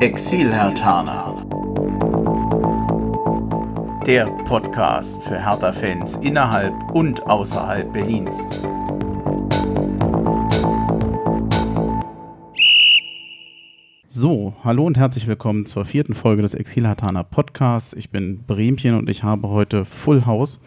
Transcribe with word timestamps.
Exil-Hertaner. 0.00 1.34
Der 4.06 4.24
Podcast 4.46 5.24
für 5.24 5.38
Hertha-Fans 5.38 6.16
innerhalb 6.22 6.72
und 6.92 7.26
außerhalb 7.26 7.92
Berlins. 7.92 8.38
So, 14.06 14.54
hallo 14.64 14.86
und 14.86 14.96
herzlich 14.96 15.26
willkommen 15.26 15.66
zur 15.66 15.84
vierten 15.84 16.14
Folge 16.14 16.40
des 16.40 16.54
Exil-Hertaner 16.54 17.24
Podcasts. 17.24 17.92
Ich 17.92 18.08
bin 18.08 18.42
Bremchen 18.46 18.96
und 18.96 19.10
ich 19.10 19.22
habe 19.22 19.50
heute 19.50 19.84
Full 19.84 20.24
House. 20.24 20.62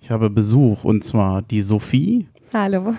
Ich 0.00 0.10
habe 0.10 0.30
Besuch 0.30 0.84
und 0.84 1.04
zwar 1.04 1.42
die 1.42 1.60
Sophie. 1.60 2.28
Hallo. 2.54 2.94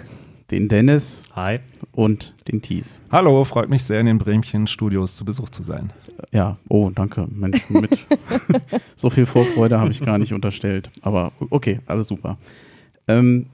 Den 0.52 0.68
Dennis. 0.68 1.26
Hi. 1.36 1.60
Und 1.92 2.34
den 2.48 2.62
Thies. 2.62 3.00
Hallo, 3.12 3.44
freut 3.44 3.70
mich 3.70 3.84
sehr, 3.84 4.00
in 4.00 4.08
den 4.08 4.18
Bremchen 4.18 4.66
Studios 4.66 5.16
zu 5.16 5.24
Besuch 5.24 5.50
zu 5.50 5.62
sein. 5.62 5.94
Ja, 6.32 6.58
oh, 6.70 6.90
danke. 6.90 7.28
Mensch, 7.30 7.70
mit 7.70 7.92
so 8.96 9.12
viel 9.12 9.28
Vorfreude 9.28 9.80
habe 9.80 9.92
ich 9.92 10.04
gar 10.04 10.18
nicht 10.18 10.34
unterstellt. 10.34 10.90
Aber 11.04 11.34
okay, 11.52 11.82
alles 11.86 12.08
super. 12.08 12.38
Ähm, 13.08 13.46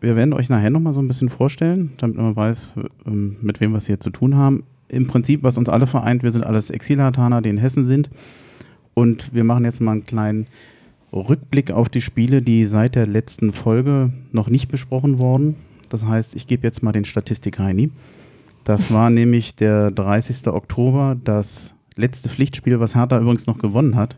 wir 0.00 0.16
werden 0.16 0.32
euch 0.32 0.48
nachher 0.48 0.70
nochmal 0.70 0.92
so 0.92 1.00
ein 1.00 1.06
bisschen 1.06 1.28
vorstellen, 1.28 1.92
damit 1.98 2.16
man 2.16 2.34
weiß, 2.34 2.74
ähm, 3.06 3.36
mit 3.40 3.60
wem 3.60 3.70
wir 3.70 3.78
es 3.78 3.86
hier 3.86 4.00
zu 4.00 4.10
tun 4.10 4.36
haben. 4.36 4.64
Im 4.88 5.06
Prinzip, 5.06 5.44
was 5.44 5.58
uns 5.58 5.68
alle 5.68 5.86
vereint, 5.86 6.24
wir 6.24 6.32
sind 6.32 6.44
alles 6.44 6.70
Exilhartaner, 6.70 7.40
die 7.40 7.50
in 7.50 7.58
Hessen 7.58 7.86
sind. 7.86 8.10
Und 8.94 9.32
wir 9.32 9.44
machen 9.44 9.64
jetzt 9.64 9.80
mal 9.80 9.92
einen 9.92 10.04
kleinen 10.04 10.48
Rückblick 11.12 11.70
auf 11.70 11.88
die 11.88 12.00
Spiele, 12.00 12.42
die 12.42 12.64
seit 12.64 12.96
der 12.96 13.06
letzten 13.06 13.52
Folge 13.52 14.12
noch 14.32 14.48
nicht 14.48 14.68
besprochen 14.68 15.20
wurden. 15.20 15.54
Das 15.92 16.06
heißt, 16.06 16.34
ich 16.34 16.46
gebe 16.46 16.66
jetzt 16.66 16.82
mal 16.82 16.92
den 16.92 17.04
Statistik 17.04 17.58
Heini. 17.58 17.90
Das 18.64 18.92
war 18.92 19.10
nämlich 19.10 19.54
der 19.56 19.90
30. 19.90 20.46
Oktober, 20.48 21.16
das 21.22 21.74
letzte 21.96 22.28
Pflichtspiel, 22.28 22.80
was 22.80 22.94
Hertha 22.94 23.18
übrigens 23.18 23.46
noch 23.46 23.58
gewonnen 23.58 23.96
hat. 23.96 24.16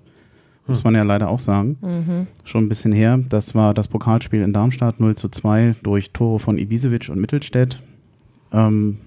Muss 0.66 0.80
hm. 0.80 0.84
man 0.84 0.94
ja 0.94 1.02
leider 1.02 1.28
auch 1.28 1.40
sagen. 1.40 1.76
Mhm. 1.82 2.26
Schon 2.44 2.64
ein 2.64 2.68
bisschen 2.68 2.92
her. 2.92 3.18
Das 3.28 3.54
war 3.54 3.74
das 3.74 3.88
Pokalspiel 3.88 4.42
in 4.42 4.52
Darmstadt 4.52 5.00
0 5.00 5.16
zu 5.16 5.28
2 5.28 5.76
durch 5.82 6.12
Tore 6.12 6.38
von 6.38 6.58
Ibisevic 6.58 7.08
und 7.08 7.20
Mittelstädt. 7.20 7.82
Ähm, 8.52 8.98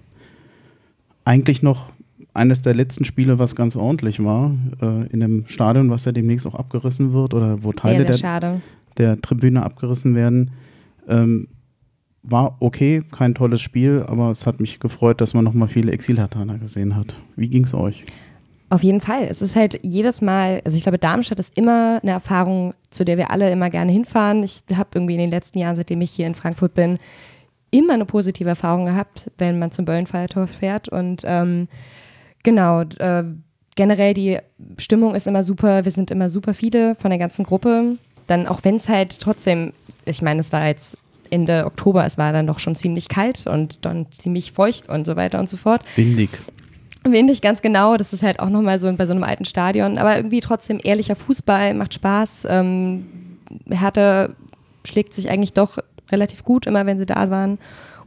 eigentlich 1.23 1.63
noch 1.63 1.91
eines 2.33 2.61
der 2.61 2.75
letzten 2.75 3.05
Spiele, 3.05 3.39
was 3.39 3.55
ganz 3.55 3.75
ordentlich 3.75 4.23
war, 4.23 4.51
äh, 4.81 5.07
in 5.07 5.23
einem 5.23 5.45
Stadion, 5.47 5.89
was 5.89 6.05
ja 6.05 6.11
demnächst 6.11 6.45
auch 6.45 6.55
abgerissen 6.55 7.13
wird 7.13 7.33
oder 7.33 7.63
wo 7.63 7.71
Teile 7.71 8.05
der, 8.05 8.61
der, 8.97 9.21
Tribüne 9.21 9.63
abgerissen 9.63 10.13
werden. 10.13 10.51
Ähm, 11.07 11.47
war 12.29 12.57
okay, 12.59 13.03
kein 13.11 13.33
tolles 13.35 13.61
Spiel, 13.61 14.03
aber 14.07 14.29
es 14.31 14.45
hat 14.45 14.59
mich 14.59 14.79
gefreut, 14.79 15.21
dass 15.21 15.33
man 15.33 15.43
nochmal 15.43 15.67
viele 15.67 15.91
Exilhartaner 15.91 16.57
gesehen 16.57 16.95
hat. 16.95 17.15
Wie 17.35 17.49
ging 17.49 17.63
es 17.63 17.73
euch? 17.73 18.03
Auf 18.69 18.83
jeden 18.83 18.99
Fall. 18.99 19.27
Es 19.29 19.41
ist 19.41 19.55
halt 19.55 19.79
jedes 19.81 20.21
Mal, 20.21 20.61
also 20.65 20.75
ich 20.75 20.83
glaube, 20.83 20.97
Darmstadt 20.97 21.39
ist 21.39 21.57
immer 21.57 21.99
eine 22.01 22.11
Erfahrung, 22.11 22.73
zu 22.89 23.05
der 23.05 23.17
wir 23.17 23.31
alle 23.31 23.49
immer 23.49 23.69
gerne 23.69 23.93
hinfahren. 23.93 24.43
Ich 24.43 24.63
habe 24.73 24.89
irgendwie 24.93 25.13
in 25.13 25.21
den 25.21 25.29
letzten 25.29 25.57
Jahren, 25.59 25.77
seitdem 25.77 26.01
ich 26.01 26.11
hier 26.11 26.27
in 26.27 26.35
Frankfurt 26.35 26.73
bin, 26.73 26.99
immer 27.71 27.93
eine 27.93 28.05
positive 28.05 28.49
Erfahrung 28.49 28.85
gehabt, 28.85 29.31
wenn 29.37 29.57
man 29.57 29.71
zum 29.71 29.85
Böllenfeiertor 29.85 30.47
fährt. 30.47 30.89
Und 30.89 31.21
ähm, 31.25 31.69
genau, 32.43 32.81
äh, 32.81 33.23
generell 33.75 34.13
die 34.13 34.39
Stimmung 34.77 35.15
ist 35.15 35.27
immer 35.27 35.45
super. 35.45 35.85
Wir 35.85 35.91
sind 35.93 36.11
immer 36.11 36.29
super 36.29 36.53
viele 36.53 36.95
von 36.95 37.09
der 37.09 37.19
ganzen 37.19 37.45
Gruppe. 37.45 37.97
Dann, 38.27 38.47
auch 38.47 38.65
wenn 38.65 38.75
es 38.75 38.89
halt 38.89 39.17
trotzdem, 39.21 39.71
ich 40.03 40.21
meine, 40.21 40.41
es 40.41 40.51
war 40.51 40.67
jetzt 40.67 40.97
Ende 41.31 41.65
Oktober, 41.65 42.05
es 42.05 42.17
war 42.17 42.33
dann 42.33 42.47
doch 42.47 42.59
schon 42.59 42.75
ziemlich 42.75 43.09
kalt 43.09 43.47
und 43.47 43.85
dann 43.85 44.11
ziemlich 44.11 44.51
feucht 44.51 44.89
und 44.89 45.05
so 45.05 45.15
weiter 45.15 45.39
und 45.39 45.49
so 45.49 45.57
fort. 45.57 45.81
Windig. 45.95 46.29
Windig, 47.03 47.41
ganz 47.41 47.61
genau. 47.61 47.97
Das 47.97 48.13
ist 48.13 48.23
halt 48.23 48.39
auch 48.39 48.49
nochmal 48.49 48.79
so 48.79 48.91
bei 48.93 49.05
so 49.05 49.13
einem 49.13 49.23
alten 49.23 49.45
Stadion. 49.45 49.97
Aber 49.97 50.17
irgendwie 50.17 50.41
trotzdem 50.41 50.79
ehrlicher 50.83 51.15
Fußball, 51.15 51.73
macht 51.73 51.93
Spaß. 51.93 52.47
Ähm, 52.49 53.05
Hertha 53.69 54.29
schlägt 54.83 55.13
sich 55.13 55.29
eigentlich 55.29 55.53
doch 55.53 55.77
relativ 56.11 56.43
gut, 56.43 56.65
immer 56.65 56.85
wenn 56.85 56.97
sie 56.97 57.05
da 57.05 57.29
waren. 57.29 57.57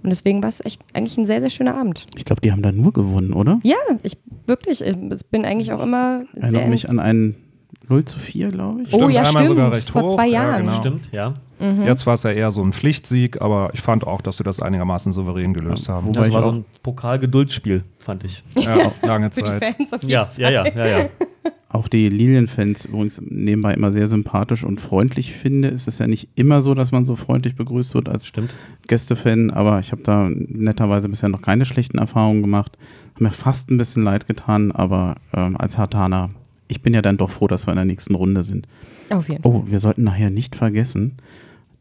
Und 0.03 0.11
deswegen 0.11 0.43
war 0.43 0.49
es 0.49 0.65
echt 0.65 0.81
eigentlich 0.95 1.19
ein 1.19 1.27
sehr, 1.27 1.41
sehr 1.41 1.51
schöner 1.51 1.77
Abend. 1.77 2.07
Ich 2.17 2.25
glaube, 2.25 2.41
die 2.41 2.53
haben 2.53 2.63
da 2.63 2.73
nur 2.73 2.93
gewonnen, 2.93 3.33
oder? 3.33 3.61
Ja, 3.63 3.77
ich 4.03 4.17
wirklich. 4.47 4.81
Ich 4.81 4.97
bin 5.31 5.45
eigentlich 5.45 5.73
auch 5.73 5.83
immer. 5.83 6.23
Ich 6.35 6.43
erinnere 6.43 6.69
mich 6.69 6.89
an 6.89 6.99
einen 6.99 7.37
0 7.91 8.05
zu 8.05 8.19
4, 8.19 8.49
glaube 8.49 8.83
ich. 8.83 8.89
Stimmt, 8.89 9.03
oh 9.03 9.09
ja, 9.09 9.27
stimmt. 9.27 9.47
Sogar 9.47 9.73
recht 9.73 9.91
Vor 9.91 10.07
zwei 10.07 10.29
Jahren. 10.29 10.53
Ja, 10.53 10.59
genau. 10.61 10.73
Stimmt, 10.75 11.13
ja. 11.13 11.35
Mhm. 11.59 11.83
Jetzt 11.85 12.07
war 12.07 12.15
es 12.15 12.23
ja 12.23 12.31
eher 12.31 12.51
so 12.51 12.63
ein 12.63 12.73
Pflichtsieg, 12.73 13.43
aber 13.43 13.71
ich 13.75 13.83
fand 13.83 14.07
auch, 14.07 14.23
dass 14.23 14.39
sie 14.39 14.45
das 14.45 14.63
einigermaßen 14.63 15.13
souverän 15.13 15.53
gelöst 15.53 15.89
ja, 15.89 15.95
haben. 15.95 16.07
Wobei 16.07 16.27
das 16.27 16.33
war 16.33 16.43
so 16.43 16.53
ein 16.53 16.65
Pokal-Geduldsspiel, 16.83 17.85
fand 17.99 18.25
ich. 18.25 18.43
Ja, 18.55 18.93
lange 19.03 19.31
Zeit. 19.31 19.45
Für 19.45 19.61
die 19.61 19.75
Fans 19.75 19.93
auf 19.93 20.03
jeden 20.03 20.13
ja, 20.13 20.31
ja, 20.37 20.51
ja, 20.51 20.67
ja, 20.67 20.87
ja. 20.87 21.09
Auch 21.73 21.87
die 21.87 22.09
Lilienfans 22.09 22.87
übrigens 22.87 23.21
nebenbei 23.25 23.75
immer 23.75 23.93
sehr 23.93 24.09
sympathisch 24.09 24.65
und 24.65 24.81
freundlich 24.81 25.33
finde. 25.33 25.69
Es 25.69 25.87
ist 25.87 26.01
ja 26.01 26.09
nicht 26.09 26.29
immer 26.35 26.63
so, 26.63 26.75
dass 26.75 26.91
man 26.91 27.07
so 27.07 27.15
freundlich 27.15 27.55
begrüßt 27.55 27.95
wird 27.95 28.09
als 28.09 28.27
Stimmt. 28.27 28.53
Gästefan, 28.89 29.53
aber 29.53 29.79
ich 29.79 29.93
habe 29.93 30.03
da 30.03 30.29
netterweise 30.31 31.09
bisher 31.09 31.29
noch 31.29 31.43
keine 31.43 31.65
schlechten 31.65 31.99
Erfahrungen 31.99 32.41
gemacht. 32.41 32.77
Hat 33.15 33.21
mir 33.21 33.31
fast 33.31 33.71
ein 33.71 33.79
bisschen 33.79 34.03
leid 34.03 34.27
getan, 34.27 34.73
aber 34.73 35.15
ähm, 35.33 35.57
als 35.57 35.79
Hartaner 35.79 36.31
ich 36.71 36.83
bin 36.83 36.95
ja 36.95 37.03
dann 37.03 37.17
doch 37.17 37.31
froh, 37.31 37.47
dass 37.47 37.67
wir 37.67 37.73
in 37.73 37.77
der 37.77 37.85
nächsten 37.85 38.15
Runde 38.15 38.45
sind. 38.45 38.67
Auf 39.11 39.29
jeden 39.29 39.45
oh, 39.45 39.53
Fall. 39.53 39.63
Oh, 39.63 39.71
wir 39.71 39.79
sollten 39.81 40.05
nachher 40.05 40.31
nicht 40.31 40.57
vergessen, 40.57 41.17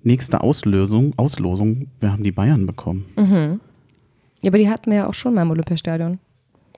nächste 0.04 0.42
Auslösung, 0.42 1.14
Auslosung, 1.18 1.88
wir 2.00 2.12
haben 2.12 2.24
die 2.24 2.32
Bayern 2.32 2.66
bekommen. 2.66 3.06
Mhm. 3.16 3.60
Ja, 4.42 4.50
aber 4.50 4.58
die 4.58 4.70
hatten 4.70 4.90
wir 4.92 4.98
ja 4.98 5.08
auch 5.08 5.14
schon 5.14 5.34
mal 5.34 5.44
im 5.44 5.52
Olympiastadion. 5.52 6.20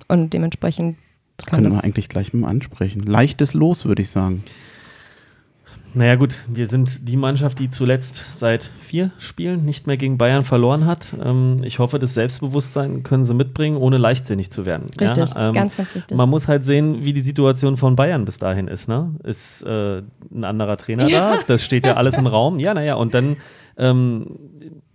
Und 0.08 0.34
dementsprechend. 0.34 0.98
Das 1.38 1.46
können 1.46 1.64
das 1.64 1.76
wir 1.76 1.84
eigentlich 1.84 2.10
gleich 2.10 2.34
mal 2.34 2.50
ansprechen. 2.50 3.02
Leichtes 3.02 3.54
Los, 3.54 3.86
würde 3.86 4.02
ich 4.02 4.10
sagen. 4.10 4.44
Naja 5.94 6.16
gut, 6.16 6.40
wir 6.47 6.68
sind 6.68 7.07
die 7.07 7.18
Mannschaft, 7.18 7.59
die 7.59 7.69
zuletzt 7.69 8.40
seit 8.40 8.69
vier 8.79 9.12
Spielen 9.18 9.66
nicht 9.66 9.88
mehr 9.88 9.97
gegen 9.97 10.18
Bayern 10.18 10.46
verloren 10.46 10.85
hat. 10.85 11.13
Ähm, 11.24 11.57
ich 11.63 11.79
hoffe, 11.79 12.00
das 12.00 12.13
Selbstbewusstsein 12.13 13.03
können 13.03 13.25
sie 13.25 13.34
mitbringen, 13.34 13.78
ohne 13.78 13.97
leichtsinnig 13.97 14.51
zu 14.51 14.66
werden. 14.66 14.88
Richtig, 15.00 15.31
ja? 15.31 15.47
ähm, 15.47 15.53
ganz, 15.53 15.75
ganz 15.75 15.94
wichtig. 15.94 16.18
Man 16.18 16.30
muss 16.30 16.47
halt 16.47 16.63
sehen, 16.63 17.03
wie 17.03 17.13
die 17.13 17.22
Situation 17.22 17.75
von 17.75 17.96
Bayern 17.96 18.25
bis 18.25 18.40
dahin 18.40 18.68
ist. 18.68 18.88
Ne? 18.88 19.16
Ist 19.24 19.63
äh, 19.63 20.01
ein 20.34 20.44
anderer 20.44 20.78
Trainer 20.78 21.07
ja. 21.07 21.35
da? 21.35 21.40
Das 21.47 21.63
steht 21.63 21.85
ja 21.85 21.96
alles 21.96 22.18
im 22.18 22.28
Raum. 22.28 22.59
Ja, 22.59 22.74
naja, 22.74 22.96
und 22.96 23.13
dann 23.13 23.38
ähm, 23.78 24.25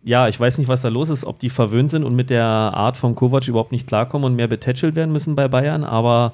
ja, 0.04 0.28
ich 0.28 0.38
weiß 0.38 0.58
nicht, 0.58 0.68
was 0.68 0.82
da 0.82 0.88
los 0.88 1.10
ist, 1.10 1.24
ob 1.24 1.40
die 1.40 1.50
verwöhnt 1.50 1.90
sind 1.90 2.04
und 2.04 2.14
mit 2.14 2.30
der 2.30 2.44
Art 2.44 2.96
von 2.96 3.16
Kovac 3.16 3.48
überhaupt 3.48 3.72
nicht 3.72 3.88
klarkommen 3.88 4.24
und 4.24 4.36
mehr 4.36 4.46
betätschelt 4.46 4.94
werden 4.94 5.10
müssen 5.12 5.34
bei 5.34 5.48
Bayern, 5.48 5.82
aber 5.82 6.32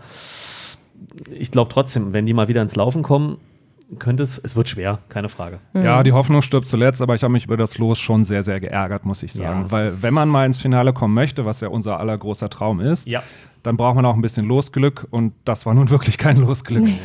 ich 1.30 1.50
glaube 1.50 1.72
trotzdem, 1.72 2.12
wenn 2.12 2.26
die 2.26 2.34
mal 2.34 2.48
wieder 2.48 2.60
ins 2.60 2.76
Laufen 2.76 3.02
kommen, 3.02 3.38
könnte 3.98 4.22
es, 4.22 4.38
es 4.38 4.56
wird 4.56 4.68
schwer, 4.68 4.98
keine 5.08 5.28
Frage. 5.28 5.60
Mhm. 5.72 5.84
Ja, 5.84 6.02
die 6.02 6.12
Hoffnung 6.12 6.42
stirbt 6.42 6.68
zuletzt, 6.68 7.02
aber 7.02 7.14
ich 7.14 7.22
habe 7.22 7.32
mich 7.32 7.44
über 7.44 7.56
das 7.56 7.78
Los 7.78 7.98
schon 7.98 8.24
sehr, 8.24 8.42
sehr 8.42 8.60
geärgert, 8.60 9.04
muss 9.04 9.22
ich 9.22 9.32
sagen. 9.32 9.62
Ja, 9.62 9.70
Weil 9.70 10.02
wenn 10.02 10.14
man 10.14 10.28
mal 10.28 10.46
ins 10.46 10.58
Finale 10.58 10.92
kommen 10.92 11.14
möchte, 11.14 11.44
was 11.44 11.60
ja 11.60 11.68
unser 11.68 12.00
aller 12.00 12.16
großer 12.16 12.50
Traum 12.50 12.80
ist, 12.80 13.06
ja. 13.08 13.22
dann 13.62 13.76
braucht 13.76 13.96
man 13.96 14.04
auch 14.04 14.14
ein 14.14 14.22
bisschen 14.22 14.46
Losglück 14.46 15.06
und 15.10 15.34
das 15.44 15.66
war 15.66 15.74
nun 15.74 15.90
wirklich 15.90 16.18
kein 16.18 16.36
Losglück. 16.36 16.84
Nee. 16.84 16.98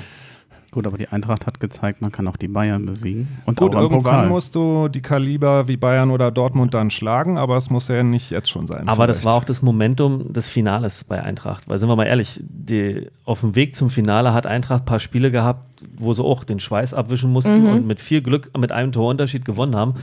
Gut, 0.71 0.85
aber 0.85 0.97
die 0.97 1.07
Eintracht 1.07 1.47
hat 1.47 1.61
gezeigt, 1.61 2.01
man 2.01 2.11
kann 2.11 2.27
auch 2.27 2.35
die 2.35 2.49
Bayern 2.49 2.85
besiegen. 2.85 3.27
Und 3.45 3.57
Gut, 3.57 3.73
irgendwann 3.73 4.03
Pokal. 4.03 4.27
musst 4.27 4.53
du 4.53 4.89
die 4.89 5.01
Kaliber 5.01 5.69
wie 5.69 5.77
Bayern 5.77 6.11
oder 6.11 6.29
Dortmund 6.29 6.73
dann 6.73 6.89
schlagen, 6.89 7.37
aber 7.37 7.55
es 7.55 7.69
muss 7.69 7.87
ja 7.87 8.03
nicht 8.03 8.31
jetzt 8.31 8.49
schon 8.49 8.67
sein. 8.67 8.81
Aber 8.87 9.05
vielleicht. 9.05 9.09
das 9.09 9.25
war 9.25 9.35
auch 9.35 9.45
das 9.45 9.61
Momentum 9.61 10.33
des 10.33 10.49
Finales 10.49 11.05
bei 11.05 11.23
Eintracht. 11.23 11.69
Weil 11.69 11.79
sind 11.79 11.87
wir 11.87 11.95
mal 11.95 12.05
ehrlich, 12.05 12.41
die, 12.43 13.07
auf 13.23 13.39
dem 13.39 13.55
Weg 13.55 13.77
zum 13.77 13.89
Finale 13.89 14.33
hat 14.33 14.45
Eintracht 14.45 14.83
ein 14.83 14.85
paar 14.85 14.99
Spiele 14.99 15.31
gehabt, 15.31 15.67
wo 15.97 16.11
sie 16.11 16.23
auch 16.23 16.43
den 16.43 16.59
Schweiß 16.59 16.93
abwischen 16.93 17.31
mussten 17.31 17.61
mhm. 17.61 17.69
und 17.69 17.87
mit 17.87 18.01
viel 18.01 18.21
Glück 18.21 18.51
mit 18.57 18.73
einem 18.73 18.91
Torunterschied 18.91 19.45
gewonnen 19.45 19.75
haben. 19.75 19.93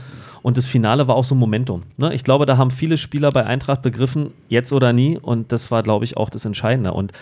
Und 0.45 0.57
das 0.57 0.67
Finale 0.67 1.07
war 1.07 1.15
auch 1.15 1.23
so 1.23 1.33
ein 1.33 1.39
Momentum. 1.39 1.81
Ne? 1.97 2.13
Ich 2.13 2.23
glaube, 2.23 2.45
da 2.45 2.55
haben 2.55 2.69
viele 2.69 2.97
Spieler 2.97 3.31
bei 3.31 3.47
Eintracht 3.47 3.81
begriffen, 3.81 4.29
jetzt 4.47 4.71
oder 4.71 4.93
nie. 4.93 5.17
Und 5.17 5.51
das 5.51 5.71
war, 5.71 5.81
glaube 5.81 6.05
ich, 6.05 6.17
auch 6.17 6.29
das 6.29 6.45
Entscheidende. 6.45 6.93
Und 6.93 7.13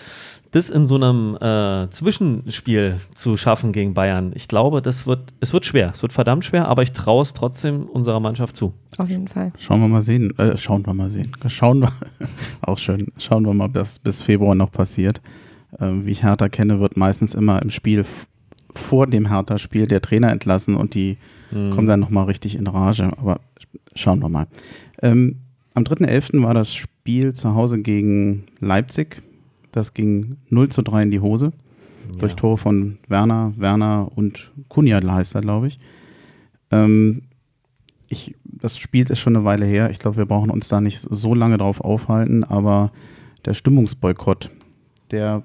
das 0.52 0.70
in 0.70 0.86
so 0.86 0.96
einem 0.96 1.38
äh, 1.38 1.90
Zwischenspiel 1.90 3.00
zu 3.16 3.38
schaffen 3.38 3.72
gegen 3.72 3.94
Bayern, 3.94 4.34
ich 4.36 4.50
glaube, 4.50 4.82
das 4.82 5.08
wird, 5.08 5.34
es 5.40 5.54
wird 5.54 5.66
schwer. 5.66 5.92
Es 5.94 6.02
wird 6.02 6.12
verdammt 6.12 6.44
schwer, 6.44 6.68
aber 6.68 6.84
ich 6.84 6.92
traue 6.92 7.22
es 7.22 7.32
trotzdem 7.32 7.84
unserer 7.84 8.20
Mannschaft 8.20 8.58
zu. 8.58 8.74
Auf 8.98 9.08
jeden 9.08 9.30
Fall. 9.30 9.54
Schauen 9.58 9.80
wir 9.80 9.88
mal 9.88 10.02
sehen. 10.02 10.38
Äh, 10.38 10.58
schauen 10.58 10.86
wir 10.86 10.94
mal 10.94 11.10
sehen. 11.10 11.32
Schauen 11.48 11.80
wir, 11.80 11.94
auch 12.60 12.78
schön. 12.78 13.08
Schauen 13.18 13.46
wir 13.46 13.54
mal, 13.54 13.74
was 13.74 14.00
bis 14.00 14.22
Februar 14.22 14.54
noch 14.54 14.74
passiert. 14.74 15.22
Ähm, 15.80 16.06
wie 16.06 16.12
ich 16.12 16.24
Hertha 16.24 16.50
kenne, 16.50 16.82
wird 16.82 16.98
meistens 16.98 17.36
immer 17.36 17.62
im 17.62 17.70
Spiel 17.70 18.04
vor 18.76 19.08
dem 19.08 19.30
Hertha-Spiel 19.30 19.88
der 19.88 20.02
Trainer 20.02 20.30
entlassen 20.30 20.76
und 20.76 20.94
die 20.94 21.18
mhm. 21.54 21.72
kommen 21.72 21.88
dann 21.88 22.00
nochmal 22.00 22.26
richtig 22.26 22.56
in 22.56 22.68
Rage. 22.68 23.12
Aber 23.18 23.40
schauen 23.96 24.20
wir 24.20 24.30
mal. 24.30 24.48
Ähm, 25.02 25.38
am 25.74 25.84
3.11. 25.84 26.44
war 26.44 26.54
das 26.54 26.74
Spiel 26.74 27.34
zu 27.34 27.56
Hause 27.56 27.80
gegen 27.80 28.44
Leipzig 28.60 29.24
das 29.74 29.94
ging 29.94 30.38
0 30.50 30.70
zu 30.70 30.82
3 30.82 31.04
in 31.04 31.12
die 31.12 31.20
Hose. 31.20 31.52
Ja. 32.14 32.20
Durch 32.20 32.36
Tore 32.36 32.58
von 32.58 33.00
Werner, 33.08 33.54
Werner 33.58 34.10
und 34.16 34.52
Kunjadl 34.70 35.12
heißt 35.12 35.36
er, 35.36 35.42
glaube 35.42 35.68
ich. 35.68 35.80
Ähm, 36.72 37.24
ich. 38.08 38.36
Das 38.46 38.78
Spiel 38.78 39.10
ist 39.10 39.20
schon 39.20 39.36
eine 39.36 39.44
Weile 39.44 39.66
her. 39.66 39.90
Ich 39.90 40.00
glaube, 40.00 40.16
wir 40.16 40.26
brauchen 40.26 40.50
uns 40.50 40.70
da 40.70 40.80
nicht 40.80 41.00
so 41.00 41.36
lange 41.36 41.58
drauf 41.58 41.82
aufhalten, 41.82 42.46
aber 42.46 42.94
der 43.44 43.56
Stimmungsboykott, 43.56 44.52
der 45.12 45.44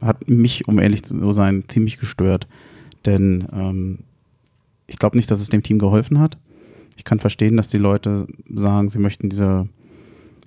hat 0.00 0.26
mich, 0.26 0.66
um 0.68 0.78
ehrlich 0.78 1.02
zu 1.02 1.32
sein, 1.32 1.64
ziemlich 1.68 1.98
gestört. 1.98 2.46
Denn 3.04 3.46
ähm, 3.52 3.98
ich 4.88 4.98
glaube 4.98 5.16
nicht, 5.16 5.30
dass 5.30 5.40
es 5.40 5.50
dem 5.50 5.62
Team 5.62 5.78
geholfen 5.78 6.18
hat. 6.18 6.36
Ich 6.96 7.04
kann 7.04 7.20
verstehen, 7.20 7.56
dass 7.56 7.68
die 7.68 7.78
Leute 7.78 8.26
sagen, 8.52 8.88
sie 8.90 8.98
möchten 8.98 9.28
diese 9.28 9.68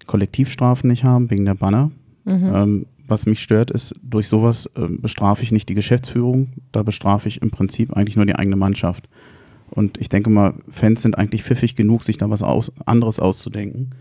Kollektivstrafen 0.07 0.89
nicht 0.89 1.05
haben 1.05 1.29
wegen 1.29 1.45
der 1.45 1.55
Banner. 1.55 1.91
Mhm. 2.25 2.51
Ähm, 2.53 2.85
was 3.07 3.25
mich 3.25 3.41
stört, 3.41 3.71
ist, 3.71 3.95
durch 4.01 4.27
sowas 4.27 4.69
äh, 4.75 4.88
bestrafe 4.88 5.43
ich 5.43 5.51
nicht 5.51 5.69
die 5.69 5.75
Geschäftsführung, 5.75 6.49
da 6.71 6.83
bestrafe 6.83 7.27
ich 7.27 7.41
im 7.41 7.51
Prinzip 7.51 7.93
eigentlich 7.93 8.15
nur 8.15 8.25
die 8.25 8.35
eigene 8.35 8.55
Mannschaft. 8.55 9.07
Und 9.69 9.97
ich 9.99 10.09
denke 10.09 10.29
mal, 10.29 10.53
Fans 10.69 11.01
sind 11.01 11.17
eigentlich 11.17 11.44
pfiffig 11.44 11.75
genug, 11.75 12.03
sich 12.03 12.17
da 12.17 12.29
was 12.29 12.41
aus, 12.41 12.71
anderes 12.85 13.19
auszudenken. 13.19 13.91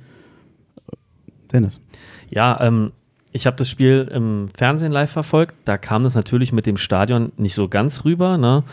Dennis. 1.52 1.81
Ja, 2.28 2.60
ähm, 2.60 2.93
ich 3.32 3.46
habe 3.46 3.56
das 3.56 3.69
Spiel 3.69 4.10
im 4.12 4.48
Fernsehen 4.56 4.93
live 4.93 5.10
verfolgt. 5.10 5.54
Da 5.64 5.78
kam 5.78 6.02
das 6.02 6.14
natürlich 6.14 6.52
mit 6.52 6.66
dem 6.66 6.76
Stadion 6.76 7.32
nicht 7.36 7.54
so 7.54 7.69
ganz 7.69 8.04
rüber. 8.04 8.38
Ne? 8.38 8.64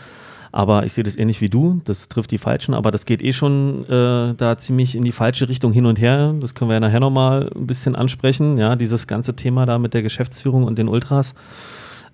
Aber 0.52 0.84
ich 0.84 0.92
sehe 0.92 1.04
das 1.04 1.16
ähnlich 1.16 1.40
wie 1.40 1.48
du. 1.48 1.80
Das 1.84 2.08
trifft 2.08 2.30
die 2.30 2.38
Falschen. 2.38 2.74
Aber 2.74 2.90
das 2.90 3.06
geht 3.06 3.22
eh 3.22 3.32
schon 3.32 3.84
äh, 3.88 4.34
da 4.34 4.56
ziemlich 4.58 4.94
in 4.94 5.04
die 5.04 5.12
falsche 5.12 5.48
Richtung 5.48 5.72
hin 5.72 5.86
und 5.86 5.98
her. 5.98 6.34
Das 6.40 6.54
können 6.54 6.70
wir 6.70 6.74
ja 6.74 6.80
nachher 6.80 7.00
nochmal 7.00 7.50
ein 7.54 7.66
bisschen 7.66 7.96
ansprechen. 7.96 8.56
Ja, 8.56 8.76
dieses 8.76 9.06
ganze 9.06 9.36
Thema 9.36 9.66
da 9.66 9.78
mit 9.78 9.94
der 9.94 10.02
Geschäftsführung 10.02 10.64
und 10.64 10.78
den 10.78 10.88
Ultras. 10.88 11.34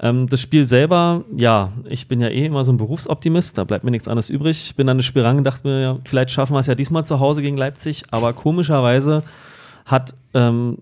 Ähm, 0.01 0.29
das 0.29 0.41
Spiel 0.41 0.65
selber, 0.65 1.25
ja, 1.35 1.73
ich 1.89 2.09
bin 2.09 2.21
ja 2.21 2.29
eh 2.29 2.47
immer 2.47 2.65
so 2.65 2.73
ein 2.73 2.77
Berufsoptimist, 2.77 3.57
da 3.59 3.65
bleibt 3.65 3.85
mir 3.85 3.91
nichts 3.91 4.09
anderes 4.09 4.29
übrig. 4.29 4.65
Ich 4.67 4.77
bin 4.77 4.89
an 4.89 4.97
das 4.97 5.07
Spiel 5.07 5.23
rangegangen, 5.23 5.45
dachte 5.45 5.67
mir, 5.67 5.81
ja, 5.81 5.99
vielleicht 6.05 6.31
schaffen 6.31 6.55
wir 6.55 6.61
es 6.61 6.67
ja 6.67 6.75
diesmal 6.75 7.07
zu 7.07 7.21
Hause 7.21 7.43
gegen 7.43 7.57
Leipzig, 7.57 8.03
aber 8.11 8.33
komischerweise 8.33 9.23
hat 9.87 10.15
ähm, 10.35 10.79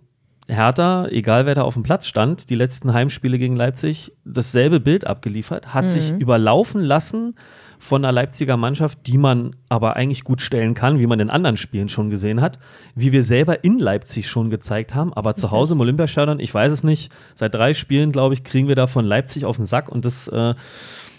Hertha, 0.49 1.07
egal 1.09 1.47
wer 1.47 1.55
da 1.55 1.63
auf 1.63 1.75
dem 1.75 1.83
Platz 1.83 2.07
stand, 2.07 2.51
die 2.51 2.55
letzten 2.55 2.93
Heimspiele 2.93 3.39
gegen 3.39 3.57
Leipzig 3.57 4.13
dasselbe 4.25 4.81
Bild 4.81 5.07
abgeliefert, 5.07 5.73
hat 5.73 5.85
mhm. 5.85 5.89
sich 5.91 6.11
überlaufen 6.11 6.83
lassen 6.83 7.37
von 7.79 8.05
einer 8.05 8.13
Leipziger 8.13 8.57
Mannschaft, 8.57 9.07
die 9.07 9.19
man 9.19 9.57
aber 9.69 9.97
eigentlich 9.97 10.25
gut 10.25 10.41
stellen 10.41 10.75
kann, 10.75 11.01
wie 11.01 11.07
man 11.07 11.21
in 11.21 11.31
anderen 11.31 11.57
Spielen 11.57 11.89
schon 11.89 12.11
gesehen 12.11 12.41
hat, 12.41 12.59
wie 12.95 13.13
wir 13.13 13.25
selber 13.25 13.65
in 13.65 13.79
Leipzig 13.79 14.29
schon 14.29 14.51
gezeigt 14.51 14.95
haben, 14.95 15.13
aber 15.13 15.35
zu 15.35 15.51
Hause 15.51 15.75
im 15.75 15.81
Olympiastadion, 15.81 16.39
ich 16.39 16.53
weiß 16.53 16.73
es 16.73 16.85
nicht, 16.85 17.13
seit 17.35 17.55
drei 17.55 17.75
Spielen, 17.75 18.13
glaube 18.13 18.35
ich, 18.35 18.45
kriegen 18.45 18.69
wir 18.69 18.77
da 18.77 18.87
von 18.87 19.05
Leipzig 19.05 19.45
auf 19.45 19.57
den 19.57 19.67
Sack 19.67 19.89
und 19.89 20.05
das 20.05 20.29
äh, 20.29 20.55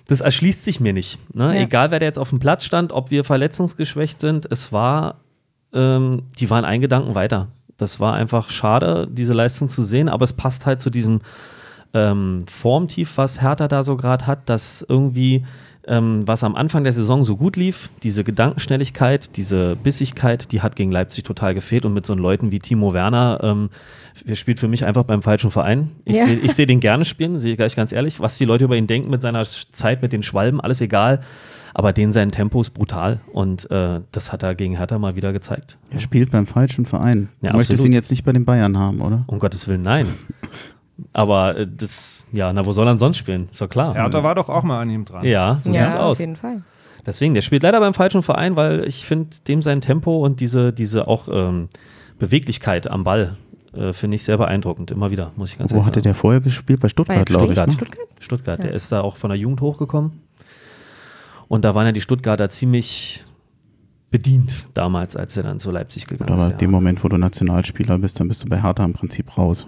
das 0.08 0.22
erschließt 0.22 0.64
sich 0.64 0.80
mir 0.80 0.94
nicht. 0.94 1.18
Ne? 1.34 1.56
Ja. 1.56 1.62
Egal, 1.62 1.92
wer 1.92 2.00
da 2.00 2.06
jetzt 2.06 2.20
auf 2.20 2.30
dem 2.30 2.40
Platz 2.40 2.66
stand, 2.66 2.92
ob 2.92 3.12
wir 3.12 3.24
verletzungsgeschwächt 3.24 4.20
sind, 4.20 4.46
es 4.52 4.72
war, 4.72 5.22
ähm, 5.74 6.24
die 6.40 6.50
waren 6.50 6.66
ein 6.66 6.82
Gedanken 6.82 7.16
weiter. 7.16 7.48
Das 7.84 8.00
war 8.00 8.14
einfach 8.14 8.50
schade, 8.50 9.08
diese 9.12 9.34
Leistung 9.34 9.68
zu 9.68 9.84
sehen, 9.84 10.08
aber 10.08 10.24
es 10.24 10.32
passt 10.32 10.66
halt 10.66 10.80
zu 10.80 10.90
diesem 10.90 11.20
ähm, 11.94 12.46
Formtief, 12.50 13.18
was 13.18 13.42
Hertha 13.42 13.68
da 13.68 13.84
so 13.84 13.98
gerade 13.98 14.26
hat, 14.26 14.48
dass 14.48 14.86
irgendwie, 14.88 15.44
ähm, 15.86 16.26
was 16.26 16.46
am 16.46 16.56
Anfang 16.56 16.84
der 16.84 16.94
Saison 16.94 17.26
so 17.26 17.36
gut 17.36 17.58
lief, 17.58 17.90
diese 18.02 18.24
Gedankenschnelligkeit, 18.24 19.36
diese 19.36 19.76
Bissigkeit, 19.76 20.52
die 20.54 20.62
hat 20.62 20.78
gegen 20.78 20.92
Leipzig 20.92 21.26
total 21.26 21.54
gefehlt 21.54 21.86
und 21.86 21.94
mit 21.94 22.06
so 22.06 22.14
Leuten 22.14 22.52
wie 22.54 22.60
Timo 22.60 22.94
Werner, 22.94 23.40
ähm, 23.44 23.70
der 24.26 24.36
spielt 24.36 24.60
für 24.60 24.70
mich 24.70 24.86
einfach 24.86 25.04
beim 25.04 25.22
falschen 25.22 25.52
Verein. 25.52 25.92
Ich 26.06 26.16
ja. 26.16 26.26
sehe 26.26 26.50
seh 26.50 26.66
den 26.66 26.80
gerne 26.80 27.04
spielen, 27.04 27.38
sehe 27.38 27.52
ich 27.52 27.58
gleich 27.58 27.76
ganz 27.76 27.92
ehrlich. 27.92 28.20
Was 28.20 28.38
die 28.38 28.46
Leute 28.46 28.64
über 28.64 28.78
ihn 28.78 28.88
denken 28.88 29.10
mit 29.10 29.22
seiner 29.22 29.44
Zeit, 29.44 30.02
mit 30.02 30.14
den 30.14 30.24
Schwalben, 30.24 30.62
alles 30.62 30.80
egal. 30.82 31.20
Aber 31.74 31.92
den 31.94 32.14
sein 32.14 32.32
Tempo 32.32 32.62
ist 32.62 32.72
brutal 32.72 33.22
und 33.32 33.70
äh, 33.72 34.02
das 34.12 34.32
hat 34.32 34.44
er 34.44 34.54
gegen 34.54 34.78
Hertha 34.78 35.00
mal 35.00 35.16
wieder 35.16 35.34
gezeigt. 35.34 35.78
Er 35.90 36.00
spielt 36.00 36.32
beim 36.32 36.46
falschen 36.46 36.86
Verein. 36.86 37.30
Ja, 37.42 37.52
du 37.52 37.58
möchtest 37.58 37.84
ihn 37.84 37.94
jetzt 37.94 38.12
nicht 38.12 38.24
bei 38.24 38.32
den 38.32 38.46
Bayern 38.46 38.78
haben, 38.78 39.02
oder? 39.02 39.24
Um 39.28 39.40
Gottes 39.40 39.68
Willen, 39.68 39.82
nein. 39.82 40.08
Aber 41.14 41.58
äh, 41.58 41.68
das, 41.68 42.28
ja, 42.32 42.54
na, 42.54 42.66
wo 42.66 42.72
soll 42.72 42.88
er 42.88 42.98
sonst 42.98 43.18
spielen? 43.18 43.48
Ist 43.50 43.60
doch 43.60 43.70
klar. 43.70 43.96
Hertha 43.96 44.24
war 44.24 44.36
doch 44.36 44.50
auch 44.50 44.64
mal 44.64 44.80
an 44.82 44.90
ihm 44.90 45.06
dran. 45.06 45.26
Ja, 45.26 45.58
so 45.62 45.72
ja, 45.72 45.84
sieht's 45.84 45.96
aus. 45.96 46.18
auf 46.18 46.20
jeden 46.20 46.36
Fall. 46.36 46.62
Deswegen, 47.06 47.34
der 47.34 47.42
spielt 47.42 47.64
leider 47.64 47.80
beim 47.80 47.94
falschen 47.94 48.24
Verein, 48.24 48.56
weil 48.56 48.88
ich 48.88 49.06
finde, 49.06 49.30
dem 49.48 49.62
sein 49.62 49.82
Tempo 49.82 50.24
und 50.24 50.40
diese, 50.40 50.72
diese 50.72 51.08
auch 51.08 51.28
ähm, 51.30 51.70
Beweglichkeit 52.18 52.88
am 52.88 53.04
Ball 53.04 53.36
äh, 53.74 53.92
finde 53.92 54.16
ich 54.16 54.24
sehr 54.24 54.38
beeindruckend. 54.38 54.92
Immer 54.92 55.12
wieder, 55.12 55.32
muss 55.36 55.52
ich 55.52 55.58
ganz 55.58 55.72
Wo 55.72 55.76
ehrlich 55.76 55.86
sagen. 55.86 55.96
Wo 55.96 55.98
hatte 55.98 56.02
der 56.02 56.16
vorher 56.16 56.40
gespielt? 56.40 56.80
Bei 56.80 56.88
Stuttgart, 56.88 57.26
glaube 57.26 57.54
ich. 57.54 57.60
Ne? 57.60 57.72
Stuttgart, 57.72 58.08
Stuttgart. 58.20 58.60
Ja. 58.60 58.66
der 58.68 58.76
ist 58.76 58.92
da 58.92 59.02
auch 59.02 59.18
von 59.18 59.30
der 59.30 59.38
Jugend 59.38 59.60
hochgekommen. 59.62 60.22
Und 61.48 61.66
da 61.66 61.76
waren 61.76 61.86
ja 61.86 61.92
die 61.92 62.02
Stuttgarter 62.02 62.50
ziemlich 62.50 63.24
bedient 64.12 64.68
damals, 64.76 65.16
als 65.16 65.36
er 65.38 65.44
dann 65.44 65.60
zu 65.60 65.72
Leipzig 65.72 66.06
gegangen 66.08 66.32
Aber 66.32 66.40
ist. 66.40 66.46
Aber 66.46 66.54
ja. 66.54 66.58
dem 66.58 66.72
Moment, 66.72 67.04
wo 67.04 67.10
du 67.10 67.18
Nationalspieler 67.18 67.98
bist, 67.98 68.20
dann 68.20 68.28
bist 68.28 68.44
du 68.44 68.48
bei 68.48 68.62
Hertha 68.62 68.86
im 68.86 68.94
Prinzip 68.94 69.38
raus. 69.38 69.66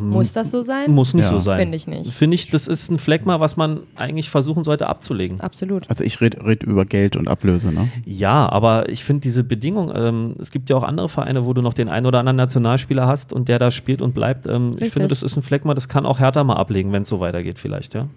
Muss 0.00 0.32
das 0.32 0.50
so 0.50 0.62
sein? 0.62 0.90
Muss 0.90 1.14
nicht 1.14 1.24
ja. 1.24 1.30
so 1.30 1.38
sein. 1.38 1.58
Finde 1.58 1.76
ich 1.76 1.86
nicht. 1.86 2.12
Finde 2.12 2.34
ich, 2.34 2.50
das 2.50 2.68
ist 2.68 2.90
ein 2.90 2.98
Fleckma, 2.98 3.40
was 3.40 3.56
man 3.56 3.80
eigentlich 3.96 4.30
versuchen 4.30 4.64
sollte 4.64 4.88
abzulegen. 4.88 5.40
Absolut. 5.40 5.88
Also 5.88 6.04
ich 6.04 6.20
rede 6.20 6.44
red 6.44 6.62
über 6.62 6.84
Geld 6.84 7.16
und 7.16 7.28
Ablöse, 7.28 7.72
ne? 7.72 7.88
Ja, 8.04 8.48
aber 8.48 8.88
ich 8.88 9.04
finde 9.04 9.22
diese 9.22 9.44
Bedingung, 9.44 9.92
ähm, 9.94 10.34
es 10.38 10.50
gibt 10.50 10.70
ja 10.70 10.76
auch 10.76 10.82
andere 10.82 11.08
Vereine, 11.08 11.46
wo 11.46 11.52
du 11.52 11.62
noch 11.62 11.74
den 11.74 11.88
einen 11.88 12.06
oder 12.06 12.18
anderen 12.18 12.36
Nationalspieler 12.36 13.06
hast 13.06 13.32
und 13.32 13.48
der 13.48 13.58
da 13.58 13.70
spielt 13.70 14.02
und 14.02 14.14
bleibt. 14.14 14.46
Ähm, 14.46 14.76
ich 14.78 14.92
finde, 14.92 15.08
das 15.08 15.22
ist 15.22 15.36
ein 15.36 15.42
Fleckma, 15.42 15.74
das 15.74 15.88
kann 15.88 16.06
auch 16.06 16.18
Hertha 16.18 16.44
mal 16.44 16.56
ablegen, 16.56 16.92
wenn 16.92 17.02
es 17.02 17.08
so 17.08 17.20
weitergeht 17.20 17.58
vielleicht, 17.58 17.94
ja. 17.94 18.08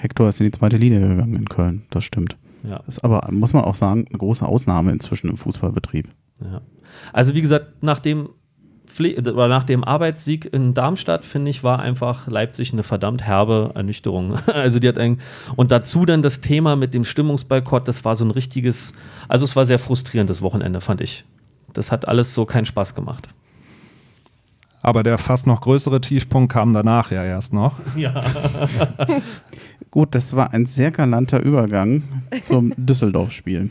Hector 0.00 0.28
ist 0.28 0.40
in 0.40 0.46
die 0.46 0.52
zweite 0.52 0.76
Linie 0.76 1.00
gegangen 1.00 1.36
in 1.36 1.48
Köln, 1.48 1.82
das 1.90 2.04
stimmt. 2.04 2.36
Ja. 2.62 2.78
Das 2.86 2.96
ist 2.96 3.04
aber, 3.04 3.26
muss 3.30 3.52
man 3.52 3.64
auch 3.64 3.74
sagen, 3.74 4.06
eine 4.08 4.18
große 4.18 4.44
Ausnahme 4.44 4.92
inzwischen 4.92 5.30
im 5.30 5.36
Fußballbetrieb. 5.36 6.08
Ja. 6.40 6.60
Also 7.12 7.34
wie 7.34 7.40
gesagt, 7.40 7.82
nach 7.82 7.98
dem, 7.98 8.30
oder 8.98 9.48
nach 9.48 9.64
dem 9.64 9.84
Arbeitssieg 9.84 10.52
in 10.52 10.74
Darmstadt, 10.74 11.24
finde 11.24 11.50
ich, 11.50 11.62
war 11.62 11.78
einfach 11.78 12.26
Leipzig 12.26 12.72
eine 12.72 12.82
verdammt 12.82 13.22
herbe 13.22 13.72
Ernüchterung. 13.74 14.34
Also 14.46 14.78
die 14.78 14.88
hat 14.88 14.98
ein, 14.98 15.20
und 15.56 15.70
dazu 15.70 16.04
dann 16.04 16.22
das 16.22 16.40
Thema 16.40 16.76
mit 16.76 16.92
dem 16.92 17.04
Stimmungsboykott, 17.04 17.86
das 17.86 18.04
war 18.04 18.14
so 18.14 18.24
ein 18.24 18.30
richtiges, 18.30 18.92
also 19.28 19.44
es 19.44 19.56
war 19.56 19.64
sehr 19.64 19.78
frustrierendes 19.78 20.42
Wochenende, 20.42 20.80
fand 20.80 21.00
ich. 21.00 21.24
Das 21.72 21.92
hat 21.92 22.08
alles 22.08 22.34
so 22.34 22.46
keinen 22.46 22.66
Spaß 22.66 22.94
gemacht. 22.94 23.28
Aber 24.82 25.02
der 25.02 25.18
fast 25.18 25.46
noch 25.46 25.60
größere 25.60 26.00
Tiefpunkt 26.00 26.52
kam 26.52 26.72
danach 26.72 27.10
ja 27.10 27.24
erst 27.24 27.52
noch. 27.52 27.74
Ja. 27.96 28.24
Gut, 29.90 30.14
das 30.14 30.34
war 30.34 30.54
ein 30.54 30.66
sehr 30.66 30.90
galanter 30.90 31.42
Übergang 31.42 32.02
zum 32.42 32.72
Düsseldorf-Spiel. 32.76 33.70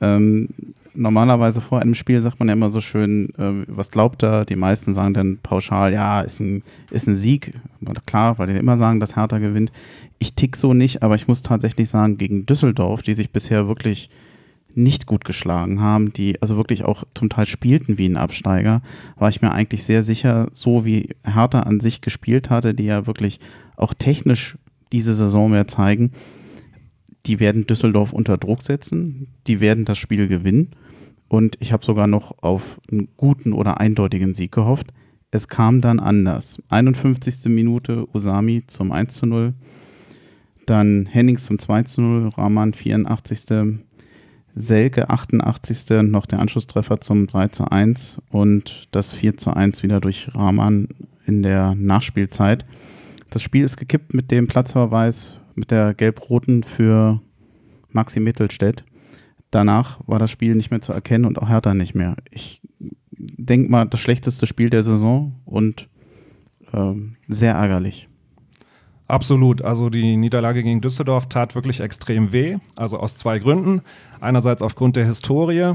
Ähm, 0.00 0.48
normalerweise 0.94 1.60
vor 1.60 1.80
einem 1.80 1.94
Spiel 1.94 2.20
sagt 2.20 2.38
man 2.38 2.48
ja 2.48 2.54
immer 2.54 2.70
so 2.70 2.80
schön, 2.80 3.28
äh, 3.38 3.64
was 3.68 3.90
glaubt 3.90 4.22
er? 4.22 4.44
Die 4.44 4.56
meisten 4.56 4.94
sagen 4.94 5.14
dann 5.14 5.38
pauschal, 5.42 5.92
ja, 5.92 6.22
ist 6.22 6.40
ein, 6.40 6.62
ist 6.90 7.06
ein 7.06 7.16
Sieg. 7.16 7.52
Klar, 8.06 8.38
weil 8.38 8.48
die 8.48 8.54
immer 8.54 8.76
sagen, 8.76 8.98
dass 8.98 9.16
Hertha 9.16 9.38
gewinnt. 9.38 9.70
Ich 10.18 10.34
tick 10.34 10.56
so 10.56 10.74
nicht, 10.74 11.02
aber 11.02 11.14
ich 11.14 11.28
muss 11.28 11.42
tatsächlich 11.42 11.88
sagen, 11.88 12.18
gegen 12.18 12.46
Düsseldorf, 12.46 13.02
die 13.02 13.14
sich 13.14 13.30
bisher 13.30 13.68
wirklich 13.68 14.08
nicht 14.76 15.06
gut 15.06 15.24
geschlagen 15.24 15.80
haben, 15.80 16.12
die 16.12 16.40
also 16.42 16.56
wirklich 16.56 16.84
auch 16.84 17.04
zum 17.14 17.28
Teil 17.28 17.46
spielten 17.46 17.98
wie 17.98 18.06
ein 18.06 18.16
Absteiger, 18.16 18.82
war 19.16 19.30
ich 19.30 19.40
mir 19.40 19.52
eigentlich 19.52 19.84
sehr 19.84 20.02
sicher, 20.02 20.48
so 20.52 20.84
wie 20.84 21.10
Hertha 21.24 21.60
an 21.60 21.80
sich 21.80 22.02
gespielt 22.02 22.50
hatte, 22.50 22.74
die 22.74 22.84
ja 22.84 23.06
wirklich 23.06 23.40
auch 23.76 23.94
technisch 23.94 24.58
diese 24.92 25.14
Saison 25.14 25.50
mehr 25.50 25.66
zeigen, 25.66 26.12
die 27.24 27.40
werden 27.40 27.66
Düsseldorf 27.66 28.12
unter 28.12 28.36
Druck 28.36 28.62
setzen, 28.62 29.28
die 29.46 29.60
werden 29.60 29.84
das 29.84 29.98
Spiel 29.98 30.28
gewinnen 30.28 30.72
und 31.28 31.56
ich 31.60 31.72
habe 31.72 31.84
sogar 31.84 32.06
noch 32.06 32.42
auf 32.42 32.80
einen 32.90 33.08
guten 33.16 33.52
oder 33.52 33.80
eindeutigen 33.80 34.34
Sieg 34.34 34.52
gehofft. 34.52 34.92
Es 35.30 35.48
kam 35.48 35.80
dann 35.80 35.98
anders. 35.98 36.58
51. 36.68 37.46
Minute 37.46 38.06
Usami 38.14 38.62
zum 38.66 38.92
1 38.92 39.14
zu 39.14 39.26
0, 39.26 39.54
dann 40.66 41.06
Hennings 41.06 41.46
zum 41.46 41.58
2 41.58 41.82
zu 41.82 42.00
0, 42.00 42.28
Rahman 42.28 42.74
84. 42.74 43.44
Selke 44.58 45.10
88. 45.10 46.02
noch 46.02 46.24
der 46.24 46.38
Anschlusstreffer 46.40 46.98
zum 47.00 47.26
3 47.26 47.48
zu 47.48 47.70
1 47.70 48.22
und 48.30 48.88
das 48.90 49.12
4 49.12 49.36
zu 49.36 49.50
1 49.50 49.82
wieder 49.82 50.00
durch 50.00 50.34
Rahman 50.34 50.88
in 51.26 51.42
der 51.42 51.74
Nachspielzeit. 51.74 52.64
Das 53.28 53.42
Spiel 53.42 53.64
ist 53.64 53.76
gekippt 53.76 54.14
mit 54.14 54.30
dem 54.30 54.46
Platzverweis 54.46 55.38
mit 55.54 55.70
der 55.70 55.92
Gelb-Roten 55.92 56.62
für 56.62 57.20
Maxi 57.90 58.18
Mittelstädt. 58.18 58.84
Danach 59.50 60.00
war 60.06 60.18
das 60.18 60.30
Spiel 60.30 60.54
nicht 60.54 60.70
mehr 60.70 60.80
zu 60.80 60.92
erkennen 60.92 61.26
und 61.26 61.38
auch 61.38 61.50
Hertha 61.50 61.74
nicht 61.74 61.94
mehr. 61.94 62.16
Ich 62.30 62.62
denke 63.10 63.70
mal, 63.70 63.84
das 63.84 64.00
schlechteste 64.00 64.46
Spiel 64.46 64.70
der 64.70 64.82
Saison 64.82 65.34
und 65.44 65.88
äh, 66.72 66.94
sehr 67.28 67.54
ärgerlich. 67.54 68.08
Absolut. 69.08 69.62
Also 69.62 69.88
die 69.88 70.16
Niederlage 70.16 70.62
gegen 70.62 70.80
Düsseldorf 70.80 71.26
tat 71.28 71.54
wirklich 71.54 71.80
extrem 71.80 72.32
weh. 72.32 72.58
Also 72.74 72.98
aus 72.98 73.16
zwei 73.16 73.38
Gründen. 73.38 73.82
Einerseits 74.20 74.62
aufgrund 74.62 74.96
der 74.96 75.06
Historie. 75.06 75.74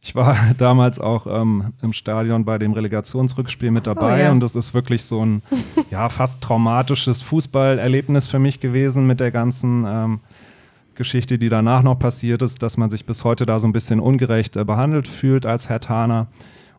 Ich 0.00 0.14
war 0.14 0.36
damals 0.58 0.98
auch 1.00 1.26
ähm, 1.26 1.72
im 1.82 1.92
Stadion 1.92 2.44
bei 2.44 2.58
dem 2.58 2.72
Relegationsrückspiel 2.72 3.70
mit 3.70 3.86
dabei 3.86 4.14
oh, 4.14 4.22
ja. 4.24 4.32
und 4.32 4.40
das 4.40 4.54
ist 4.54 4.74
wirklich 4.74 5.04
so 5.04 5.24
ein 5.24 5.42
ja, 5.90 6.08
fast 6.08 6.40
traumatisches 6.40 7.22
Fußballerlebnis 7.22 8.26
für 8.26 8.38
mich 8.38 8.60
gewesen 8.60 9.06
mit 9.06 9.20
der 9.20 9.30
ganzen 9.30 9.86
ähm, 9.86 10.20
Geschichte, 10.94 11.38
die 11.38 11.48
danach 11.48 11.82
noch 11.82 11.98
passiert 11.98 12.42
ist, 12.42 12.62
dass 12.62 12.76
man 12.76 12.90
sich 12.90 13.06
bis 13.06 13.24
heute 13.24 13.46
da 13.46 13.58
so 13.58 13.66
ein 13.66 13.72
bisschen 13.72 13.98
ungerecht 14.00 14.56
äh, 14.56 14.64
behandelt 14.64 15.08
fühlt 15.08 15.46
als 15.46 15.68
Herr 15.68 15.80
Taner. 15.80 16.26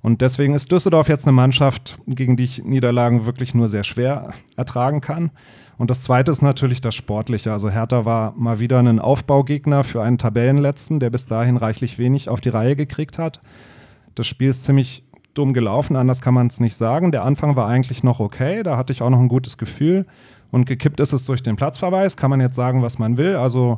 Und 0.02 0.22
deswegen 0.22 0.54
ist 0.54 0.72
Düsseldorf 0.72 1.10
jetzt 1.10 1.26
eine 1.26 1.32
Mannschaft, 1.32 1.98
gegen 2.06 2.38
die 2.38 2.44
ich 2.44 2.64
Niederlagen 2.64 3.26
wirklich 3.26 3.56
nur 3.56 3.70
sehr 3.70 3.84
schwer 3.84 4.34
ertragen 4.56 5.02
kann. 5.02 5.32
Und 5.78 5.90
das 5.90 6.02
Zweite 6.02 6.32
ist 6.32 6.42
natürlich 6.42 6.82
das 6.82 6.96
Sportliche. 6.96 7.52
Also 7.52 7.70
Hertha 7.70 8.06
war 8.06 8.34
mal 8.38 8.60
wieder 8.60 8.80
ein 8.80 9.00
Aufbaugegner 9.00 9.84
für 9.84 10.02
einen 10.02 10.18
Tabellenletzten, 10.18 11.00
der 11.00 11.10
bis 11.10 11.26
dahin 11.26 11.58
reichlich 11.58 11.98
wenig 11.98 12.30
auf 12.30 12.42
die 12.42 12.50
Reihe 12.50 12.76
gekriegt 12.76 13.18
hat. 13.18 13.42
Das 14.16 14.28
Spiel 14.28 14.50
ist 14.50 14.64
ziemlich 14.64 15.04
dumm 15.34 15.54
gelaufen, 15.54 15.98
anders 15.98 16.22
kann 16.22 16.34
man 16.34 16.48
es 16.48 16.62
nicht 16.62 16.76
sagen. 16.76 17.12
Der 17.12 17.24
Anfang 17.24 17.58
war 17.58 17.68
eigentlich 17.68 18.04
noch 18.04 18.22
okay, 18.22 18.64
da 18.64 18.78
hatte 18.78 18.94
ich 18.94 19.02
auch 19.02 19.10
noch 19.10 19.20
ein 19.20 19.28
gutes 19.28 19.58
Gefühl. 19.58 20.06
Und 20.52 20.66
gekippt 20.66 21.02
ist 21.02 21.12
es 21.12 21.26
durch 21.26 21.44
den 21.44 21.58
Platzverweis, 21.58 22.16
kann 22.16 22.30
man 22.30 22.40
jetzt 22.40 22.56
sagen, 22.56 22.82
was 22.82 22.98
man 22.98 23.18
will. 23.18 23.36
Also 23.36 23.78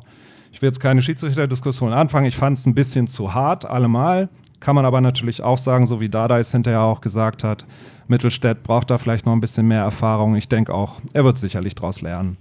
ich 0.52 0.62
will 0.62 0.70
jetzt 0.70 0.80
keine 0.80 1.02
Schiedsrichterdiskussion 1.02 1.92
anfangen. 1.92 2.28
Ich 2.28 2.38
fand 2.38 2.60
es 2.60 2.66
ein 2.68 2.76
bisschen 2.76 3.08
zu 3.08 3.34
hart, 3.34 3.66
allemal. 3.66 4.30
Kann 4.60 4.76
man 4.76 4.86
aber 4.86 5.02
natürlich 5.02 5.44
auch 5.44 5.58
sagen, 5.58 5.86
so 5.86 6.00
wie 6.00 6.10
Dada 6.10 6.40
es 6.40 6.52
hinterher 6.52 6.82
auch 6.82 7.02
gesagt 7.02 7.44
hat, 7.44 7.66
Mittelstädt 8.08 8.64
braucht 8.64 8.90
da 8.90 8.98
vielleicht 8.98 9.26
noch 9.26 9.34
ein 9.34 9.42
bisschen 9.42 9.68
mehr 9.68 9.84
Erfahrung. 9.84 10.36
Ich 10.36 10.50
denke 10.50 10.74
auch, 10.74 11.02
er 11.14 11.26
wird 11.26 11.38
sicherlich 11.38 11.76
daraus 11.76 12.02
lernen. 12.02 12.38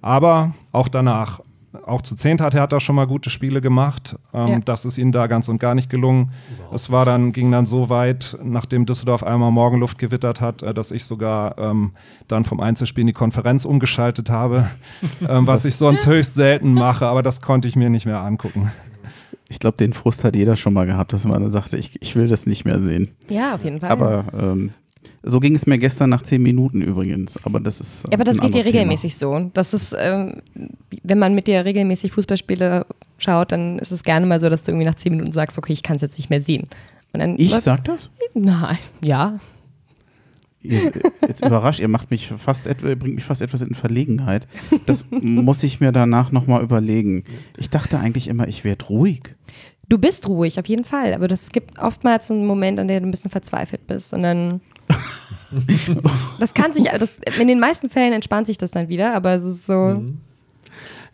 Aber 0.00 0.52
auch 0.72 0.88
danach, 0.88 1.40
auch 1.86 2.02
zu 2.02 2.14
zehnt 2.14 2.40
hat 2.40 2.54
er 2.54 2.66
da 2.66 2.80
schon 2.80 2.96
mal 2.96 3.06
gute 3.06 3.30
Spiele 3.30 3.60
gemacht. 3.60 4.16
Ähm, 4.32 4.48
ja. 4.48 4.58
Das 4.60 4.84
ist 4.84 4.98
ihnen 4.98 5.12
da 5.12 5.26
ganz 5.26 5.48
und 5.48 5.58
gar 5.58 5.74
nicht 5.74 5.90
gelungen. 5.90 6.30
Überhaupt. 6.54 6.74
Es 6.74 6.90
war 6.90 7.04
dann, 7.04 7.32
ging 7.32 7.50
dann 7.50 7.66
so 7.66 7.90
weit, 7.90 8.36
nachdem 8.42 8.86
Düsseldorf 8.86 9.22
einmal 9.22 9.50
Morgenluft 9.50 9.98
gewittert 9.98 10.40
hat, 10.40 10.62
äh, 10.62 10.74
dass 10.74 10.90
ich 10.90 11.04
sogar 11.04 11.58
ähm, 11.58 11.92
dann 12.26 12.44
vom 12.44 12.60
Einzelspiel 12.60 13.02
in 13.02 13.08
die 13.08 13.12
Konferenz 13.12 13.64
umgeschaltet 13.64 14.30
habe, 14.30 14.68
ähm, 15.28 15.46
was 15.46 15.64
ich 15.64 15.76
sonst 15.76 16.06
höchst 16.06 16.34
selten 16.34 16.74
mache, 16.74 17.06
aber 17.06 17.22
das 17.22 17.40
konnte 17.40 17.68
ich 17.68 17.76
mir 17.76 17.90
nicht 17.90 18.06
mehr 18.06 18.20
angucken. 18.20 18.70
Ich 19.48 19.58
glaube, 19.58 19.76
den 19.78 19.92
Frust 19.92 20.24
hat 20.24 20.36
jeder 20.36 20.56
schon 20.56 20.74
mal 20.74 20.86
gehabt, 20.86 21.12
dass 21.12 21.24
man 21.24 21.50
sagte, 21.50 21.76
ich, 21.76 22.00
ich 22.02 22.16
will 22.16 22.28
das 22.28 22.46
nicht 22.46 22.64
mehr 22.64 22.80
sehen. 22.80 23.08
Ja, 23.30 23.54
auf 23.54 23.64
jeden 23.64 23.80
Fall. 23.80 23.90
Aber 23.90 24.24
ähm, 24.38 24.70
so 25.22 25.40
ging 25.40 25.54
es 25.54 25.66
mir 25.66 25.78
gestern 25.78 26.10
nach 26.10 26.22
zehn 26.22 26.42
Minuten 26.42 26.82
übrigens. 26.82 27.38
Aber 27.44 27.60
das 27.60 27.80
ist. 27.80 28.04
Ja, 28.04 28.14
aber 28.14 28.24
das 28.24 28.38
geht 28.38 28.54
dir 28.54 28.64
regelmäßig 28.64 29.16
Thema. 29.16 29.38
so. 29.40 29.50
Das 29.54 29.72
ist, 29.72 29.94
ähm, 29.98 30.42
wenn 31.02 31.18
man 31.18 31.34
mit 31.34 31.46
dir 31.46 31.64
regelmäßig 31.64 32.12
Fußballspiele 32.12 32.86
schaut, 33.18 33.52
dann 33.52 33.78
ist 33.78 33.90
es 33.90 34.02
gerne 34.02 34.26
mal 34.26 34.38
so, 34.38 34.48
dass 34.48 34.64
du 34.64 34.72
irgendwie 34.72 34.86
nach 34.86 34.94
zehn 34.94 35.12
Minuten 35.12 35.32
sagst, 35.32 35.58
okay, 35.58 35.72
ich 35.72 35.82
kann 35.82 35.96
es 35.96 36.02
jetzt 36.02 36.18
nicht 36.18 36.30
mehr 36.30 36.42
sehen. 36.42 36.68
ich 37.36 37.54
sag 37.54 37.84
das? 37.84 38.10
Nein, 38.34 38.78
ja. 39.02 39.40
Ihr, 40.60 40.92
jetzt 41.26 41.44
überrascht, 41.44 41.78
ihr 41.78 41.88
macht 41.88 42.10
mich 42.10 42.32
fast 42.36 42.64
bringt 42.78 43.14
mich 43.14 43.24
fast 43.24 43.42
etwas 43.42 43.62
in 43.62 43.74
Verlegenheit. 43.74 44.48
Das 44.86 45.06
muss 45.10 45.62
ich 45.62 45.80
mir 45.80 45.92
danach 45.92 46.32
nochmal 46.32 46.62
überlegen. 46.62 47.24
Ich 47.56 47.70
dachte 47.70 47.98
eigentlich 47.98 48.28
immer, 48.28 48.48
ich 48.48 48.64
werde 48.64 48.84
ruhig. 48.86 49.34
Du 49.88 49.98
bist 49.98 50.28
ruhig, 50.28 50.58
auf 50.58 50.66
jeden 50.66 50.84
Fall. 50.84 51.14
Aber 51.14 51.28
das 51.28 51.50
gibt 51.50 51.78
oftmals 51.78 52.26
so 52.26 52.34
einen 52.34 52.46
Moment, 52.46 52.78
an 52.78 52.88
dem 52.88 53.02
du 53.02 53.08
ein 53.08 53.10
bisschen 53.10 53.30
verzweifelt 53.30 53.86
bist. 53.86 54.12
Und 54.12 54.22
dann. 54.22 54.60
das 56.40 56.54
kann 56.54 56.74
sich, 56.74 56.84
das, 56.84 57.18
in 57.38 57.48
den 57.48 57.60
meisten 57.60 57.88
Fällen 57.88 58.12
entspannt 58.12 58.46
sich 58.46 58.58
das 58.58 58.70
dann 58.70 58.88
wieder, 58.88 59.14
aber 59.14 59.34
es 59.34 59.44
ist 59.44 59.66
so. 59.66 59.72
Mhm. 59.72 60.20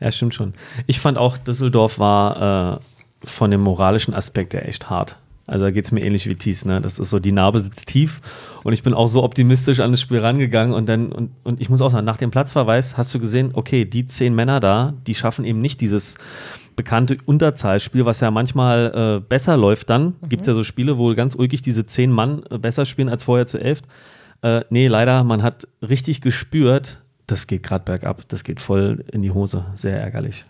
Ja, 0.00 0.10
stimmt 0.10 0.34
schon. 0.34 0.54
Ich 0.86 1.00
fand 1.00 1.18
auch, 1.18 1.38
Düsseldorf 1.38 1.98
war 1.98 2.80
äh, 2.80 3.26
von 3.26 3.50
dem 3.50 3.60
moralischen 3.60 4.12
Aspekt 4.12 4.54
ja 4.54 4.60
echt 4.60 4.90
hart. 4.90 5.18
Also 5.46 5.64
da 5.64 5.70
geht 5.70 5.84
es 5.84 5.92
mir 5.92 6.02
ähnlich 6.02 6.26
wie 6.28 6.34
Thies, 6.34 6.64
ne? 6.64 6.80
Das 6.80 6.98
ist 6.98 7.10
so, 7.10 7.18
die 7.18 7.32
Narbe 7.32 7.60
sitzt 7.60 7.86
tief 7.86 8.20
und 8.62 8.72
ich 8.72 8.82
bin 8.82 8.94
auch 8.94 9.08
so 9.08 9.22
optimistisch 9.22 9.80
an 9.80 9.92
das 9.92 10.00
Spiel 10.00 10.20
rangegangen 10.20 10.74
und 10.74 10.88
dann, 10.88 11.12
und, 11.12 11.30
und 11.42 11.60
ich 11.60 11.68
muss 11.68 11.82
auch 11.82 11.90
sagen, 11.90 12.06
nach 12.06 12.16
dem 12.16 12.30
Platzverweis 12.30 12.96
hast 12.96 13.14
du 13.14 13.18
gesehen, 13.18 13.50
okay, 13.52 13.84
die 13.84 14.06
zehn 14.06 14.34
Männer 14.34 14.60
da, 14.60 14.94
die 15.06 15.14
schaffen 15.14 15.44
eben 15.44 15.60
nicht 15.60 15.80
dieses 15.80 16.16
bekannte 16.76 17.18
Unterzahlspiel, 17.24 18.04
was 18.04 18.20
ja 18.20 18.30
manchmal 18.30 19.20
äh, 19.20 19.20
besser 19.20 19.56
läuft 19.56 19.90
dann. 19.90 20.14
Mhm. 20.20 20.28
Gibt 20.28 20.40
es 20.40 20.46
ja 20.46 20.54
so 20.54 20.64
Spiele, 20.64 20.98
wo 20.98 21.14
ganz 21.14 21.34
ulkig 21.34 21.62
diese 21.62 21.84
zehn 21.86 22.10
Mann 22.10 22.42
äh, 22.50 22.58
besser 22.58 22.86
spielen 22.86 23.08
als 23.08 23.22
vorher 23.22 23.46
zu 23.46 23.58
elf. 23.58 23.82
Äh, 24.42 24.62
nee, 24.70 24.88
leider, 24.88 25.24
man 25.24 25.42
hat 25.42 25.68
richtig 25.82 26.20
gespürt, 26.20 27.00
das 27.26 27.46
geht 27.46 27.62
gerade 27.62 27.84
bergab, 27.84 28.28
das 28.28 28.44
geht 28.44 28.60
voll 28.60 29.04
in 29.12 29.22
die 29.22 29.30
Hose. 29.30 29.64
Sehr 29.74 30.00
ärgerlich. 30.00 30.44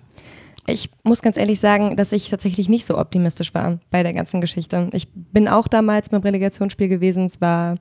Ich 0.67 0.89
muss 1.03 1.21
ganz 1.21 1.37
ehrlich 1.37 1.61
sagen, 1.61 1.97
dass 1.97 2.13
ich 2.13 2.31
tatsächlich 2.31 2.69
nicht 2.69 2.87
so 2.87 2.99
optimistisch 2.99 3.53
war 3.53 3.79
bei 3.91 4.03
der 4.03 4.15
ganzen 4.15 4.41
Geschichte. 4.41 4.89
Ich 4.93 5.09
bin 5.13 5.47
auch 5.47 5.69
damals 5.69 6.09
beim 6.09 6.23
Relegationsspiel 6.23 6.89
gewesen. 6.89 7.27
Es 7.27 7.41
war 7.41 7.77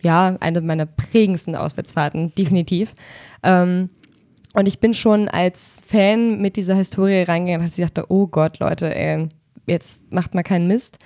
ja 0.00 0.36
eine 0.40 0.60
meiner 0.62 0.86
prägendsten 0.86 1.54
Auswärtsfahrten, 1.54 2.34
definitiv. 2.34 2.94
Ähm, 3.42 3.90
und 4.54 4.66
ich 4.66 4.78
bin 4.78 4.94
schon 4.94 5.28
als 5.28 5.82
Fan 5.86 6.40
mit 6.40 6.56
dieser 6.56 6.74
Historie 6.74 7.22
reingegangen, 7.22 7.66
ich 7.66 7.76
dachte, 7.76 8.06
oh 8.08 8.26
Gott, 8.26 8.58
Leute, 8.58 8.94
ey, 8.94 9.28
jetzt 9.66 10.10
macht 10.10 10.34
mal 10.34 10.42
keinen 10.42 10.66
Mist. 10.66 10.98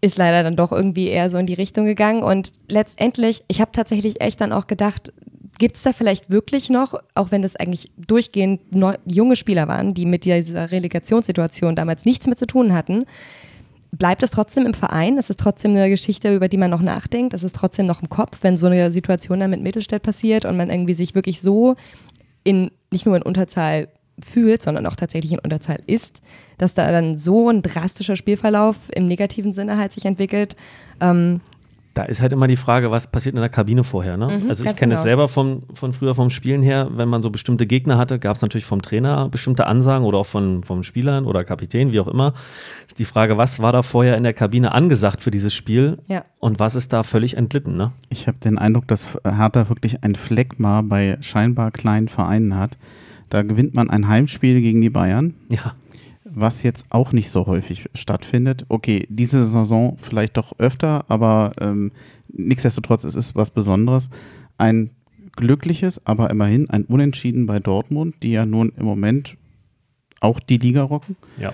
Ist 0.00 0.16
leider 0.16 0.42
dann 0.42 0.56
doch 0.56 0.72
irgendwie 0.72 1.08
eher 1.08 1.28
so 1.28 1.36
in 1.36 1.46
die 1.46 1.54
Richtung 1.54 1.84
gegangen. 1.84 2.22
Und 2.22 2.54
letztendlich, 2.68 3.44
ich 3.48 3.60
habe 3.60 3.72
tatsächlich 3.72 4.22
echt 4.22 4.40
dann 4.40 4.52
auch 4.52 4.66
gedacht, 4.66 5.12
gibt 5.58 5.76
es 5.76 5.82
da 5.82 5.92
vielleicht 5.92 6.30
wirklich 6.30 6.70
noch, 6.70 6.94
auch 7.14 7.30
wenn 7.30 7.42
das 7.42 7.56
eigentlich 7.56 7.92
durchgehend 7.96 8.74
neu, 8.74 8.94
junge 9.04 9.36
Spieler 9.36 9.68
waren, 9.68 9.94
die 9.94 10.06
mit 10.06 10.24
dieser 10.24 10.70
Relegationssituation 10.70 11.76
damals 11.76 12.04
nichts 12.04 12.26
mehr 12.26 12.36
zu 12.36 12.46
tun 12.46 12.72
hatten, 12.72 13.04
bleibt 13.92 14.22
es 14.22 14.30
trotzdem 14.30 14.66
im 14.66 14.74
Verein? 14.74 15.18
Es 15.18 15.30
ist 15.30 15.38
trotzdem 15.38 15.72
eine 15.72 15.90
Geschichte, 15.90 16.34
über 16.34 16.48
die 16.48 16.56
man 16.56 16.70
noch 16.70 16.80
nachdenkt. 16.80 17.34
Es 17.34 17.42
ist 17.42 17.54
trotzdem 17.54 17.86
noch 17.86 18.02
im 18.02 18.08
Kopf, 18.08 18.38
wenn 18.42 18.56
so 18.56 18.66
eine 18.66 18.90
Situation 18.90 19.40
dann 19.40 19.50
mit 19.50 19.62
Mittelstädt 19.62 20.02
passiert 20.02 20.44
und 20.44 20.56
man 20.56 20.70
irgendwie 20.70 20.94
sich 20.94 21.14
wirklich 21.14 21.40
so 21.40 21.76
in, 22.42 22.70
nicht 22.90 23.06
nur 23.06 23.16
in 23.16 23.22
Unterzahl 23.22 23.88
fühlt, 24.22 24.62
sondern 24.62 24.86
auch 24.86 24.96
tatsächlich 24.96 25.32
in 25.32 25.38
Unterzahl 25.38 25.78
ist, 25.86 26.22
dass 26.58 26.74
da 26.74 26.90
dann 26.90 27.16
so 27.16 27.48
ein 27.48 27.62
drastischer 27.62 28.16
Spielverlauf 28.16 28.76
im 28.94 29.06
negativen 29.06 29.52
Sinne 29.52 29.76
halt 29.76 29.92
sich 29.92 30.04
entwickelt. 30.04 30.56
Ähm, 31.00 31.40
da 31.94 32.04
ist 32.04 32.22
halt 32.22 32.32
immer 32.32 32.46
die 32.46 32.56
Frage, 32.56 32.90
was 32.90 33.06
passiert 33.06 33.34
in 33.34 33.40
der 33.40 33.50
Kabine 33.50 33.84
vorher. 33.84 34.16
Ne? 34.16 34.40
Mhm, 34.40 34.48
also 34.48 34.64
ich 34.64 34.74
kenne 34.76 34.94
es 34.94 35.00
genau. 35.00 35.02
selber 35.02 35.28
vom, 35.28 35.64
von 35.74 35.92
früher 35.92 36.14
vom 36.14 36.30
Spielen 36.30 36.62
her, 36.62 36.88
wenn 36.92 37.08
man 37.08 37.20
so 37.20 37.30
bestimmte 37.30 37.66
Gegner 37.66 37.98
hatte, 37.98 38.18
gab 38.18 38.36
es 38.36 38.42
natürlich 38.42 38.64
vom 38.64 38.80
Trainer 38.80 39.28
bestimmte 39.28 39.66
Ansagen 39.66 40.06
oder 40.06 40.18
auch 40.18 40.26
von, 40.26 40.62
vom 40.62 40.82
Spielern 40.82 41.26
oder 41.26 41.44
Kapitän, 41.44 41.92
wie 41.92 42.00
auch 42.00 42.08
immer. 42.08 42.34
Die 42.98 43.04
Frage, 43.04 43.36
was 43.36 43.60
war 43.60 43.72
da 43.72 43.82
vorher 43.82 44.16
in 44.16 44.22
der 44.22 44.32
Kabine 44.32 44.72
angesagt 44.72 45.20
für 45.20 45.30
dieses 45.30 45.52
Spiel 45.54 45.98
ja. 46.08 46.24
und 46.38 46.58
was 46.58 46.74
ist 46.74 46.92
da 46.92 47.02
völlig 47.02 47.36
entlitten? 47.36 47.76
Ne? 47.76 47.92
Ich 48.08 48.26
habe 48.26 48.38
den 48.38 48.58
Eindruck, 48.58 48.88
dass 48.88 49.18
Hertha 49.24 49.68
wirklich 49.68 50.02
ein 50.02 50.14
Fleckmar 50.14 50.82
bei 50.82 51.18
scheinbar 51.20 51.70
kleinen 51.70 52.08
Vereinen 52.08 52.56
hat. 52.56 52.78
Da 53.28 53.42
gewinnt 53.42 53.74
man 53.74 53.88
ein 53.88 54.08
Heimspiel 54.08 54.60
gegen 54.60 54.80
die 54.80 54.90
Bayern. 54.90 55.34
Ja 55.48 55.74
was 56.34 56.62
jetzt 56.62 56.86
auch 56.90 57.12
nicht 57.12 57.30
so 57.30 57.46
häufig 57.46 57.88
stattfindet. 57.94 58.64
Okay, 58.68 59.06
diese 59.08 59.46
Saison 59.46 59.96
vielleicht 60.00 60.36
doch 60.36 60.58
öfter, 60.58 61.04
aber 61.08 61.52
ähm, 61.60 61.92
nichtsdestotrotz 62.28 63.04
es 63.04 63.14
ist 63.14 63.34
was 63.34 63.50
Besonderes. 63.50 64.10
Ein 64.58 64.90
glückliches, 65.32 66.06
aber 66.06 66.30
immerhin 66.30 66.70
ein 66.70 66.84
Unentschieden 66.84 67.46
bei 67.46 67.60
Dortmund, 67.60 68.16
die 68.22 68.32
ja 68.32 68.46
nun 68.46 68.72
im 68.76 68.84
Moment 68.84 69.36
auch 70.20 70.40
die 70.40 70.58
Liga 70.58 70.82
rocken. 70.82 71.16
Ja. 71.38 71.52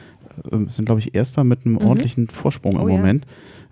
Ähm, 0.51 0.69
sind, 0.69 0.85
glaube 0.85 1.01
ich, 1.01 1.15
Erster 1.15 1.45
mit 1.45 1.65
einem 1.65 1.75
mhm. 1.75 1.87
ordentlichen 1.87 2.29
Vorsprung 2.29 2.77
oh, 2.77 2.87
im 2.87 2.89
Moment. 2.89 3.27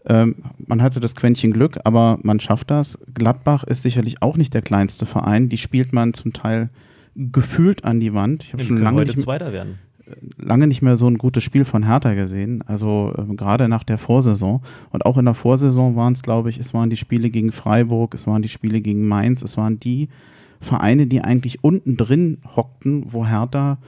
Ja. 0.08 0.22
Ähm, 0.22 0.36
man 0.58 0.82
hatte 0.82 1.00
das 1.00 1.14
Quäntchen 1.14 1.52
Glück, 1.52 1.78
aber 1.84 2.18
man 2.22 2.40
schafft 2.40 2.70
das. 2.70 2.98
Gladbach 3.12 3.64
ist 3.64 3.82
sicherlich 3.82 4.22
auch 4.22 4.36
nicht 4.36 4.54
der 4.54 4.62
kleinste 4.62 5.06
Verein. 5.06 5.48
Die 5.48 5.58
spielt 5.58 5.92
man 5.92 6.14
zum 6.14 6.32
Teil 6.32 6.70
gefühlt 7.14 7.84
an 7.84 8.00
die 8.00 8.14
Wand. 8.14 8.44
Ich 8.44 8.52
habe 8.52 8.62
schon 8.62 8.78
lange 8.78 8.98
heute 8.98 9.12
nicht 9.12 9.20
Zweiter 9.20 9.52
werden 9.52 9.78
lange 10.38 10.66
nicht 10.66 10.82
mehr 10.82 10.96
so 10.96 11.08
ein 11.08 11.18
gutes 11.18 11.42
Spiel 11.42 11.64
von 11.64 11.84
Hertha 11.84 12.14
gesehen. 12.14 12.62
Also 12.66 13.12
äh, 13.16 13.34
gerade 13.34 13.68
nach 13.68 13.84
der 13.84 13.98
Vorsaison. 13.98 14.62
Und 14.90 15.04
auch 15.06 15.18
in 15.18 15.24
der 15.24 15.34
Vorsaison 15.34 15.96
waren 15.96 16.12
es, 16.12 16.22
glaube 16.22 16.50
ich, 16.50 16.58
es 16.58 16.74
waren 16.74 16.90
die 16.90 16.96
Spiele 16.96 17.30
gegen 17.30 17.52
Freiburg, 17.52 18.14
es 18.14 18.26
waren 18.26 18.42
die 18.42 18.48
Spiele 18.48 18.80
gegen 18.80 19.06
Mainz, 19.06 19.42
es 19.42 19.56
waren 19.56 19.80
die 19.80 20.08
Vereine, 20.60 21.06
die 21.06 21.20
eigentlich 21.20 21.62
unten 21.64 21.96
drin 21.96 22.38
hockten, 22.56 23.12
wo 23.12 23.26
Hertha 23.26 23.78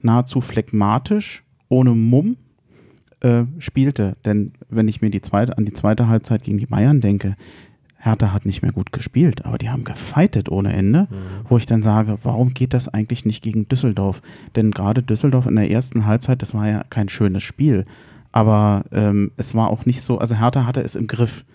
nahezu 0.00 0.40
phlegmatisch, 0.40 1.44
ohne 1.68 1.90
Mumm 1.90 2.36
äh, 3.20 3.44
spielte. 3.58 4.16
Denn 4.24 4.52
wenn 4.68 4.88
ich 4.88 5.02
mir 5.02 5.10
die 5.10 5.22
zweite, 5.22 5.56
an 5.58 5.64
die 5.64 5.72
zweite 5.72 6.08
Halbzeit 6.08 6.42
gegen 6.44 6.58
die 6.58 6.66
Bayern 6.66 7.00
denke, 7.00 7.36
Hertha 8.04 8.32
hat 8.32 8.44
nicht 8.44 8.60
mehr 8.60 8.72
gut 8.72 8.92
gespielt, 8.92 9.46
aber 9.46 9.56
die 9.56 9.70
haben 9.70 9.84
gefeitet 9.84 10.50
ohne 10.50 10.74
Ende, 10.74 11.08
mhm. 11.10 11.46
wo 11.48 11.56
ich 11.56 11.64
dann 11.64 11.82
sage, 11.82 12.18
warum 12.22 12.52
geht 12.52 12.74
das 12.74 12.88
eigentlich 12.88 13.24
nicht 13.24 13.42
gegen 13.42 13.66
Düsseldorf? 13.66 14.20
Denn 14.56 14.72
gerade 14.72 15.02
Düsseldorf 15.02 15.46
in 15.46 15.56
der 15.56 15.70
ersten 15.70 16.04
Halbzeit, 16.04 16.42
das 16.42 16.52
war 16.52 16.68
ja 16.68 16.82
kein 16.90 17.08
schönes 17.08 17.42
Spiel, 17.42 17.86
aber 18.30 18.84
ähm, 18.92 19.32
es 19.38 19.54
war 19.54 19.70
auch 19.70 19.86
nicht 19.86 20.02
so, 20.02 20.18
also 20.18 20.34
Hertha 20.34 20.66
hatte 20.66 20.82
es 20.82 20.96
im 20.96 21.06
Griff. 21.06 21.46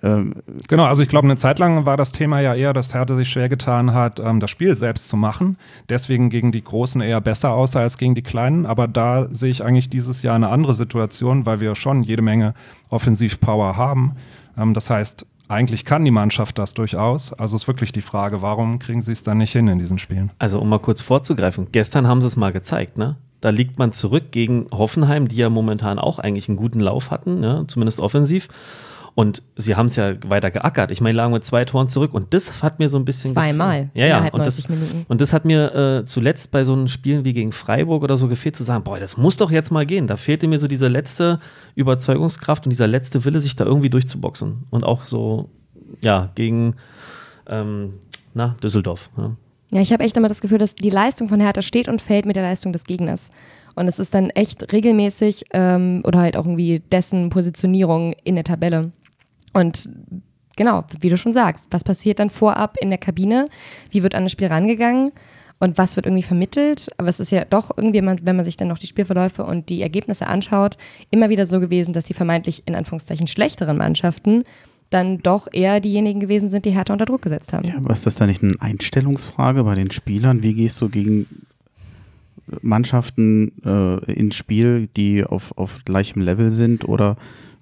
Ähm, 0.00 0.34
genau, 0.68 0.84
also 0.84 1.02
ich 1.02 1.08
glaube, 1.08 1.26
eine 1.26 1.36
Zeit 1.36 1.58
lang 1.58 1.86
war 1.86 1.96
das 1.96 2.12
Thema 2.12 2.40
ja 2.40 2.54
eher, 2.54 2.72
dass 2.72 2.94
Hertha 2.94 3.16
sich 3.16 3.28
schwer 3.28 3.48
getan 3.48 3.92
hat, 3.92 4.20
ähm, 4.20 4.38
das 4.38 4.50
Spiel 4.50 4.76
selbst 4.76 5.08
zu 5.08 5.16
machen. 5.16 5.56
Deswegen 5.88 6.30
gegen 6.30 6.52
die 6.52 6.62
Großen 6.62 7.00
eher 7.00 7.20
besser 7.20 7.50
aussah 7.50 7.80
als 7.80 7.98
gegen 7.98 8.14
die 8.14 8.22
Kleinen. 8.22 8.64
Aber 8.64 8.86
da 8.86 9.26
sehe 9.32 9.50
ich 9.50 9.64
eigentlich 9.64 9.88
dieses 9.88 10.22
Jahr 10.22 10.36
eine 10.36 10.50
andere 10.50 10.74
Situation, 10.74 11.46
weil 11.46 11.58
wir 11.58 11.74
schon 11.74 12.04
jede 12.04 12.22
Menge 12.22 12.54
Offensivpower 12.90 13.76
haben. 13.76 14.12
Ähm, 14.56 14.72
das 14.72 14.88
heißt, 14.88 15.26
eigentlich 15.48 15.84
kann 15.84 16.04
die 16.04 16.10
Mannschaft 16.10 16.58
das 16.58 16.74
durchaus. 16.74 17.32
Also 17.32 17.56
ist 17.56 17.66
wirklich 17.66 17.92
die 17.92 18.02
Frage, 18.02 18.42
warum 18.42 18.78
kriegen 18.78 19.00
sie 19.00 19.12
es 19.12 19.22
dann 19.22 19.38
nicht 19.38 19.52
hin 19.52 19.68
in 19.68 19.78
diesen 19.78 19.98
Spielen? 19.98 20.30
Also 20.38 20.60
um 20.60 20.68
mal 20.68 20.78
kurz 20.78 21.00
vorzugreifen, 21.00 21.68
gestern 21.72 22.06
haben 22.06 22.20
sie 22.20 22.26
es 22.26 22.36
mal 22.36 22.52
gezeigt, 22.52 22.98
ne? 22.98 23.16
Da 23.40 23.50
liegt 23.50 23.78
man 23.78 23.92
zurück 23.92 24.32
gegen 24.32 24.66
Hoffenheim, 24.72 25.28
die 25.28 25.36
ja 25.36 25.48
momentan 25.48 25.98
auch 25.98 26.18
eigentlich 26.18 26.48
einen 26.48 26.56
guten 26.56 26.80
Lauf 26.80 27.12
hatten, 27.12 27.38
ne? 27.38 27.64
zumindest 27.68 28.00
offensiv. 28.00 28.48
Und 29.18 29.42
sie 29.56 29.74
haben 29.74 29.86
es 29.86 29.96
ja 29.96 30.14
weiter 30.28 30.52
geackert. 30.52 30.92
Ich 30.92 31.00
meine, 31.00 31.16
lagen 31.16 31.32
mit 31.32 31.44
zwei 31.44 31.64
Toren 31.64 31.88
zurück 31.88 32.14
und 32.14 32.32
das 32.32 32.62
hat 32.62 32.78
mir 32.78 32.88
so 32.88 33.00
ein 33.00 33.04
bisschen. 33.04 33.32
Zweimal. 33.32 33.90
Ja, 33.92 34.06
ja. 34.06 34.28
Und 34.28 34.46
das, 34.46 34.64
und 35.08 35.20
das, 35.20 35.32
hat 35.32 35.44
mir 35.44 35.74
äh, 35.74 36.04
zuletzt 36.04 36.52
bei 36.52 36.62
so 36.62 36.72
einen 36.72 36.86
Spielen 36.86 37.24
wie 37.24 37.32
gegen 37.32 37.50
Freiburg 37.50 38.04
oder 38.04 38.16
so 38.16 38.28
gefehlt, 38.28 38.54
zu 38.54 38.62
sagen: 38.62 38.84
Boah, 38.84 39.00
das 39.00 39.16
muss 39.16 39.36
doch 39.36 39.50
jetzt 39.50 39.72
mal 39.72 39.84
gehen. 39.86 40.06
Da 40.06 40.16
fehlte 40.16 40.46
mir 40.46 40.60
so 40.60 40.68
diese 40.68 40.86
letzte 40.86 41.40
Überzeugungskraft 41.74 42.64
und 42.64 42.70
dieser 42.70 42.86
letzte 42.86 43.24
Wille, 43.24 43.40
sich 43.40 43.56
da 43.56 43.64
irgendwie 43.64 43.90
durchzuboxen. 43.90 44.66
Und 44.70 44.84
auch 44.84 45.02
so, 45.02 45.48
ja, 46.00 46.30
gegen 46.36 46.76
ähm, 47.48 47.94
na, 48.34 48.54
Düsseldorf. 48.62 49.10
Ja. 49.16 49.32
Ja, 49.70 49.82
ich 49.82 49.92
habe 49.92 50.04
echt 50.04 50.16
immer 50.16 50.28
das 50.28 50.40
Gefühl, 50.40 50.58
dass 50.58 50.76
die 50.76 50.90
Leistung 50.90 51.28
von 51.28 51.40
Hertha 51.40 51.60
steht 51.60 51.88
und 51.88 52.00
fällt 52.00 52.24
mit 52.24 52.36
der 52.36 52.42
Leistung 52.42 52.72
des 52.72 52.84
Gegners. 52.84 53.30
Und 53.74 53.86
es 53.86 53.98
ist 53.98 54.14
dann 54.14 54.30
echt 54.30 54.72
regelmäßig 54.72 55.44
ähm, 55.52 56.02
oder 56.04 56.20
halt 56.20 56.36
auch 56.36 56.46
irgendwie 56.46 56.80
dessen 56.90 57.28
Positionierung 57.28 58.14
in 58.24 58.34
der 58.34 58.44
Tabelle. 58.44 58.92
Und 59.52 59.88
genau, 60.56 60.84
wie 61.00 61.08
du 61.08 61.16
schon 61.16 61.32
sagst, 61.32 61.66
was 61.70 61.84
passiert 61.84 62.18
dann 62.18 62.30
vorab 62.30 62.76
in 62.80 62.90
der 62.90 62.98
Kabine? 62.98 63.46
Wie 63.90 64.02
wird 64.02 64.14
an 64.14 64.24
das 64.24 64.32
Spiel 64.32 64.48
rangegangen? 64.48 65.12
Und 65.60 65.76
was 65.76 65.96
wird 65.96 66.06
irgendwie 66.06 66.22
vermittelt? 66.22 66.88
Aber 66.98 67.08
es 67.08 67.18
ist 67.18 67.32
ja 67.32 67.44
doch 67.44 67.76
irgendwie, 67.76 68.00
wenn 68.00 68.36
man 68.36 68.44
sich 68.44 68.56
dann 68.56 68.68
noch 68.68 68.78
die 68.78 68.86
Spielverläufe 68.86 69.44
und 69.44 69.68
die 69.68 69.82
Ergebnisse 69.82 70.28
anschaut, 70.28 70.76
immer 71.10 71.30
wieder 71.30 71.46
so 71.46 71.58
gewesen, 71.58 71.92
dass 71.92 72.04
die 72.04 72.14
vermeintlich 72.14 72.62
in 72.66 72.76
Anführungszeichen 72.76 73.26
schlechteren 73.26 73.76
Mannschaften 73.76 74.44
dann 74.90 75.18
doch 75.18 75.48
eher 75.52 75.80
diejenigen 75.80 76.20
gewesen 76.20 76.48
sind, 76.48 76.64
die 76.64 76.70
härter 76.70 76.92
unter 76.92 77.04
Druck 77.04 77.22
gesetzt 77.22 77.52
haben. 77.52 77.66
Ja, 77.66 77.76
aber 77.76 77.90
ist 77.90 78.06
das 78.06 78.14
da 78.14 78.26
nicht 78.26 78.42
eine 78.42 78.56
Einstellungsfrage 78.60 79.64
bei 79.64 79.74
den 79.74 79.90
Spielern? 79.90 80.42
Wie 80.42 80.54
gehst 80.54 80.80
du 80.80 80.88
gegen 80.88 81.26
Mannschaften 82.62 83.52
äh, 83.64 84.12
ins 84.12 84.36
Spiel, 84.36 84.88
die 84.96 85.24
auf, 85.24 85.56
auf 85.58 85.84
gleichem 85.84 86.22
Level 86.22 86.50
sind 86.50 86.88
oder 86.88 87.16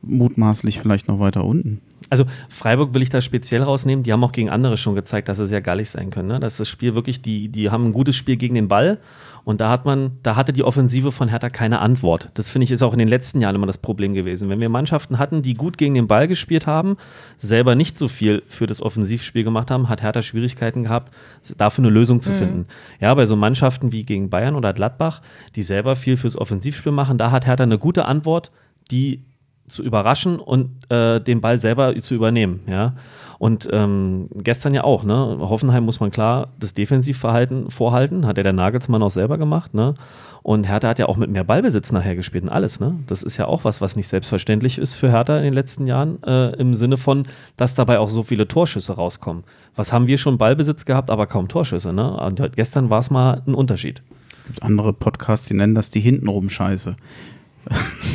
mutmaßlich 0.06 0.80
vielleicht 0.80 1.08
noch 1.08 1.20
weiter 1.20 1.44
unten? 1.44 1.80
Also 2.10 2.24
Freiburg 2.48 2.94
will 2.94 3.02
ich 3.02 3.10
da 3.10 3.20
speziell 3.20 3.62
rausnehmen. 3.62 4.02
Die 4.02 4.12
haben 4.12 4.22
auch 4.22 4.32
gegen 4.32 4.50
andere 4.50 4.76
schon 4.76 4.94
gezeigt, 4.94 5.28
dass 5.28 5.38
sie 5.38 5.46
sehr 5.46 5.60
gallig 5.60 5.90
sein 5.90 6.10
können. 6.10 6.28
Ne? 6.28 6.40
Dass 6.40 6.56
das 6.56 6.68
Spiel 6.68 6.94
wirklich, 6.94 7.20
die, 7.20 7.48
die 7.48 7.70
haben 7.70 7.86
ein 7.86 7.92
gutes 7.92 8.14
Spiel 8.16 8.36
gegen 8.36 8.54
den 8.54 8.68
Ball 8.68 8.98
und 9.46 9.60
da 9.60 9.70
hat 9.70 9.84
man, 9.84 10.18
da 10.24 10.34
hatte 10.34 10.52
die 10.52 10.64
Offensive 10.64 11.12
von 11.12 11.28
Hertha 11.28 11.50
keine 11.50 11.78
Antwort. 11.78 12.30
Das 12.34 12.50
finde 12.50 12.64
ich 12.64 12.72
ist 12.72 12.82
auch 12.82 12.92
in 12.92 12.98
den 12.98 13.06
letzten 13.06 13.40
Jahren 13.40 13.54
immer 13.54 13.68
das 13.68 13.78
Problem 13.78 14.12
gewesen. 14.12 14.48
Wenn 14.48 14.60
wir 14.60 14.68
Mannschaften 14.68 15.18
hatten, 15.18 15.40
die 15.42 15.54
gut 15.54 15.78
gegen 15.78 15.94
den 15.94 16.08
Ball 16.08 16.26
gespielt 16.26 16.66
haben, 16.66 16.96
selber 17.38 17.76
nicht 17.76 17.96
so 17.96 18.08
viel 18.08 18.42
für 18.48 18.66
das 18.66 18.82
Offensivspiel 18.82 19.44
gemacht 19.44 19.70
haben, 19.70 19.88
hat 19.88 20.02
Hertha 20.02 20.22
Schwierigkeiten 20.22 20.82
gehabt, 20.82 21.12
dafür 21.56 21.84
eine 21.84 21.92
Lösung 21.92 22.20
zu 22.20 22.30
mhm. 22.30 22.34
finden. 22.34 22.66
Ja, 23.00 23.14
bei 23.14 23.24
so 23.24 23.36
Mannschaften 23.36 23.92
wie 23.92 24.04
gegen 24.04 24.30
Bayern 24.30 24.56
oder 24.56 24.72
Gladbach, 24.72 25.22
die 25.54 25.62
selber 25.62 25.94
viel 25.94 26.16
fürs 26.16 26.36
Offensivspiel 26.36 26.90
machen, 26.90 27.16
da 27.16 27.30
hat 27.30 27.46
Hertha 27.46 27.62
eine 27.62 27.78
gute 27.78 28.04
Antwort, 28.04 28.50
die 28.90 29.22
zu 29.68 29.82
überraschen 29.82 30.38
und 30.38 30.90
äh, 30.90 31.20
den 31.20 31.40
Ball 31.40 31.58
selber 31.58 31.94
zu 32.00 32.14
übernehmen. 32.14 32.60
Ja? 32.70 32.94
Und 33.38 33.68
ähm, 33.72 34.28
gestern 34.34 34.72
ja 34.72 34.84
auch, 34.84 35.04
ne? 35.04 35.36
Hoffenheim 35.40 35.84
muss 35.84 36.00
man 36.00 36.10
klar 36.10 36.48
das 36.58 36.72
Defensivverhalten 36.72 37.70
vorhalten, 37.70 38.26
hat 38.26 38.38
ja 38.38 38.42
der 38.42 38.54
Nagelsmann 38.54 39.02
auch 39.02 39.10
selber 39.10 39.36
gemacht, 39.36 39.74
ne? 39.74 39.94
Und 40.42 40.64
Hertha 40.64 40.88
hat 40.88 40.98
ja 40.98 41.06
auch 41.06 41.16
mit 41.16 41.28
mehr 41.28 41.44
Ballbesitz 41.44 41.92
nachher 41.92 42.14
gespielt 42.14 42.44
und 42.44 42.50
alles, 42.50 42.80
ne? 42.80 42.98
Das 43.06 43.22
ist 43.22 43.36
ja 43.36 43.46
auch 43.46 43.64
was, 43.64 43.80
was 43.80 43.96
nicht 43.96 44.08
selbstverständlich 44.08 44.78
ist 44.78 44.94
für 44.94 45.10
Hertha 45.10 45.36
in 45.36 45.44
den 45.44 45.52
letzten 45.52 45.86
Jahren, 45.86 46.22
äh, 46.22 46.54
im 46.56 46.74
Sinne 46.74 46.96
von, 46.96 47.24
dass 47.56 47.74
dabei 47.74 47.98
auch 47.98 48.08
so 48.08 48.22
viele 48.22 48.48
Torschüsse 48.48 48.94
rauskommen. 48.94 49.44
Was 49.74 49.92
haben 49.92 50.06
wir 50.06 50.16
schon 50.16 50.38
Ballbesitz 50.38 50.86
gehabt, 50.86 51.10
aber 51.10 51.26
kaum 51.26 51.48
Torschüsse, 51.48 51.92
ne? 51.92 52.16
Und 52.18 52.40
gestern 52.56 52.88
war 52.88 53.00
es 53.00 53.10
mal 53.10 53.42
ein 53.46 53.54
Unterschied. 53.54 54.02
Es 54.38 54.46
gibt 54.46 54.62
andere 54.62 54.92
Podcasts, 54.94 55.46
die 55.48 55.54
nennen 55.54 55.74
das 55.74 55.90
die 55.90 56.00
hintenrum 56.00 56.48
Scheiße. 56.48 56.96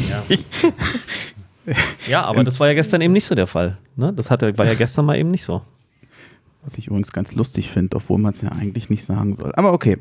Ja. 0.09 0.23
Ja, 2.07 2.23
aber 2.25 2.43
das 2.43 2.59
war 2.59 2.67
ja 2.67 2.73
gestern 2.73 3.01
eben 3.01 3.13
nicht 3.13 3.25
so 3.25 3.35
der 3.35 3.47
Fall. 3.47 3.77
Ne? 3.95 4.13
Das 4.13 4.29
hatte, 4.29 4.57
war 4.57 4.65
ja 4.65 4.73
gestern 4.73 5.05
mal 5.05 5.17
eben 5.17 5.31
nicht 5.31 5.43
so. 5.43 5.61
Was 6.63 6.77
ich 6.77 6.87
übrigens 6.87 7.11
ganz 7.11 7.33
lustig 7.35 7.69
finde, 7.69 7.97
obwohl 7.97 8.19
man 8.19 8.33
es 8.33 8.41
ja 8.41 8.49
eigentlich 8.49 8.89
nicht 8.89 9.03
sagen 9.03 9.35
soll. 9.35 9.51
Aber 9.55 9.73
okay, 9.73 9.97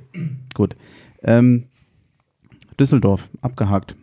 gut. 0.54 0.76
Ähm, 1.22 1.66
Düsseldorf, 2.78 3.28
abgehakt. 3.40 3.96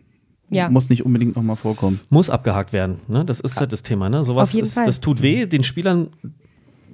Ja. 0.50 0.70
Muss 0.70 0.88
nicht 0.88 1.04
unbedingt 1.04 1.36
nochmal 1.36 1.56
vorkommen. 1.56 2.00
Muss 2.10 2.30
abgehakt 2.30 2.72
werden. 2.72 3.00
Ne? 3.06 3.24
Das 3.24 3.40
ist 3.40 3.60
ja. 3.60 3.66
das 3.66 3.82
Thema. 3.82 4.08
Ne? 4.08 4.24
Sowas 4.24 4.54
ist, 4.54 4.76
das 4.76 5.00
tut 5.00 5.20
weh. 5.20 5.46
Den 5.46 5.62
Spielern 5.62 6.08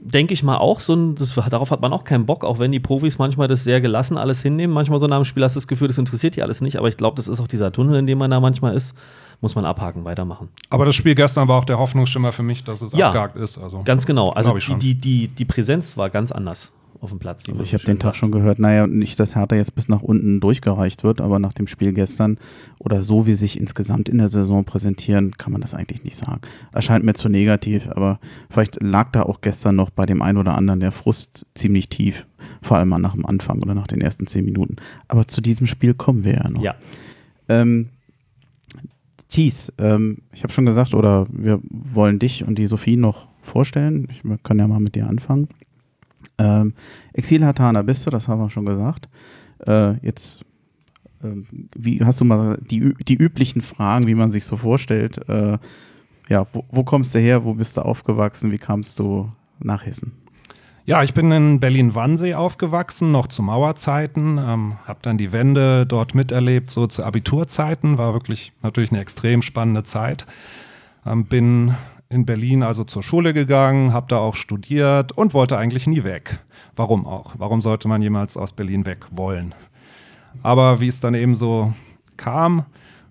denke 0.04 0.34
ich 0.34 0.42
mal 0.42 0.56
auch, 0.56 0.80
so 0.80 0.94
ein, 0.94 1.14
das, 1.14 1.34
darauf 1.34 1.70
hat 1.70 1.80
man 1.80 1.92
auch 1.92 2.04
keinen 2.04 2.26
Bock, 2.26 2.44
auch 2.44 2.58
wenn 2.58 2.72
die 2.72 2.80
Profis 2.80 3.18
manchmal 3.18 3.48
das 3.48 3.64
sehr 3.64 3.80
gelassen 3.80 4.18
alles 4.18 4.42
hinnehmen. 4.42 4.74
Manchmal 4.74 4.98
so 4.98 5.06
nach 5.06 5.16
dem 5.16 5.24
Spiel 5.24 5.42
hast 5.44 5.54
du 5.54 5.58
das 5.58 5.68
Gefühl, 5.68 5.88
das 5.88 5.98
interessiert 5.98 6.36
die 6.36 6.42
alles 6.42 6.60
nicht, 6.60 6.76
aber 6.76 6.88
ich 6.88 6.96
glaube, 6.96 7.16
das 7.16 7.28
ist 7.28 7.40
auch 7.40 7.48
dieser 7.48 7.72
Tunnel, 7.72 7.98
in 7.98 8.06
dem 8.06 8.18
man 8.18 8.30
da 8.30 8.40
manchmal 8.40 8.74
ist 8.74 8.94
muss 9.40 9.54
man 9.54 9.64
abhaken, 9.64 10.04
weitermachen. 10.04 10.48
Aber 10.70 10.84
das 10.84 10.94
Spiel 10.94 11.14
gestern 11.14 11.48
war 11.48 11.58
auch 11.58 11.64
der 11.64 11.78
Hoffnungsschimmer 11.78 12.32
für 12.32 12.42
mich, 12.42 12.64
dass 12.64 12.82
es 12.82 12.92
ja, 12.92 13.08
abgehakt 13.08 13.36
ist. 13.36 13.58
Also, 13.58 13.82
ganz 13.84 14.06
genau. 14.06 14.30
Also 14.30 14.56
die, 14.56 14.74
die, 14.76 14.94
die, 14.94 15.28
die 15.28 15.44
Präsenz 15.44 15.96
war 15.96 16.10
ganz 16.10 16.32
anders 16.32 16.72
auf 17.04 17.10
dem 17.10 17.18
Platz. 17.18 17.44
Also 17.48 17.62
ich 17.62 17.74
habe 17.74 17.84
den 17.84 17.98
Tag 17.98 18.16
schon 18.16 18.32
gehört, 18.32 18.58
naja, 18.58 18.86
nicht, 18.86 19.20
dass 19.20 19.36
Hertha 19.36 19.54
jetzt 19.54 19.74
bis 19.74 19.88
nach 19.88 20.00
unten 20.00 20.40
durchgereicht 20.40 21.04
wird, 21.04 21.20
aber 21.20 21.38
nach 21.38 21.52
dem 21.52 21.66
Spiel 21.66 21.92
gestern 21.92 22.38
oder 22.78 23.02
so, 23.02 23.26
wie 23.26 23.34
sich 23.34 23.60
insgesamt 23.60 24.08
in 24.08 24.18
der 24.18 24.28
Saison 24.28 24.64
präsentieren, 24.64 25.32
kann 25.36 25.52
man 25.52 25.60
das 25.60 25.74
eigentlich 25.74 26.02
nicht 26.02 26.16
sagen. 26.16 26.40
Erscheint 26.72 27.04
mir 27.04 27.14
zu 27.14 27.28
negativ, 27.28 27.88
aber 27.88 28.18
vielleicht 28.50 28.82
lag 28.82 29.12
da 29.12 29.22
auch 29.22 29.40
gestern 29.40 29.76
noch 29.76 29.90
bei 29.90 30.06
dem 30.06 30.22
einen 30.22 30.38
oder 30.38 30.56
anderen 30.56 30.80
der 30.80 30.92
Frust 30.92 31.46
ziemlich 31.54 31.88
tief, 31.88 32.26
vor 32.62 32.78
allem 32.78 32.88
mal 32.88 32.98
nach 32.98 33.14
dem 33.14 33.26
Anfang 33.26 33.62
oder 33.62 33.74
nach 33.74 33.86
den 33.86 34.00
ersten 34.00 34.26
zehn 34.26 34.44
Minuten. 34.44 34.76
Aber 35.06 35.28
zu 35.28 35.40
diesem 35.40 35.66
Spiel 35.66 35.94
kommen 35.94 36.24
wir 36.24 36.34
ja 36.34 36.48
noch. 36.48 36.62
Ja. 36.62 36.74
Ähm, 37.48 37.90
Thies, 39.34 39.72
ähm, 39.78 40.18
ich 40.32 40.44
habe 40.44 40.52
schon 40.52 40.64
gesagt, 40.64 40.94
oder 40.94 41.26
wir 41.28 41.60
wollen 41.68 42.20
dich 42.20 42.46
und 42.46 42.56
die 42.56 42.68
Sophie 42.68 42.96
noch 42.96 43.26
vorstellen. 43.42 44.06
Ich, 44.08 44.22
wir 44.22 44.38
können 44.38 44.60
ja 44.60 44.68
mal 44.68 44.78
mit 44.78 44.94
dir 44.94 45.08
anfangen. 45.08 45.48
Ähm, 46.38 46.72
Exil-Hatana 47.14 47.82
bist 47.82 48.06
du, 48.06 48.10
das 48.10 48.28
haben 48.28 48.40
wir 48.40 48.48
schon 48.48 48.64
gesagt. 48.64 49.08
Äh, 49.66 49.94
jetzt, 50.06 50.42
äh, 51.24 51.32
wie 51.76 52.04
hast 52.04 52.20
du 52.20 52.24
mal 52.24 52.60
die, 52.70 52.94
die 53.08 53.16
üblichen 53.16 53.60
Fragen, 53.60 54.06
wie 54.06 54.14
man 54.14 54.30
sich 54.30 54.44
so 54.44 54.56
vorstellt? 54.56 55.18
Äh, 55.28 55.58
ja, 56.28 56.46
wo, 56.52 56.64
wo 56.70 56.84
kommst 56.84 57.12
du 57.16 57.18
her? 57.18 57.44
Wo 57.44 57.54
bist 57.54 57.76
du 57.76 57.84
aufgewachsen? 57.84 58.52
Wie 58.52 58.58
kamst 58.58 59.00
du 59.00 59.32
nach 59.58 59.84
Hessen? 59.84 60.12
Ja, 60.86 61.02
ich 61.02 61.14
bin 61.14 61.32
in 61.32 61.60
Berlin-Wannsee 61.60 62.34
aufgewachsen, 62.34 63.10
noch 63.10 63.26
zu 63.28 63.42
Mauerzeiten, 63.42 64.36
ähm, 64.36 64.76
habe 64.84 64.98
dann 65.00 65.16
die 65.16 65.32
Wende 65.32 65.86
dort 65.86 66.14
miterlebt, 66.14 66.70
so 66.70 66.86
zu 66.86 67.02
Abiturzeiten, 67.02 67.96
war 67.96 68.12
wirklich 68.12 68.52
natürlich 68.62 68.92
eine 68.92 69.00
extrem 69.00 69.40
spannende 69.40 69.84
Zeit. 69.84 70.26
Ähm, 71.06 71.24
bin 71.24 71.74
in 72.10 72.26
Berlin 72.26 72.62
also 72.62 72.84
zur 72.84 73.02
Schule 73.02 73.32
gegangen, 73.32 73.94
habe 73.94 74.08
da 74.10 74.18
auch 74.18 74.34
studiert 74.34 75.12
und 75.12 75.32
wollte 75.32 75.56
eigentlich 75.56 75.86
nie 75.86 76.04
weg. 76.04 76.40
Warum 76.76 77.06
auch? 77.06 77.32
Warum 77.38 77.62
sollte 77.62 77.88
man 77.88 78.02
jemals 78.02 78.36
aus 78.36 78.52
Berlin 78.52 78.84
weg 78.84 79.06
wollen? 79.10 79.54
Aber 80.42 80.80
wie 80.80 80.88
es 80.88 81.00
dann 81.00 81.14
eben 81.14 81.34
so 81.34 81.72
kam, 82.18 82.66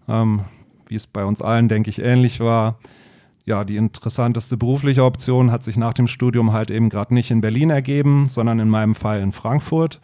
ähm, 0.08 0.42
wie 0.88 0.96
es 0.96 1.08
bei 1.08 1.26
uns 1.26 1.42
allen, 1.42 1.70
denke 1.70 1.90
ich, 1.90 2.04
ähnlich 2.04 2.40
war, 2.40 2.78
ja, 3.46 3.66
die 3.66 3.76
interessanteste 3.76 4.56
berufliche 4.58 5.04
Option 5.04 5.52
hat 5.52 5.64
sich 5.64 5.76
nach 5.76 5.94
dem 5.94 6.08
Studium 6.08 6.54
halt 6.54 6.72
eben 6.72 6.90
gerade 6.90 7.14
nicht 7.14 7.30
in 7.30 7.42
Berlin 7.42 7.70
ergeben, 7.70 8.28
sondern 8.28 8.60
in 8.60 8.70
meinem 8.70 8.96
Fall 8.96 9.20
in 9.20 9.32
Frankfurt. 9.32 10.00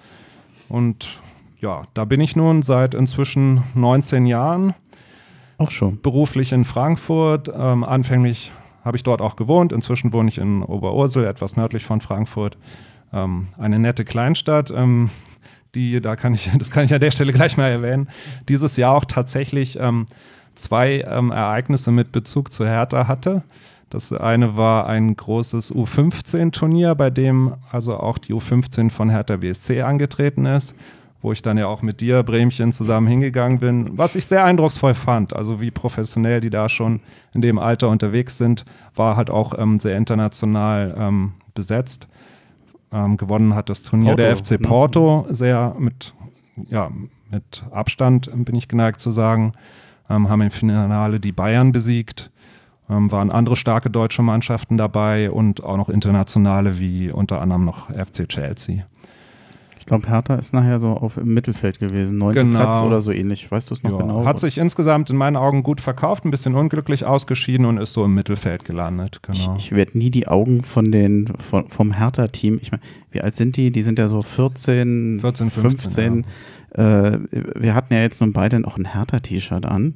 Und 0.68 1.22
ja, 1.62 1.84
da 1.94 2.06
bin 2.06 2.22
ich 2.22 2.36
nun 2.36 2.62
seit 2.62 2.94
inzwischen 2.94 3.64
19 3.76 4.26
Jahren. 4.26 4.74
Auch 5.58 5.72
schon. 5.72 6.02
Beruflich 6.02 6.52
in 6.52 6.66
Frankfurt. 6.66 7.50
Ähm, 7.54 7.84
anfänglich 7.84 8.52
habe 8.84 8.98
ich 8.98 9.04
dort 9.04 9.22
auch 9.22 9.36
gewohnt. 9.36 9.72
Inzwischen 9.72 10.14
wohne 10.14 10.30
ich 10.30 10.38
in 10.38 10.64
Oberursel, 10.64 11.26
etwas 11.26 11.56
nördlich 11.56 11.86
von 11.86 12.02
Frankfurt. 12.02 12.58
Ähm, 13.14 13.50
eine 13.58 13.80
nette 13.80 14.06
Kleinstadt. 14.06 14.72
Ähm, 14.72 15.10
die, 15.76 16.02
da 16.02 16.16
kann 16.16 16.34
ich, 16.34 16.50
das 16.58 16.72
kann 16.72 16.86
ich 16.86 16.94
an 16.94 17.00
der 17.00 17.12
Stelle 17.12 17.34
gleich 17.34 17.58
mal 17.58 17.70
erwähnen, 17.70 18.10
dieses 18.48 18.78
Jahr 18.78 18.96
auch 18.96 19.06
tatsächlich 19.06 19.78
ähm, 19.80 20.06
zwei 20.60 21.06
ähm, 21.08 21.32
Ereignisse 21.32 21.92
mit 21.92 22.12
Bezug 22.12 22.52
zu 22.52 22.66
Hertha 22.66 23.08
hatte. 23.08 23.44
Das 23.90 24.14
eine 24.14 24.56
war 24.56 24.86
ein 24.86 25.16
großes 25.16 25.74
U15-Turnier, 25.74 26.94
bei 26.94 27.10
dem 27.10 27.56
also 27.72 27.98
auch 27.98 28.20
die 28.20 28.34
U15 28.34 28.92
von 28.92 29.10
Hertha 29.10 29.38
BSC 29.38 29.82
angetreten 29.82 30.46
ist, 30.46 30.76
wo 31.22 31.32
ich 31.32 31.42
dann 31.42 31.58
ja 31.58 31.66
auch 31.68 31.82
mit 31.82 32.00
dir, 32.00 32.22
Bremchen, 32.22 32.72
zusammen 32.72 33.08
hingegangen 33.08 33.58
bin, 33.60 33.98
was 33.98 34.16
ich 34.16 34.26
sehr 34.26 34.46
eindrucksvoll 34.46 34.94
fand. 34.94 35.36
Also 35.36 35.60
wie 35.60 35.72
professionell 35.72 36.40
die 36.40 36.52
da 36.52 36.70
schon 36.70 37.00
in 37.34 37.42
dem 37.42 37.58
Alter 37.58 37.90
unterwegs 37.90 38.38
sind, 38.38 38.64
war 38.96 39.18
halt 39.18 39.32
auch 39.32 39.58
ähm, 39.58 39.80
sehr 39.80 39.98
international 39.98 40.94
ähm, 40.98 41.34
besetzt. 41.56 42.08
Ähm, 42.92 43.18
gewonnen 43.18 43.56
hat 43.56 43.70
das 43.70 43.84
Turnier 43.84 44.16
Porto, 44.16 44.24
der 44.24 44.38
FC 44.38 44.52
ne? 44.52 44.58
Porto, 44.60 45.26
sehr 45.30 45.76
mit, 45.80 46.14
ja, 46.70 46.92
mit 47.32 47.64
Abstand, 47.72 48.30
bin 48.46 48.56
ich 48.56 48.68
geneigt 48.68 49.00
zu 49.00 49.10
sagen 49.12 49.54
haben 50.10 50.42
im 50.42 50.52
Finale 50.52 51.20
die 51.20 51.32
Bayern 51.32 51.72
besiegt. 51.72 52.32
Ähm, 52.90 53.12
waren 53.12 53.30
andere 53.30 53.56
starke 53.56 53.90
deutsche 53.92 54.24
Mannschaften 54.24 54.78
dabei 54.78 55.30
und 55.30 55.64
auch 55.64 55.78
noch 55.78 55.90
internationale 55.90 56.80
wie 56.80 57.12
unter 57.12 57.40
anderem 57.40 57.66
noch 57.66 57.90
FC 57.92 58.28
Chelsea. 58.28 58.86
glaube, 59.90 60.08
Hertha 60.08 60.36
ist 60.36 60.54
nachher 60.54 60.80
so 60.80 60.90
auf 60.90 61.18
im 61.18 61.34
Mittelfeld 61.34 61.80
gewesen, 61.80 62.18
neunter 62.18 62.44
Genau. 62.44 62.60
Platz 62.60 62.82
oder 62.82 63.02
so 63.02 63.12
ähnlich. 63.12 63.52
Weißt 63.52 63.70
du 63.70 63.74
es 63.74 63.84
noch 63.84 63.92
Ja, 63.92 63.98
genau? 63.98 64.26
Hat 64.26 64.40
sich 64.40 64.58
insgesamt 64.58 65.10
in 65.10 65.18
meinen 65.18 65.36
Augen 65.36 65.64
gut 65.64 65.82
verkauft, 65.82 66.26
ein 66.26 66.32
bisschen 66.32 66.56
unglücklich 66.56 67.06
ausgeschieden 67.06 67.66
und 67.66 67.78
ist 67.78 67.94
so 67.94 68.06
im 68.06 68.14
Mittelfeld 68.14 68.64
gelandet. 68.64 69.20
Genau. 69.24 69.56
Ich, 69.58 69.66
ich 69.66 69.72
werde 69.76 69.98
nie 69.98 70.12
die 70.12 70.28
Augen 70.28 70.64
von 70.64 70.92
den 70.92 71.28
von, 71.50 71.68
vom 71.70 71.92
Hertha-Team. 71.92 72.60
Ich 72.62 72.72
meine, 72.72 72.84
wie 73.12 73.22
alt 73.22 73.36
sind 73.36 73.58
die? 73.58 73.72
Die 73.72 73.82
sind 73.82 74.00
ja 74.00 74.08
so 74.08 74.22
14, 74.22 75.20
14, 75.22 75.50
15. 75.50 76.20
Äh, 76.20 76.24
wir 76.72 77.76
hatten 77.76 77.94
ja 77.94 78.02
jetzt 78.02 78.22
nun 78.22 78.34
beide 78.34 78.60
noch 78.60 78.78
ein 78.78 78.94
Hertha-T-Shirt 78.94 79.66
an, 79.66 79.96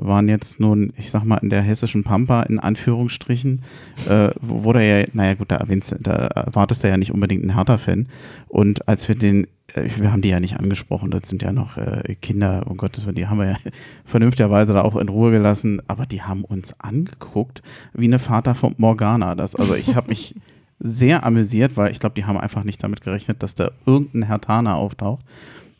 waren 0.00 0.28
jetzt 0.28 0.60
nun, 0.60 0.92
ich 0.96 1.10
sag 1.10 1.24
mal, 1.24 1.36
in 1.36 1.50
der 1.50 1.62
hessischen 1.62 2.04
Pampa 2.04 2.42
in 2.42 2.58
Anführungsstrichen, 2.58 3.62
äh, 4.08 4.30
wo, 4.40 4.72
da 4.72 4.80
ja, 4.80 5.04
naja 5.12 5.34
gut, 5.34 5.50
da, 5.50 5.64
da 6.00 6.12
erwartest 6.12 6.84
du 6.84 6.88
ja 6.88 6.96
nicht 6.96 7.12
unbedingt 7.12 7.42
einen 7.42 7.54
Hertha-Fan. 7.54 8.06
Und 8.48 8.86
als 8.88 9.08
wir 9.08 9.14
den, 9.14 9.46
äh, 9.74 9.88
wir 9.98 10.12
haben 10.12 10.22
die 10.22 10.28
ja 10.28 10.40
nicht 10.40 10.58
angesprochen, 10.58 11.10
das 11.10 11.28
sind 11.28 11.42
ja 11.42 11.52
noch 11.52 11.76
äh, 11.76 12.14
Kinder, 12.20 12.64
um 12.66 12.76
Gottes 12.76 13.06
Willen, 13.06 13.16
die 13.16 13.26
haben 13.26 13.38
wir 13.38 13.50
ja 13.50 13.56
vernünftigerweise 14.04 14.72
da 14.72 14.82
auch 14.82 14.96
in 14.96 15.08
Ruhe 15.08 15.30
gelassen, 15.30 15.82
aber 15.88 16.06
die 16.06 16.22
haben 16.22 16.44
uns 16.44 16.78
angeguckt 16.78 17.62
wie 17.92 18.06
eine 18.06 18.18
Vater 18.18 18.54
von 18.54 18.74
Morgana. 18.78 19.34
Das, 19.34 19.56
also 19.56 19.74
ich 19.74 19.94
habe 19.94 20.08
mich 20.08 20.34
sehr 20.80 21.24
amüsiert, 21.26 21.76
weil 21.76 21.90
ich 21.90 21.98
glaube, 21.98 22.14
die 22.14 22.24
haben 22.24 22.38
einfach 22.38 22.62
nicht 22.62 22.82
damit 22.82 23.00
gerechnet, 23.00 23.42
dass 23.42 23.54
da 23.54 23.72
irgendein 23.84 24.24
Hertaner 24.24 24.76
auftaucht. 24.76 25.24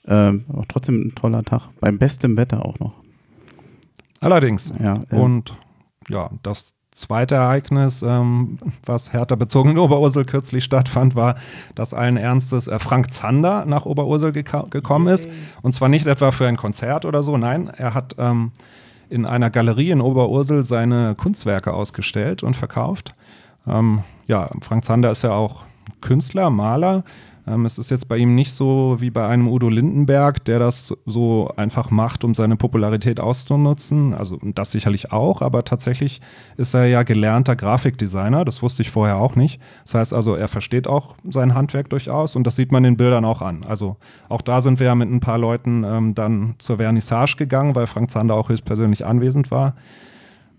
Ähm, 0.08 0.44
auch 0.52 0.64
trotzdem 0.68 1.08
ein 1.08 1.14
toller 1.14 1.44
Tag. 1.44 1.68
Beim 1.80 1.98
besten 1.98 2.36
Wetter 2.36 2.64
auch 2.64 2.78
noch. 2.78 2.94
Allerdings. 4.20 4.72
Ja, 4.82 5.02
äh, 5.10 5.16
Und 5.16 5.56
ja, 6.08 6.30
das 6.42 6.74
zweite 6.92 7.36
Ereignis, 7.36 8.02
ähm, 8.02 8.58
was 8.84 9.12
Hertha 9.12 9.36
bezogen 9.36 9.70
in 9.70 9.78
Oberursel 9.78 10.24
kürzlich 10.24 10.64
stattfand, 10.64 11.14
war, 11.14 11.36
dass 11.74 11.94
allen 11.94 12.16
Ernstes 12.16 12.66
äh, 12.66 12.78
Frank 12.78 13.12
Zander 13.12 13.64
nach 13.66 13.86
Oberursel 13.86 14.32
gekommen 14.32 15.06
ist. 15.06 15.28
Und 15.62 15.74
zwar 15.74 15.88
nicht 15.88 16.06
etwa 16.06 16.32
für 16.32 16.48
ein 16.48 16.56
Konzert 16.56 17.04
oder 17.04 17.22
so, 17.22 17.36
nein, 17.36 17.68
er 17.68 17.94
hat 17.94 18.16
ähm, 18.18 18.50
in 19.10 19.26
einer 19.26 19.50
Galerie 19.50 19.90
in 19.90 20.00
Oberursel 20.00 20.64
seine 20.64 21.14
Kunstwerke 21.14 21.72
ausgestellt 21.72 22.42
und 22.42 22.56
verkauft. 22.56 23.14
Ähm, 23.66 24.02
ja, 24.26 24.50
Frank 24.60 24.84
Zander 24.84 25.10
ist 25.10 25.22
ja 25.22 25.32
auch 25.32 25.64
Künstler, 26.00 26.50
Maler. 26.50 27.04
Ähm, 27.48 27.64
es 27.64 27.78
ist 27.78 27.90
jetzt 27.90 28.08
bei 28.08 28.16
ihm 28.16 28.34
nicht 28.34 28.52
so 28.52 28.96
wie 28.98 29.10
bei 29.10 29.26
einem 29.26 29.48
Udo 29.48 29.68
Lindenberg, 29.68 30.44
der 30.44 30.58
das 30.58 30.94
so 31.06 31.50
einfach 31.56 31.90
macht, 31.90 32.24
um 32.24 32.34
seine 32.34 32.56
Popularität 32.56 33.20
auszunutzen. 33.20 34.14
Also 34.14 34.38
das 34.42 34.72
sicherlich 34.72 35.12
auch, 35.12 35.42
aber 35.42 35.64
tatsächlich 35.64 36.20
ist 36.56 36.74
er 36.74 36.86
ja 36.86 37.02
gelernter 37.02 37.56
Grafikdesigner. 37.56 38.44
Das 38.44 38.62
wusste 38.62 38.82
ich 38.82 38.90
vorher 38.90 39.16
auch 39.16 39.36
nicht. 39.36 39.60
Das 39.84 39.94
heißt 39.94 40.12
also, 40.12 40.34
er 40.34 40.48
versteht 40.48 40.86
auch 40.86 41.14
sein 41.28 41.54
Handwerk 41.54 41.90
durchaus 41.90 42.36
und 42.36 42.46
das 42.46 42.56
sieht 42.56 42.72
man 42.72 42.82
den 42.82 42.96
Bildern 42.96 43.24
auch 43.24 43.42
an. 43.42 43.64
Also 43.64 43.96
auch 44.28 44.42
da 44.42 44.60
sind 44.60 44.78
wir 44.78 44.86
ja 44.86 44.94
mit 44.94 45.10
ein 45.10 45.20
paar 45.20 45.38
Leuten 45.38 45.84
ähm, 45.84 46.14
dann 46.14 46.54
zur 46.58 46.76
Vernissage 46.76 47.36
gegangen, 47.36 47.74
weil 47.74 47.86
Frank 47.86 48.10
Zander 48.10 48.34
auch 48.34 48.48
höchstpersönlich 48.48 49.06
anwesend 49.06 49.50
war. 49.50 49.74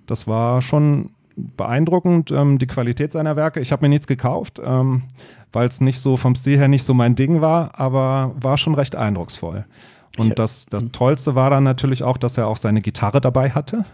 Das 0.06 0.28
war 0.28 0.62
schon 0.62 1.12
beeindruckend, 1.58 2.32
ähm, 2.32 2.60
die 2.60 2.68
Qualität 2.68 3.12
seiner 3.12 3.36
Werke. 3.36 3.60
Ich 3.60 3.72
habe 3.72 3.84
mir 3.84 3.90
nichts 3.90 4.08
gekauft, 4.08 4.62
ähm, 4.64 5.04
weil 5.52 5.68
es 5.68 5.82
nicht 5.82 6.00
so 6.00 6.18
vom 6.18 6.36
Stil 6.36 6.58
her 6.58 6.68
nicht 6.68 6.84
so 6.84 6.94
mein 6.94 7.16
Ding 7.16 7.42
war, 7.42 7.80
aber 7.80 8.34
war 8.40 8.58
schon 8.58 8.76
recht 8.76 8.96
eindrucksvoll. 8.96 9.66
Und 10.18 10.38
das, 10.38 10.66
das 10.66 10.92
Tollste 10.92 11.36
war 11.36 11.50
dann 11.50 11.64
natürlich 11.64 12.04
auch, 12.04 12.18
dass 12.18 12.38
er 12.38 12.48
auch 12.48 12.58
seine 12.58 12.82
Gitarre 12.82 13.22
dabei 13.22 13.52
hatte 13.52 13.86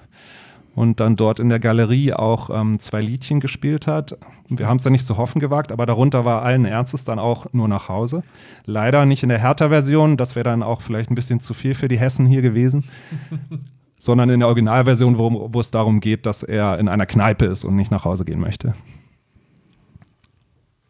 und 0.76 1.00
dann 1.00 1.16
dort 1.16 1.40
in 1.40 1.50
der 1.50 1.60
Galerie 1.60 2.14
auch 2.14 2.50
ähm, 2.50 2.80
zwei 2.80 3.02
Liedchen 3.02 3.40
gespielt 3.40 3.88
hat. 3.88 4.18
Wir 4.50 4.68
haben 4.68 4.78
es 4.78 4.84
dann 4.84 4.92
nicht 4.92 5.06
zu 5.06 5.18
hoffen 5.18 5.40
gewagt, 5.40 5.72
aber 5.72 5.86
darunter 5.86 6.26
war 6.26 6.42
allen 6.42 6.66
Ernstes 6.66 7.04
dann 7.04 7.20
auch 7.20 7.48
nur 7.54 7.68
nach 7.68 7.90
Hause. 7.90 8.24
Leider 8.66 9.06
nicht 9.06 9.24
in 9.24 9.30
der 9.30 9.40
Hertha-Version, 9.40 10.18
das 10.18 10.36
wäre 10.36 10.44
dann 10.44 10.64
auch 10.64 10.82
vielleicht 10.82 11.10
ein 11.10 11.16
bisschen 11.16 11.40
zu 11.40 11.54
viel 11.54 11.76
für 11.76 11.88
die 11.88 12.00
Hessen 12.00 12.26
hier 12.26 12.42
gewesen 12.42 12.84
sondern 14.06 14.30
in 14.30 14.40
der 14.40 14.48
Originalversion, 14.50 15.18
wo, 15.18 15.50
wo 15.52 15.60
es 15.60 15.72
darum 15.72 16.00
geht, 16.00 16.28
dass 16.28 16.44
er 16.44 16.78
in 16.78 16.88
einer 16.88 17.08
Kneipe 17.08 17.46
ist 17.46 17.64
und 17.64 17.76
nicht 17.76 17.90
nach 17.90 18.06
Hause 18.06 18.24
gehen 18.24 18.40
möchte. 18.40 18.76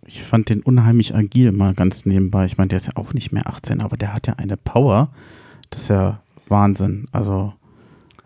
Ich 0.05 0.21
fand 0.21 0.49
den 0.49 0.61
unheimlich 0.61 1.15
agil 1.15 1.53
mal 1.53 1.73
ganz 1.73 2.05
nebenbei. 2.05 2.43
Ich 2.45 2.57
meine, 2.57 2.67
der 2.67 2.77
ist 2.77 2.87
ja 2.87 2.91
auch 2.95 3.13
nicht 3.13 3.31
mehr 3.31 3.47
18, 3.47 3.79
aber 3.79 3.95
der 3.95 4.13
hat 4.13 4.27
ja 4.27 4.33
eine 4.33 4.57
Power. 4.57 5.11
Das 5.69 5.83
ist 5.83 5.87
ja 5.87 6.19
Wahnsinn. 6.49 7.07
Also 7.13 7.53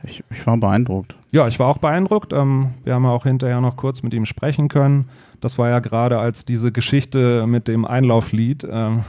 ich, 0.01 0.23
ich 0.31 0.47
war 0.47 0.57
beeindruckt. 0.57 1.15
Ja, 1.31 1.47
ich 1.47 1.59
war 1.59 1.67
auch 1.67 1.77
beeindruckt. 1.77 2.33
Ähm, 2.33 2.69
wir 2.83 2.95
haben 2.95 3.03
ja 3.03 3.11
auch 3.11 3.25
hinterher 3.25 3.61
noch 3.61 3.77
kurz 3.77 4.01
mit 4.01 4.15
ihm 4.15 4.25
sprechen 4.25 4.69
können. 4.69 5.07
Das 5.39 5.59
war 5.59 5.69
ja 5.69 5.81
gerade, 5.81 6.17
als 6.17 6.45
diese 6.45 6.71
Geschichte 6.71 7.45
mit 7.45 7.67
dem 7.67 7.85
Einlauflied 7.85 8.67
ähm, 8.67 9.03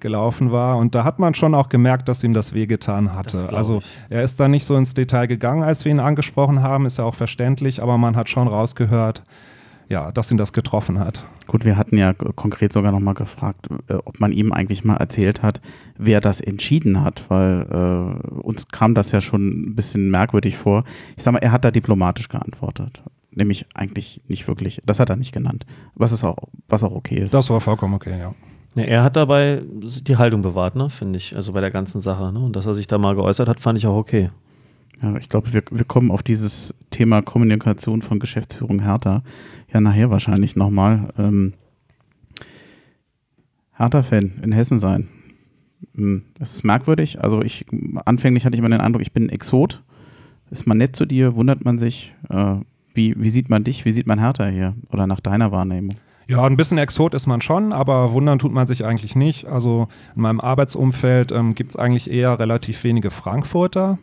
gelaufen 0.00 0.52
war. 0.52 0.76
Und 0.76 0.94
da 0.94 1.04
hat 1.04 1.18
man 1.18 1.34
schon 1.34 1.54
auch 1.54 1.68
gemerkt, 1.68 2.08
dass 2.08 2.24
ihm 2.24 2.34
das 2.34 2.52
wehgetan 2.52 3.14
hatte. 3.14 3.48
Also 3.54 3.80
er 4.08 4.22
ist 4.22 4.40
da 4.40 4.48
nicht 4.48 4.64
so 4.64 4.76
ins 4.76 4.94
Detail 4.94 5.26
gegangen, 5.26 5.62
als 5.62 5.84
wir 5.84 5.92
ihn 5.92 6.00
angesprochen 6.00 6.62
haben, 6.62 6.86
ist 6.86 6.98
ja 6.98 7.04
auch 7.04 7.14
verständlich, 7.14 7.82
aber 7.82 7.98
man 7.98 8.16
hat 8.16 8.28
schon 8.28 8.48
rausgehört, 8.48 9.22
ja, 9.88 10.12
dass 10.12 10.30
ihn 10.30 10.36
das 10.36 10.52
getroffen 10.52 10.98
hat. 10.98 11.24
Gut, 11.46 11.64
wir 11.64 11.76
hatten 11.76 11.96
ja 11.96 12.12
konkret 12.12 12.72
sogar 12.72 12.92
nochmal 12.92 13.14
gefragt, 13.14 13.68
äh, 13.88 13.94
ob 13.94 14.20
man 14.20 14.32
ihm 14.32 14.52
eigentlich 14.52 14.84
mal 14.84 14.96
erzählt 14.96 15.42
hat, 15.42 15.60
wer 15.96 16.20
das 16.20 16.40
entschieden 16.40 17.02
hat, 17.02 17.24
weil 17.28 17.66
äh, 17.70 18.28
uns 18.40 18.68
kam 18.68 18.94
das 18.94 19.12
ja 19.12 19.20
schon 19.20 19.48
ein 19.48 19.74
bisschen 19.74 20.10
merkwürdig 20.10 20.58
vor. 20.58 20.84
Ich 21.16 21.22
sag 21.22 21.32
mal, 21.32 21.38
er 21.38 21.52
hat 21.52 21.64
da 21.64 21.70
diplomatisch 21.70 22.28
geantwortet. 22.28 23.02
Nämlich 23.30 23.66
eigentlich 23.74 24.22
nicht 24.26 24.48
wirklich. 24.48 24.80
Das 24.84 25.00
hat 25.00 25.10
er 25.10 25.16
nicht 25.16 25.32
genannt. 25.32 25.64
Was, 25.94 26.12
ist 26.12 26.24
auch, 26.24 26.36
was 26.68 26.82
auch 26.82 26.92
okay 26.92 27.16
ist. 27.16 27.32
Das 27.32 27.48
war 27.50 27.60
vollkommen 27.60 27.94
okay, 27.94 28.18
ja. 28.18 28.34
Ja, 28.78 28.84
er 28.84 29.02
hat 29.02 29.16
dabei 29.16 29.62
die 29.66 30.16
Haltung 30.16 30.42
bewahrt, 30.42 30.76
ne, 30.76 30.88
finde 30.88 31.16
ich, 31.16 31.34
also 31.34 31.52
bei 31.52 31.60
der 31.60 31.70
ganzen 31.70 32.00
Sache. 32.00 32.32
Ne? 32.32 32.38
Und 32.40 32.56
dass 32.56 32.66
er 32.66 32.74
sich 32.74 32.86
da 32.86 32.98
mal 32.98 33.14
geäußert 33.14 33.48
hat, 33.48 33.60
fand 33.60 33.78
ich 33.78 33.86
auch 33.86 33.96
okay. 33.96 34.30
Ja, 35.02 35.16
ich 35.16 35.28
glaube, 35.28 35.52
wir, 35.52 35.62
wir 35.70 35.84
kommen 35.84 36.10
auf 36.10 36.22
dieses 36.22 36.74
Thema 36.90 37.22
Kommunikation 37.22 38.02
von 38.02 38.18
Geschäftsführung 38.18 38.80
Hertha 38.82 39.22
ja 39.72 39.80
nachher 39.80 40.10
wahrscheinlich 40.10 40.56
nochmal. 40.56 41.10
Ähm, 41.18 41.52
Hertha-Fan 43.74 44.40
in 44.42 44.52
Hessen 44.52 44.80
sein. 44.80 45.08
Hm, 45.94 46.24
Das 46.38 46.52
ist 46.54 46.64
merkwürdig. 46.64 47.22
Also 47.22 47.42
ich 47.42 47.64
anfänglich 48.04 48.44
hatte 48.44 48.54
ich 48.54 48.58
immer 48.58 48.68
den 48.70 48.80
Eindruck, 48.80 49.02
ich 49.02 49.12
bin 49.12 49.26
ein 49.26 49.30
Exot. 49.30 49.82
Ist 50.50 50.66
man 50.66 50.78
nett 50.78 50.96
zu 50.96 51.06
dir, 51.06 51.36
wundert 51.36 51.64
man 51.64 51.78
sich. 51.78 52.14
Äh, 52.28 52.56
wie, 52.94 53.14
wie 53.20 53.30
sieht 53.30 53.50
man 53.50 53.62
dich? 53.62 53.84
Wie 53.84 53.92
sieht 53.92 54.06
man 54.06 54.18
Hertha 54.18 54.46
hier? 54.46 54.74
Oder 54.90 55.06
nach 55.06 55.20
deiner 55.20 55.52
Wahrnehmung? 55.52 55.94
Ja, 56.30 56.44
ein 56.44 56.58
bisschen 56.58 56.76
Exot 56.76 57.14
ist 57.14 57.26
man 57.26 57.40
schon, 57.40 57.72
aber 57.72 58.12
wundern 58.12 58.38
tut 58.38 58.52
man 58.52 58.66
sich 58.66 58.84
eigentlich 58.84 59.16
nicht. 59.16 59.46
Also 59.46 59.88
in 60.14 60.20
meinem 60.20 60.40
Arbeitsumfeld 60.40 61.32
ähm, 61.32 61.54
gibt 61.54 61.70
es 61.70 61.76
eigentlich 61.76 62.10
eher 62.10 62.38
relativ 62.38 62.84
wenige 62.84 63.10
Frankfurter. 63.10 63.98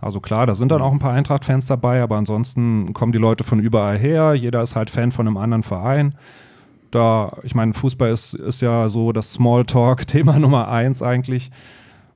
Also 0.00 0.18
klar, 0.18 0.46
da 0.46 0.56
sind 0.56 0.72
dann 0.72 0.82
auch 0.82 0.90
ein 0.90 0.98
paar 0.98 1.12
Eintracht-Fans 1.12 1.66
dabei, 1.66 2.02
aber 2.02 2.16
ansonsten 2.16 2.92
kommen 2.94 3.12
die 3.12 3.18
Leute 3.18 3.44
von 3.44 3.60
überall 3.60 3.96
her. 3.96 4.34
Jeder 4.34 4.60
ist 4.62 4.74
halt 4.74 4.90
Fan 4.90 5.12
von 5.12 5.28
einem 5.28 5.36
anderen 5.36 5.62
Verein. 5.62 6.16
Da, 6.90 7.36
ich 7.44 7.54
meine, 7.54 7.74
Fußball 7.74 8.10
ist, 8.10 8.34
ist 8.34 8.60
ja 8.60 8.88
so 8.88 9.12
das 9.12 9.34
Smalltalk-Thema 9.34 10.38
Nummer 10.40 10.66
eins 10.68 11.00
eigentlich. 11.00 11.52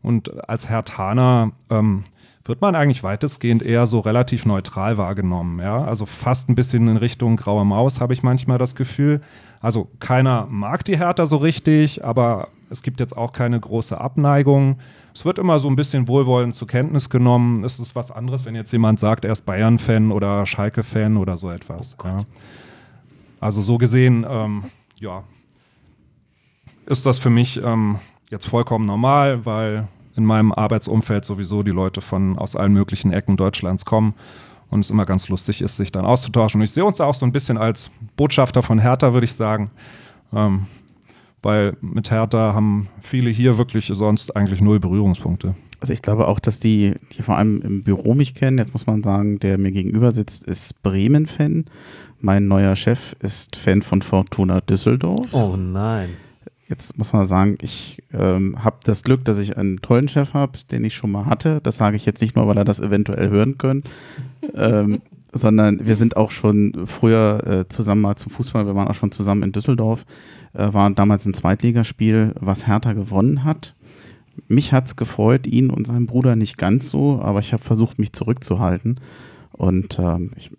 Und 0.03 0.49
als 0.49 0.69
Hertaner 0.69 1.53
ähm, 1.71 2.03
wird 2.45 2.61
man 2.61 2.75
eigentlich 2.75 3.03
weitestgehend 3.03 3.63
eher 3.63 3.87
so 3.87 4.01
relativ 4.01 4.47
neutral 4.47 4.99
wahrgenommen. 4.99 5.61
Ja? 5.61 5.85
Also 5.85 6.07
fast 6.07 6.49
ein 6.49 6.55
bisschen 6.55 6.89
in 6.89 6.97
Richtung 6.97 7.37
graue 7.37 7.65
Maus 7.65 8.01
habe 8.01 8.13
ich 8.13 8.23
manchmal 8.23 8.59
das 8.59 8.75
Gefühl. 8.75 9.21
Also 9.61 9.89
keiner 10.01 10.47
mag 10.51 10.85
die 10.85 10.99
Hertha 10.99 11.27
so 11.27 11.37
richtig, 11.37 12.05
aber 12.05 12.49
es 12.69 12.83
gibt 12.83 12.99
jetzt 13.01 13.17
auch 13.17 13.33
keine 13.33 13.61
große 13.61 14.01
Abneigung. 14.01 14.79
Es 15.15 15.25
wird 15.25 15.39
immer 15.39 15.59
so 15.59 15.69
ein 15.69 15.77
bisschen 15.77 16.09
wohlwollend 16.09 16.55
zur 16.55 16.67
Kenntnis 16.67 17.11
genommen. 17.11 17.63
Es 17.65 17.79
ist 17.79 17.95
was 17.95 18.11
anderes, 18.11 18.45
wenn 18.45 18.55
jetzt 18.55 18.73
jemand 18.73 18.99
sagt, 18.99 19.25
er 19.25 19.33
ist 19.33 19.43
Bayern-Fan 19.43 20.11
oder 20.11 20.45
Schalke-Fan 20.47 21.17
oder 21.17 21.37
so 21.37 21.51
etwas. 21.51 21.97
ja. 22.03 22.25
Also 23.39 23.61
so 23.61 23.77
gesehen, 23.77 24.27
ähm, 24.29 24.65
ja, 25.01 25.25
ist 26.87 27.05
das 27.07 27.19
für 27.19 27.31
mich 27.31 27.63
ähm, 27.63 27.99
jetzt 28.31 28.47
vollkommen 28.47 28.87
normal, 28.87 29.45
weil 29.45 29.89
in 30.17 30.25
meinem 30.25 30.53
Arbeitsumfeld 30.53 31.25
sowieso 31.25 31.63
die 31.63 31.71
Leute 31.71 32.01
von 32.01 32.39
aus 32.39 32.57
allen 32.57 32.73
möglichen 32.73 33.13
Ecken 33.13 33.37
Deutschlands 33.37 33.85
kommen 33.85 34.15
und 34.71 34.81
es 34.81 34.91
immer 34.91 35.07
ganz 35.07 35.29
lustig 35.29 35.61
ist, 35.61 35.77
sich 35.77 35.93
dann 35.93 36.05
auszutauschen. 36.05 36.61
Und 36.61 36.65
ich 36.65 36.73
sehe 36.73 36.85
uns 36.85 36.97
da 36.97 37.05
auch 37.05 37.15
so 37.15 37.27
ein 37.27 37.33
bisschen 37.33 37.59
als 37.59 37.91
Botschafter 38.17 38.63
von 38.63 38.79
Hertha, 38.79 39.13
würde 39.13 39.27
ich 39.27 39.35
sagen. 39.35 39.71
Ähm, 40.33 40.67
weil 41.43 41.77
mit 41.81 42.11
Hertha 42.11 42.55
haben 42.55 42.89
viele 43.01 43.31
hier 43.31 43.59
wirklich 43.59 43.87
sonst 43.87 44.35
eigentlich 44.37 44.61
null 44.61 44.81
Berührungspunkte. 44.81 45.55
Also 45.81 45.93
ich 45.93 46.01
glaube 46.01 46.29
auch, 46.29 46.39
dass 46.39 46.61
die, 46.61 46.95
die 47.13 47.23
vor 47.23 47.37
allem 47.37 47.61
im 47.63 47.83
Büro 47.83 48.15
mich 48.15 48.35
kennen. 48.35 48.59
Jetzt 48.59 48.73
muss 48.73 48.87
man 48.87 49.03
sagen, 49.03 49.41
der 49.41 49.59
mir 49.59 49.73
gegenüber 49.73 50.13
sitzt, 50.13 50.45
ist 50.45 50.81
Bremen-Fan. 50.83 51.65
Mein 52.21 52.47
neuer 52.47 52.77
Chef 52.77 53.17
ist 53.19 53.57
Fan 53.57 53.83
von 53.83 54.01
Fortuna 54.01 54.61
Düsseldorf. 54.61 55.35
Oh 55.35 55.57
nein. 55.57 56.11
Jetzt 56.73 56.97
muss 56.97 57.13
man 57.13 57.27
sagen, 57.27 57.59
ich 57.61 58.03
ähm, 58.15 58.65
habe 58.65 58.79
das 58.85 59.05
Glück, 59.05 59.27
dass 59.27 59.39
ich 59.39 59.59
einen 59.59 59.83
tollen 59.83 60.09
Chef 60.09 60.33
habe, 60.33 60.59
den 60.71 60.85
ich 60.85 60.95
schon 60.95 61.13
mal 61.13 61.27
hatte. 61.27 61.61
Das 61.63 61.77
sage 61.77 61.97
ich 61.97 62.07
jetzt 62.07 62.23
nicht 62.23 62.35
nur, 62.35 62.49
weil 62.49 62.57
er 62.57 62.65
das 62.65 62.81
eventuell 62.81 63.29
hören 63.29 63.59
könnte, 63.59 63.91
ähm, 64.55 65.03
sondern 65.35 65.85
wir 65.85 65.97
sind 65.97 66.17
auch 66.17 66.31
schon 66.31 66.87
früher 66.87 67.47
äh, 67.47 67.69
zusammen 67.69 68.01
mal 68.01 68.17
zum 68.17 68.33
Fußball, 68.33 68.65
wir 68.65 68.75
waren 68.75 68.89
auch 68.89 68.95
schon 68.95 69.13
zusammen 69.13 69.43
in 69.43 69.53
Düsseldorf, 69.53 70.07
äh, 70.55 70.73
war 70.73 70.89
damals 70.89 71.27
ein 71.27 71.35
Zweitligaspiel, 71.35 72.33
was 72.41 72.67
Hertha 72.67 72.95
gewonnen 72.95 73.45
hat. 73.45 73.75
Mich 74.49 74.73
hat 74.73 74.87
es 74.87 74.97
gefreut, 74.97 75.47
ihn 75.47 75.69
und 75.69 75.87
seinen 75.87 76.07
Bruder 76.07 76.37
nicht 76.37 76.57
ganz 76.57 76.89
so, 76.89 77.21
aber 77.21 77.41
ich 77.41 77.53
habe 77.53 77.63
versucht, 77.63 77.99
mich 77.99 78.15
zurückzuhalten. 78.15 78.99
Und 79.63 79.97
ähm, 80.01 80.33
ich 80.35 80.51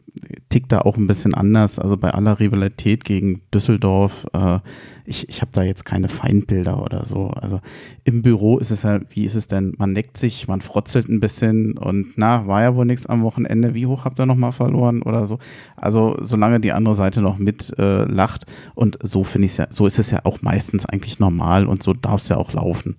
tick 0.47 0.69
da 0.69 0.79
auch 0.79 0.95
ein 0.95 1.07
bisschen 1.07 1.33
anders. 1.33 1.77
Also 1.77 1.97
bei 1.97 2.11
aller 2.11 2.39
Rivalität 2.39 3.03
gegen 3.03 3.41
Düsseldorf, 3.53 4.25
äh, 4.31 4.59
ich, 5.03 5.27
ich 5.27 5.41
habe 5.41 5.51
da 5.51 5.61
jetzt 5.61 5.83
keine 5.83 6.07
Feindbilder 6.07 6.81
oder 6.81 7.03
so. 7.03 7.27
Also 7.27 7.59
im 8.05 8.21
Büro 8.21 8.59
ist 8.59 8.71
es 8.71 8.83
ja, 8.83 9.01
wie 9.09 9.25
ist 9.25 9.35
es 9.35 9.47
denn? 9.47 9.73
Man 9.77 9.91
neckt 9.91 10.15
sich, 10.15 10.47
man 10.47 10.61
frotzelt 10.61 11.09
ein 11.09 11.19
bisschen 11.19 11.77
und 11.77 12.13
na, 12.15 12.47
war 12.47 12.61
ja 12.61 12.75
wohl 12.77 12.85
nichts 12.85 13.05
am 13.05 13.23
Wochenende. 13.23 13.73
Wie 13.73 13.87
hoch 13.87 14.05
habt 14.05 14.21
ihr 14.21 14.25
nochmal 14.25 14.53
verloren 14.53 15.01
oder 15.01 15.27
so? 15.27 15.37
Also 15.75 16.15
solange 16.21 16.61
die 16.61 16.71
andere 16.71 16.95
Seite 16.95 17.21
noch 17.21 17.37
mit 17.37 17.77
äh, 17.77 18.05
lacht 18.05 18.45
und 18.73 18.97
so 19.03 19.25
finde 19.25 19.47
ich 19.47 19.57
ja, 19.57 19.67
so 19.69 19.85
ist 19.85 19.99
es 19.99 20.11
ja 20.11 20.21
auch 20.23 20.41
meistens 20.41 20.85
eigentlich 20.85 21.19
normal 21.19 21.67
und 21.67 21.83
so 21.83 21.91
darf 21.91 22.21
es 22.21 22.29
ja 22.29 22.37
auch 22.37 22.53
laufen. 22.53 22.95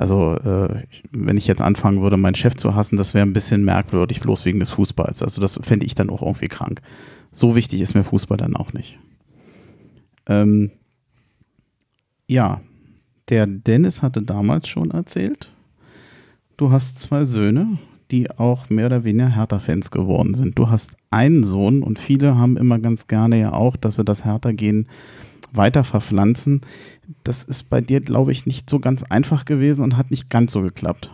Also 0.00 0.34
äh, 0.36 0.84
wenn 1.12 1.36
ich 1.36 1.46
jetzt 1.46 1.60
anfangen 1.60 2.00
würde, 2.00 2.16
meinen 2.16 2.34
Chef 2.34 2.56
zu 2.56 2.74
hassen, 2.74 2.96
das 2.96 3.12
wäre 3.12 3.26
ein 3.26 3.34
bisschen 3.34 3.66
merkwürdig, 3.66 4.22
bloß 4.22 4.46
wegen 4.46 4.58
des 4.58 4.70
Fußballs. 4.70 5.22
Also 5.22 5.42
das 5.42 5.60
fände 5.62 5.84
ich 5.84 5.94
dann 5.94 6.08
auch 6.08 6.22
irgendwie 6.22 6.48
krank. 6.48 6.80
So 7.32 7.54
wichtig 7.54 7.82
ist 7.82 7.92
mir 7.92 8.02
Fußball 8.02 8.38
dann 8.38 8.56
auch 8.56 8.72
nicht. 8.72 8.98
Ähm, 10.26 10.70
ja, 12.26 12.62
der 13.28 13.46
Dennis 13.46 14.02
hatte 14.02 14.22
damals 14.22 14.68
schon 14.68 14.90
erzählt, 14.90 15.52
du 16.56 16.70
hast 16.70 16.98
zwei 16.98 17.26
Söhne, 17.26 17.76
die 18.10 18.30
auch 18.30 18.70
mehr 18.70 18.86
oder 18.86 19.04
weniger 19.04 19.28
Hertha-Fans 19.28 19.90
geworden 19.90 20.34
sind. 20.34 20.58
Du 20.58 20.70
hast 20.70 20.92
einen 21.10 21.44
Sohn 21.44 21.82
und 21.82 21.98
viele 21.98 22.38
haben 22.38 22.56
immer 22.56 22.78
ganz 22.78 23.06
gerne 23.06 23.38
ja 23.38 23.52
auch, 23.52 23.76
dass 23.76 23.96
sie 23.96 24.04
das 24.06 24.24
Hertha-Gehen 24.24 24.88
weiter 25.52 25.84
verpflanzen. 25.84 26.62
Das 27.24 27.44
ist 27.44 27.70
bei 27.70 27.80
dir, 27.80 28.00
glaube 28.00 28.32
ich, 28.32 28.46
nicht 28.46 28.68
so 28.68 28.78
ganz 28.78 29.02
einfach 29.02 29.44
gewesen 29.44 29.82
und 29.82 29.96
hat 29.96 30.10
nicht 30.10 30.30
ganz 30.30 30.52
so 30.52 30.62
geklappt. 30.62 31.10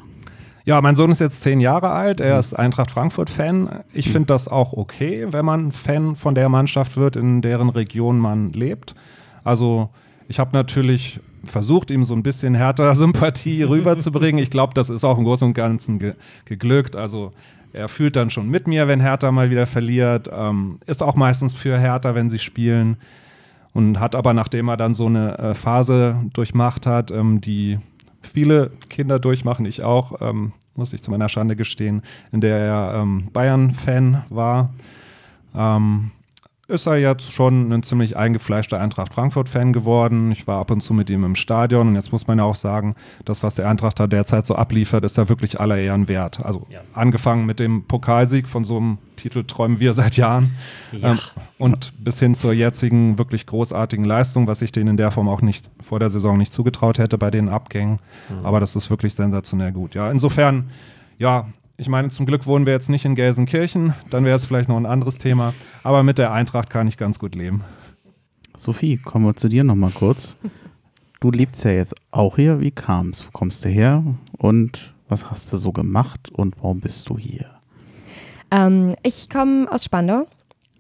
Ja, 0.65 0.81
mein 0.81 0.97
Sohn 0.97 1.13
ist 1.13 1.21
jetzt 1.21 1.43
zehn 1.43 1.61
Jahre 1.61 1.91
alt, 1.91 2.21
er 2.21 2.41
ist 2.41 2.53
Eintracht 2.53 2.91
Frankfurt-Fan. 2.91 3.85
Ich 3.93 4.11
finde 4.11 4.27
das 4.27 4.49
auch 4.49 4.73
okay, 4.73 5.29
wenn 5.31 5.45
man 5.45 5.71
Fan 5.71 6.17
von 6.17 6.35
der 6.35 6.49
Mannschaft 6.49 6.97
wird, 6.97 7.15
in 7.15 7.41
deren 7.41 7.69
Region 7.69 8.19
man 8.19 8.51
lebt. 8.51 8.97
Also 9.45 9.91
ich 10.27 10.41
habe 10.41 10.51
natürlich 10.53 11.21
versucht, 11.45 11.93
ihm 11.93 12.03
so 12.03 12.15
ein 12.15 12.25
bisschen 12.25 12.57
härter 12.57 12.97
Sympathie 12.97 13.63
rüberzubringen. 13.69 14.43
Ich 14.43 14.51
glaube, 14.51 14.75
das 14.75 14.91
ist 14.91 15.05
auch 15.05 15.19
im 15.19 15.25
Großen 15.25 15.47
und 15.47 15.55
Ganzen 15.55 16.01
ge 16.01 16.15
geglückt. 16.47 16.97
Also 16.97 17.33
er 17.73 17.89
fühlt 17.89 18.17
dann 18.17 18.31
schon 18.31 18.49
mit 18.49 18.67
mir, 18.67 18.89
wenn 18.89 19.01
Hertha 19.01 19.31
mal 19.31 19.51
wieder 19.51 19.69
verliert. 19.69 20.29
Ähm, 20.33 20.81
ist 20.87 21.01
auch 21.01 21.15
meistens 21.15 21.55
für 21.55 21.79
Hertha, 21.79 22.17
wenn 22.17 22.29
sie 22.29 22.41
spielen 22.41 22.97
und 23.77 24.01
hat 24.01 24.15
aber, 24.15 24.33
nachdem 24.33 24.69
er 24.69 24.79
dann 24.79 24.95
so 24.95 25.05
eine 25.05 25.39
äh, 25.39 25.55
Phase 25.55 26.17
durchmacht 26.33 26.87
hat, 26.87 27.11
ähm, 27.11 27.43
die 27.43 27.79
viele 28.23 28.71
Kinder 28.89 29.19
durchmachen, 29.19 29.67
ich 29.67 29.83
auch, 29.83 30.23
ähm, 30.23 30.53
muss 30.77 30.95
ich 30.95 31.03
zu 31.03 31.11
meiner 31.11 31.29
Schande 31.29 31.57
gestehen, 31.57 32.01
in 32.33 32.41
der 32.41 32.57
er 32.57 33.03
ähm, 33.03 33.29
Bayern-Fan 33.35 34.25
war, 34.31 34.71
ähm, 35.55 36.11
ist 36.69 36.87
er 36.87 36.97
jetzt 36.97 37.33
schon 37.33 37.73
ein 37.73 37.83
ziemlich 37.85 38.17
eingefleischter 38.17 38.81
Eintracht 38.81 39.15
Frankfurt-Fan 39.15 39.73
geworden. 39.73 40.33
Ich 40.33 40.49
war 40.49 40.59
ab 40.59 40.73
und 40.73 40.81
zu 40.81 40.95
mit 40.95 41.09
ihm 41.11 41.25
im 41.25 41.37
Stadion 41.37 41.89
und 41.89 41.95
jetzt 41.95 42.11
muss 42.11 42.27
man 42.27 42.39
ja 42.39 42.45
auch 42.45 42.57
sagen, 42.57 42.97
das, 43.25 43.45
was 43.45 43.55
der 43.55 43.69
Eintracht 43.69 44.01
da 44.01 44.09
derzeit 44.09 44.47
so 44.47 44.57
abliefert, 44.57 45.05
ist 45.05 45.17
ja 45.17 45.29
wirklich 45.29 45.61
aller 45.61 45.79
Ehren 45.79 46.09
wert. 46.09 46.45
Also 46.45 46.67
ja. 46.69 46.81
angefangen 46.93 47.47
mit 47.47 47.61
dem 47.61 47.85
Pokalsieg 47.85 48.49
von 48.49 48.65
so 48.65 48.79
einem 48.79 48.99
Titel 49.15 49.45
träumen 49.45 49.79
wir 49.79 49.93
seit 49.93 50.17
Jahren 50.17 50.57
ja. 50.91 51.13
ähm, 51.13 51.19
und 51.59 51.93
bis 52.03 52.19
hin 52.19 52.35
zur 52.35 52.53
jetzigen 52.53 53.17
wirklich 53.17 53.47
großartigen 53.47 54.05
Leistung, 54.05 54.49
was 54.49 54.61
ich 54.61 54.73
denen 54.73 54.89
in 54.89 54.97
der 54.97 55.13
Form 55.13 55.29
auch 55.29 55.43
nicht 55.43 55.71
vor 55.81 56.01
der 56.01 56.11
Saison 56.11 56.37
nicht 56.37 56.53
zugetraut 56.53 56.99
hätte 56.99 57.17
bei 57.17 57.31
den 57.31 57.49
Abgängen. 57.49 58.01
Mhm. 58.29 58.45
Aber 58.45 58.59
das 58.59 58.75
ist 58.75 58.91
wirklich 58.91 59.15
sensationell 59.15 59.71
gut. 59.71 59.95
Ja, 59.95 60.11
insofern 60.11 60.71
ja, 61.19 61.47
ich 61.79 61.89
meine, 61.89 62.09
zum 62.09 62.27
Glück 62.27 62.47
wohnen 62.47 62.67
wir 62.67 62.73
jetzt 62.73 62.89
nicht 62.89 63.05
in 63.05 63.15
Gelsenkirchen, 63.15 63.95
dann 64.11 64.25
wäre 64.25 64.37
es 64.37 64.45
vielleicht 64.45 64.69
noch 64.69 64.77
ein 64.77 64.87
anderes 64.87 65.19
Thema. 65.19 65.55
Aber 65.83 66.03
mit 66.03 66.19
der 66.19 66.33
Eintracht 66.33 66.71
kann 66.71 66.89
ich 66.89 66.97
ganz 66.97 67.19
gut 67.19 67.35
leben. 67.35 67.65
Sophie, 68.57 68.97
kommen 68.97 69.27
wir 69.27 69.37
zu 69.37 69.49
dir 69.49 69.65
nochmal 69.65 69.91
kurz. 69.91 70.37
Du 71.21 71.31
lebst 71.31 71.65
ja 71.65 71.73
jetzt 71.73 71.95
auch 72.11 72.37
hier. 72.37 72.61
Wie 72.61 72.71
kam 72.71 73.11
es? 73.11 73.27
Wo 73.27 73.31
kommst 73.31 73.65
du 73.65 73.69
her 73.69 74.03
und 74.39 74.95
was 75.09 75.31
hast 75.31 75.53
du 75.53 75.57
so 75.57 75.73
gemacht 75.73 76.31
und 76.33 76.57
warum 76.59 76.81
bist 76.81 77.09
du 77.09 77.19
hier? 77.19 77.51
Ähm, 78.51 78.95
ich 79.03 79.29
komme 79.29 79.71
aus 79.71 79.85
Spandau 79.85 80.27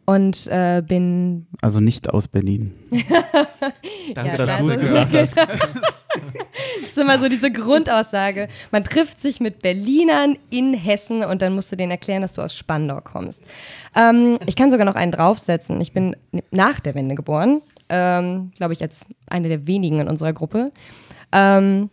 und 0.07 0.47
äh, 0.47 0.83
bin. 0.87 1.47
Also 1.61 1.81
nicht 1.81 2.09
aus 2.09 2.29
Berlin. 2.29 2.73
Danke, 4.15 4.31
ja, 4.31 4.37
dass 4.37 4.59
du 4.59 4.69
es 4.69 4.79
gesagt 4.79 5.15
hast. 5.15 5.37
das 6.16 6.90
ist 6.90 6.98
immer 6.98 7.18
so 7.18 7.29
diese 7.29 7.50
Grundaussage. 7.50 8.48
Man 8.70 8.85
trifft 8.85 9.20
sich 9.20 9.40
mit 9.40 9.62
Berlinern 9.62 10.38
in 10.50 10.74
Hessen 10.74 11.22
und 11.24 11.42
dann 11.42 11.55
musst 11.55 11.72
du 11.72 11.76
denen 11.76 11.90
erklären, 11.90 12.22
dass 12.22 12.35
du 12.35 12.42
aus 12.42 12.55
Spandau 12.55 13.00
kommst. 13.00 13.42
Ähm, 13.94 14.38
ich 14.46 14.57
kann 14.57 14.70
sogar 14.70 14.87
noch 14.87 14.94
einen 14.94 15.12
draufsetzen. 15.12 15.81
Ich 15.81 15.92
bin 15.92 16.16
nach 16.50 16.81
der 16.81 16.94
Wende 16.94 17.14
geboren. 17.14 17.62
Ähm, 17.88 18.52
Glaube 18.57 18.72
ich, 18.72 18.83
als 18.83 19.07
eine 19.29 19.48
der 19.48 19.66
wenigen 19.66 20.00
in 20.00 20.09
unserer 20.09 20.33
Gruppe. 20.33 20.72
Ähm, 21.33 21.90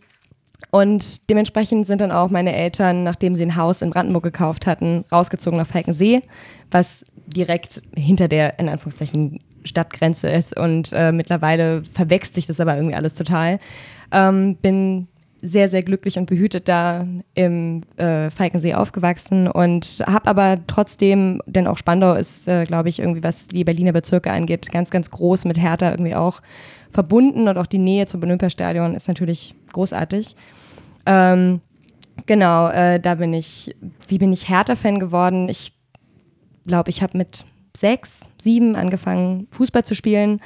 und 0.70 1.28
dementsprechend 1.30 1.86
sind 1.86 2.00
dann 2.00 2.10
auch 2.10 2.30
meine 2.30 2.54
Eltern, 2.54 3.04
nachdem 3.04 3.36
sie 3.36 3.44
ein 3.44 3.56
Haus 3.56 3.82
in 3.82 3.90
Brandenburg 3.90 4.24
gekauft 4.24 4.66
hatten, 4.66 5.04
rausgezogen 5.12 5.58
nach 5.58 5.66
Falkensee, 5.66 6.22
was 6.70 7.04
direkt 7.26 7.80
hinter 7.94 8.28
der, 8.28 8.58
in 8.58 8.68
Anführungszeichen, 8.68 9.40
Stadtgrenze 9.64 10.28
ist. 10.28 10.58
Und 10.58 10.92
äh, 10.92 11.12
mittlerweile 11.12 11.82
verwechselt 11.92 12.34
sich 12.34 12.46
das 12.46 12.60
aber 12.60 12.76
irgendwie 12.76 12.94
alles 12.94 13.14
total. 13.14 13.58
Ähm, 14.14 14.56
bin 14.56 15.08
sehr, 15.44 15.68
sehr 15.68 15.82
glücklich 15.82 16.16
und 16.16 16.24
behütet 16.26 16.68
da 16.68 17.06
im 17.34 17.82
äh, 17.96 18.30
Falkensee 18.30 18.74
aufgewachsen 18.74 19.46
und 19.46 20.02
habe 20.06 20.26
aber 20.26 20.58
trotzdem, 20.66 21.42
denn 21.44 21.66
auch 21.66 21.76
Spandau 21.76 22.14
ist, 22.14 22.48
äh, 22.48 22.64
glaube 22.64 22.88
ich, 22.88 22.98
irgendwie, 22.98 23.22
was 23.22 23.48
die 23.48 23.62
Berliner 23.62 23.92
Bezirke 23.92 24.32
angeht, 24.32 24.72
ganz, 24.72 24.90
ganz 24.90 25.10
groß 25.10 25.44
mit 25.44 25.60
Hertha 25.60 25.90
irgendwie 25.90 26.14
auch 26.14 26.40
verbunden 26.90 27.46
und 27.46 27.58
auch 27.58 27.66
die 27.66 27.78
Nähe 27.78 28.06
zum 28.06 28.22
Olympiastadion 28.22 28.94
ist 28.94 29.06
natürlich 29.06 29.54
großartig. 29.72 30.34
Ähm, 31.04 31.60
genau, 32.24 32.68
äh, 32.68 32.98
da 32.98 33.16
bin 33.16 33.34
ich, 33.34 33.76
wie 34.08 34.18
bin 34.18 34.32
ich 34.32 34.48
Hertha-Fan 34.48 34.98
geworden? 34.98 35.48
Ich 35.50 35.74
glaube, 36.66 36.88
ich 36.88 37.02
habe 37.02 37.18
mit 37.18 37.44
sechs, 37.76 38.22
sieben 38.40 38.76
angefangen, 38.76 39.46
Fußball 39.50 39.84
zu 39.84 39.94
spielen. 39.94 40.40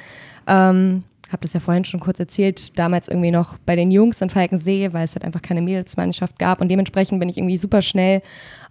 Ähm, 0.45 1.03
habe 1.31 1.41
das 1.41 1.53
ja 1.53 1.59
vorhin 1.59 1.85
schon 1.85 1.99
kurz 1.99 2.19
erzählt, 2.19 2.77
damals 2.77 3.07
irgendwie 3.07 3.31
noch 3.31 3.57
bei 3.59 3.75
den 3.75 3.91
Jungs 3.91 4.21
in 4.21 4.29
Falkensee, 4.29 4.91
weil 4.93 5.05
es 5.05 5.15
halt 5.15 5.23
einfach 5.23 5.41
keine 5.41 5.61
Mädelsmannschaft 5.61 6.39
gab. 6.39 6.59
Und 6.59 6.69
dementsprechend 6.69 7.19
bin 7.19 7.29
ich 7.29 7.37
irgendwie 7.37 7.57
super 7.57 7.81
schnell 7.81 8.21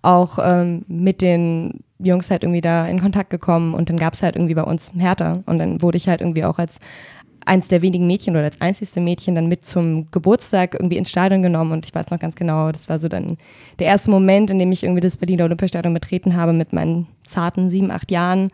auch 0.02 0.38
ähm, 0.42 0.84
mit 0.88 1.22
den 1.22 1.80
Jungs 1.98 2.30
halt 2.30 2.42
irgendwie 2.42 2.60
da 2.60 2.86
in 2.86 3.00
Kontakt 3.00 3.30
gekommen. 3.30 3.74
Und 3.74 3.90
dann 3.90 3.96
gab 3.96 4.14
es 4.14 4.22
halt 4.22 4.36
irgendwie 4.36 4.54
bei 4.54 4.62
uns 4.62 4.92
Härter 4.96 5.42
und 5.46 5.58
dann 5.58 5.82
wurde 5.82 5.96
ich 5.96 6.08
halt 6.08 6.20
irgendwie 6.20 6.44
auch 6.44 6.58
als 6.58 6.80
eins 7.46 7.68
der 7.68 7.80
wenigen 7.80 8.06
Mädchen 8.06 8.34
oder 8.34 8.44
als 8.44 8.60
einzigste 8.60 9.00
Mädchen 9.00 9.34
dann 9.34 9.48
mit 9.48 9.64
zum 9.64 10.10
Geburtstag 10.10 10.74
irgendwie 10.74 10.98
ins 10.98 11.10
Stadion 11.10 11.42
genommen. 11.42 11.72
Und 11.72 11.86
ich 11.86 11.94
weiß 11.94 12.10
noch 12.10 12.18
ganz 12.18 12.36
genau, 12.36 12.70
das 12.72 12.88
war 12.88 12.98
so 12.98 13.08
dann 13.08 13.38
der 13.78 13.86
erste 13.86 14.10
Moment, 14.10 14.50
in 14.50 14.58
dem 14.58 14.70
ich 14.70 14.82
irgendwie 14.82 15.00
das 15.00 15.16
Berliner 15.16 15.44
Olympiastadion 15.44 15.94
betreten 15.94 16.36
habe 16.36 16.52
mit 16.52 16.72
meinen 16.72 17.06
zarten 17.24 17.68
sieben, 17.68 17.90
acht 17.90 18.10
Jahren 18.10 18.48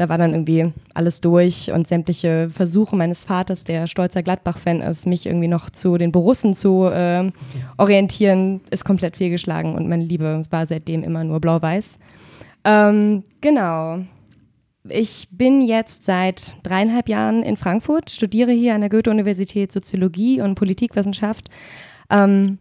da 0.00 0.08
war 0.08 0.16
dann 0.16 0.32
irgendwie 0.32 0.72
alles 0.94 1.20
durch 1.20 1.70
und 1.72 1.86
sämtliche 1.86 2.48
Versuche 2.48 2.96
meines 2.96 3.22
Vaters, 3.22 3.64
der 3.64 3.86
stolzer 3.86 4.22
Gladbach-Fan 4.22 4.80
ist, 4.80 5.06
mich 5.06 5.26
irgendwie 5.26 5.46
noch 5.46 5.68
zu 5.68 5.98
den 5.98 6.10
Borussen 6.10 6.54
zu 6.54 6.86
äh, 6.86 7.30
orientieren, 7.76 8.62
ist 8.70 8.86
komplett 8.86 9.18
fehlgeschlagen 9.18 9.74
und 9.74 9.90
meine 9.90 10.02
Liebe 10.04 10.40
war 10.48 10.64
seitdem 10.64 11.02
immer 11.02 11.22
nur 11.22 11.38
blau-weiß. 11.38 11.98
Ähm, 12.64 13.24
genau. 13.42 13.98
Ich 14.88 15.28
bin 15.32 15.60
jetzt 15.60 16.04
seit 16.04 16.54
dreieinhalb 16.62 17.10
Jahren 17.10 17.42
in 17.42 17.58
Frankfurt, 17.58 18.08
studiere 18.08 18.52
hier 18.52 18.74
an 18.74 18.80
der 18.80 18.88
Goethe-Universität 18.88 19.70
Soziologie 19.70 20.40
und 20.40 20.54
Politikwissenschaft. 20.54 21.50
Ähm, 22.08 22.56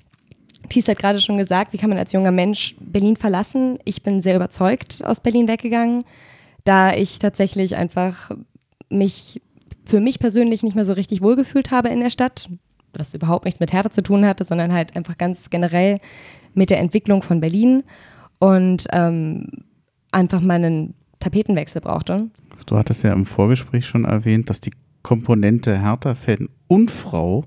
Thies 0.68 0.90
hat 0.90 1.00
gerade 1.00 1.22
schon 1.22 1.38
gesagt, 1.38 1.72
wie 1.72 1.78
kann 1.78 1.90
man 1.90 2.00
als 2.00 2.12
junger 2.12 2.32
Mensch 2.32 2.76
Berlin 2.82 3.16
verlassen? 3.16 3.80
Ich 3.86 4.04
bin 4.04 4.22
sehr 4.22 4.36
überzeugt 4.36 5.02
aus 5.06 5.22
Berlin 5.22 5.48
weggegangen 5.48 6.04
da 6.70 6.94
ich 6.94 7.18
tatsächlich 7.18 7.76
einfach 7.76 8.30
mich 8.92 9.42
für 9.86 10.00
mich 10.00 10.20
persönlich 10.20 10.62
nicht 10.62 10.76
mehr 10.76 10.86
so 10.86 10.94
richtig 10.94 11.20
wohlgefühlt 11.20 11.72
habe 11.72 11.90
in 11.90 12.00
der 12.00 12.12
Stadt, 12.12 12.48
was 12.94 13.12
überhaupt 13.16 13.46
nichts 13.46 13.60
mit 13.60 13.74
Härte 13.74 13.90
zu 13.90 14.04
tun 14.04 14.24
hatte, 14.24 14.44
sondern 14.44 14.72
halt 14.72 14.96
einfach 14.96 15.18
ganz 15.18 15.50
generell 15.50 15.98
mit 16.54 16.70
der 16.70 16.80
Entwicklung 16.80 17.24
von 17.24 17.40
Berlin 17.40 17.84
und 18.38 18.86
ähm, 18.92 19.48
einfach 20.12 20.42
mal 20.42 20.64
einen 20.64 20.94
Tapetenwechsel 21.20 21.82
brauchte. 21.82 22.30
Du 22.68 22.78
hattest 22.78 23.04
ja 23.04 23.14
im 23.14 23.26
Vorgespräch 23.26 23.88
schon 23.88 24.06
erwähnt, 24.06 24.52
dass 24.52 24.62
die 24.62 24.74
Komponente 25.02 25.82
Hertha-Fan 25.82 26.50
und 26.68 26.92
Frau 26.92 27.46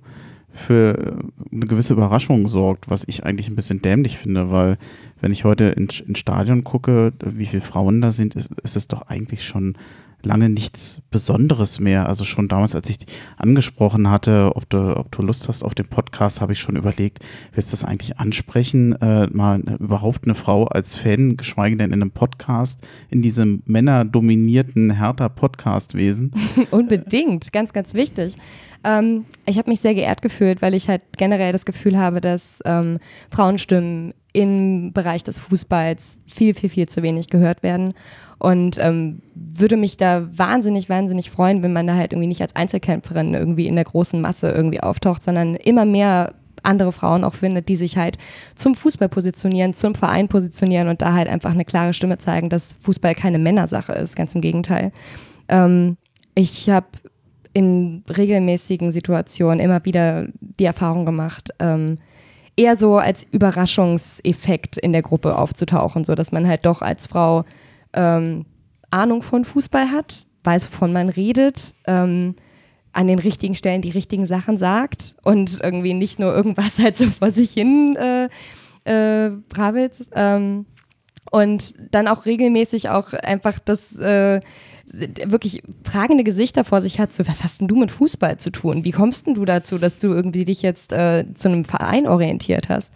für 0.52 1.18
eine 1.50 1.66
gewisse 1.66 1.94
Überraschung 1.94 2.48
sorgt, 2.48 2.90
was 2.90 3.04
ich 3.06 3.24
eigentlich 3.24 3.48
ein 3.48 3.56
bisschen 3.56 3.82
dämlich 3.82 4.18
finde, 4.18 4.50
weil 4.50 4.76
wenn 5.20 5.32
ich 5.32 5.44
heute 5.44 5.64
ins, 5.64 6.00
ins 6.00 6.18
Stadion 6.18 6.64
gucke, 6.64 7.12
wie 7.24 7.46
viele 7.46 7.62
Frauen 7.62 8.00
da 8.00 8.12
sind, 8.12 8.34
ist, 8.34 8.50
ist 8.62 8.76
es 8.76 8.88
doch 8.88 9.02
eigentlich 9.02 9.44
schon 9.44 9.76
lange 10.26 10.48
nichts 10.48 11.02
Besonderes 11.10 11.80
mehr. 11.80 12.08
Also 12.08 12.24
schon 12.24 12.48
damals, 12.48 12.74
als 12.74 12.88
ich 12.90 12.98
angesprochen 13.36 14.10
hatte, 14.10 14.52
ob 14.54 14.68
du, 14.70 14.96
ob 14.96 15.10
du 15.12 15.22
Lust 15.22 15.48
hast 15.48 15.62
auf 15.62 15.74
den 15.74 15.86
Podcast, 15.86 16.40
habe 16.40 16.52
ich 16.52 16.60
schon 16.60 16.76
überlegt, 16.76 17.20
willst 17.52 17.70
du 17.70 17.76
das 17.76 17.84
eigentlich 17.84 18.18
ansprechen, 18.18 18.92
äh, 19.00 19.26
mal 19.28 19.60
eine, 19.66 19.76
überhaupt 19.76 20.24
eine 20.24 20.34
Frau 20.34 20.64
als 20.64 20.94
Fan, 20.94 21.36
geschweige 21.36 21.76
denn 21.76 21.92
in 21.92 22.02
einem 22.02 22.10
Podcast, 22.10 22.80
in 23.10 23.22
diesem 23.22 23.62
männerdominierten 23.66 24.90
Hertha-Podcast-Wesen? 24.98 26.32
Unbedingt, 26.70 27.52
ganz, 27.52 27.72
ganz 27.72 27.94
wichtig. 27.94 28.36
Ähm, 28.84 29.24
ich 29.46 29.58
habe 29.58 29.70
mich 29.70 29.80
sehr 29.80 29.94
geehrt 29.94 30.22
gefühlt, 30.22 30.62
weil 30.62 30.74
ich 30.74 30.88
halt 30.88 31.02
generell 31.16 31.52
das 31.52 31.64
Gefühl 31.64 31.98
habe, 31.98 32.20
dass 32.20 32.60
ähm, 32.64 32.98
Frauenstimmen 33.30 34.14
im 34.32 34.92
Bereich 34.92 35.24
des 35.24 35.38
Fußballs 35.38 36.20
viel, 36.26 36.54
viel, 36.54 36.70
viel 36.70 36.88
zu 36.88 37.02
wenig 37.02 37.28
gehört 37.28 37.62
werden. 37.62 37.94
Und 38.38 38.78
ähm, 38.80 39.22
würde 39.34 39.76
mich 39.76 39.96
da 39.96 40.28
wahnsinnig, 40.36 40.88
wahnsinnig 40.88 41.30
freuen, 41.30 41.62
wenn 41.62 41.72
man 41.72 41.86
da 41.86 41.94
halt 41.94 42.12
irgendwie 42.12 42.28
nicht 42.28 42.42
als 42.42 42.56
Einzelkämpferin 42.56 43.34
irgendwie 43.34 43.68
in 43.68 43.76
der 43.76 43.84
großen 43.84 44.20
Masse 44.20 44.50
irgendwie 44.50 44.80
auftaucht, 44.80 45.22
sondern 45.22 45.54
immer 45.54 45.84
mehr 45.84 46.34
andere 46.62 46.92
Frauen 46.92 47.24
auch 47.24 47.34
findet, 47.34 47.68
die 47.68 47.76
sich 47.76 47.96
halt 47.96 48.18
zum 48.54 48.74
Fußball 48.74 49.08
positionieren, 49.08 49.74
zum 49.74 49.94
Verein 49.94 50.28
positionieren 50.28 50.88
und 50.88 51.02
da 51.02 51.12
halt 51.14 51.28
einfach 51.28 51.52
eine 51.52 51.64
klare 51.64 51.92
Stimme 51.92 52.18
zeigen, 52.18 52.48
dass 52.48 52.76
Fußball 52.80 53.14
keine 53.14 53.38
Männersache 53.38 53.92
ist, 53.92 54.16
ganz 54.16 54.34
im 54.34 54.40
Gegenteil. 54.40 54.92
Ähm, 55.48 55.96
ich 56.34 56.70
habe 56.70 56.86
in 57.52 58.04
regelmäßigen 58.08 58.92
Situationen 58.92 59.60
immer 59.60 59.84
wieder 59.84 60.26
die 60.40 60.64
Erfahrung 60.64 61.04
gemacht, 61.04 61.50
ähm, 61.58 61.96
eher 62.56 62.76
so 62.76 62.96
als 62.96 63.24
Überraschungseffekt 63.30 64.76
in 64.76 64.92
der 64.92 65.02
Gruppe 65.02 65.38
aufzutauchen, 65.38 66.04
so 66.04 66.14
dass 66.14 66.32
man 66.32 66.46
halt 66.46 66.66
doch 66.66 66.82
als 66.82 67.06
Frau 67.06 67.44
ähm, 67.92 68.46
Ahnung 68.90 69.22
von 69.22 69.44
Fußball 69.44 69.90
hat, 69.90 70.26
weiß, 70.44 70.70
wovon 70.70 70.92
man 70.92 71.08
redet, 71.08 71.74
ähm, 71.86 72.34
an 72.92 73.06
den 73.06 73.18
richtigen 73.18 73.54
Stellen 73.54 73.80
die 73.80 73.90
richtigen 73.90 74.26
Sachen 74.26 74.58
sagt 74.58 75.16
und 75.22 75.60
irgendwie 75.62 75.94
nicht 75.94 76.18
nur 76.18 76.34
irgendwas 76.34 76.78
halt 76.82 76.96
so 76.96 77.08
vor 77.08 77.32
sich 77.32 77.52
hin 77.52 77.96
äh, 77.96 78.28
äh, 78.84 79.30
brabbelt. 79.48 80.08
Ähm, 80.14 80.66
und 81.30 81.74
dann 81.90 82.08
auch 82.08 82.26
regelmäßig 82.26 82.90
auch 82.90 83.14
einfach 83.14 83.58
das 83.58 83.98
äh, 83.98 84.40
wirklich 84.92 85.62
fragende 85.84 86.24
Gesichter 86.24 86.64
vor 86.64 86.82
sich 86.82 86.98
hat, 86.98 87.14
so, 87.14 87.26
was 87.26 87.42
hast 87.42 87.60
denn 87.60 87.68
du 87.68 87.76
mit 87.76 87.90
Fußball 87.90 88.38
zu 88.38 88.50
tun? 88.50 88.84
Wie 88.84 88.90
kommst 88.90 89.26
denn 89.26 89.34
du 89.34 89.44
dazu, 89.44 89.78
dass 89.78 89.98
du 89.98 90.08
irgendwie 90.08 90.44
dich 90.44 90.62
jetzt 90.62 90.92
äh, 90.92 91.24
zu 91.34 91.48
einem 91.48 91.64
Verein 91.64 92.06
orientiert 92.06 92.68
hast? 92.68 92.92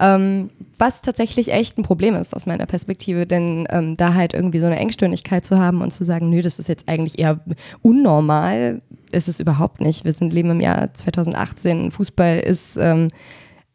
Ähm, 0.00 0.50
was 0.76 1.02
tatsächlich 1.02 1.52
echt 1.52 1.78
ein 1.78 1.84
Problem 1.84 2.14
ist 2.14 2.34
aus 2.34 2.46
meiner 2.46 2.66
Perspektive, 2.66 3.26
denn 3.26 3.66
ähm, 3.70 3.96
da 3.96 4.14
halt 4.14 4.34
irgendwie 4.34 4.58
so 4.58 4.66
eine 4.66 4.78
Engstirnigkeit 4.78 5.44
zu 5.44 5.58
haben 5.58 5.82
und 5.82 5.92
zu 5.92 6.04
sagen, 6.04 6.30
nö, 6.30 6.42
das 6.42 6.58
ist 6.58 6.68
jetzt 6.68 6.88
eigentlich 6.88 7.18
eher 7.18 7.40
unnormal, 7.80 8.82
ist 9.12 9.28
es 9.28 9.38
überhaupt 9.38 9.80
nicht. 9.80 10.04
Wir 10.04 10.12
sind 10.12 10.32
leben 10.32 10.50
im 10.50 10.60
Jahr 10.60 10.92
2018, 10.92 11.92
Fußball 11.92 12.40
ist 12.40 12.76
ähm, 12.76 13.08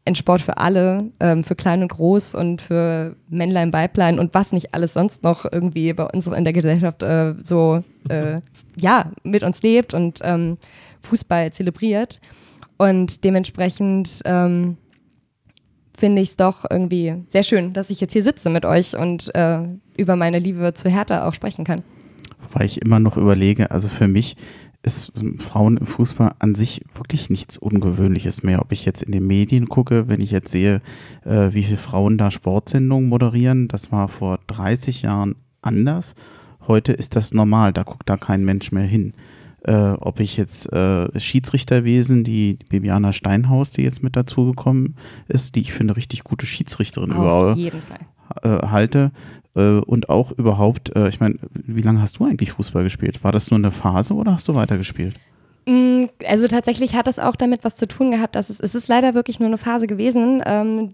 ein 0.10 0.16
Sport 0.16 0.42
für 0.42 0.58
alle, 0.58 1.12
ähm, 1.20 1.44
für 1.44 1.56
klein 1.56 1.82
und 1.84 1.90
groß 1.90 2.36
und 2.36 2.62
für 2.62 3.16
Männlein, 3.30 3.72
Weiblein 3.72 4.20
und 4.20 4.34
was 4.34 4.52
nicht 4.52 4.74
alles 4.74 4.94
sonst 4.94 5.24
noch 5.24 5.46
irgendwie 5.50 5.94
bei 5.94 6.06
uns 6.06 6.28
in 6.28 6.44
der 6.44 6.54
Gesellschaft 6.54 7.04
äh, 7.04 7.36
so 7.44 7.84
äh, 8.10 8.42
ja 8.80 9.12
mit 9.24 9.44
uns 9.44 9.62
lebt 9.62 9.94
und 9.94 10.20
ähm, 10.24 10.58
Fußball 11.04 11.54
zelebriert. 11.54 12.20
Und 12.78 13.24
dementsprechend 13.24 14.22
ähm, 14.26 14.78
finde 15.98 16.22
ich 16.22 16.30
es 16.30 16.38
doch 16.38 16.66
irgendwie 16.70 17.24
sehr 17.28 17.44
schön, 17.44 17.74
dass 17.74 17.90
ich 17.90 18.02
jetzt 18.02 18.14
hier 18.14 18.24
sitze 18.24 18.50
mit 18.50 18.66
euch 18.66 18.98
und 18.98 19.34
äh, 19.36 19.60
über 19.98 20.16
meine 20.16 20.40
Liebe 20.40 20.74
zu 20.74 20.90
Hertha 20.90 21.28
auch 21.28 21.34
sprechen 21.34 21.66
kann. 21.66 21.84
Wobei 22.42 22.66
ich 22.66 22.82
immer 22.82 23.00
noch 23.00 23.18
überlege, 23.18 23.70
also 23.70 23.90
für 23.90 24.08
mich 24.08 24.36
ist 24.82 25.12
Frauen 25.40 25.78
im 25.78 25.88
Fußball 25.88 26.36
an 26.40 26.56
sich 26.56 26.86
wirklich 26.96 27.30
nichts 27.30 27.58
Ungewöhnliches 27.58 28.44
mehr. 28.44 28.62
Ob 28.62 28.72
ich 28.72 28.86
jetzt 28.86 29.02
in 29.02 29.12
den 29.12 29.28
Medien 29.28 29.68
gucke, 29.68 30.08
wenn 30.08 30.22
ich 30.22 30.32
jetzt 30.32 30.52
sehe, 30.52 30.82
äh, 31.26 31.54
wie 31.54 31.64
viele 31.64 31.78
Frauen 31.78 32.18
da 32.18 32.32
Sportsendungen 32.32 33.10
moderieren, 33.10 33.68
das 33.68 33.92
war 33.92 34.08
vor 34.08 34.40
30 34.48 35.02
Jahren 35.02 35.36
anders. 35.62 36.16
Heute 36.68 36.94
ist 36.94 37.16
das 37.16 37.34
normal, 37.34 37.74
da 37.74 37.84
guckt 37.84 38.08
da 38.08 38.16
kein 38.16 38.46
Mensch 38.46 38.72
mehr 38.72 38.86
hin. 38.86 39.14
Äh, 39.64 39.92
ob 40.00 40.22
ich 40.22 40.38
jetzt 40.38 40.72
äh, 40.72 41.20
Schiedsrichterwesen, 41.20 42.24
die, 42.24 42.58
die 42.58 42.66
Bibiana 42.66 43.12
Steinhaus, 43.12 43.72
die 43.72 43.82
jetzt 43.82 44.02
mit 44.02 44.16
dazugekommen 44.16 44.96
ist, 45.28 45.56
die 45.56 45.62
ich 45.62 45.74
finde 45.74 45.98
richtig 45.98 46.24
gute 46.24 46.46
Schiedsrichterin 46.46 47.12
Auf 47.12 47.18
überall 47.18 47.58
äh, 48.44 48.68
halte 48.68 49.12
und 49.86 50.10
auch 50.10 50.32
überhaupt, 50.32 50.96
äh, 50.96 51.10
ich 51.10 51.20
meine, 51.20 51.36
wie 51.54 51.82
lange 51.82 52.02
hast 52.02 52.18
du 52.18 52.26
eigentlich 52.26 52.52
Fußball 52.54 52.84
gespielt? 52.84 53.24
War 53.24 53.32
das 53.32 53.52
nur 53.52 53.58
eine 53.58 53.72
Phase 53.72 54.14
oder 54.14 54.34
hast 54.34 54.48
du 54.48 54.56
weitergespielt? 54.56 55.16
Mm, 55.66 56.06
Also 56.28 56.48
tatsächlich 56.48 56.96
hat 56.96 57.08
das 57.08 57.20
auch 57.20 57.36
damit 57.36 57.64
was 57.64 57.76
zu 57.76 57.88
tun 57.88 58.12
gehabt, 58.12 58.36
dass 58.36 58.50
es, 58.50 58.60
es 58.60 58.76
ist 58.76 58.88
leider 58.88 59.14
wirklich 59.14 59.40
nur 59.40 59.48
eine 59.48 59.58
Phase 59.58 59.88
gewesen, 59.88 60.42
ähm, 60.46 60.94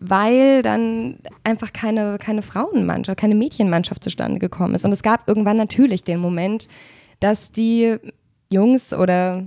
weil 0.00 0.62
dann 0.62 1.16
einfach 1.42 1.72
keine, 1.72 2.18
keine 2.18 2.42
Frauenmannschaft, 2.42 3.18
keine 3.18 3.34
Mädchenmannschaft 3.34 4.02
zustande 4.02 4.38
gekommen 4.38 4.74
ist. 4.74 4.84
Und 4.84 4.92
es 4.92 5.02
gab 5.02 5.28
irgendwann 5.28 5.56
natürlich 5.56 6.04
den 6.04 6.20
Moment, 6.20 6.68
dass 7.20 7.52
die 7.52 7.96
Jungs 8.50 8.92
oder 8.92 9.44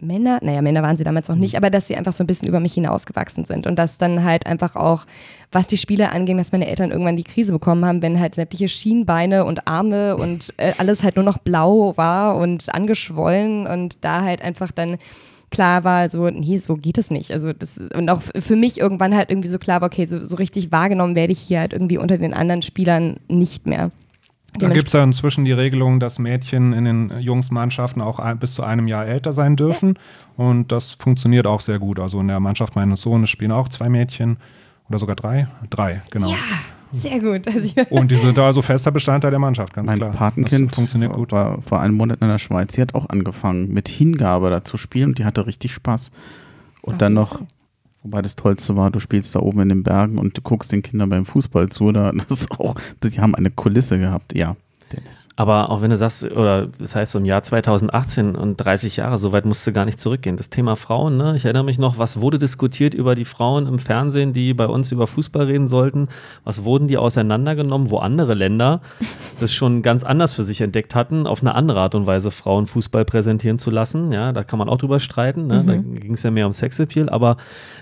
Männer, 0.00 0.38
naja, 0.42 0.62
Männer 0.62 0.82
waren 0.82 0.96
sie 0.96 1.04
damals 1.04 1.28
noch 1.28 1.36
nicht, 1.36 1.56
aber 1.56 1.70
dass 1.70 1.86
sie 1.86 1.96
einfach 1.96 2.12
so 2.12 2.24
ein 2.24 2.26
bisschen 2.26 2.48
über 2.48 2.60
mich 2.60 2.74
hinausgewachsen 2.74 3.44
sind 3.44 3.66
und 3.66 3.78
dass 3.78 3.98
dann 3.98 4.24
halt 4.24 4.46
einfach 4.46 4.76
auch, 4.76 5.06
was 5.52 5.68
die 5.68 5.76
Spiele 5.76 6.10
anging, 6.10 6.36
dass 6.36 6.52
meine 6.52 6.66
Eltern 6.66 6.90
irgendwann 6.90 7.16
die 7.16 7.24
Krise 7.24 7.52
bekommen 7.52 7.84
haben, 7.84 8.02
wenn 8.02 8.20
halt 8.20 8.34
sämtliche 8.34 8.68
Schienbeine 8.68 9.44
und 9.44 9.66
Arme 9.66 10.16
und 10.16 10.54
äh, 10.56 10.72
alles 10.78 11.02
halt 11.02 11.16
nur 11.16 11.24
noch 11.24 11.38
blau 11.38 11.96
war 11.96 12.36
und 12.36 12.72
angeschwollen 12.74 13.66
und 13.66 13.98
da 14.02 14.22
halt 14.22 14.42
einfach 14.42 14.72
dann 14.72 14.98
klar 15.50 15.84
war, 15.84 16.08
so, 16.08 16.30
nee, 16.30 16.58
so 16.58 16.76
geht 16.76 16.96
es 16.96 17.10
nicht. 17.10 17.32
Also 17.32 17.52
das, 17.52 17.78
und 17.78 18.08
auch 18.08 18.22
für 18.22 18.56
mich 18.56 18.78
irgendwann 18.78 19.16
halt 19.16 19.30
irgendwie 19.30 19.48
so 19.48 19.58
klar 19.58 19.80
war, 19.80 19.88
okay, 19.88 20.06
so, 20.06 20.24
so 20.24 20.36
richtig 20.36 20.70
wahrgenommen 20.72 21.16
werde 21.16 21.32
ich 21.32 21.40
hier 21.40 21.60
halt 21.60 21.72
irgendwie 21.72 21.98
unter 21.98 22.18
den 22.18 22.34
anderen 22.34 22.62
Spielern 22.62 23.18
nicht 23.28 23.66
mehr. 23.66 23.90
Da 24.58 24.68
gibt 24.68 24.88
es 24.88 24.92
ja 24.92 25.02
inzwischen 25.02 25.44
die 25.44 25.52
Regelung, 25.52 26.00
dass 26.00 26.18
Mädchen 26.18 26.72
in 26.72 26.84
den 26.84 27.12
Jungsmannschaften 27.20 28.02
auch 28.02 28.18
ein, 28.18 28.38
bis 28.38 28.54
zu 28.54 28.62
einem 28.62 28.88
Jahr 28.88 29.06
älter 29.06 29.32
sein 29.32 29.56
dürfen. 29.56 29.98
Und 30.36 30.72
das 30.72 30.90
funktioniert 30.90 31.46
auch 31.46 31.60
sehr 31.60 31.78
gut. 31.78 31.98
Also 31.98 32.20
in 32.20 32.28
der 32.28 32.40
Mannschaft 32.40 32.74
meines 32.74 33.00
Sohnes 33.02 33.30
spielen 33.30 33.52
auch 33.52 33.68
zwei 33.68 33.88
Mädchen 33.88 34.38
oder 34.88 34.98
sogar 34.98 35.16
drei. 35.16 35.46
Drei, 35.70 36.02
genau. 36.10 36.30
Ja, 36.30 36.36
sehr 36.92 37.20
gut. 37.20 37.46
Also 37.46 37.72
Und 37.90 38.10
die 38.10 38.16
sind 38.16 38.36
da 38.36 38.46
also 38.46 38.62
fester 38.62 38.90
Bestandteil 38.90 39.30
der 39.30 39.40
Mannschaft, 39.40 39.72
ganz 39.72 39.88
mein 39.88 39.98
klar. 39.98 40.10
Patenkind 40.10 40.70
das 40.70 40.74
funktioniert 40.74 41.12
gut. 41.12 41.32
war 41.32 41.62
vor 41.62 41.80
einem 41.80 41.96
Monat 41.96 42.20
in 42.20 42.28
der 42.28 42.38
Schweiz. 42.38 42.74
Sie 42.74 42.82
hat 42.82 42.94
auch 42.94 43.08
angefangen, 43.08 43.72
mit 43.72 43.88
Hingabe 43.88 44.50
da 44.50 44.64
zu 44.64 44.76
spielen 44.76 45.10
und 45.10 45.18
die 45.18 45.24
hatte 45.24 45.46
richtig 45.46 45.72
Spaß. 45.72 46.10
Und 46.82 47.02
dann 47.02 47.14
noch, 47.14 47.40
wobei 48.02 48.22
das 48.22 48.36
Tollste 48.36 48.76
war, 48.76 48.90
du 48.90 48.98
spielst 48.98 49.34
da 49.34 49.40
oben 49.40 49.60
in 49.60 49.68
den 49.68 49.82
Bergen 49.82 50.18
und 50.18 50.36
du 50.36 50.42
guckst 50.42 50.72
den 50.72 50.82
Kindern 50.82 51.08
beim 51.08 51.26
Fußball 51.26 51.68
zu. 51.68 51.92
Da, 51.92 52.12
das 52.28 52.50
auch, 52.52 52.74
die 53.02 53.20
haben 53.20 53.34
eine 53.34 53.50
Kulisse 53.50 53.98
gehabt. 53.98 54.36
Ja, 54.36 54.56
Dennis. 54.92 55.28
Aber 55.36 55.70
auch 55.70 55.82
wenn 55.82 55.90
du 55.90 55.96
sagst, 55.96 56.24
oder 56.24 56.66
das 56.66 56.94
heißt 56.94 57.12
so 57.12 57.18
im 57.18 57.24
Jahr 57.24 57.42
2018 57.42 58.34
und 58.34 58.56
30 58.56 58.96
Jahre, 58.96 59.18
so 59.18 59.32
weit 59.32 59.44
musst 59.44 59.66
du 59.66 59.72
gar 59.72 59.84
nicht 59.84 60.00
zurückgehen. 60.00 60.36
Das 60.36 60.50
Thema 60.50 60.76
Frauen, 60.76 61.16
ne? 61.16 61.34
ich 61.36 61.44
erinnere 61.44 61.64
mich 61.64 61.78
noch, 61.78 61.98
was 61.98 62.20
wurde 62.20 62.38
diskutiert 62.38 62.94
über 62.94 63.14
die 63.14 63.24
Frauen 63.24 63.66
im 63.66 63.78
Fernsehen, 63.78 64.32
die 64.32 64.54
bei 64.54 64.66
uns 64.66 64.92
über 64.92 65.06
Fußball 65.06 65.46
reden 65.46 65.68
sollten? 65.68 66.08
Was 66.44 66.64
wurden 66.64 66.88
die 66.88 66.98
auseinandergenommen, 66.98 67.90
wo 67.90 67.98
andere 67.98 68.34
Länder 68.34 68.80
das 69.40 69.52
schon 69.52 69.82
ganz 69.82 70.04
anders 70.04 70.32
für 70.32 70.44
sich 70.44 70.60
entdeckt 70.60 70.94
hatten, 70.94 71.26
auf 71.26 71.40
eine 71.40 71.54
andere 71.54 71.80
Art 71.80 71.94
und 71.94 72.06
Weise 72.06 72.30
Frauen 72.30 72.66
Fußball 72.66 73.04
präsentieren 73.04 73.58
zu 73.58 73.70
lassen? 73.70 74.12
Ja, 74.12 74.32
da 74.32 74.44
kann 74.44 74.58
man 74.58 74.68
auch 74.68 74.78
drüber 74.78 75.00
streiten. 75.00 75.46
Ne? 75.46 75.64
Da 75.64 75.76
ging 75.76 76.14
es 76.14 76.22
ja 76.22 76.30
mehr 76.30 76.46
um 76.46 76.52
Sexappeal, 76.52 77.08
aber 77.08 77.36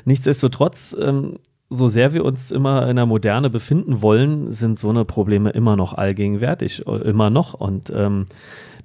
nichtsdestotrotz 0.05 0.97
ähm, 1.01 1.39
so 1.71 1.89
sehr 1.89 2.13
wir 2.13 2.25
uns 2.25 2.51
immer 2.51 2.89
in 2.89 2.97
der 2.97 3.07
Moderne 3.07 3.51
befinden 3.51 4.01
wollen, 4.01 4.51
sind 4.51 4.79
so 4.79 4.89
eine 4.89 5.05
Probleme 5.05 5.51
immer 5.51 5.77
noch 5.77 5.95
allgegenwärtig, 5.95 6.87
äh, 6.87 6.97
immer 7.09 7.31
noch. 7.31 7.55
Und 7.55 7.93
ähm, 7.95 8.27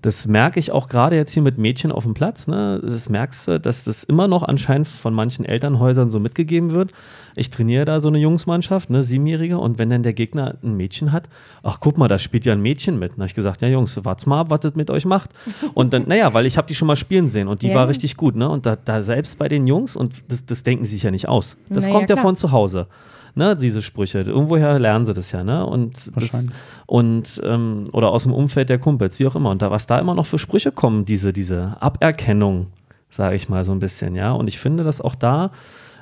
das 0.03 0.27
merke 0.27 0.59
ich 0.59 0.73
auch 0.73 0.89
gerade 0.89 1.15
jetzt 1.15 1.31
hier 1.31 1.41
mit 1.41 1.57
Mädchen 1.57 1.89
auf 1.89 2.03
dem 2.03 2.13
Platz. 2.13 2.47
Ne? 2.47 2.81
Das 2.83 3.07
merkst 3.07 3.47
du, 3.47 3.59
dass 3.59 3.85
das 3.85 4.03
immer 4.03 4.27
noch 4.27 4.43
anscheinend 4.43 4.85
von 4.87 5.13
manchen 5.13 5.45
Elternhäusern 5.45 6.11
so 6.11 6.19
mitgegeben 6.19 6.71
wird. 6.71 6.91
Ich 7.35 7.49
trainiere 7.49 7.85
da 7.85 8.01
so 8.01 8.09
eine 8.09 8.17
Jungsmannschaft, 8.19 8.89
ne, 8.89 9.01
Siebenjährige, 9.01 9.57
und 9.57 9.79
wenn 9.79 9.89
dann 9.89 10.03
der 10.03 10.11
Gegner 10.13 10.55
ein 10.61 10.75
Mädchen 10.75 11.13
hat, 11.13 11.29
ach 11.63 11.79
guck 11.79 11.97
mal, 11.97 12.09
da 12.09 12.19
spielt 12.19 12.45
ja 12.45 12.51
ein 12.51 12.61
Mädchen 12.61 12.99
mit. 12.99 13.13
Dann 13.13 13.19
habe 13.19 13.27
ich 13.27 13.33
gesagt, 13.33 13.61
ja 13.61 13.69
Jungs, 13.69 13.97
wart's 14.03 14.25
mal 14.25 14.41
ab, 14.41 14.49
was 14.49 14.59
das 14.59 14.75
mit 14.75 14.91
euch 14.91 15.05
macht. 15.05 15.29
Und 15.73 15.93
dann, 15.93 16.03
naja, 16.05 16.33
weil 16.33 16.45
ich 16.45 16.57
habe 16.57 16.67
die 16.67 16.75
schon 16.75 16.87
mal 16.89 16.97
spielen 16.97 17.29
sehen 17.29 17.47
und 17.47 17.61
die 17.61 17.69
Ja. 17.69 17.75
war 17.75 17.87
richtig 17.87 18.17
gut. 18.17 18.35
Ne? 18.35 18.47
Und 18.49 18.65
da, 18.65 18.75
da 18.75 19.03
selbst 19.03 19.39
bei 19.39 19.47
den 19.47 19.65
Jungs, 19.65 19.95
und 19.95 20.13
das, 20.27 20.45
das 20.45 20.63
denken 20.63 20.83
sie 20.83 20.95
sich 20.95 21.03
ja 21.03 21.11
nicht 21.11 21.29
aus. 21.29 21.55
Das 21.69 21.85
Na 21.85 21.91
ja, 21.91 21.95
kommt 21.97 22.09
ja 22.09 22.15
klar. 22.17 22.25
von 22.25 22.35
zu 22.35 22.51
Hause. 22.51 22.87
Ne, 23.35 23.55
diese 23.55 23.81
Sprüche. 23.81 24.19
Irgendwoher 24.19 24.77
lernen 24.77 25.07
sie 25.07 25.13
das 25.13 25.31
ja, 25.31 25.43
ne? 25.43 25.65
Und 25.65 26.11
das, 26.15 26.47
und 26.85 27.41
ähm, 27.43 27.85
oder 27.91 28.09
aus 28.09 28.23
dem 28.23 28.33
Umfeld 28.33 28.69
der 28.69 28.77
Kumpels, 28.77 29.19
wie 29.19 29.25
auch 29.25 29.35
immer. 29.35 29.49
Und 29.49 29.63
da, 29.63 29.71
was 29.71 29.87
da 29.87 29.97
immer 29.97 30.13
noch 30.13 30.27
für 30.27 30.37
Sprüche 30.37 30.71
kommen, 30.71 31.05
diese, 31.05 31.33
diese 31.33 31.77
Aberkennung 31.79 32.67
sage 33.13 33.35
ich 33.35 33.49
mal 33.49 33.63
so 33.63 33.71
ein 33.71 33.79
bisschen, 33.79 34.15
ja. 34.15 34.31
Und 34.31 34.47
ich 34.47 34.59
finde, 34.59 34.83
dass 34.83 35.01
auch 35.01 35.15
da 35.15 35.51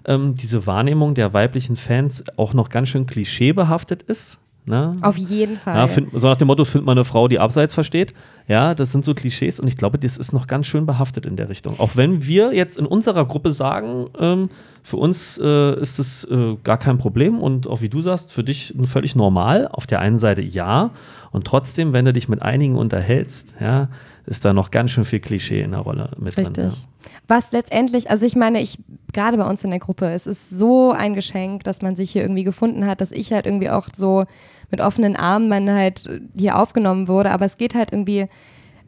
ähm, 0.05 0.33
diese 0.35 0.65
Wahrnehmung 0.65 1.13
der 1.13 1.33
weiblichen 1.33 1.75
Fans 1.75 2.23
auch 2.37 2.53
noch 2.53 2.69
ganz 2.69 2.89
schön 2.89 3.05
klischeebehaftet 3.05 4.03
ist. 4.03 4.39
Ne? 4.65 4.95
Auf 5.01 5.17
jeden 5.17 5.57
Fall. 5.57 5.75
Ja, 5.75 5.87
find, 5.87 6.09
so 6.13 6.27
nach 6.27 6.37
dem 6.37 6.47
Motto, 6.47 6.65
findet 6.65 6.85
man 6.85 6.97
eine 6.97 7.05
Frau, 7.05 7.27
die 7.27 7.39
abseits 7.39 7.73
versteht. 7.73 8.13
Ja, 8.47 8.75
das 8.75 8.91
sind 8.91 9.05
so 9.05 9.13
Klischees 9.13 9.59
und 9.59 9.67
ich 9.67 9.77
glaube, 9.77 9.97
das 9.97 10.17
ist 10.17 10.33
noch 10.33 10.47
ganz 10.47 10.67
schön 10.67 10.85
behaftet 10.85 11.25
in 11.25 11.35
der 11.35 11.49
Richtung. 11.49 11.79
Auch 11.79 11.95
wenn 11.95 12.25
wir 12.25 12.53
jetzt 12.53 12.77
in 12.77 12.85
unserer 12.85 13.25
Gruppe 13.25 13.53
sagen, 13.53 14.05
ähm, 14.19 14.49
für 14.83 14.97
uns 14.97 15.39
äh, 15.41 15.79
ist 15.79 15.99
es 15.99 16.23
äh, 16.25 16.57
gar 16.63 16.77
kein 16.77 16.97
Problem 16.97 17.39
und 17.39 17.67
auch 17.67 17.81
wie 17.81 17.89
du 17.89 18.01
sagst, 18.01 18.33
für 18.33 18.43
dich 18.43 18.73
völlig 18.85 19.15
normal. 19.15 19.67
Auf 19.67 19.87
der 19.87 19.99
einen 19.99 20.17
Seite 20.17 20.41
ja 20.41 20.91
und 21.31 21.45
trotzdem, 21.45 21.93
wenn 21.93 22.05
du 22.05 22.13
dich 22.13 22.27
mit 22.27 22.41
einigen 22.41 22.75
unterhältst, 22.75 23.55
ja, 23.59 23.89
ist 24.25 24.45
da 24.45 24.53
noch 24.53 24.69
ganz 24.71 24.91
schön 24.91 25.05
viel 25.05 25.19
Klischee 25.19 25.61
in 25.61 25.71
der 25.71 25.79
Rolle 25.79 26.11
mit 26.17 26.37
Richtig. 26.37 26.55
drin. 26.55 26.69
Ja. 26.69 27.09
Was 27.27 27.51
letztendlich, 27.51 28.09
also 28.09 28.25
ich 28.25 28.35
meine, 28.35 28.61
ich, 28.61 28.77
gerade 29.13 29.37
bei 29.37 29.49
uns 29.49 29.63
in 29.63 29.71
der 29.71 29.79
Gruppe, 29.79 30.11
es 30.11 30.27
ist 30.27 30.49
so 30.49 30.91
ein 30.91 31.13
Geschenk, 31.13 31.63
dass 31.63 31.81
man 31.81 31.95
sich 31.95 32.11
hier 32.11 32.21
irgendwie 32.21 32.43
gefunden 32.43 32.85
hat, 32.85 33.01
dass 33.01 33.11
ich 33.11 33.31
halt 33.31 33.45
irgendwie 33.45 33.69
auch 33.69 33.87
so 33.95 34.25
mit 34.71 34.81
offenen 34.81 35.15
Armen 35.15 35.49
man 35.49 35.69
halt 35.69 36.09
hier 36.35 36.57
aufgenommen 36.57 37.07
wurde, 37.07 37.31
aber 37.31 37.45
es 37.45 37.57
geht 37.57 37.75
halt 37.75 37.91
irgendwie, 37.91 38.27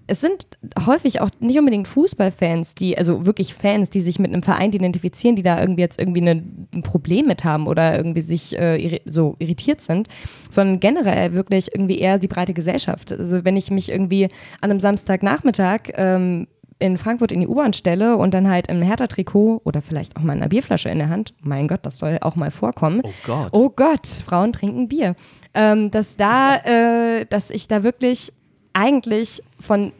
es 0.07 0.21
sind 0.21 0.47
häufig 0.85 1.21
auch 1.21 1.29
nicht 1.39 1.57
unbedingt 1.57 1.87
Fußballfans, 1.87 2.75
die, 2.75 2.97
also 2.97 3.25
wirklich 3.25 3.53
Fans, 3.53 3.89
die 3.89 4.01
sich 4.01 4.19
mit 4.19 4.33
einem 4.33 4.43
Verein 4.43 4.73
identifizieren, 4.73 5.35
die 5.35 5.43
da 5.43 5.59
irgendwie 5.59 5.81
jetzt 5.81 5.99
irgendwie 5.99 6.21
eine, 6.21 6.43
ein 6.73 6.83
Problem 6.83 7.27
mit 7.27 7.43
haben 7.43 7.67
oder 7.67 7.95
irgendwie 7.95 8.21
sich 8.21 8.57
äh, 8.57 8.83
irri 8.83 9.01
so 9.05 9.35
irritiert 9.39 9.81
sind, 9.81 10.07
sondern 10.49 10.79
generell 10.79 11.33
wirklich 11.33 11.73
irgendwie 11.73 11.99
eher 11.99 12.19
die 12.19 12.27
breite 12.27 12.53
Gesellschaft. 12.53 13.11
Also 13.11 13.45
wenn 13.45 13.55
ich 13.55 13.71
mich 13.71 13.89
irgendwie 13.89 14.25
an 14.61 14.71
einem 14.71 14.79
Samstagnachmittag 14.79 15.93
ähm, 15.95 16.47
in 16.79 16.97
Frankfurt 16.97 17.31
in 17.31 17.39
die 17.39 17.47
U-Bahn 17.47 17.71
stelle 17.71 18.17
und 18.17 18.33
dann 18.33 18.49
halt 18.49 18.67
im 18.67 18.81
Hertha-Trikot 18.81 19.61
oder 19.63 19.81
vielleicht 19.81 20.17
auch 20.17 20.21
mal 20.21 20.33
eine 20.33 20.49
Bierflasche 20.49 20.89
in 20.89 20.97
der 20.97 21.09
Hand, 21.09 21.33
mein 21.41 21.69
Gott, 21.69 21.85
das 21.85 21.97
soll 21.97 22.17
auch 22.21 22.35
mal 22.35 22.51
vorkommen. 22.51 23.01
Oh 23.03 23.13
Gott. 23.25 23.49
Oh 23.53 23.69
Gott, 23.69 24.05
Frauen 24.07 24.51
trinken 24.51 24.89
Bier. 24.89 25.15
Ähm, 25.53 25.91
dass 25.91 26.15
da, 26.15 26.57
äh, 26.57 27.25
dass 27.25 27.49
ich 27.49 27.67
da 27.67 27.83
wirklich 27.83 28.33
eigentlich 28.73 29.43
von 29.59 29.91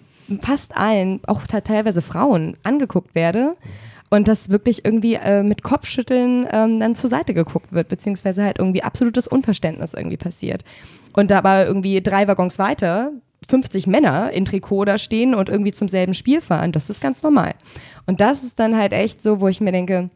fast 0.42 0.76
allen, 0.76 1.20
auch 1.28 1.46
teilweise 1.46 2.02
Frauen, 2.02 2.58
angeguckt 2.64 3.14
werde 3.14 3.56
und 4.10 4.28
dass 4.28 4.50
wirklich 4.50 4.86
irgendwie 4.86 5.16
äh, 5.16 5.44
mit 5.44 5.64
Kopfschütteln 5.64 6.48
ähm, 6.52 6.80
dann 6.80 6.96
zur 6.96 7.10
Seite 7.10 7.34
geguckt 7.34 7.72
wird, 7.72 7.88
beziehungsweise 7.88 8.44
halt 8.44 8.60
irgendwie 8.60 8.84
absolutes 8.84 9.28
Unverständnis 9.28 9.94
irgendwie 9.94 10.18
passiert. 10.18 10.64
Und 11.14 11.30
da 11.30 11.40
aber 11.40 11.66
irgendwie 11.68 12.02
drei 12.02 12.28
Waggons 12.28 12.58
weiter 12.58 13.12
50 13.50 13.88
Männer 13.88 14.32
in 14.32 14.46
Trikot 14.46 14.86
da 14.86 14.98
stehen 14.98 15.36
und 15.36 15.50
irgendwie 15.50 15.72
zum 15.72 15.88
selben 15.88 16.14
Spiel 16.14 16.42
fahren, 16.42 16.72
das 16.72 16.90
ist 16.90 17.02
ganz 17.02 17.24
normal. 17.24 17.54
Und 18.06 18.22
das 18.22 18.44
ist 18.44 18.60
dann 18.60 18.78
halt 18.78 18.94
echt 18.94 19.22
so, 19.22 19.42
wo 19.42 19.48
ich 19.48 19.62
mir 19.62 19.72
denke, 19.72 20.10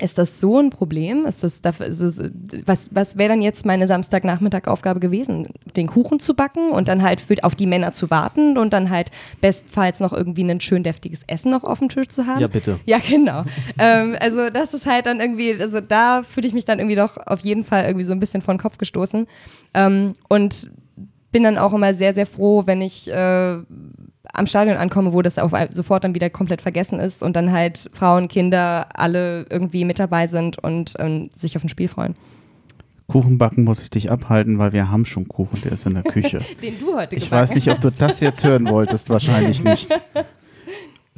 ist 0.00 0.18
das 0.18 0.40
so 0.40 0.58
ein 0.58 0.70
Problem? 0.70 1.24
Ist 1.24 1.42
das, 1.42 1.60
ist 1.80 2.00
es, 2.00 2.20
was 2.66 2.90
was 2.92 3.16
wäre 3.16 3.30
dann 3.30 3.42
jetzt 3.42 3.64
meine 3.64 3.86
Samstagnachmittag-Aufgabe 3.86 5.00
gewesen? 5.00 5.48
Den 5.74 5.86
Kuchen 5.86 6.18
zu 6.18 6.34
backen 6.34 6.70
und 6.70 6.88
dann 6.88 7.02
halt 7.02 7.20
für, 7.20 7.36
auf 7.42 7.54
die 7.54 7.66
Männer 7.66 7.92
zu 7.92 8.10
warten 8.10 8.58
und 8.58 8.72
dann 8.72 8.90
halt 8.90 9.10
bestenfalls 9.40 10.00
noch 10.00 10.12
irgendwie 10.12 10.44
ein 10.44 10.60
schön 10.60 10.82
deftiges 10.82 11.22
Essen 11.26 11.50
noch 11.50 11.64
auf 11.64 11.78
dem 11.78 11.88
Tisch 11.88 12.08
zu 12.08 12.26
haben? 12.26 12.40
Ja, 12.40 12.48
bitte. 12.48 12.78
Ja, 12.84 12.98
genau. 12.98 13.44
ähm, 13.78 14.16
also 14.20 14.50
das 14.50 14.74
ist 14.74 14.86
halt 14.86 15.06
dann 15.06 15.20
irgendwie, 15.20 15.54
also 15.58 15.80
da 15.80 16.22
fühle 16.22 16.46
ich 16.46 16.52
mich 16.52 16.66
dann 16.66 16.78
irgendwie 16.78 16.96
doch 16.96 17.16
auf 17.16 17.40
jeden 17.40 17.64
Fall 17.64 17.84
irgendwie 17.84 18.04
so 18.04 18.12
ein 18.12 18.20
bisschen 18.20 18.42
vor 18.42 18.52
den 18.54 18.60
Kopf 18.60 18.76
gestoßen. 18.76 19.26
Ähm, 19.72 20.12
und 20.28 20.70
bin 21.32 21.42
dann 21.42 21.58
auch 21.58 21.72
immer 21.72 21.94
sehr, 21.94 22.14
sehr 22.14 22.26
froh, 22.26 22.62
wenn 22.66 22.80
ich 22.80 23.10
äh, 23.10 23.58
am 24.32 24.46
Stadion 24.46 24.76
ankomme, 24.76 25.12
wo 25.12 25.22
das 25.22 25.38
auf, 25.38 25.52
sofort 25.70 26.04
dann 26.04 26.14
wieder 26.14 26.30
komplett 26.30 26.62
vergessen 26.62 27.00
ist 27.00 27.22
und 27.22 27.34
dann 27.36 27.52
halt 27.52 27.90
Frauen, 27.92 28.28
Kinder, 28.28 28.88
alle 28.94 29.46
irgendwie 29.50 29.84
mit 29.84 29.98
dabei 29.98 30.26
sind 30.28 30.58
und 30.58 30.94
ähm, 30.98 31.30
sich 31.34 31.56
auf 31.56 31.64
ein 31.64 31.68
Spiel 31.68 31.88
freuen. 31.88 32.14
Kuchen 33.06 33.38
backen 33.38 33.64
muss 33.64 33.82
ich 33.82 33.90
dich 33.90 34.10
abhalten, 34.10 34.58
weil 34.58 34.72
wir 34.72 34.90
haben 34.90 35.06
schon 35.06 35.28
Kuchen, 35.28 35.60
der 35.62 35.72
ist 35.72 35.86
in 35.86 35.94
der 35.94 36.02
Küche. 36.02 36.40
Den 36.60 36.78
du 36.80 36.96
heute 36.96 37.16
Ich 37.16 37.30
weiß 37.30 37.54
nicht, 37.54 37.70
ob 37.70 37.80
du 37.80 37.90
das 37.90 38.20
jetzt 38.20 38.44
hören 38.44 38.68
wolltest, 38.68 39.10
wahrscheinlich 39.10 39.62
nicht. 39.62 39.90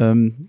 Ähm, 0.01 0.49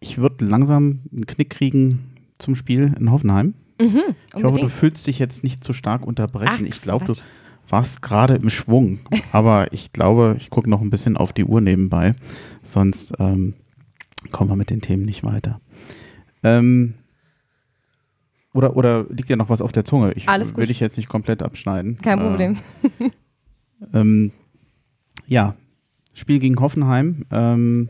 ich 0.00 0.16
würde 0.16 0.44
langsam 0.46 1.00
einen 1.12 1.26
Knick 1.26 1.50
kriegen 1.50 2.14
zum 2.38 2.54
Spiel 2.54 2.94
in 2.98 3.10
Hoffenheim. 3.10 3.52
ich 3.78 4.42
hoffe, 4.42 4.58
du 4.58 4.70
fühlst 4.70 5.06
dich 5.06 5.18
jetzt 5.18 5.44
nicht 5.44 5.62
zu 5.62 5.74
stark 5.74 6.06
unterbrechen. 6.06 6.50
Ach, 6.54 6.60
ich 6.60 6.80
glaube, 6.80 7.04
du. 7.04 7.12
Warst 7.68 8.02
gerade 8.02 8.34
im 8.34 8.50
Schwung. 8.50 9.00
Aber 9.32 9.72
ich 9.72 9.92
glaube, 9.92 10.34
ich 10.38 10.50
gucke 10.50 10.68
noch 10.70 10.80
ein 10.80 10.90
bisschen 10.90 11.16
auf 11.16 11.32
die 11.32 11.44
Uhr 11.44 11.60
nebenbei. 11.60 12.14
Sonst 12.62 13.14
ähm, 13.18 13.54
kommen 14.30 14.50
wir 14.50 14.56
mit 14.56 14.70
den 14.70 14.80
Themen 14.80 15.04
nicht 15.04 15.24
weiter. 15.24 15.60
Ähm, 16.42 16.94
oder, 18.52 18.76
oder 18.76 19.04
liegt 19.08 19.28
dir 19.28 19.36
noch 19.36 19.48
was 19.48 19.60
auf 19.60 19.72
der 19.72 19.84
Zunge? 19.84 20.12
Ich 20.12 20.28
Alles 20.28 20.50
gut. 20.50 20.58
will 20.58 20.66
dich 20.66 20.80
jetzt 20.80 20.96
nicht 20.96 21.08
komplett 21.08 21.42
abschneiden. 21.42 21.96
Kein 21.98 22.20
Äh, 22.20 22.22
Problem. 22.22 22.56
ähm, 23.92 24.32
ja, 25.26 25.56
Spiel 26.12 26.38
gegen 26.38 26.60
Hoffenheim 26.60 27.24
ähm, 27.32 27.88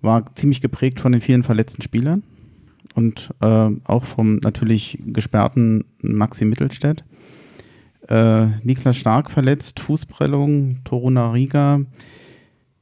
war 0.00 0.34
ziemlich 0.34 0.60
geprägt 0.60 0.98
von 1.00 1.12
den 1.12 1.20
vielen 1.20 1.44
verletzten 1.44 1.82
Spielern 1.82 2.24
und 2.94 3.30
äh, 3.40 3.70
auch 3.84 4.04
vom 4.04 4.36
natürlich 4.38 4.98
gesperrten 5.06 5.84
Maxi 6.02 6.44
Mittelstädt. 6.44 7.04
Äh, 8.08 8.46
Niklas 8.62 8.96
Stark 8.96 9.30
verletzt, 9.30 9.80
Fußprellung, 9.80 10.84
Toruna 10.84 11.32
Riga 11.32 11.80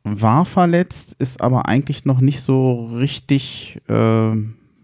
war 0.04 0.44
verletzt, 0.44 1.14
ist 1.20 1.40
aber 1.40 1.66
eigentlich 1.68 2.04
noch 2.04 2.20
nicht 2.20 2.40
so 2.40 2.86
richtig, 2.86 3.80
äh, 3.88 4.32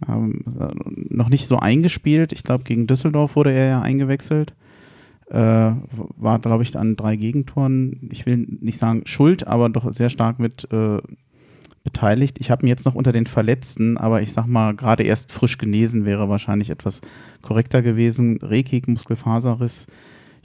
noch 0.06 1.28
nicht 1.28 1.46
so 1.46 1.56
eingespielt. 1.56 2.32
Ich 2.32 2.44
glaube, 2.44 2.62
gegen 2.62 2.86
Düsseldorf 2.86 3.34
wurde 3.34 3.50
er 3.50 3.68
ja 3.68 3.80
eingewechselt 3.80 4.54
äh, 5.30 5.72
war, 6.16 6.38
glaube 6.38 6.62
ich, 6.62 6.76
an 6.76 6.96
drei 6.96 7.16
Gegentoren, 7.16 8.08
ich 8.10 8.26
will 8.26 8.46
nicht 8.60 8.78
sagen 8.78 9.02
schuld, 9.04 9.46
aber 9.46 9.68
doch 9.68 9.92
sehr 9.92 10.08
stark 10.08 10.38
mit 10.38 10.66
äh, 10.72 10.98
beteiligt. 11.84 12.38
Ich 12.40 12.50
habe 12.50 12.64
ihn 12.64 12.68
jetzt 12.68 12.86
noch 12.86 12.94
unter 12.94 13.12
den 13.12 13.26
Verletzten, 13.26 13.98
aber 13.98 14.22
ich 14.22 14.32
sag 14.32 14.46
mal, 14.46 14.74
gerade 14.74 15.02
erst 15.02 15.32
frisch 15.32 15.58
genesen 15.58 16.04
wäre 16.04 16.28
wahrscheinlich 16.28 16.70
etwas 16.70 17.00
korrekter 17.42 17.82
gewesen. 17.82 18.38
Rekik, 18.38 18.88
Muskelfaserriss, 18.88 19.86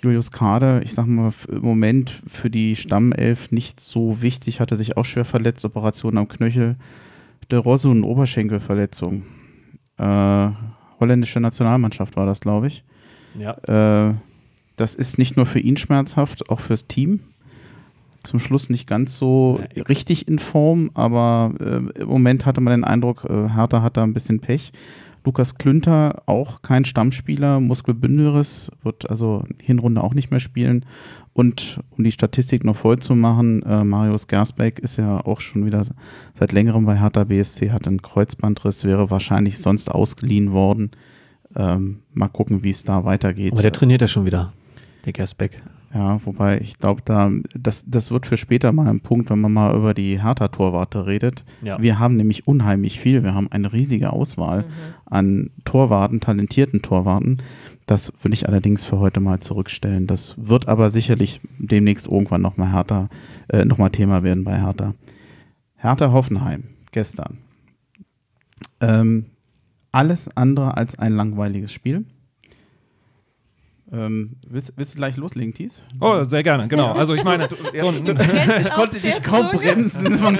Julius 0.03 0.31
Kade, 0.31 0.81
ich 0.83 0.93
sag 0.93 1.07
mal, 1.07 1.31
im 1.47 1.61
Moment 1.61 2.21
für 2.27 2.49
die 2.49 2.75
Stammelf 2.75 3.51
nicht 3.51 3.79
so 3.79 4.21
wichtig, 4.21 4.59
hatte 4.59 4.75
sich 4.75 4.97
auch 4.97 5.05
schwer 5.05 5.23
verletzt, 5.23 5.63
Operation 5.63 6.17
am 6.17 6.27
Knöchel. 6.27 6.75
Del 7.49 7.59
Rosso, 7.59 7.89
eine 7.89 8.05
Oberschenkelverletzung. 8.05 9.23
Äh, 9.97 10.49
holländische 10.99 11.39
Nationalmannschaft 11.39 12.17
war 12.17 12.25
das, 12.25 12.41
glaube 12.41 12.67
ich. 12.67 12.83
Ja. 13.39 14.09
Äh, 14.09 14.13
das 14.75 14.95
ist 14.95 15.17
nicht 15.17 15.37
nur 15.37 15.45
für 15.45 15.59
ihn 15.59 15.77
schmerzhaft, 15.77 16.49
auch 16.49 16.59
fürs 16.59 16.87
Team. 16.87 17.21
Zum 18.23 18.39
Schluss 18.39 18.69
nicht 18.69 18.87
ganz 18.87 19.17
so 19.17 19.61
Ja, 19.73 19.83
richtig 19.83 20.27
in 20.27 20.39
Form, 20.39 20.91
aber 20.93 21.53
äh, 21.59 22.01
im 22.01 22.07
Moment 22.07 22.45
hatte 22.45 22.61
man 22.61 22.71
den 22.71 22.83
Eindruck, 22.83 23.25
äh, 23.29 23.49
Hertha 23.49 23.81
hat 23.81 23.97
da 23.97 24.03
ein 24.03 24.13
bisschen 24.13 24.39
Pech. 24.39 24.71
Lukas 25.25 25.55
Klünter, 25.55 26.23
auch 26.25 26.61
kein 26.61 26.85
Stammspieler, 26.85 27.59
Muskelbündelriss, 27.59 28.71
wird 28.83 29.09
also 29.09 29.43
Hinrunde 29.61 30.03
auch 30.03 30.13
nicht 30.13 30.31
mehr 30.31 30.39
spielen. 30.39 30.85
Und 31.33 31.79
um 31.91 32.03
die 32.03 32.11
Statistik 32.11 32.63
noch 32.63 32.75
voll 32.75 32.99
zu 32.99 33.15
machen, 33.15 33.63
äh, 33.63 33.83
Marius 33.83 34.27
Gersbeck 34.27 34.79
ist 34.79 34.97
ja 34.97 35.25
auch 35.25 35.39
schon 35.39 35.65
wieder 35.65 35.85
seit 36.33 36.51
längerem 36.51 36.85
bei 36.85 36.99
Hertha 36.99 37.23
BSC, 37.23 37.71
hat 37.71 37.87
einen 37.87 38.01
Kreuzbandriss, 38.01 38.83
wäre 38.83 39.09
wahrscheinlich 39.09 39.57
sonst 39.57 39.89
ausgeliehen 39.89 40.51
worden. 40.51 40.91
Ähm, 41.55 41.99
mal 42.13 42.27
gucken, 42.27 42.63
wie 42.63 42.69
es 42.69 42.83
da 42.83 43.05
weitergeht. 43.05 43.53
Aber 43.53 43.61
der 43.61 43.71
trainiert 43.71 44.01
ja 44.01 44.07
schon 44.07 44.25
wieder, 44.25 44.53
der 45.05 45.13
Gersbeck. 45.13 45.63
Ja, 45.93 46.19
wobei 46.25 46.59
ich 46.59 46.79
glaube, 46.79 47.03
da 47.05 47.31
das, 47.53 47.83
das 47.85 48.09
wird 48.09 48.25
für 48.25 48.37
später 48.37 48.71
mal 48.71 48.87
ein 48.87 49.01
Punkt, 49.01 49.29
wenn 49.29 49.41
man 49.41 49.53
mal 49.53 49.75
über 49.75 49.93
die 49.93 50.21
Hertha-Torwarte 50.21 51.05
redet. 51.05 51.45
Ja. 51.61 51.79
Wir 51.79 51.99
haben 51.99 52.15
nämlich 52.15 52.47
unheimlich 52.47 52.99
viel. 52.99 53.23
Wir 53.23 53.35
haben 53.35 53.51
eine 53.51 53.73
riesige 53.73 54.11
Auswahl 54.11 54.65
an 55.05 55.51
Torwarten, 55.65 56.19
talentierten 56.19 56.81
Torwarten. 56.81 57.37
Das 57.85 58.11
will 58.23 58.33
ich 58.33 58.47
allerdings 58.47 58.83
für 58.83 58.97
heute 58.97 59.19
mal 59.19 59.39
zurückstellen. 59.39 60.07
Das 60.07 60.35
wird 60.37 60.67
aber 60.67 60.89
sicherlich 60.89 61.41
demnächst 61.59 62.07
irgendwann 62.07 62.41
nochmal 62.41 62.71
Hertha, 62.71 63.09
äh, 63.49 63.63
noch 63.65 63.77
mal 63.77 63.89
Thema 63.89 64.23
werden 64.23 64.43
bei 64.43 64.59
Hertha. 64.59 64.95
Hertha 65.75 66.11
Hoffenheim, 66.11 66.63
gestern. 66.91 67.37
Ähm, 68.81 69.25
alles 69.91 70.35
andere 70.35 70.75
als 70.75 70.97
ein 70.97 71.13
langweiliges 71.13 71.71
Spiel. 71.71 72.05
Ähm, 73.93 74.37
willst, 74.47 74.73
willst 74.75 74.95
du 74.95 74.97
gleich 74.97 75.17
loslegen, 75.17 75.53
Thies? 75.53 75.83
Oh, 75.99 76.23
sehr 76.23 76.41
gerne, 76.41 76.67
genau. 76.67 76.93
Also 77.03 77.13
ich 77.13 77.23
meine, 77.23 77.47
so 77.75 77.89
ein, 77.89 78.05
ich 78.07 78.69
konnte 78.71 78.99
dich 78.99 79.21
kaum 79.21 79.51
bremsen. 79.51 80.07
Und 80.25 80.39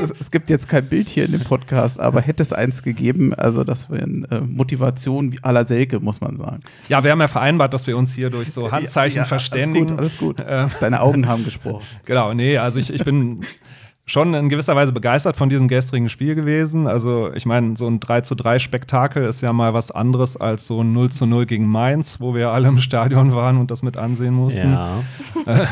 es, 0.00 0.14
es 0.20 0.30
gibt 0.30 0.48
jetzt 0.48 0.68
kein 0.68 0.86
Bild 0.88 1.08
hier 1.08 1.24
in 1.24 1.32
dem 1.32 1.40
Podcast, 1.40 1.98
aber 1.98 2.20
hätte 2.20 2.42
es 2.42 2.52
eins 2.52 2.84
gegeben, 2.84 3.34
also 3.34 3.64
das 3.64 3.90
wäre 3.90 4.04
äh, 4.04 4.40
Motivation 4.40 5.32
wie 5.32 5.40
à 5.40 5.50
la 5.50 5.66
Selke, 5.66 5.98
muss 5.98 6.20
man 6.20 6.36
sagen. 6.36 6.60
ja, 6.88 7.02
wir 7.02 7.10
haben 7.10 7.20
ja 7.20 7.28
vereinbart, 7.28 7.74
dass 7.74 7.88
wir 7.88 7.96
uns 7.96 8.14
hier 8.14 8.30
durch 8.30 8.52
so 8.52 8.70
Handzeichen 8.70 9.16
Ja, 9.16 9.22
ja, 9.22 9.28
verständigen. 9.28 9.98
Alles 9.98 10.16
gut, 10.18 10.40
alles 10.42 10.72
gut. 10.72 10.82
Deine 10.82 11.00
Augen 11.00 11.26
haben 11.26 11.44
gesprochen. 11.44 11.84
Genau, 12.04 12.34
nee, 12.34 12.58
also 12.58 12.78
ich, 12.78 12.92
ich 12.92 13.04
bin 13.04 13.40
schon 14.04 14.34
in 14.34 14.48
gewisser 14.48 14.74
Weise 14.74 14.92
begeistert 14.92 15.36
von 15.36 15.48
diesem 15.48 15.68
gestrigen 15.68 16.08
Spiel 16.08 16.34
gewesen. 16.34 16.86
Also, 16.86 17.32
ich 17.34 17.46
meine, 17.46 17.76
so 17.76 17.86
ein 17.86 18.00
3 18.00 18.22
zu 18.22 18.34
3 18.34 18.58
Spektakel 18.58 19.24
ist 19.24 19.40
ja 19.42 19.52
mal 19.52 19.74
was 19.74 19.90
anderes 19.90 20.36
als 20.36 20.66
so 20.66 20.82
ein 20.82 20.92
0 20.92 21.10
zu 21.10 21.26
0 21.26 21.46
gegen 21.46 21.66
Mainz, 21.66 22.20
wo 22.20 22.34
wir 22.34 22.50
alle 22.50 22.68
im 22.68 22.78
Stadion 22.78 23.34
waren 23.34 23.58
und 23.58 23.70
das 23.70 23.82
mit 23.82 23.96
ansehen 23.96 24.34
mussten. 24.34 24.72
Ja. 24.72 25.02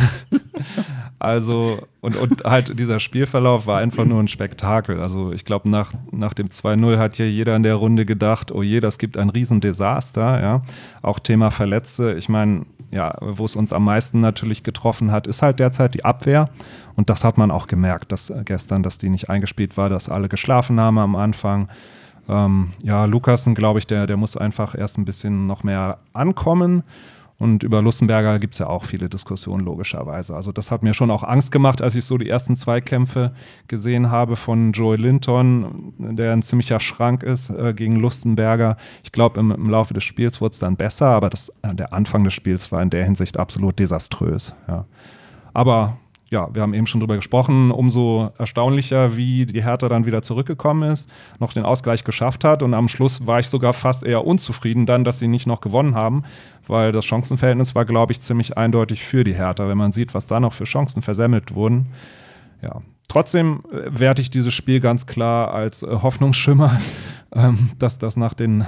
Also, 1.22 1.86
und, 2.00 2.16
und 2.16 2.44
halt 2.44 2.78
dieser 2.78 2.98
Spielverlauf 2.98 3.66
war 3.66 3.78
einfach 3.78 4.06
nur 4.06 4.20
ein 4.20 4.28
Spektakel. 4.28 5.00
Also, 5.00 5.32
ich 5.32 5.44
glaube, 5.44 5.70
nach, 5.70 5.92
nach 6.12 6.32
dem 6.32 6.48
2-0 6.48 6.96
hat 6.96 7.16
hier 7.16 7.30
jeder 7.30 7.54
in 7.56 7.62
der 7.62 7.74
Runde 7.74 8.06
gedacht, 8.06 8.50
oh 8.52 8.62
je, 8.62 8.80
das 8.80 8.96
gibt 8.96 9.18
ein 9.18 9.28
Riesendesaster, 9.28 10.40
ja. 10.40 10.62
Auch 11.02 11.18
Thema 11.18 11.50
Verletzte. 11.50 12.14
Ich 12.14 12.30
meine, 12.30 12.64
ja, 12.90 13.16
wo 13.20 13.44
es 13.44 13.56
uns 13.56 13.72
am 13.72 13.84
meisten 13.84 14.20
natürlich 14.20 14.62
getroffen 14.62 15.12
hat, 15.12 15.26
ist 15.26 15.42
halt 15.42 15.60
derzeit 15.60 15.94
die 15.94 16.04
Abwehr. 16.04 16.50
Und 16.96 17.08
das 17.08 17.24
hat 17.24 17.38
man 17.38 17.50
auch 17.50 17.66
gemerkt, 17.66 18.12
dass 18.12 18.30
äh, 18.30 18.42
gestern, 18.44 18.82
dass 18.82 18.98
die 18.98 19.10
nicht 19.10 19.30
eingespielt 19.30 19.76
war, 19.76 19.88
dass 19.88 20.08
alle 20.08 20.28
geschlafen 20.28 20.80
haben 20.80 20.98
am 20.98 21.16
Anfang. 21.16 21.68
Ähm, 22.28 22.70
ja, 22.82 23.04
Lukasen, 23.04 23.54
glaube 23.54 23.78
ich, 23.78 23.86
der, 23.86 24.06
der 24.06 24.16
muss 24.16 24.36
einfach 24.36 24.76
erst 24.76 24.98
ein 24.98 25.04
bisschen 25.04 25.46
noch 25.46 25.62
mehr 25.62 25.98
ankommen. 26.12 26.82
Und 27.40 27.62
über 27.62 27.80
Lustenberger 27.80 28.38
gibt 28.38 28.52
es 28.52 28.58
ja 28.58 28.66
auch 28.66 28.84
viele 28.84 29.08
Diskussionen, 29.08 29.64
logischerweise. 29.64 30.36
Also, 30.36 30.52
das 30.52 30.70
hat 30.70 30.82
mir 30.82 30.92
schon 30.92 31.10
auch 31.10 31.24
Angst 31.24 31.50
gemacht, 31.50 31.80
als 31.80 31.94
ich 31.94 32.04
so 32.04 32.18
die 32.18 32.28
ersten 32.28 32.54
Zweikämpfe 32.54 33.32
gesehen 33.66 34.10
habe 34.10 34.36
von 34.36 34.72
Joey 34.72 34.98
Linton, 34.98 35.94
der 35.98 36.34
ein 36.34 36.42
ziemlicher 36.42 36.80
Schrank 36.80 37.22
ist 37.22 37.48
äh, 37.48 37.72
gegen 37.72 37.96
Lustenberger. 37.96 38.76
Ich 39.04 39.10
glaube, 39.10 39.40
im, 39.40 39.52
im, 39.52 39.70
Laufe 39.70 39.94
des 39.94 40.04
Spiels 40.04 40.42
wurde 40.42 40.52
es 40.52 40.58
dann 40.58 40.76
besser, 40.76 41.06
aber 41.06 41.30
das, 41.30 41.50
äh, 41.62 41.74
der 41.74 41.94
Anfang 41.94 42.24
des 42.24 42.34
Spiels 42.34 42.72
war 42.72 42.82
in 42.82 42.90
der 42.90 43.06
Hinsicht 43.06 43.38
absolut 43.38 43.78
desaströs. 43.78 44.54
Ja. 44.68 44.84
Aber 45.54 45.96
ja, 46.30 46.48
wir 46.52 46.62
haben 46.62 46.74
eben 46.74 46.86
schon 46.86 47.00
drüber 47.00 47.16
gesprochen, 47.16 47.72
umso 47.72 48.30
erstaunlicher, 48.38 49.16
wie 49.16 49.46
die 49.46 49.64
Hertha 49.64 49.88
dann 49.88 50.06
wieder 50.06 50.22
zurückgekommen 50.22 50.90
ist, 50.90 51.10
noch 51.40 51.52
den 51.52 51.64
Ausgleich 51.64 52.04
geschafft 52.04 52.44
hat 52.44 52.62
und 52.62 52.72
am 52.72 52.86
Schluss 52.86 53.26
war 53.26 53.40
ich 53.40 53.48
sogar 53.48 53.72
fast 53.72 54.04
eher 54.04 54.24
unzufrieden 54.24 54.86
dann, 54.86 55.02
dass 55.02 55.18
sie 55.18 55.26
nicht 55.26 55.48
noch 55.48 55.60
gewonnen 55.60 55.96
haben, 55.96 56.22
weil 56.68 56.92
das 56.92 57.04
Chancenverhältnis 57.04 57.74
war, 57.74 57.84
glaube 57.84 58.12
ich, 58.12 58.20
ziemlich 58.20 58.56
eindeutig 58.56 59.02
für 59.02 59.24
die 59.24 59.34
Hertha, 59.34 59.68
wenn 59.68 59.76
man 59.78 59.90
sieht, 59.90 60.14
was 60.14 60.28
da 60.28 60.38
noch 60.38 60.52
für 60.52 60.64
Chancen 60.64 61.02
versemmelt 61.02 61.52
wurden. 61.54 61.86
Ja, 62.62 62.80
trotzdem 63.08 63.64
äh, 63.72 63.98
werte 63.98 64.22
ich 64.22 64.30
dieses 64.30 64.54
Spiel 64.54 64.78
ganz 64.78 65.06
klar 65.06 65.52
als 65.52 65.82
äh, 65.82 65.88
Hoffnungsschimmer, 65.88 66.80
ähm, 67.34 67.70
dass 67.78 67.98
das 67.98 68.16
nach 68.16 68.34
den 68.34 68.64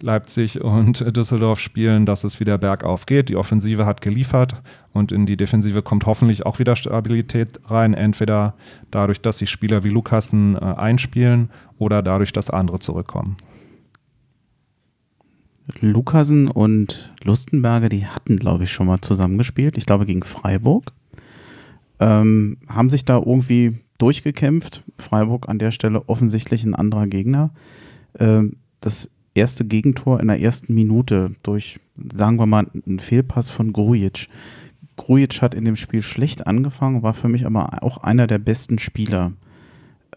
Leipzig 0.00 0.60
und 0.60 1.16
Düsseldorf 1.16 1.58
spielen, 1.60 2.04
dass 2.06 2.24
es 2.24 2.38
wieder 2.38 2.58
bergauf 2.58 3.06
geht. 3.06 3.28
Die 3.28 3.36
Offensive 3.36 3.86
hat 3.86 4.00
geliefert 4.00 4.62
und 4.92 5.12
in 5.12 5.26
die 5.26 5.36
Defensive 5.36 5.82
kommt 5.82 6.06
hoffentlich 6.06 6.44
auch 6.44 6.58
wieder 6.58 6.76
Stabilität 6.76 7.60
rein. 7.66 7.94
Entweder 7.94 8.54
dadurch, 8.90 9.20
dass 9.20 9.38
sich 9.38 9.50
Spieler 9.50 9.84
wie 9.84 9.88
Lukassen 9.88 10.54
äh, 10.54 10.58
einspielen 10.58 11.50
oder 11.78 12.02
dadurch, 12.02 12.32
dass 12.32 12.50
andere 12.50 12.78
zurückkommen. 12.78 13.36
Lukasen 15.80 16.48
und 16.48 17.12
Lustenberger, 17.24 17.88
die 17.88 18.06
hatten, 18.06 18.36
glaube 18.36 18.64
ich, 18.64 18.72
schon 18.72 18.86
mal 18.86 19.00
zusammengespielt. 19.00 19.76
Ich 19.76 19.86
glaube 19.86 20.06
gegen 20.06 20.22
Freiburg. 20.22 20.92
Ähm, 21.98 22.58
haben 22.68 22.90
sich 22.90 23.04
da 23.04 23.16
irgendwie 23.16 23.78
durchgekämpft. 23.98 24.84
Freiburg 24.98 25.48
an 25.48 25.58
der 25.58 25.70
Stelle 25.70 26.08
offensichtlich 26.08 26.64
ein 26.64 26.74
anderer 26.74 27.06
Gegner. 27.06 27.50
Ähm, 28.18 28.56
das 28.80 29.10
erste 29.36 29.64
Gegentor 29.64 30.20
in 30.20 30.28
der 30.28 30.40
ersten 30.40 30.74
Minute 30.74 31.32
durch, 31.42 31.78
sagen 31.96 32.38
wir 32.38 32.46
mal, 32.46 32.66
einen 32.86 32.98
Fehlpass 32.98 33.50
von 33.50 33.72
Grujic. 33.72 34.28
Grujic 34.96 35.42
hat 35.42 35.54
in 35.54 35.64
dem 35.64 35.76
Spiel 35.76 36.02
schlecht 36.02 36.46
angefangen, 36.46 37.02
war 37.02 37.14
für 37.14 37.28
mich 37.28 37.46
aber 37.46 37.82
auch 37.82 37.98
einer 37.98 38.26
der 38.26 38.38
besten 38.38 38.78
Spieler. 38.78 39.32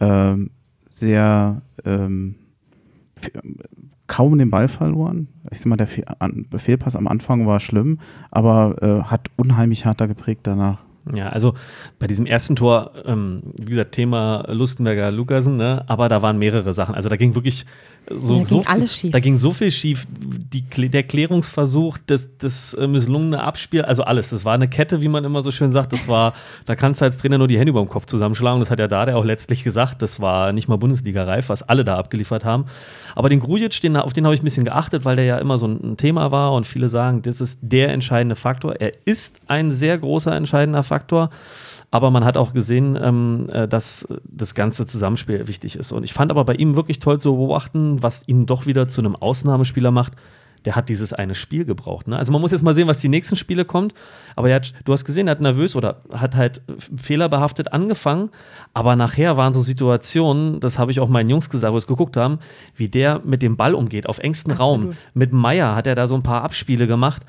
Ähm, 0.00 0.50
sehr 0.88 1.62
ähm, 1.84 2.34
kaum 4.06 4.38
den 4.38 4.50
Ball 4.50 4.68
verloren. 4.68 5.28
Ich 5.50 5.60
sag 5.60 5.66
mal, 5.66 5.76
der 5.76 5.86
Fehlpass 5.86 6.96
am 6.96 7.06
Anfang 7.06 7.46
war 7.46 7.60
schlimm, 7.60 8.00
aber 8.30 8.82
äh, 8.82 9.02
hat 9.04 9.28
unheimlich 9.36 9.86
harter 9.86 10.08
geprägt 10.08 10.40
danach. 10.44 10.78
Ja, 11.14 11.30
also 11.30 11.54
bei 11.98 12.06
diesem 12.06 12.26
ersten 12.26 12.56
Tor, 12.56 12.92
ähm, 13.06 13.42
wie 13.58 13.70
gesagt, 13.70 13.92
Thema 13.92 14.44
Lustenberger 14.48 15.10
Lukasen, 15.10 15.56
ne? 15.56 15.84
aber 15.86 16.08
da 16.08 16.22
waren 16.22 16.38
mehrere 16.38 16.74
Sachen. 16.74 16.94
Also 16.94 17.08
da 17.08 17.16
ging 17.16 17.34
wirklich 17.34 17.64
so, 18.08 18.40
da, 18.40 18.44
so 18.44 18.58
ging 18.58 18.66
alles 18.66 18.96
schief. 18.96 19.12
da 19.12 19.20
ging 19.20 19.36
so 19.36 19.52
viel 19.52 19.70
schief. 19.70 20.06
Die, 20.10 20.62
der 20.88 21.02
Klärungsversuch, 21.04 21.98
das, 22.06 22.36
das 22.38 22.74
äh, 22.74 22.86
misslungene 22.88 23.42
Abspiel, 23.42 23.82
also 23.82 24.02
alles. 24.02 24.30
Das 24.30 24.44
war 24.44 24.54
eine 24.54 24.68
Kette, 24.68 25.00
wie 25.00 25.08
man 25.08 25.24
immer 25.24 25.42
so 25.42 25.52
schön 25.52 25.70
sagt. 25.70 25.92
Das 25.92 26.08
war, 26.08 26.34
da 26.66 26.74
kannst 26.74 27.00
du 27.00 27.04
als 27.04 27.18
Trainer 27.18 27.38
nur 27.38 27.46
die 27.46 27.58
Hände 27.58 27.70
über 27.70 27.80
dem 27.80 27.88
Kopf 27.88 28.06
zusammenschlagen. 28.06 28.60
Das 28.60 28.70
hat 28.70 28.80
ja 28.80 28.88
da 28.88 29.06
der 29.06 29.16
auch 29.16 29.24
letztlich 29.24 29.62
gesagt. 29.62 30.02
Das 30.02 30.18
war 30.18 30.52
nicht 30.52 30.66
mal 30.66 30.76
Bundesliga-reif, 30.76 31.48
was 31.48 31.62
alle 31.62 31.84
da 31.84 31.96
abgeliefert 31.96 32.44
haben. 32.44 32.64
Aber 33.14 33.28
den 33.28 33.40
Grujic, 33.40 33.80
den, 33.80 33.96
auf 33.96 34.12
den 34.12 34.24
habe 34.24 34.34
ich 34.34 34.42
ein 34.42 34.44
bisschen 34.44 34.64
geachtet, 34.64 35.04
weil 35.04 35.16
der 35.16 35.24
ja 35.24 35.38
immer 35.38 35.58
so 35.58 35.66
ein, 35.66 35.92
ein 35.92 35.96
Thema 35.96 36.32
war 36.32 36.52
und 36.52 36.66
viele 36.66 36.88
sagen, 36.88 37.22
das 37.22 37.40
ist 37.40 37.60
der 37.62 37.90
entscheidende 37.90 38.34
Faktor. 38.34 38.76
Er 38.80 38.92
ist 39.04 39.40
ein 39.46 39.70
sehr 39.70 39.96
großer 39.98 40.34
entscheidender 40.34 40.82
Faktor. 40.82 40.89
Aber 41.90 42.10
man 42.10 42.24
hat 42.24 42.36
auch 42.36 42.52
gesehen, 42.52 42.98
ähm, 43.00 43.48
äh, 43.52 43.66
dass 43.66 44.06
das 44.24 44.54
ganze 44.54 44.86
Zusammenspiel 44.86 45.48
wichtig 45.48 45.76
ist. 45.76 45.90
Und 45.92 46.04
ich 46.04 46.12
fand 46.12 46.30
aber 46.30 46.44
bei 46.44 46.54
ihm 46.54 46.76
wirklich 46.76 47.00
toll 47.00 47.20
zu 47.20 47.34
beobachten, 47.34 48.02
was 48.02 48.26
ihn 48.28 48.46
doch 48.46 48.66
wieder 48.66 48.88
zu 48.88 49.00
einem 49.00 49.16
Ausnahmespieler 49.16 49.90
macht. 49.90 50.12
Der 50.66 50.76
hat 50.76 50.90
dieses 50.90 51.14
eine 51.14 51.34
Spiel 51.34 51.64
gebraucht. 51.64 52.06
Ne? 52.06 52.18
Also 52.18 52.32
man 52.32 52.40
muss 52.42 52.52
jetzt 52.52 52.62
mal 52.62 52.74
sehen, 52.74 52.86
was 52.86 53.00
die 53.00 53.08
nächsten 53.08 53.34
Spiele 53.34 53.64
kommt. 53.64 53.94
Aber 54.36 54.52
hat, 54.52 54.74
du 54.84 54.92
hast 54.92 55.06
gesehen, 55.06 55.26
er 55.26 55.32
hat 55.32 55.40
nervös 55.40 55.74
oder 55.74 56.02
hat 56.12 56.36
halt 56.36 56.60
fehlerbehaftet 56.96 57.72
angefangen. 57.72 58.30
Aber 58.74 58.94
nachher 58.94 59.38
waren 59.38 59.54
so 59.54 59.62
Situationen, 59.62 60.60
das 60.60 60.78
habe 60.78 60.90
ich 60.90 61.00
auch 61.00 61.08
meinen 61.08 61.30
Jungs 61.30 61.48
gesagt, 61.48 61.72
wo 61.72 61.76
wir 61.76 61.78
es 61.78 61.86
geguckt 61.86 62.16
haben, 62.18 62.40
wie 62.76 62.88
der 62.88 63.22
mit 63.24 63.40
dem 63.40 63.56
Ball 63.56 63.74
umgeht, 63.74 64.06
auf 64.06 64.18
engstem 64.18 64.52
Raum. 64.52 64.92
Mit 65.14 65.32
Meier 65.32 65.74
hat 65.74 65.86
er 65.86 65.94
da 65.94 66.06
so 66.06 66.14
ein 66.14 66.22
paar 66.22 66.42
Abspiele 66.42 66.86
gemacht 66.86 67.22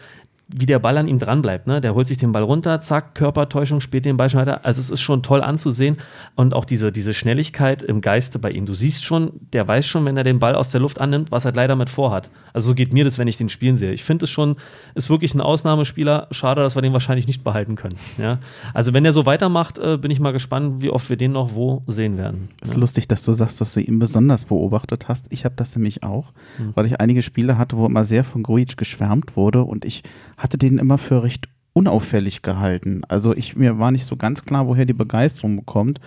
wie 0.53 0.65
der 0.65 0.79
Ball 0.79 0.97
an 0.97 1.07
ihm 1.07 1.19
dran 1.19 1.41
bleibt. 1.41 1.67
Ne? 1.67 1.81
Der 1.81 1.95
holt 1.95 2.07
sich 2.07 2.17
den 2.17 2.31
Ball 2.31 2.43
runter, 2.43 2.81
zack, 2.81 3.15
Körpertäuschung, 3.15 3.81
spielt 3.81 4.05
den 4.05 4.17
Ball 4.17 4.29
schon 4.29 4.41
weiter. 4.41 4.65
Also 4.65 4.81
es 4.81 4.89
ist 4.89 5.01
schon 5.01 5.23
toll 5.23 5.41
anzusehen 5.41 5.97
und 6.35 6.53
auch 6.53 6.65
diese, 6.65 6.91
diese 6.91 7.13
Schnelligkeit 7.13 7.81
im 7.81 8.01
Geiste 8.01 8.39
bei 8.39 8.51
ihm. 8.51 8.65
Du 8.65 8.73
siehst 8.73 9.03
schon, 9.03 9.31
der 9.53 9.67
weiß 9.67 9.87
schon, 9.87 10.05
wenn 10.05 10.17
er 10.17 10.23
den 10.23 10.39
Ball 10.39 10.55
aus 10.55 10.69
der 10.69 10.81
Luft 10.81 10.99
annimmt, 10.99 11.31
was 11.31 11.45
er 11.45 11.53
leider 11.53 11.75
mit 11.75 11.89
vorhat. 11.89 12.29
Also 12.53 12.69
so 12.69 12.75
geht 12.75 12.93
mir 12.93 13.05
das, 13.05 13.17
wenn 13.17 13.27
ich 13.27 13.37
den 13.37 13.49
spielen 13.49 13.77
sehe. 13.77 13.93
Ich 13.93 14.03
finde 14.03 14.25
es 14.25 14.29
schon, 14.29 14.55
ist 14.95 15.09
wirklich 15.09 15.33
ein 15.33 15.41
Ausnahmespieler. 15.41 16.27
Schade, 16.31 16.61
dass 16.61 16.75
wir 16.75 16.81
den 16.81 16.93
wahrscheinlich 16.93 17.27
nicht 17.27 17.43
behalten 17.43 17.75
können. 17.75 17.95
Ja? 18.17 18.39
Also 18.73 18.93
wenn 18.93 19.05
er 19.05 19.13
so 19.13 19.25
weitermacht, 19.25 19.79
äh, 19.79 19.97
bin 19.97 20.11
ich 20.11 20.19
mal 20.19 20.31
gespannt, 20.31 20.81
wie 20.81 20.89
oft 20.89 21.09
wir 21.09 21.17
den 21.17 21.31
noch 21.31 21.55
wo 21.55 21.83
sehen 21.87 22.17
werden. 22.17 22.49
Es 22.61 22.69
ist 22.69 22.75
ja. 22.75 22.79
lustig, 22.79 23.07
dass 23.07 23.23
du 23.23 23.33
sagst, 23.33 23.61
dass 23.61 23.73
du 23.73 23.81
ihn 23.81 23.99
besonders 23.99 24.45
beobachtet 24.45 25.07
hast. 25.07 25.27
Ich 25.29 25.45
habe 25.45 25.55
das 25.55 25.75
nämlich 25.75 26.03
auch, 26.03 26.31
mhm. 26.57 26.71
weil 26.75 26.85
ich 26.85 26.99
einige 26.99 27.21
Spiele 27.21 27.57
hatte, 27.57 27.77
wo 27.77 27.85
immer 27.85 28.05
sehr 28.05 28.23
von 28.23 28.43
Grujic 28.43 28.77
geschwärmt 28.77 29.35
wurde 29.35 29.63
und 29.63 29.85
ich 29.85 30.03
hatte 30.41 30.57
den 30.57 30.79
immer 30.79 30.97
für 30.97 31.23
recht 31.23 31.49
unauffällig 31.73 32.41
gehalten. 32.41 33.03
Also 33.07 33.35
ich 33.35 33.55
mir 33.55 33.79
war 33.79 33.91
nicht 33.91 34.05
so 34.05 34.17
ganz 34.17 34.43
klar, 34.43 34.67
woher 34.67 34.85
die 34.85 34.93
Begeisterung 34.93 35.65
kommt 35.65 36.01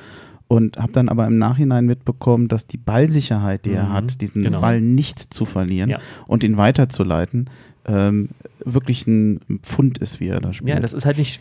und 0.49 0.77
habe 0.77 0.93
dann 0.93 1.09
aber 1.09 1.27
im 1.27 1.39
Nachhinein 1.39 1.87
mitbekommen, 1.87 2.49
dass 2.49 2.67
die 2.67 2.77
Ballsicherheit, 2.77 3.65
die 3.65 3.71
mhm, 3.71 3.77
er 3.77 3.93
hat, 3.93 4.21
diesen 4.21 4.43
genau. 4.43 4.61
Ball 4.61 4.81
nicht 4.81 5.33
zu 5.33 5.45
verlieren 5.45 5.91
ja. 5.91 5.99
und 6.27 6.45
ihn 6.45 6.57
weiterzuleiten, 6.57 7.49
ähm, 7.87 8.31
wirklich 8.65 9.07
ein 9.07 9.41
Pfund 9.63 9.99
ist, 9.99 10.21
wie 10.21 10.29
er 10.29 10.41
da 10.41 10.53
spielt. 10.53 10.75
Ja, 10.75 10.81
das 10.81 10.93
ist 10.93 11.07
halt 11.07 11.17
nicht 11.17 11.41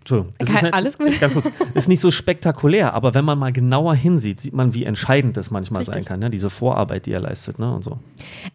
Entschuldigung. 0.00 0.34
Das 0.38 0.50
ist 0.50 0.62
halt, 0.62 0.74
alles 0.74 0.98
gut. 0.98 1.18
Ganz 1.18 1.32
kurz. 1.32 1.50
Ist 1.72 1.88
nicht 1.88 2.00
so 2.00 2.10
spektakulär, 2.10 2.92
aber 2.92 3.14
wenn 3.14 3.24
man 3.24 3.38
mal 3.38 3.52
genauer 3.52 3.94
hinsieht, 3.94 4.38
sieht 4.38 4.52
man, 4.52 4.74
wie 4.74 4.84
entscheidend 4.84 5.38
das 5.38 5.50
manchmal 5.50 5.80
Richtig. 5.80 5.94
sein 5.94 6.04
kann, 6.04 6.20
ne? 6.20 6.28
diese 6.28 6.50
Vorarbeit, 6.50 7.06
die 7.06 7.12
er 7.12 7.20
leistet. 7.20 7.58
Ne? 7.58 7.74
Und 7.74 7.82
so. 7.82 7.98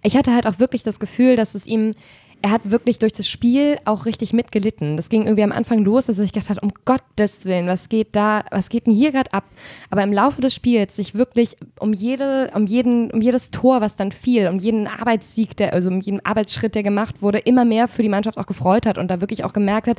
Ich 0.04 0.16
hatte 0.16 0.32
halt 0.32 0.46
auch 0.46 0.60
wirklich 0.60 0.84
das 0.84 1.00
Gefühl, 1.00 1.36
dass 1.36 1.56
es 1.56 1.66
ihm 1.66 1.94
er 2.42 2.52
hat 2.52 2.72
wirklich 2.72 3.00
durch 3.00 3.12
das 3.12 3.28
Spiel 3.28 3.78
auch 3.84 4.06
richtig 4.06 4.32
mitgelitten. 4.32 4.96
Das 4.96 5.10
ging 5.10 5.24
irgendwie 5.24 5.44
am 5.44 5.52
Anfang 5.52 5.80
los, 5.80 6.06
dass 6.06 6.20
ich 6.20 6.32
gedacht 6.32 6.50
habe, 6.50 6.62
um 6.62 6.72
Gottes 6.86 7.46
Willen, 7.46 7.68
was 7.68 7.90
geht 7.90 8.16
da, 8.16 8.46
was 8.50 8.70
geht 8.70 8.88
denn 8.88 8.94
hier 8.94 9.12
gerade 9.12 9.34
ab? 9.34 9.44
Aber 9.90 10.04
im 10.04 10.14
Laufe 10.14 10.40
des 10.40 10.56
Spiels 10.56 10.96
sich 10.96 11.16
wirklich 11.16 11.58
um 11.80 11.92
jede, 11.92 12.50
um 12.54 12.66
jeden, 12.66 13.12
um 13.12 13.20
jedes 13.20 13.52
Tor, 13.52 13.82
was 13.82 13.98
dann 13.98 14.14
fiel, 14.14 14.48
um 14.48 14.58
jeden 14.60 14.88
Arbeitssieg, 14.88 15.58
der, 15.58 15.74
also 15.74 15.90
um 15.90 16.00
jeden 16.00 16.26
Arbeitsschritt, 16.26 16.76
der 16.76 16.84
gemacht 16.84 17.22
wurde, 17.22 17.40
immer 17.40 17.66
mehr 17.66 17.90
für 17.90 18.04
die 18.04 18.10
Mannschaft 18.10 18.38
auch 18.38 18.46
gefreut 18.46 18.86
hat 18.86 18.98
und 18.98 19.10
da 19.10 19.20
wirklich 19.20 19.44
auch 19.44 19.52
gemerkt 19.52 19.88
hat, 19.88 19.98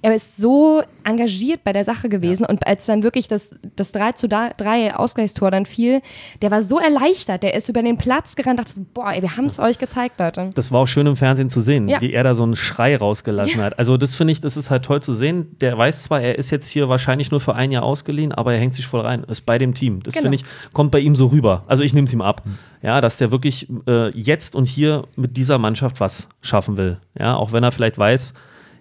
er 0.00 0.14
ist 0.14 0.38
so 0.38 0.82
engagiert 1.04 1.62
bei 1.62 1.74
der 1.74 1.84
Sache 1.84 2.08
gewesen 2.08 2.44
ja. 2.44 2.48
und 2.48 2.66
als 2.66 2.86
dann 2.86 3.02
wirklich 3.02 3.28
das, 3.28 3.54
das 3.76 3.92
3 3.92 4.12
zu 4.12 4.28
3 4.28 4.94
Ausgleichstor 4.94 5.50
dann 5.50 5.66
fiel, 5.66 6.00
der 6.40 6.50
war 6.50 6.62
so 6.62 6.78
erleichtert, 6.78 7.42
der 7.42 7.54
ist 7.54 7.68
über 7.68 7.82
den 7.82 7.98
Platz 7.98 8.34
gerannt, 8.34 8.60
dachte, 8.60 8.80
boah, 8.94 9.12
ey, 9.12 9.20
wir 9.20 9.36
haben 9.36 9.46
es 9.46 9.58
euch 9.58 9.78
gezeigt, 9.78 10.18
Leute. 10.18 10.50
Das 10.54 10.72
war 10.72 10.80
auch 10.80 10.86
schön 10.86 11.06
im 11.06 11.16
Fernsehen 11.16 11.50
zu 11.50 11.60
sehen 11.60 11.81
sehen, 11.86 11.88
ja. 11.88 12.00
wie 12.00 12.12
er 12.12 12.24
da 12.24 12.34
so 12.34 12.42
einen 12.42 12.56
Schrei 12.56 12.96
rausgelassen 12.96 13.58
ja. 13.58 13.66
hat. 13.66 13.78
Also 13.78 13.96
das 13.96 14.14
finde 14.14 14.32
ich, 14.32 14.40
das 14.40 14.56
ist 14.56 14.70
halt 14.70 14.84
toll 14.84 15.02
zu 15.02 15.14
sehen. 15.14 15.56
Der 15.60 15.76
weiß 15.76 16.04
zwar, 16.04 16.20
er 16.20 16.38
ist 16.38 16.50
jetzt 16.50 16.68
hier 16.68 16.88
wahrscheinlich 16.88 17.30
nur 17.30 17.40
für 17.40 17.54
ein 17.54 17.70
Jahr 17.70 17.82
ausgeliehen, 17.82 18.32
aber 18.32 18.52
er 18.54 18.60
hängt 18.60 18.74
sich 18.74 18.86
voll 18.86 19.00
rein, 19.00 19.24
ist 19.24 19.46
bei 19.46 19.58
dem 19.58 19.74
Team. 19.74 20.02
Das 20.02 20.14
genau. 20.14 20.24
finde 20.24 20.36
ich, 20.36 20.44
kommt 20.72 20.90
bei 20.90 21.00
ihm 21.00 21.14
so 21.16 21.26
rüber. 21.26 21.64
Also 21.66 21.82
ich 21.82 21.94
nehme 21.94 22.06
es 22.06 22.12
ihm 22.12 22.22
ab. 22.22 22.42
Mhm. 22.44 22.58
Ja, 22.82 23.00
dass 23.00 23.16
der 23.16 23.30
wirklich 23.30 23.68
äh, 23.86 24.08
jetzt 24.10 24.56
und 24.56 24.66
hier 24.66 25.04
mit 25.16 25.36
dieser 25.36 25.58
Mannschaft 25.58 26.00
was 26.00 26.28
schaffen 26.40 26.76
will. 26.76 26.98
Ja, 27.18 27.36
auch 27.36 27.52
wenn 27.52 27.62
er 27.62 27.70
vielleicht 27.70 27.96
weiß, 27.96 28.34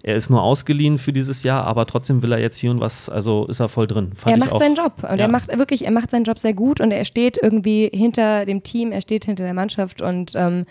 er 0.04 0.16
ist 0.16 0.30
nur 0.30 0.42
ausgeliehen 0.42 0.98
für 0.98 1.14
dieses 1.14 1.44
Jahr, 1.44 1.66
aber 1.66 1.86
trotzdem 1.86 2.24
will 2.24 2.32
er 2.32 2.40
jetzt 2.40 2.58
hier 2.58 2.72
und 2.72 2.80
was, 2.80 3.10
also 3.10 3.46
ist 3.46 3.60
er 3.60 3.70
voll 3.70 3.86
drin. 3.86 4.12
Fand 4.16 4.36
er 4.36 4.40
macht 4.40 4.58
seinen 4.58 4.76
Job 4.76 4.94
und 4.98 5.20
ja. 5.20 5.26
er 5.26 5.28
macht 5.28 5.56
wirklich, 5.56 5.86
er 5.86 5.92
macht 5.92 6.10
seinen 6.10 6.24
Job 6.24 6.40
sehr 6.40 6.54
gut 6.54 6.82
und 6.82 6.92
er 6.92 7.06
steht 7.06 7.38
irgendwie 7.42 7.90
hinter 7.94 8.46
dem 8.46 8.64
Team, 8.64 8.92
er 8.92 9.02
steht 9.02 9.26
hinter 9.26 9.44
der 9.44 9.54
Mannschaft 9.54 10.02
und 10.02 10.32
ähm, 10.36 10.66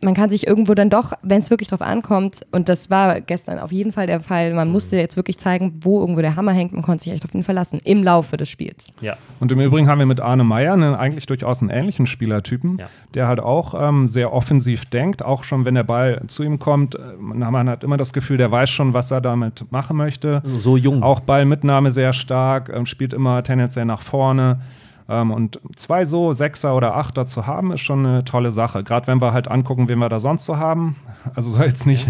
man 0.00 0.14
kann 0.14 0.30
sich 0.30 0.46
irgendwo 0.46 0.74
dann 0.74 0.90
doch, 0.90 1.12
wenn 1.22 1.40
es 1.40 1.50
wirklich 1.50 1.68
drauf 1.68 1.82
ankommt, 1.82 2.40
und 2.52 2.68
das 2.68 2.88
war 2.88 3.20
gestern 3.20 3.58
auf 3.58 3.72
jeden 3.72 3.92
Fall 3.92 4.06
der 4.06 4.20
Fall, 4.20 4.54
man 4.54 4.70
musste 4.70 4.96
jetzt 4.96 5.16
wirklich 5.16 5.38
zeigen, 5.38 5.80
wo 5.80 6.00
irgendwo 6.00 6.20
der 6.20 6.36
Hammer 6.36 6.52
hängt, 6.52 6.72
man 6.72 6.82
konnte 6.82 7.04
sich 7.04 7.12
echt 7.12 7.24
auf 7.24 7.34
ihn 7.34 7.42
verlassen, 7.42 7.80
im 7.84 8.02
Laufe 8.02 8.36
des 8.36 8.48
Spiels. 8.48 8.92
Ja. 9.00 9.16
Und 9.40 9.50
im 9.50 9.60
Übrigen 9.60 9.88
haben 9.88 9.98
wir 9.98 10.06
mit 10.06 10.20
Arne 10.20 10.44
Meyer 10.44 10.72
einen 10.72 10.94
eigentlich 10.94 11.26
durchaus 11.26 11.60
einen 11.60 11.70
ähnlichen 11.70 12.06
Spielertypen, 12.06 12.78
ja. 12.78 12.86
der 13.14 13.26
halt 13.26 13.40
auch 13.40 13.74
ähm, 13.88 14.06
sehr 14.06 14.32
offensiv 14.32 14.84
denkt, 14.86 15.24
auch 15.24 15.42
schon 15.42 15.64
wenn 15.64 15.74
der 15.74 15.84
Ball 15.84 16.22
zu 16.28 16.42
ihm 16.42 16.58
kommt, 16.58 16.94
äh, 16.94 16.98
man 17.18 17.68
hat 17.68 17.82
immer 17.82 17.96
das 17.96 18.12
Gefühl, 18.12 18.36
der 18.36 18.52
weiß 18.52 18.70
schon, 18.70 18.94
was 18.94 19.10
er 19.10 19.20
damit 19.20 19.70
machen 19.70 19.96
möchte. 19.96 20.42
So 20.58 20.76
jung. 20.76 21.02
Auch 21.02 21.20
Ballmitnahme 21.20 21.90
sehr 21.90 22.12
stark, 22.12 22.70
ähm, 22.72 22.86
spielt 22.86 23.12
immer 23.12 23.42
tendenziell 23.42 23.84
nach 23.84 24.02
vorne. 24.02 24.60
Ähm, 25.08 25.30
und 25.30 25.58
zwei 25.76 26.04
so 26.04 26.34
Sechser 26.34 26.76
oder 26.76 26.94
Achter 26.94 27.24
zu 27.24 27.46
haben, 27.46 27.72
ist 27.72 27.80
schon 27.80 28.04
eine 28.04 28.24
tolle 28.24 28.50
Sache. 28.50 28.84
Gerade 28.84 29.06
wenn 29.06 29.20
wir 29.20 29.32
halt 29.32 29.48
angucken, 29.48 29.88
wen 29.88 29.98
wir 29.98 30.08
da 30.08 30.18
sonst 30.18 30.44
so 30.44 30.58
haben. 30.58 30.96
Also 31.34 31.50
soll 31.50 31.66
jetzt 31.66 31.84
nicht, 31.84 32.08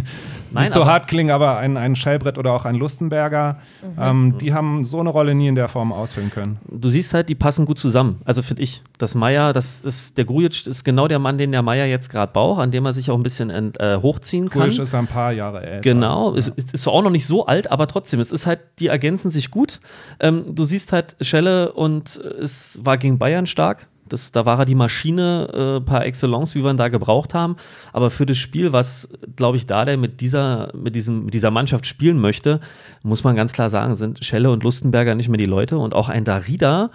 Nein, 0.53 0.65
nicht 0.65 0.75
so 0.75 0.87
hart 0.87 1.09
klingen, 1.09 1.31
aber 1.31 1.57
ein, 1.57 1.77
ein 1.77 1.97
Schellbrett 1.97 2.39
oder 2.39 2.53
auch 2.53 2.67
ein 2.67 2.77
Lustenberger, 2.77 3.59
mhm. 3.83 4.01
ähm, 4.01 4.39
die 4.39 4.53
haben 4.53 4.85
so 4.85 5.01
eine 5.01 5.09
Rolle 5.09 5.35
nie 5.35 5.49
in 5.49 5.55
der 5.57 5.67
Form 5.67 5.93
ausfüllen 5.93 6.31
können. 6.31 6.59
Du 6.71 6.89
siehst 6.89 7.15
halt, 7.15 7.29
die 7.29 7.35
passen 7.35 7.67
gut 7.67 7.81
zusammen. 7.81 8.21
Also 8.25 8.43
finde 8.43 8.63
ich, 8.63 8.85
das 8.99 9.15
Meier, 9.15 9.53
das 9.53 9.85
ist, 9.85 10.19
der 10.19 10.25
Grujic 10.25 10.67
ist 10.67 10.85
genau 10.85 11.09
der 11.09 11.19
Mann, 11.19 11.37
den 11.37 11.51
der 11.51 11.63
Meier 11.63 11.87
jetzt 11.87 12.11
gerade 12.11 12.33
braucht, 12.33 12.61
an 12.61 12.71
dem 12.71 12.87
er 12.87 12.93
sich 12.93 13.11
auch 13.11 13.17
ein 13.17 13.23
bisschen 13.23 13.51
ent, 13.51 13.81
äh, 13.81 13.97
hochziehen 13.97 14.51
kann. 14.51 14.63
Grujic 14.63 14.79
ist 14.79 14.95
ein 14.95 15.07
paar 15.09 15.33
Jahre 15.33 15.63
älter. 15.63 15.81
Genau, 15.81 16.33
ja. 16.33 16.39
ist, 16.39 16.49
ist, 16.49 16.73
ist 16.73 16.87
auch 16.87 17.03
noch 17.03 17.11
nicht 17.11 17.27
so 17.27 17.47
alt, 17.47 17.71
aber 17.73 17.87
trotzdem, 17.89 18.21
es 18.21 18.31
ist 18.31 18.47
halt, 18.47 18.61
die 18.79 18.87
ergänzen 18.87 19.31
sich 19.31 19.51
gut. 19.51 19.81
Ähm, 20.21 20.45
du 20.55 20.65
siehst 20.65 20.93
halt 20.93 21.17
Schelle 21.21 21.73
und 21.73 22.17
es 22.17 22.81
war 22.89 22.99
gegen 22.99 23.19
Bayern 23.19 23.47
stark. 23.47 23.87
Das, 24.09 24.33
da 24.33 24.47
war 24.47 24.59
er 24.61 24.65
die 24.65 24.75
Maschine 24.75 25.79
äh, 25.79 25.85
par 25.85 26.07
excellence, 26.07 26.55
wie 26.55 26.65
wir 26.65 26.71
ihn 26.71 26.79
da 26.79 26.89
gebraucht 26.89 27.35
haben. 27.35 27.57
Aber 27.93 28.09
für 28.09 28.25
das 28.25 28.39
Spiel, 28.39 28.73
was, 28.73 29.11
glaube 29.37 29.59
ich, 29.59 29.67
da 29.67 29.85
der 29.85 29.99
mit 29.99 30.23
dieser, 30.23 30.73
mit, 30.75 30.95
diesem, 30.95 31.27
mit 31.27 31.35
dieser 31.35 31.51
Mannschaft 31.51 31.87
spielen 31.87 32.19
möchte, 32.19 32.61
muss 33.03 33.23
man 33.23 33.37
ganz 33.37 33.53
klar 33.53 33.69
sagen, 33.69 33.97
sind 33.97 34.25
Schelle 34.25 34.51
und 34.51 34.65
Lustenberger 34.65 35.15
nicht 35.15 35.29
mehr 35.29 35.39
die 35.39 35.45
Leute. 35.45 35.77
Und 35.77 35.95
auch 35.95 36.09
ein 36.09 36.25
Darida 36.25 36.91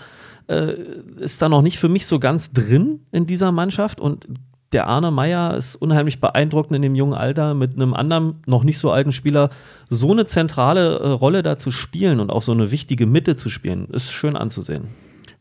äh, 0.47 0.73
ist 1.19 1.41
da 1.41 1.49
noch 1.49 1.61
nicht 1.61 1.77
für 1.77 1.89
mich 1.89 2.07
so 2.07 2.19
ganz 2.19 2.51
drin 2.51 3.01
in 3.11 3.27
dieser 3.27 3.51
Mannschaft. 3.51 4.01
Und 4.01 4.27
der 4.71 4.87
Arne 4.87 5.11
Meyer 5.11 5.55
ist 5.55 5.75
unheimlich 5.75 6.19
beeindruckend 6.19 6.75
in 6.75 6.81
dem 6.81 6.95
jungen 6.95 7.13
Alter, 7.13 7.53
mit 7.53 7.75
einem 7.75 7.93
anderen, 7.93 8.39
noch 8.47 8.63
nicht 8.63 8.79
so 8.79 8.91
alten 8.91 9.11
Spieler 9.11 9.51
so 9.87 10.11
eine 10.11 10.25
zentrale 10.25 10.97
äh, 10.97 11.07
Rolle 11.09 11.43
da 11.43 11.59
zu 11.59 11.69
spielen 11.69 12.19
und 12.19 12.31
auch 12.31 12.41
so 12.41 12.51
eine 12.51 12.71
wichtige 12.71 13.05
Mitte 13.05 13.35
zu 13.35 13.49
spielen. 13.49 13.85
Ist 13.91 14.11
schön 14.11 14.35
anzusehen. 14.35 14.87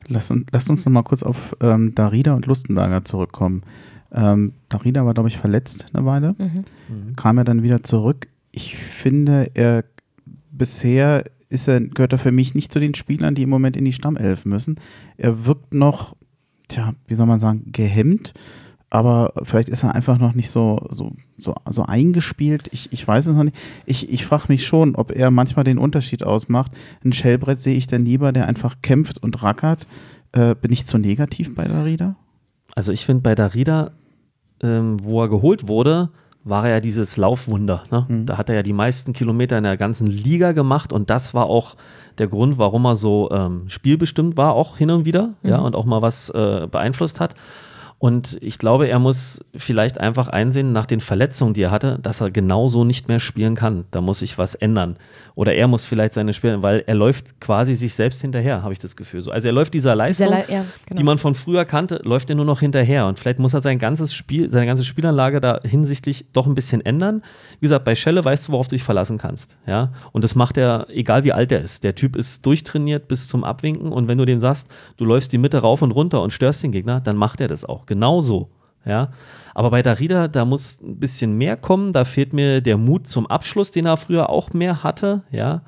Lass, 0.08 0.32
lasst 0.52 0.70
uns 0.70 0.84
noch 0.84 0.92
mal 0.92 1.02
kurz 1.02 1.22
auf 1.22 1.56
ähm, 1.60 1.94
Darida 1.94 2.34
und 2.34 2.46
Lustenberger 2.46 3.04
zurückkommen. 3.04 3.62
Ähm, 4.12 4.52
Darida 4.68 5.06
war, 5.06 5.14
glaube 5.14 5.28
ich, 5.28 5.38
verletzt 5.38 5.86
eine 5.92 6.04
Weile, 6.04 6.34
mhm. 6.38 6.44
mhm. 6.88 7.16
kam 7.16 7.38
er 7.38 7.44
dann 7.44 7.62
wieder 7.62 7.82
zurück. 7.82 8.28
Ich 8.50 8.76
finde, 8.76 9.50
er 9.54 9.84
bisher 10.50 11.24
ist 11.48 11.68
er, 11.68 11.80
gehört 11.80 12.12
er 12.12 12.18
für 12.18 12.32
mich 12.32 12.54
nicht 12.54 12.72
zu 12.72 12.80
den 12.80 12.94
Spielern, 12.94 13.34
die 13.34 13.42
im 13.42 13.50
Moment 13.50 13.76
in 13.76 13.84
die 13.84 13.92
Stammelf 13.92 14.44
müssen. 14.44 14.76
Er 15.16 15.44
wirkt 15.46 15.74
noch, 15.74 16.16
tja, 16.68 16.94
wie 17.06 17.14
soll 17.14 17.26
man 17.26 17.40
sagen, 17.40 17.72
gehemmt 17.72 18.32
aber 18.92 19.32
vielleicht 19.42 19.70
ist 19.70 19.84
er 19.84 19.94
einfach 19.94 20.18
noch 20.18 20.34
nicht 20.34 20.50
so, 20.50 20.86
so, 20.90 21.12
so, 21.38 21.54
so 21.66 21.84
eingespielt. 21.84 22.68
Ich, 22.72 22.92
ich 22.92 23.08
weiß 23.08 23.26
es 23.26 23.34
noch 23.34 23.44
nicht. 23.44 23.56
Ich, 23.86 24.10
ich 24.10 24.26
frage 24.26 24.44
mich 24.48 24.66
schon, 24.66 24.96
ob 24.96 25.12
er 25.12 25.30
manchmal 25.30 25.64
den 25.64 25.78
Unterschied 25.78 26.24
ausmacht. 26.24 26.72
Ein 27.02 27.14
Shellbrett 27.14 27.58
sehe 27.58 27.74
ich 27.74 27.86
denn 27.86 28.04
lieber, 28.04 28.32
der 28.32 28.48
einfach 28.48 28.76
kämpft 28.82 29.22
und 29.22 29.42
rackert. 29.42 29.86
Äh, 30.32 30.54
bin 30.56 30.70
ich 30.70 30.84
zu 30.84 30.98
negativ 30.98 31.54
bei 31.54 31.64
Darida? 31.64 32.16
Also 32.74 32.92
ich 32.92 33.06
finde 33.06 33.22
bei 33.22 33.34
Darida, 33.34 33.92
ähm, 34.62 34.98
wo 35.02 35.22
er 35.22 35.30
geholt 35.30 35.68
wurde, 35.68 36.10
war 36.44 36.66
er 36.66 36.74
ja 36.74 36.80
dieses 36.80 37.16
Laufwunder. 37.16 37.84
Ne? 37.90 38.04
Mhm. 38.06 38.26
Da 38.26 38.36
hat 38.36 38.50
er 38.50 38.56
ja 38.56 38.62
die 38.62 38.74
meisten 38.74 39.14
Kilometer 39.14 39.56
in 39.56 39.64
der 39.64 39.78
ganzen 39.78 40.06
Liga 40.06 40.52
gemacht 40.52 40.92
und 40.92 41.08
das 41.08 41.32
war 41.32 41.46
auch 41.46 41.76
der 42.18 42.26
Grund, 42.26 42.58
warum 42.58 42.84
er 42.84 42.96
so 42.96 43.30
ähm, 43.30 43.70
spielbestimmt 43.70 44.36
war, 44.36 44.52
auch 44.52 44.76
hin 44.76 44.90
und 44.90 45.06
wieder, 45.06 45.28
mhm. 45.42 45.48
ja, 45.48 45.60
und 45.60 45.74
auch 45.74 45.86
mal 45.86 46.02
was 46.02 46.28
äh, 46.28 46.68
beeinflusst 46.70 47.20
hat. 47.20 47.34
Und 48.02 48.36
ich 48.40 48.58
glaube, 48.58 48.88
er 48.88 48.98
muss 48.98 49.44
vielleicht 49.54 50.00
einfach 50.00 50.26
einsehen, 50.26 50.72
nach 50.72 50.86
den 50.86 51.00
Verletzungen, 51.00 51.54
die 51.54 51.62
er 51.62 51.70
hatte, 51.70 52.00
dass 52.02 52.20
er 52.20 52.32
genauso 52.32 52.82
nicht 52.82 53.06
mehr 53.06 53.20
spielen 53.20 53.54
kann. 53.54 53.84
Da 53.92 54.00
muss 54.00 54.18
sich 54.18 54.38
was 54.38 54.56
ändern. 54.56 54.96
Oder 55.36 55.54
er 55.54 55.68
muss 55.68 55.86
vielleicht 55.86 56.14
seine 56.14 56.32
Spiele, 56.32 56.64
weil 56.64 56.82
er 56.84 56.96
läuft 56.96 57.40
quasi 57.40 57.74
sich 57.74 57.94
selbst 57.94 58.20
hinterher, 58.20 58.64
habe 58.64 58.72
ich 58.72 58.80
das 58.80 58.96
Gefühl. 58.96 59.20
So, 59.20 59.30
also 59.30 59.46
er 59.46 59.52
läuft 59.52 59.72
dieser 59.72 59.94
Leistung, 59.94 60.30
Le 60.30 60.44
ja, 60.48 60.64
genau. 60.86 60.98
die 60.98 61.02
man 61.04 61.18
von 61.18 61.36
früher 61.36 61.64
kannte, 61.64 62.00
läuft 62.02 62.28
er 62.28 62.34
nur 62.34 62.44
noch 62.44 62.58
hinterher. 62.58 63.06
Und 63.06 63.20
vielleicht 63.20 63.38
muss 63.38 63.54
er 63.54 63.62
sein 63.62 63.78
ganzes 63.78 64.12
Spiel, 64.12 64.50
seine 64.50 64.66
ganze 64.66 64.84
Spielanlage 64.84 65.40
da 65.40 65.60
hinsichtlich 65.62 66.26
doch 66.32 66.48
ein 66.48 66.56
bisschen 66.56 66.84
ändern. 66.84 67.22
Wie 67.60 67.66
gesagt, 67.66 67.84
bei 67.84 67.94
Schelle 67.94 68.24
weißt 68.24 68.48
du, 68.48 68.52
worauf 68.52 68.66
du 68.66 68.74
dich 68.74 68.82
verlassen 68.82 69.16
kannst. 69.18 69.54
Ja? 69.64 69.92
Und 70.10 70.24
das 70.24 70.34
macht 70.34 70.56
er, 70.56 70.88
egal 70.90 71.22
wie 71.22 71.32
alt 71.32 71.52
er 71.52 71.60
ist. 71.60 71.84
Der 71.84 71.94
Typ 71.94 72.16
ist 72.16 72.44
durchtrainiert 72.44 73.06
bis 73.06 73.28
zum 73.28 73.44
Abwinken. 73.44 73.92
Und 73.92 74.08
wenn 74.08 74.18
du 74.18 74.24
dem 74.24 74.40
sagst, 74.40 74.66
du 74.96 75.04
läufst 75.04 75.32
die 75.32 75.38
Mitte 75.38 75.58
rauf 75.58 75.82
und 75.82 75.92
runter 75.92 76.20
und 76.20 76.32
störst 76.32 76.64
den 76.64 76.72
Gegner, 76.72 77.00
dann 77.00 77.14
macht 77.14 77.40
er 77.40 77.46
das 77.46 77.64
auch. 77.64 77.86
Genauso. 77.92 78.48
Ja, 78.84 79.10
aber 79.54 79.70
bei 79.70 79.82
Darida, 79.82 80.26
da 80.26 80.44
muss 80.44 80.80
ein 80.80 80.98
bisschen 80.98 81.36
mehr 81.38 81.56
kommen. 81.56 81.92
Da 81.92 82.04
fehlt 82.04 82.32
mir 82.32 82.60
der 82.60 82.76
Mut 82.76 83.06
zum 83.06 83.26
Abschluss, 83.26 83.70
den 83.70 83.86
er 83.86 83.96
früher 83.96 84.28
auch 84.28 84.52
mehr 84.52 84.82
hatte. 84.82 85.22
Ja, 85.30 85.62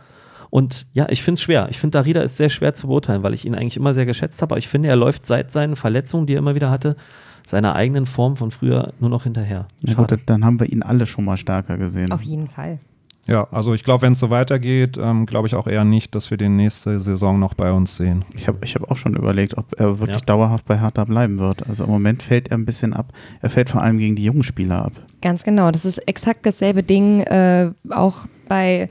und 0.50 0.86
ja, 0.92 1.06
ich 1.10 1.22
finde 1.22 1.38
es 1.38 1.42
schwer. 1.42 1.68
Ich 1.70 1.78
finde, 1.78 1.98
Darida 1.98 2.22
ist 2.22 2.36
sehr 2.36 2.48
schwer 2.48 2.74
zu 2.74 2.86
beurteilen, 2.86 3.22
weil 3.22 3.34
ich 3.34 3.44
ihn 3.44 3.54
eigentlich 3.54 3.76
immer 3.76 3.92
sehr 3.92 4.06
geschätzt 4.06 4.40
habe. 4.40 4.54
Aber 4.54 4.58
ich 4.58 4.68
finde, 4.68 4.88
er 4.88 4.96
läuft 4.96 5.26
seit 5.26 5.52
seinen 5.52 5.76
Verletzungen, 5.76 6.26
die 6.26 6.34
er 6.34 6.38
immer 6.38 6.54
wieder 6.54 6.70
hatte, 6.70 6.96
seiner 7.46 7.74
eigenen 7.74 8.06
Form 8.06 8.36
von 8.36 8.50
früher 8.50 8.92
nur 9.00 9.10
noch 9.10 9.24
hinterher. 9.24 9.66
Ja, 9.80 9.94
gut, 9.94 10.16
dann 10.26 10.44
haben 10.44 10.58
wir 10.58 10.72
ihn 10.72 10.82
alle 10.82 11.06
schon 11.06 11.24
mal 11.24 11.36
stärker 11.36 11.76
gesehen. 11.76 12.10
Auf 12.10 12.22
jeden 12.22 12.48
Fall. 12.48 12.78
Ja, 13.26 13.48
also 13.50 13.72
ich 13.72 13.84
glaube, 13.84 14.02
wenn 14.02 14.12
es 14.12 14.18
so 14.18 14.30
weitergeht, 14.30 14.98
ähm, 15.00 15.24
glaube 15.24 15.48
ich 15.48 15.54
auch 15.54 15.66
eher 15.66 15.84
nicht, 15.84 16.14
dass 16.14 16.30
wir 16.30 16.36
den 16.36 16.56
nächste 16.56 17.00
Saison 17.00 17.38
noch 17.38 17.54
bei 17.54 17.72
uns 17.72 17.96
sehen. 17.96 18.24
Ich 18.34 18.48
habe 18.48 18.58
ich 18.62 18.74
hab 18.74 18.90
auch 18.90 18.96
schon 18.96 19.16
überlegt, 19.16 19.56
ob 19.56 19.78
er 19.78 19.98
wirklich 19.98 20.20
ja. 20.20 20.26
dauerhaft 20.26 20.66
bei 20.66 20.78
Hertha 20.78 21.04
bleiben 21.04 21.38
wird. 21.38 21.66
Also 21.66 21.84
im 21.84 21.90
Moment 21.90 22.22
fällt 22.22 22.48
er 22.48 22.58
ein 22.58 22.66
bisschen 22.66 22.92
ab. 22.92 23.12
Er 23.40 23.48
fällt 23.48 23.70
vor 23.70 23.82
allem 23.82 23.98
gegen 23.98 24.14
die 24.14 24.24
jungen 24.24 24.42
Spieler 24.42 24.84
ab. 24.84 24.92
Ganz 25.22 25.42
genau. 25.42 25.70
Das 25.70 25.84
ist 25.84 25.98
exakt 26.06 26.44
dasselbe 26.44 26.82
Ding 26.82 27.20
äh, 27.20 27.70
auch 27.90 28.26
bei 28.46 28.90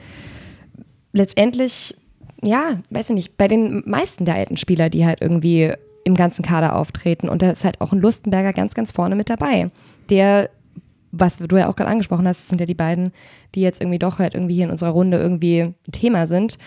letztendlich, 1.12 1.96
ja, 2.42 2.80
weiß 2.90 3.12
ich 3.12 3.16
nicht, 3.16 3.38
bei 3.38 3.48
den 3.48 3.84
meisten 3.86 4.26
der 4.26 4.36
alten 4.36 4.58
Spieler, 4.58 4.90
die 4.90 5.06
halt 5.06 5.22
irgendwie 5.22 5.74
im 6.06 6.16
ganzen 6.16 6.44
Kader 6.44 6.76
auftreten. 6.76 7.30
Und 7.30 7.44
da 7.44 7.52
ist 7.52 7.64
halt 7.64 7.80
auch 7.82 7.94
ein 7.94 8.02
Lustenberger 8.02 8.52
ganz, 8.52 8.74
ganz 8.74 8.92
vorne 8.92 9.16
mit 9.16 9.30
dabei, 9.30 9.70
der 10.10 10.50
was 11.14 11.38
du 11.38 11.58
ja 11.58 11.70
auch 11.70 11.76
gerade 11.76 11.92
angesprochen 11.92 12.28
hast, 12.28 12.50
sind 12.50 12.60
ja 12.60 12.66
die 12.66 12.74
beiden, 12.74 13.12
die 13.54 13.62
jetzt 13.62 13.80
irgendwie 13.80 14.00
doch 14.00 14.20
halt 14.20 14.34
irgendwie 14.34 14.56
hier 14.56 14.66
in 14.66 14.72
unserer 14.72 14.90
Runde 14.90 15.18
irgendwie 15.18 15.62
ein 15.62 15.92
Thema 15.92 16.28
sind. 16.28 16.58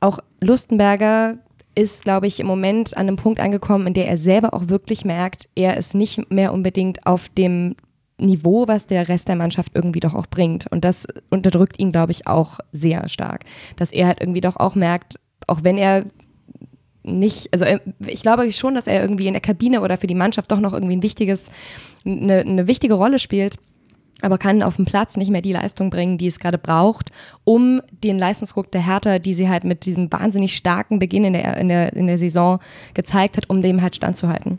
Auch 0.00 0.18
Lustenberger 0.40 1.36
ist, 1.74 2.02
glaube 2.02 2.26
ich, 2.26 2.40
im 2.40 2.46
Moment 2.46 2.96
an 2.96 3.06
einem 3.06 3.16
Punkt 3.16 3.38
angekommen, 3.38 3.86
in 3.86 3.94
der 3.94 4.08
er 4.08 4.16
selber 4.16 4.54
auch 4.54 4.68
wirklich 4.68 5.04
merkt, 5.04 5.48
er 5.54 5.76
ist 5.76 5.94
nicht 5.94 6.30
mehr 6.30 6.54
unbedingt 6.54 7.06
auf 7.06 7.28
dem 7.28 7.76
Niveau, 8.16 8.66
was 8.66 8.86
der 8.86 9.08
Rest 9.08 9.28
der 9.28 9.36
Mannschaft 9.36 9.72
irgendwie 9.74 10.00
doch 10.00 10.14
auch 10.14 10.26
bringt. 10.26 10.66
Und 10.70 10.84
das 10.84 11.06
unterdrückt 11.28 11.78
ihn, 11.78 11.92
glaube 11.92 12.12
ich, 12.12 12.26
auch 12.26 12.60
sehr 12.72 13.08
stark. 13.08 13.44
Dass 13.76 13.92
er 13.92 14.06
halt 14.06 14.20
irgendwie 14.20 14.40
doch 14.40 14.56
auch 14.56 14.74
merkt, 14.74 15.20
auch 15.46 15.64
wenn 15.64 15.76
er 15.76 16.04
nicht, 17.02 17.52
also 17.52 17.64
äh, 17.66 17.80
ich 18.06 18.22
glaube 18.22 18.50
schon, 18.52 18.74
dass 18.74 18.86
er 18.86 19.02
irgendwie 19.02 19.26
in 19.26 19.34
der 19.34 19.42
Kabine 19.42 19.82
oder 19.82 19.98
für 19.98 20.06
die 20.06 20.14
Mannschaft 20.14 20.50
doch 20.50 20.60
noch 20.60 20.72
irgendwie 20.72 20.96
ein 20.96 21.02
wichtiges, 21.02 21.50
eine, 22.06 22.40
eine 22.40 22.66
wichtige 22.66 22.94
Rolle 22.94 23.18
spielt 23.18 23.56
aber 24.22 24.38
kann 24.38 24.62
auf 24.62 24.76
dem 24.76 24.84
Platz 24.84 25.16
nicht 25.16 25.30
mehr 25.30 25.42
die 25.42 25.52
Leistung 25.52 25.90
bringen, 25.90 26.16
die 26.16 26.26
es 26.26 26.38
gerade 26.38 26.58
braucht, 26.58 27.10
um 27.44 27.82
den 28.04 28.18
Leistungsdruck 28.18 28.70
der 28.70 28.86
Hertha, 28.86 29.18
die 29.18 29.34
sie 29.34 29.48
halt 29.48 29.64
mit 29.64 29.84
diesem 29.84 30.10
wahnsinnig 30.10 30.56
starken 30.56 30.98
Beginn 30.98 31.24
in 31.24 31.32
der, 31.32 31.56
in 31.56 31.68
der, 31.68 31.92
in 31.94 32.06
der 32.06 32.18
Saison 32.18 32.60
gezeigt 32.94 33.36
hat, 33.36 33.50
um 33.50 33.60
dem 33.60 33.82
halt 33.82 33.96
standzuhalten. 33.96 34.58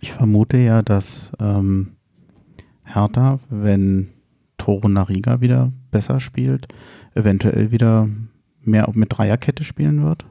Ich 0.00 0.12
vermute 0.12 0.56
ja, 0.56 0.82
dass 0.82 1.32
ähm, 1.40 1.96
Hertha, 2.84 3.40
wenn 3.48 4.10
Toro 4.56 4.88
Nariga 4.88 5.40
wieder 5.40 5.72
besser 5.90 6.20
spielt, 6.20 6.68
eventuell 7.14 7.72
wieder 7.72 8.08
mehr 8.62 8.88
mit 8.92 9.08
Dreierkette 9.16 9.64
spielen 9.64 10.04
wird. 10.04 10.24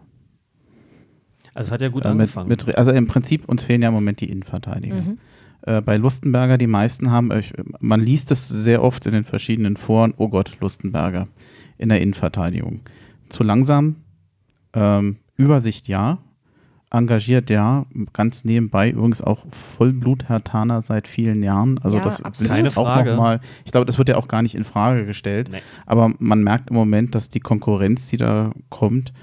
Also 1.53 1.71
hat 1.71 1.81
er 1.81 1.89
gut 1.89 2.05
äh, 2.05 2.09
angefangen. 2.09 2.47
Mit, 2.47 2.77
also 2.77 2.91
im 2.91 3.07
Prinzip, 3.07 3.49
uns 3.49 3.63
fehlen 3.63 3.81
ja 3.81 3.89
im 3.89 3.93
Moment 3.93 4.21
die 4.21 4.29
Innenverteidiger. 4.29 5.01
Mhm 5.01 5.17
äh, 5.63 5.81
bei 5.81 5.97
Lustenberger, 5.97 6.57
die 6.57 6.67
meisten 6.67 7.11
haben, 7.11 7.31
ich, 7.31 7.53
man 7.79 8.01
liest 8.01 8.31
es 8.31 8.47
sehr 8.47 8.83
oft 8.83 9.05
in 9.05 9.13
den 9.13 9.25
verschiedenen 9.25 9.77
Foren, 9.77 10.13
oh 10.17 10.29
Gott, 10.29 10.57
Lustenberger 10.59 11.27
in 11.77 11.89
der 11.89 12.01
Innenverteidigung. 12.01 12.81
Zu 13.29 13.43
langsam, 13.43 13.97
ähm, 14.73 15.17
Übersicht 15.37 15.87
ja, 15.87 16.19
engagiert, 16.91 17.49
ja. 17.49 17.85
Ganz 18.13 18.43
nebenbei 18.45 18.91
übrigens 18.91 19.21
auch 19.21 19.45
Vollblut-Hertaner 19.77 20.81
seit 20.81 21.07
vielen 21.07 21.43
Jahren. 21.43 21.79
Also 21.83 21.97
Ja, 21.97 22.03
das 22.03 22.21
absolut. 22.21 22.49
will 22.49 22.55
Keine 22.57 22.67
ich 22.69 22.77
auch 22.77 22.85
Frage. 22.85 23.11
noch 23.11 23.17
mal. 23.17 23.39
Ich 23.63 23.71
glaube, 23.71 23.85
das 23.85 23.97
wird 23.97 24.09
ja 24.09 24.17
auch 24.17 24.27
gar 24.27 24.41
nicht 24.41 24.55
in 24.55 24.63
Frage 24.63 25.05
gestellt. 25.05 25.49
Nee. 25.51 25.61
Aber 25.85 26.11
man 26.19 26.43
merkt 26.43 26.69
im 26.69 26.75
Moment, 26.75 27.13
dass 27.15 27.29
die 27.29 27.39
Konkurrenz, 27.39 28.09
die 28.09 28.17
da 28.17 28.51
kommt, 28.69 29.13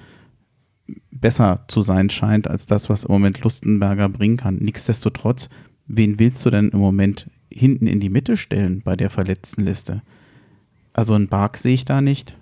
besser 1.11 1.64
zu 1.68 1.82
sein 1.82 2.11
scheint 2.11 2.49
als 2.49 2.66
das, 2.66 2.89
was 2.89 3.05
im 3.05 3.12
Moment 3.12 3.43
Lustenberger 3.43 4.09
bringen 4.09 4.37
kann. 4.37 4.57
Nichtsdestotrotz, 4.57 5.49
wen 5.87 6.18
willst 6.18 6.45
du 6.45 6.51
denn 6.51 6.70
im 6.70 6.78
Moment 6.78 7.30
hinten 7.51 7.87
in 7.87 8.01
die 8.01 8.11
Mitte 8.11 8.37
stellen 8.37 8.82
bei 8.84 8.97
der 8.97 9.11
verletzten 9.11 9.64
Liste? 9.64 10.03
Also 10.93 11.14
einen 11.14 11.28
Bark 11.28 11.57
sehe 11.57 11.74
ich 11.74 11.84
da 11.84 12.01
nicht. 12.01 12.37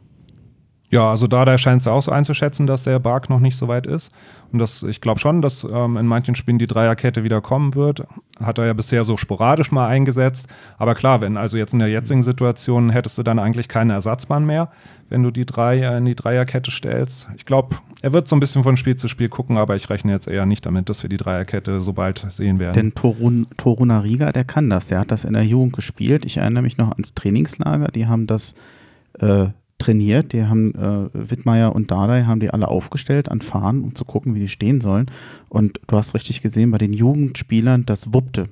Ja, 0.95 1.11
also 1.11 1.26
da 1.26 1.59
scheint 1.59 1.80
es 1.80 1.88
auch 1.88 2.03
so 2.03 2.12
einzuschätzen, 2.12 2.68
dass 2.68 2.84
der 2.84 3.01
Bark 3.01 3.28
noch 3.28 3.40
nicht 3.40 3.57
so 3.57 3.66
weit 3.66 3.84
ist. 3.84 4.12
Und 4.53 4.61
das, 4.61 4.84
ich 4.84 5.01
glaube 5.01 5.18
schon, 5.18 5.42
dass 5.42 5.64
ähm, 5.64 5.97
in 5.97 6.07
manchen 6.07 6.36
Spielen 6.36 6.59
die 6.59 6.68
Dreierkette 6.68 7.24
wieder 7.24 7.40
kommen 7.40 7.74
wird. 7.74 8.05
Hat 8.38 8.59
er 8.59 8.66
ja 8.66 8.74
bisher 8.74 9.03
so 9.03 9.16
sporadisch 9.16 9.72
mal 9.72 9.88
eingesetzt. 9.88 10.47
Aber 10.78 10.95
klar, 10.95 11.20
wenn 11.20 11.36
also 11.36 11.57
jetzt 11.57 11.72
in 11.72 11.80
der 11.80 11.88
jetzigen 11.88 12.22
Situation 12.22 12.90
hättest 12.90 13.18
du 13.18 13.24
dann 13.24 13.40
eigentlich 13.40 13.66
keinen 13.66 13.90
Ersatzmann 13.90 14.47
mehr, 14.47 14.70
wenn 15.09 15.24
du 15.24 15.32
die 15.32 15.47
drei 15.47 15.80
äh, 15.80 15.99
in 15.99 16.05
die 16.05 16.14
Dreierkette 16.14 16.70
stellst. 16.70 17.28
Ich 17.36 17.45
glaube, 17.45 17.76
er 18.05 18.13
wird 18.13 18.29
so 18.29 18.37
ein 18.37 18.41
bisschen 18.41 18.63
von 18.63 18.77
Spiel 18.77 18.97
zu 18.97 19.09
Spiel 19.09 19.31
gucken, 19.31 19.57
aber 19.57 19.77
ich 19.77 19.89
rechne 19.89 20.13
jetzt 20.13 20.29
eher 20.29 20.45
nicht 20.45 20.67
damit, 20.67 20.91
dass 20.91 21.03
wir 21.03 21.09
die 21.09 21.17
Dreierkette 21.17 21.81
so 21.81 21.95
bald 21.95 22.27
sehen 22.29 22.59
werden. 22.59 22.75
Denn 22.75 22.95
Torun, 22.95 23.47
Toruna 23.57 24.01
Riga, 24.01 24.31
der 24.31 24.45
kann 24.45 24.69
das. 24.69 24.89
Der 24.89 25.01
hat 25.01 25.11
das 25.11 25.25
in 25.25 25.33
der 25.33 25.47
Jugend 25.47 25.73
gespielt. 25.73 26.27
Ich 26.27 26.37
erinnere 26.37 26.63
mich 26.63 26.77
noch 26.77 26.93
ans 26.93 27.15
Trainingslager. 27.15 27.89
Die 27.89 28.07
haben 28.07 28.27
das 28.27 28.55
äh, 29.21 29.47
trainiert. 29.79 30.35
Die 30.35 30.45
haben 30.45 30.75
äh, 30.75 31.09
Wittmeier 31.15 31.75
und 31.75 31.91
Dardai 31.91 32.25
haben 32.25 32.41
die 32.41 32.51
alle 32.51 32.69
aufgestellt 32.69 33.31
an 33.31 33.41
Fahnen, 33.41 33.83
um 33.83 33.95
zu 33.95 34.05
gucken, 34.05 34.35
wie 34.35 34.41
die 34.41 34.49
stehen 34.49 34.83
sollen. 34.83 35.11
Und 35.49 35.81
du 35.87 35.97
hast 35.97 36.13
richtig 36.13 36.43
gesehen, 36.43 36.73
bei 36.73 36.79
den 36.79 36.93
Jugendspielern, 36.93 37.87
das 37.87 38.13
wuppte. 38.13 38.51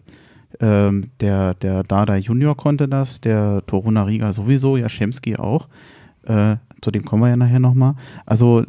Ähm, 0.60 1.10
der, 1.20 1.52
der 1.52 1.82
Dardai 1.82 2.20
Junior 2.20 2.56
konnte 2.56 2.88
das, 2.88 3.20
der 3.20 3.62
Toruna 3.66 4.04
Riga 4.04 4.32
sowieso, 4.32 4.78
Jaschemski 4.78 5.36
auch. 5.36 5.68
Äh, 6.22 6.56
zu 6.80 6.90
dem 6.90 7.04
kommen 7.04 7.22
wir 7.22 7.28
ja 7.28 7.36
nachher 7.36 7.60
nochmal. 7.60 7.96
Also 8.24 8.64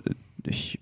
ich 0.45 0.79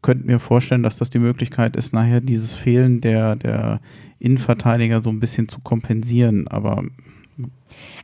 könnte 0.00 0.26
mir 0.26 0.38
vorstellen, 0.38 0.82
dass 0.82 0.96
das 0.96 1.10
die 1.10 1.18
Möglichkeit 1.18 1.76
ist, 1.76 1.92
nachher 1.92 2.20
dieses 2.20 2.54
Fehlen 2.54 3.00
der, 3.00 3.36
der 3.36 3.80
Innenverteidiger 4.18 5.02
so 5.02 5.10
ein 5.10 5.20
bisschen 5.20 5.48
zu 5.48 5.60
kompensieren. 5.60 6.48
Aber 6.48 6.84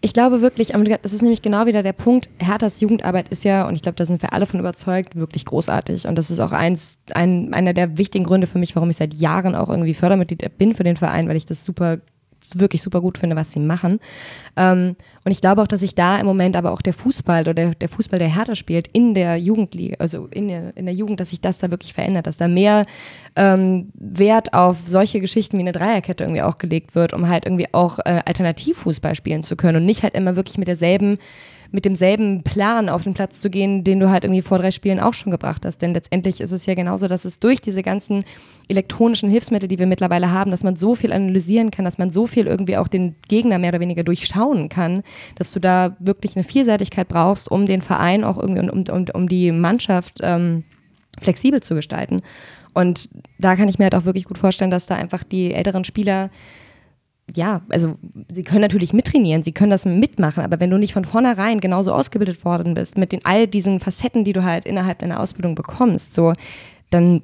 Ich 0.00 0.12
glaube 0.12 0.40
wirklich, 0.40 0.72
das 1.02 1.12
ist 1.12 1.22
nämlich 1.22 1.42
genau 1.42 1.66
wieder 1.66 1.82
der 1.82 1.92
Punkt, 1.92 2.28
Herthas 2.38 2.80
Jugendarbeit 2.80 3.28
ist 3.28 3.44
ja, 3.44 3.66
und 3.66 3.74
ich 3.74 3.82
glaube, 3.82 3.96
da 3.96 4.06
sind 4.06 4.22
wir 4.22 4.32
alle 4.32 4.46
von 4.46 4.60
überzeugt, 4.60 5.16
wirklich 5.16 5.44
großartig. 5.44 6.06
Und 6.06 6.16
das 6.16 6.30
ist 6.30 6.40
auch 6.40 6.52
eins, 6.52 6.98
ein, 7.12 7.52
einer 7.54 7.74
der 7.74 7.98
wichtigen 7.98 8.24
Gründe 8.24 8.46
für 8.46 8.58
mich, 8.58 8.74
warum 8.76 8.90
ich 8.90 8.96
seit 8.96 9.14
Jahren 9.14 9.54
auch 9.54 9.68
irgendwie 9.68 9.94
Fördermitglied 9.94 10.58
bin 10.58 10.74
für 10.74 10.84
den 10.84 10.96
Verein, 10.96 11.28
weil 11.28 11.36
ich 11.36 11.46
das 11.46 11.64
super 11.64 11.98
wirklich 12.54 12.82
super 12.82 13.00
gut 13.00 13.18
finde, 13.18 13.36
was 13.36 13.52
sie 13.52 13.60
machen. 13.60 14.00
Ähm, 14.56 14.96
und 15.24 15.32
ich 15.32 15.40
glaube 15.40 15.62
auch, 15.62 15.66
dass 15.66 15.80
sich 15.80 15.94
da 15.94 16.18
im 16.18 16.26
Moment 16.26 16.56
aber 16.56 16.72
auch 16.72 16.82
der 16.82 16.94
Fußball 16.94 17.42
oder 17.42 17.54
der, 17.54 17.74
der 17.74 17.88
Fußball, 17.88 18.18
der 18.18 18.34
Hertha 18.34 18.56
spielt, 18.56 18.88
in 18.92 19.14
der 19.14 19.36
Jugendliga, 19.36 19.96
also 19.98 20.26
in 20.30 20.48
der, 20.48 20.76
in 20.76 20.86
der 20.86 20.94
Jugend, 20.94 21.20
dass 21.20 21.30
sich 21.30 21.40
das 21.40 21.58
da 21.58 21.70
wirklich 21.70 21.94
verändert, 21.94 22.26
dass 22.26 22.36
da 22.36 22.48
mehr 22.48 22.86
ähm, 23.36 23.90
Wert 23.94 24.54
auf 24.54 24.78
solche 24.86 25.20
Geschichten 25.20 25.58
wie 25.58 25.62
eine 25.62 25.72
Dreierkette 25.72 26.24
irgendwie 26.24 26.42
auch 26.42 26.58
gelegt 26.58 26.94
wird, 26.94 27.12
um 27.12 27.28
halt 27.28 27.44
irgendwie 27.44 27.72
auch 27.72 27.98
äh, 28.00 28.22
Alternativfußball 28.24 29.14
spielen 29.14 29.42
zu 29.42 29.56
können 29.56 29.78
und 29.78 29.86
nicht 29.86 30.02
halt 30.02 30.14
immer 30.14 30.36
wirklich 30.36 30.58
mit 30.58 30.68
derselben 30.68 31.18
mit 31.70 31.84
demselben 31.84 32.42
Plan 32.42 32.88
auf 32.88 33.02
den 33.02 33.14
Platz 33.14 33.40
zu 33.40 33.50
gehen, 33.50 33.84
den 33.84 34.00
du 34.00 34.08
halt 34.08 34.24
irgendwie 34.24 34.42
vor 34.42 34.58
drei 34.58 34.70
Spielen 34.70 35.00
auch 35.00 35.12
schon 35.12 35.30
gebracht 35.30 35.66
hast. 35.66 35.82
Denn 35.82 35.92
letztendlich 35.92 36.40
ist 36.40 36.52
es 36.52 36.64
ja 36.64 36.74
genauso, 36.74 37.08
dass 37.08 37.24
es 37.24 37.40
durch 37.40 37.60
diese 37.60 37.82
ganzen 37.82 38.24
elektronischen 38.68 39.28
Hilfsmittel, 39.28 39.68
die 39.68 39.78
wir 39.78 39.86
mittlerweile 39.86 40.30
haben, 40.30 40.50
dass 40.50 40.64
man 40.64 40.76
so 40.76 40.94
viel 40.94 41.12
analysieren 41.12 41.70
kann, 41.70 41.84
dass 41.84 41.98
man 41.98 42.10
so 42.10 42.26
viel 42.26 42.46
irgendwie 42.46 42.76
auch 42.78 42.88
den 42.88 43.16
Gegner 43.28 43.58
mehr 43.58 43.70
oder 43.70 43.80
weniger 43.80 44.02
durchschauen 44.02 44.68
kann, 44.68 45.02
dass 45.34 45.52
du 45.52 45.60
da 45.60 45.96
wirklich 45.98 46.36
eine 46.36 46.44
Vielseitigkeit 46.44 47.08
brauchst, 47.08 47.50
um 47.50 47.66
den 47.66 47.82
Verein 47.82 48.24
auch 48.24 48.38
irgendwie 48.38 48.60
und 48.60 48.88
um, 48.90 48.96
um, 48.96 49.06
um 49.12 49.28
die 49.28 49.52
Mannschaft 49.52 50.20
ähm, 50.22 50.64
flexibel 51.20 51.62
zu 51.62 51.74
gestalten. 51.74 52.22
Und 52.72 53.08
da 53.38 53.56
kann 53.56 53.68
ich 53.68 53.78
mir 53.78 53.86
halt 53.86 53.94
auch 53.94 54.04
wirklich 54.04 54.24
gut 54.24 54.38
vorstellen, 54.38 54.70
dass 54.70 54.86
da 54.86 54.94
einfach 54.94 55.24
die 55.24 55.52
älteren 55.52 55.84
Spieler 55.84 56.30
ja, 57.34 57.62
also 57.68 57.96
sie 58.32 58.42
können 58.42 58.62
natürlich 58.62 58.92
mittrainieren, 58.92 59.42
sie 59.42 59.52
können 59.52 59.70
das 59.70 59.84
mitmachen, 59.84 60.42
aber 60.42 60.60
wenn 60.60 60.70
du 60.70 60.78
nicht 60.78 60.92
von 60.92 61.04
vornherein 61.04 61.60
genauso 61.60 61.92
ausgebildet 61.92 62.44
worden 62.44 62.74
bist, 62.74 62.96
mit 62.96 63.12
den 63.12 63.24
all 63.24 63.46
diesen 63.46 63.80
Facetten, 63.80 64.24
die 64.24 64.32
du 64.32 64.44
halt 64.44 64.64
innerhalb 64.64 64.98
deiner 65.00 65.20
Ausbildung 65.20 65.54
bekommst, 65.54 66.14
so, 66.14 66.32
dann 66.90 67.22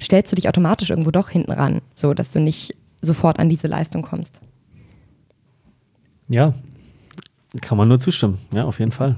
stellst 0.00 0.32
du 0.32 0.36
dich 0.36 0.48
automatisch 0.48 0.90
irgendwo 0.90 1.10
doch 1.10 1.28
hinten 1.28 1.52
ran, 1.52 1.82
so 1.94 2.14
dass 2.14 2.32
du 2.32 2.40
nicht 2.40 2.74
sofort 3.02 3.38
an 3.38 3.48
diese 3.48 3.66
Leistung 3.66 4.02
kommst. 4.02 4.40
Ja, 6.28 6.54
kann 7.60 7.76
man 7.76 7.86
nur 7.86 7.98
zustimmen. 7.98 8.38
Ja, 8.50 8.64
auf 8.64 8.78
jeden 8.78 8.92
Fall. 8.92 9.16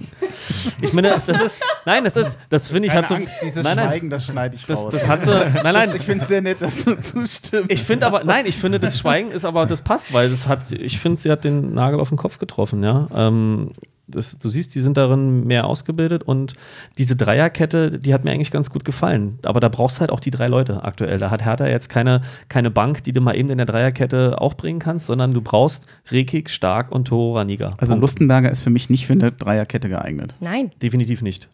Ich 0.82 0.93
meine, 0.93 1.11
das 1.11 1.28
ist, 1.28 1.62
nein, 1.85 2.03
das 2.03 2.16
ist, 2.16 2.39
das 2.51 2.68
finde 2.68 2.89
ich 2.89 2.95
hat 2.95 3.09
so, 3.09 3.16
dieses 3.43 3.62
nein, 3.62 3.76
nein, 3.76 3.89
Schweigen, 3.89 4.11
das 4.11 4.26
schneide 4.26 4.57
ich 4.57 4.66
das, 4.66 4.80
raus. 4.80 4.93
das 4.93 5.07
hat 5.07 5.24
so, 5.24 5.32
nein, 5.32 5.62
nein, 5.62 5.93
ich 5.95 6.03
finde 6.03 6.22
es 6.24 6.28
sehr 6.28 6.43
nett, 6.43 6.61
dass 6.61 6.85
du 6.85 7.01
zustimmst. 7.01 7.70
Ich 7.70 7.82
finde 7.85 8.07
aber, 8.07 8.24
nein, 8.24 8.47
ich 8.47 8.57
finde, 8.57 8.80
das 8.80 8.99
Schweigen 8.99 9.30
ist 9.30 9.45
aber, 9.45 9.66
das 9.66 9.82
passt, 9.82 10.12
weil 10.12 10.30
das 10.30 10.49
hat, 10.49 10.72
ich 10.72 10.99
finde, 10.99 11.20
sie 11.20 11.30
hat 11.30 11.45
den 11.45 11.74
Nagel 11.74 12.01
auf 12.01 12.09
den 12.09 12.18
Kopf 12.18 12.39
getroffen, 12.39 12.82
ja. 12.82 13.07
Ähm, 13.14 13.70
das, 14.07 14.39
du 14.39 14.49
siehst, 14.49 14.75
die 14.75 14.81
sind 14.81 14.97
darin 14.97 15.45
mehr 15.45 15.67
ausgebildet 15.67 16.23
und 16.23 16.53
diese 16.99 17.17
Dreierkette, 17.17 17.99
die 17.99 18.13
hat 18.13 18.25
mir 18.25 18.33
eigentlich 18.33 18.51
ganz 18.51 18.71
gut 18.71 18.85
gefallen. 18.85 19.39
Aber 19.45 19.61
da 19.61 19.69
brauchst 19.69 19.97
du 19.97 20.01
halt 20.03 20.11
auch 20.11 20.21
die 20.21 20.31
drei 20.31 20.49
Leute 20.49 20.85
aktuell. 20.85 21.19
Da 21.19 21.31
hat 21.31 21.45
Hertha 21.45 21.67
jetzt 21.67 21.89
keine, 21.89 22.23
keine 22.49 22.71
Bank, 22.71 23.05
die 23.05 23.13
du 23.13 23.21
mal 23.21 23.37
eben 23.37 23.49
in 23.49 23.59
der 23.59 23.67
Dreierkette 23.67 24.41
auch 24.41 24.55
bringen 24.55 24.79
kannst, 24.79 25.07
sondern 25.07 25.33
du 25.33 25.41
brauchst 25.41 25.87
Rekik, 26.11 26.51
Stark 26.51 26.93
und 26.93 27.09
Toro 27.09 27.37
Raniga. 27.37 27.75
also 27.79 27.95
Punkt. 27.95 28.03
Lustenberger 28.03 28.51
ist 28.51 28.61
für 28.61 28.71
mich 28.71 28.91
nicht 28.91 29.07
für 29.07 29.15
eine 29.15 29.33
Dreierkette 29.33 29.89
geeignet. 29.89 30.35
Nein. 30.41 30.71
Definitiv 30.83 31.23
nicht. 31.23 31.49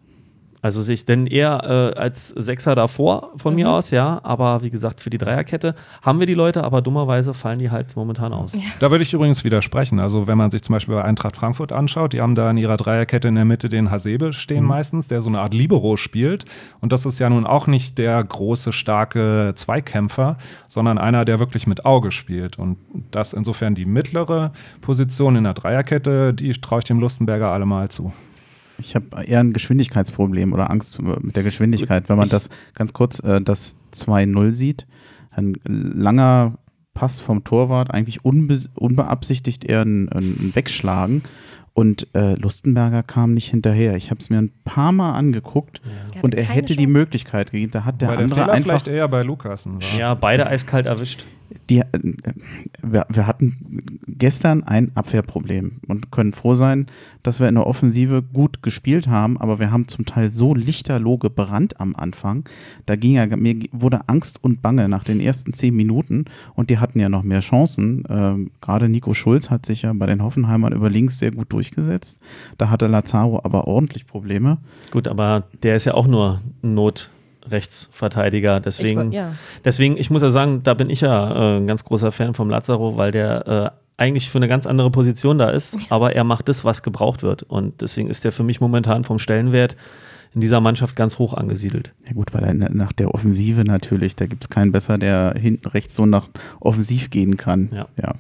Also 0.63 0.83
sich 0.83 1.07
denn 1.07 1.27
eher 1.27 1.95
äh, 1.97 1.99
als 1.99 2.29
Sechser 2.29 2.75
davor 2.75 3.31
von 3.37 3.55
mir 3.55 3.71
aus, 3.71 3.91
ja. 3.91 4.21
Aber 4.23 4.63
wie 4.63 4.71
gesagt, 4.71 5.01
für 5.01 5.11
die 5.11 5.19
Dreierkette 5.19 5.75
haben 6.03 6.21
wir 6.21 6.27
die 6.27 6.35
Leute, 6.35 6.65
aber 6.65 6.83
dummerweise 6.83 7.33
fallen 7.33 7.59
die 7.59 7.71
halt 7.71 7.97
momentan 7.97 8.33
aus. 8.33 8.57
Da 8.79 8.91
würde 8.91 9.03
ich 9.03 9.13
übrigens 9.13 9.43
widersprechen. 9.45 9.99
Also 9.99 10.27
wenn 10.27 10.37
man 10.37 10.51
sich 10.51 10.63
zum 10.63 10.75
Beispiel 10.75 10.95
bei 10.95 11.05
Eintracht 11.05 11.37
Frankfurt 11.37 11.73
anschaut, 11.73 12.13
die 12.13 12.21
haben 12.21 12.35
da 12.35 12.51
in 12.51 12.59
ihrer 12.59 12.77
Dreierkette 12.77 13.29
in 13.29 13.37
der 13.37 13.45
Mitte 13.45 13.69
den 13.69 13.91
Hasebe 13.91 14.33
stehen 14.33 14.65
meistens, 14.65 15.09
der 15.09 15.21
so 15.21 15.29
eine 15.31 15.41
Art 15.41 15.55
Libero 15.55 15.97
spielt. 15.97 16.45
Und 16.81 16.93
das 16.93 17.07
ist 17.07 17.19
ja 17.19 17.31
nun 17.31 17.47
auch 17.47 17.67
nicht 17.67 17.99
der 17.99 18.23
große, 18.23 18.73
starke 18.73 19.53
Zweikämpfer, 19.55 20.37
sondern 20.69 20.99
einer, 20.99 21.25
der 21.25 21.39
wirklich 21.39 21.67
mit 21.67 21.85
Auge 21.85 22.11
spielt. 22.11 22.59
Und 22.59 22.77
das 23.11 23.33
insofern 23.33 23.75
die 23.75 23.87
mittlere 23.87 24.53
Position 24.81 25.37
in 25.37 25.45
der 25.45 25.55
Dreierkette, 25.55 26.35
die 26.35 26.53
traue 26.53 26.81
ich 26.81 26.85
dem 26.85 27.01
Lustenberger 27.01 27.49
allemal 27.49 27.89
zu. 27.89 28.13
Ich 28.81 28.95
habe 28.95 29.25
eher 29.25 29.41
ein 29.41 29.53
Geschwindigkeitsproblem 29.53 30.53
oder 30.53 30.71
Angst 30.71 31.01
mit 31.01 31.37
der 31.37 31.43
Geschwindigkeit. 31.43 32.09
Wenn 32.09 32.17
man 32.17 32.27
Ich- 32.27 32.31
das 32.33 32.49
ganz 32.75 32.93
kurz, 32.93 33.19
äh, 33.21 33.41
das 33.41 33.77
2-0 33.93 34.55
sieht, 34.55 34.87
ein 35.31 35.55
langer 35.65 36.59
Pass 36.95 37.21
vom 37.21 37.45
Torwart, 37.45 37.91
eigentlich 37.93 38.25
unbe 38.25 38.59
unbeabsichtigt 38.75 39.65
eher 39.65 39.83
ein, 39.83 40.09
ein 40.11 40.51
Wegschlagen. 40.55 41.23
Und 41.73 42.09
äh, 42.15 42.35
Lustenberger 42.35 43.05
kam 43.05 43.33
nicht 43.33 43.49
hinterher. 43.49 43.95
Ich 43.97 44.11
habe 44.11 44.21
es 44.21 44.29
mir 44.29 44.39
ein 44.39 44.51
paar 44.65 44.91
Mal 44.91 45.13
angeguckt 45.13 45.81
Der 46.15 46.25
und 46.25 46.35
er 46.35 46.43
hätte 46.43 46.75
die 46.75 46.83
Chance. 46.85 46.99
Möglichkeit 46.99 47.53
gegeben. 47.53 47.71
Da 47.71 47.85
hat 47.85 48.01
der 48.01 48.09
Weil 48.09 48.17
der 48.17 48.25
andere 48.25 48.41
Fehler 48.41 48.53
einfach 48.53 48.71
vielleicht 48.71 48.89
eher 48.89 49.07
bei 49.09 49.23
Lukasen 49.23 49.75
war. 49.75 49.99
Ja, 49.99 50.15
beide 50.15 50.49
eiskalt 50.49 50.87
erwischt. 50.87 51.25
Die, 51.69 51.79
äh, 51.79 51.85
wir, 52.83 53.07
wir 53.09 53.27
hatten 53.27 53.57
gestern 54.07 54.63
ein 54.63 54.93
Abwehrproblem 54.95 55.81
und 55.89 56.11
können 56.11 56.33
froh 56.33 56.55
sein, 56.55 56.87
dass 57.23 57.41
wir 57.41 57.49
in 57.49 57.55
der 57.55 57.67
Offensive 57.67 58.23
gut 58.23 58.63
gespielt 58.63 59.09
haben, 59.09 59.39
aber 59.39 59.59
wir 59.59 59.71
haben 59.71 59.89
zum 59.89 60.07
Teil 60.07 60.31
so 60.31 60.55
lichterloh 60.55 61.19
gebrannt 61.19 61.81
am 61.81 61.95
Anfang. 61.97 62.49
Da 62.87 62.97
ging 62.97 63.15
ja, 63.15 63.27
mir 63.27 63.57
wurde 63.73 64.09
Angst 64.09 64.43
und 64.43 64.63
Bange 64.63 64.89
nach 64.89 65.05
den 65.05 65.21
ersten 65.21 65.53
zehn 65.53 65.75
Minuten 65.75 66.27
und 66.55 66.71
die 66.71 66.79
hatten 66.79 67.01
ja 67.01 67.09
noch 67.09 67.23
mehr 67.23 67.41
Chancen. 67.41 68.05
Ähm, 68.09 68.51
Gerade 68.61 68.89
Nico 68.89 69.15
Schulz 69.15 69.51
hat 69.51 69.67
sich 69.67 69.83
ja 69.83 69.93
bei 69.93 70.07
den 70.07 70.23
Hoffenheimern 70.23 70.73
über 70.73 70.91
links 70.91 71.19
sehr 71.19 71.31
gut 71.31 71.53
durchgesetzt. 71.53 72.19
Da 72.59 72.71
hatte 72.71 72.87
Lazaro 72.87 73.41
aber 73.43 73.67
ordentlich 73.67 74.07
Probleme. 74.07 74.59
Gut, 74.91 75.09
aber 75.09 75.45
der 75.63 75.77
ist 75.77 75.85
ja 75.85 75.95
auch 75.95 76.07
nur 76.07 76.41
ein 76.63 76.75
Notrechtsverteidiger. 77.45 78.61
Deswegen, 78.61 79.09
Ich 79.11 79.15
ja. 79.15 79.33
deswegen, 79.65 79.97
ich 79.97 80.11
muss 80.11 80.23
ja 80.23 80.31
sagen, 80.31 80.63
da 80.63 80.75
bin 80.75 80.91
ich 80.91 81.01
ja 81.01 81.55
äh, 81.55 81.57
ein 81.59 81.67
ganz 81.67 81.85
großer 81.85 82.13
Fan 82.13 82.35
vom 82.35 82.51
Lazaro, 82.51 82.97
weil 82.97 83.11
der 83.11 83.47
äh, 83.47 83.71
eigentlich 83.97 84.31
für 84.31 84.39
eine 84.39 84.49
ganz 84.49 84.67
andere 84.67 84.91
Position 84.91 85.39
da 85.39 85.51
ist, 85.51 85.77
aber 85.91 86.15
er 86.17 86.25
macht 86.25 86.49
das, 86.49 86.65
was 86.65 86.83
gebraucht 86.83 87.23
wird. 87.23 87.43
Und 87.43 87.83
deswegen 87.83 88.09
ist 88.09 88.25
der 88.25 88.33
für 88.33 88.43
mich 88.43 88.61
momentan 88.61 89.05
vom 89.05 89.19
Stellenwert 89.19 89.77
in 90.35 90.41
dieser 90.41 90.61
Mannschaft 90.61 90.97
ganz 90.97 91.19
hoch 91.19 91.35
angesiedelt. 91.35 91.93
Ja 92.07 92.13
gut, 92.13 92.33
weil 92.33 92.45
er 92.45 92.55
na- 92.55 92.69
nach 92.73 92.93
der 92.93 93.13
Offensive 93.15 93.65
natürlich, 93.65 94.17
da 94.17 94.27
gibt 94.27 94.45
es 94.45 94.49
keinen 94.49 94.73
besser, 94.73 94.97
der 94.97 95.35
hinten 95.39 95.69
rechts 95.69 95.97
so 95.97 96.07
nach 96.07 96.29
offensiv 96.61 97.11
gehen 97.11 97.37
kann. 97.37 97.69
Ja. 97.75 97.89
ja. 98.01 98.15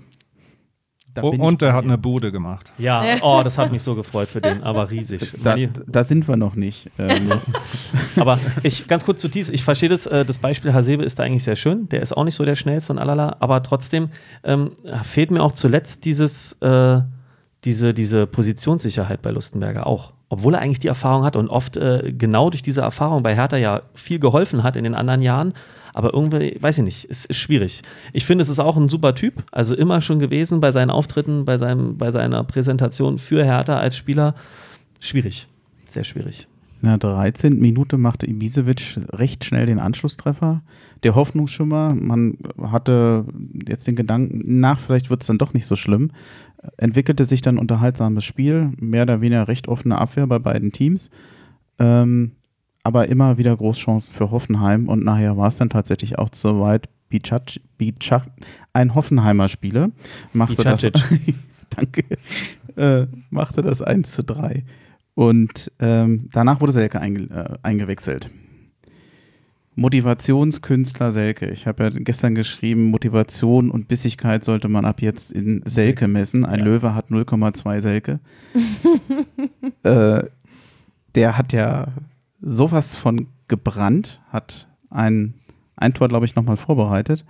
Da 1.14 1.22
Oh, 1.22 1.30
und 1.30 1.60
er 1.62 1.72
hat 1.72 1.84
eine 1.84 1.98
Bude 1.98 2.30
gemacht. 2.30 2.72
Ja, 2.78 3.02
oh, 3.22 3.40
das 3.42 3.58
hat 3.58 3.72
mich 3.72 3.82
so 3.82 3.94
gefreut 3.96 4.28
für 4.28 4.40
den, 4.40 4.62
aber 4.62 4.90
riesig. 4.90 5.34
Da, 5.42 5.56
da 5.86 6.04
sind 6.04 6.28
wir 6.28 6.36
noch 6.36 6.54
nicht. 6.54 6.88
Ähm, 7.00 7.30
Aber 8.16 8.38
ich, 8.62 8.86
ganz 8.86 9.04
kurz 9.04 9.20
zu 9.20 9.28
Thies, 9.28 9.48
ich 9.48 9.64
verstehe 9.64 9.88
das, 9.88 10.06
äh, 10.06 10.24
das 10.24 10.38
Beispiel 10.38 10.72
Hasebe 10.74 11.02
ist 11.02 11.18
da 11.18 11.22
eigentlich 11.22 11.44
sehr 11.44 11.56
schön, 11.56 11.88
der 11.88 12.02
ist 12.02 12.14
auch 12.14 12.24
nicht 12.24 12.34
so 12.34 12.44
der 12.44 12.56
schnellste 12.56 12.92
und 12.92 12.98
alala, 12.98 13.36
aber 13.40 13.62
trotzdem 13.62 14.10
ähm, 14.44 14.72
fehlt 15.02 15.30
mir 15.30 15.42
auch 15.42 15.52
zuletzt 15.52 16.04
dieses, 16.04 16.54
äh, 16.60 17.00
diese, 17.64 17.94
diese 17.94 18.26
Positionssicherheit 18.26 19.22
bei 19.22 19.30
Lustenberger 19.30 19.86
auch. 19.86 20.12
Obwohl 20.28 20.54
er 20.54 20.60
eigentlich 20.60 20.78
die 20.78 20.88
Erfahrung 20.88 21.24
hat 21.24 21.36
und 21.36 21.48
oft 21.48 21.76
äh, 21.76 22.12
genau 22.16 22.50
durch 22.50 22.62
diese 22.62 22.82
Erfahrung 22.82 23.22
bei 23.22 23.34
Hertha 23.34 23.56
ja 23.56 23.82
viel 23.94 24.18
geholfen 24.18 24.62
hat 24.62 24.76
in 24.76 24.84
den 24.84 24.94
anderen 24.94 25.22
Jahren. 25.22 25.54
Aber 25.94 26.14
irgendwie, 26.14 26.56
weiß 26.60 26.78
ich 26.78 26.84
nicht, 26.84 27.06
es 27.10 27.24
ist 27.24 27.36
schwierig. 27.36 27.82
Ich 28.12 28.24
finde, 28.24 28.42
es 28.42 28.48
ist 28.48 28.58
auch 28.58 28.76
ein 28.76 28.88
super 28.88 29.14
Typ, 29.14 29.44
also 29.52 29.74
immer 29.74 30.00
schon 30.00 30.18
gewesen 30.18 30.60
bei 30.60 30.72
seinen 30.72 30.90
Auftritten, 30.90 31.44
bei, 31.44 31.58
seinem, 31.58 31.98
bei 31.98 32.10
seiner 32.10 32.44
Präsentation 32.44 33.18
für 33.18 33.44
Hertha 33.44 33.78
als 33.78 33.96
Spieler. 33.96 34.34
Schwierig, 35.00 35.48
sehr 35.88 36.04
schwierig. 36.04 36.46
In 36.82 36.88
der 36.88 36.98
13. 36.98 37.58
Minute 37.58 37.98
machte 37.98 38.26
Ibisevic 38.26 38.96
recht 39.12 39.44
schnell 39.44 39.66
den 39.66 39.78
Anschlusstreffer. 39.78 40.62
Der 41.02 41.14
Hoffnungsschimmer, 41.14 41.94
man 41.94 42.38
hatte 42.58 43.26
jetzt 43.68 43.86
den 43.86 43.96
Gedanken, 43.96 44.60
nach, 44.60 44.78
vielleicht 44.78 45.10
wird 45.10 45.20
es 45.20 45.26
dann 45.26 45.36
doch 45.36 45.52
nicht 45.52 45.66
so 45.66 45.76
schlimm. 45.76 46.10
Entwickelte 46.78 47.26
sich 47.26 47.42
dann 47.42 47.58
unterhaltsames 47.58 48.24
Spiel, 48.24 48.70
mehr 48.78 49.02
oder 49.02 49.20
weniger 49.20 49.46
recht 49.46 49.68
offene 49.68 49.98
Abwehr 49.98 50.26
bei 50.26 50.38
beiden 50.38 50.72
Teams. 50.72 51.10
Ähm, 51.78 52.32
aber 52.82 53.08
immer 53.08 53.38
wieder 53.38 53.56
Großchancen 53.56 54.14
für 54.14 54.30
Hoffenheim 54.30 54.88
und 54.88 55.04
nachher 55.04 55.36
war 55.36 55.48
es 55.48 55.56
dann 55.56 55.70
tatsächlich 55.70 56.18
auch 56.18 56.28
soweit. 56.32 56.88
Bicac, 57.08 57.60
Bicac, 57.76 58.22
ein 58.72 58.94
Hoffenheimer 58.94 59.48
Spieler, 59.48 59.90
machte 60.32 60.62
das, 60.62 60.80
danke, 61.70 62.04
äh, 62.76 63.06
machte 63.30 63.62
das 63.62 63.82
1 63.82 64.12
zu 64.12 64.22
3. 64.22 64.64
Und 65.14 65.72
ähm, 65.80 66.28
danach 66.32 66.60
wurde 66.60 66.70
Selke 66.70 67.00
einge 67.00 67.24
äh, 67.24 67.58
eingewechselt. 67.62 68.30
Motivationskünstler 69.74 71.10
Selke. 71.10 71.50
Ich 71.50 71.66
habe 71.66 71.84
ja 71.84 71.90
gestern 71.90 72.34
geschrieben, 72.34 72.84
Motivation 72.90 73.70
und 73.70 73.88
Bissigkeit 73.88 74.44
sollte 74.44 74.68
man 74.68 74.84
ab 74.84 75.00
jetzt 75.00 75.32
in 75.32 75.62
Selke 75.64 76.06
messen. 76.06 76.44
Ein 76.44 76.60
Ja. 76.60 76.64
Löwe 76.66 76.94
hat 76.94 77.10
0,2 77.10 77.80
Selke. 77.80 78.20
äh, 79.82 80.22
der 81.14 81.38
hat 81.38 81.52
ja 81.52 81.88
sowas 82.40 82.94
von 82.94 83.28
gebrannt, 83.48 84.20
hat 84.30 84.68
ein, 84.90 85.34
ein 85.76 85.94
Tor, 85.94 86.08
glaube 86.08 86.26
ich, 86.26 86.36
nochmal 86.36 86.56
vorbereitet. 86.56 87.24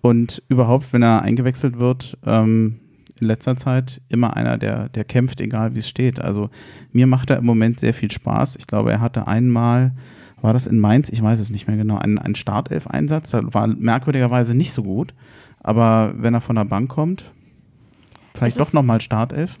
Und 0.00 0.42
überhaupt, 0.48 0.92
wenn 0.92 1.02
er 1.02 1.22
eingewechselt 1.22 1.78
wird, 1.78 2.18
ähm, 2.26 2.80
in 3.20 3.28
letzter 3.28 3.56
Zeit 3.56 4.00
immer 4.08 4.36
einer, 4.36 4.58
der, 4.58 4.88
der 4.88 5.04
kämpft, 5.04 5.40
egal 5.40 5.74
wie 5.74 5.78
es 5.78 5.88
steht. 5.88 6.20
Also 6.20 6.50
mir 6.92 7.06
macht 7.06 7.30
er 7.30 7.38
im 7.38 7.46
Moment 7.46 7.80
sehr 7.80 7.94
viel 7.94 8.10
Spaß. 8.10 8.56
Ich 8.56 8.66
glaube, 8.66 8.92
er 8.92 9.00
hatte 9.00 9.26
einmal, 9.26 9.92
war 10.40 10.52
das 10.52 10.66
in 10.66 10.78
Mainz, 10.78 11.08
ich 11.08 11.22
weiß 11.22 11.40
es 11.40 11.50
nicht 11.50 11.66
mehr 11.66 11.76
genau, 11.76 11.96
einen, 11.96 12.18
einen 12.18 12.34
Startelf-Einsatz. 12.34 13.30
Da 13.30 13.42
war 13.54 13.66
merkwürdigerweise 13.66 14.54
nicht 14.54 14.72
so 14.72 14.82
gut. 14.82 15.14
Aber 15.60 16.12
wenn 16.16 16.34
er 16.34 16.40
von 16.40 16.56
der 16.56 16.64
Bank 16.64 16.90
kommt, 16.90 17.24
vielleicht 18.34 18.56
Es 18.58 18.66
doch 18.66 18.72
nochmal 18.72 19.00
Startelf. 19.00 19.58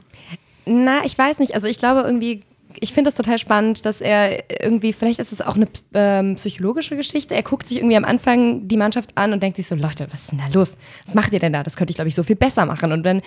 Na, 0.66 1.04
ich 1.04 1.16
weiß 1.16 1.38
nicht. 1.38 1.54
Also 1.54 1.68
ich 1.68 1.78
glaube 1.78 2.00
irgendwie, 2.00 2.42
ich 2.80 2.92
finde 2.92 3.08
das 3.08 3.16
total 3.16 3.38
spannend, 3.38 3.84
dass 3.84 4.00
er 4.00 4.44
irgendwie, 4.62 4.92
vielleicht 4.92 5.18
ist 5.18 5.32
es 5.32 5.40
auch 5.40 5.56
eine 5.56 5.68
ähm, 5.94 6.36
psychologische 6.36 6.96
Geschichte. 6.96 7.34
Er 7.34 7.42
guckt 7.42 7.66
sich 7.66 7.78
irgendwie 7.78 7.96
am 7.96 8.04
Anfang 8.04 8.68
die 8.68 8.76
Mannschaft 8.76 9.10
an 9.16 9.32
und 9.32 9.42
denkt 9.42 9.56
sich 9.56 9.66
so, 9.66 9.74
Leute, 9.74 10.06
was 10.10 10.22
ist 10.22 10.32
denn 10.32 10.38
da 10.38 10.52
los? 10.52 10.76
Was 11.04 11.14
macht 11.14 11.32
ihr 11.32 11.38
denn 11.38 11.52
da? 11.52 11.62
Das 11.62 11.76
könnte 11.76 11.90
ich, 11.90 11.96
glaube 11.96 12.08
ich, 12.08 12.14
so 12.14 12.22
viel 12.22 12.36
besser 12.36 12.66
machen. 12.66 12.92
Und 12.92 13.04
dann 13.04 13.22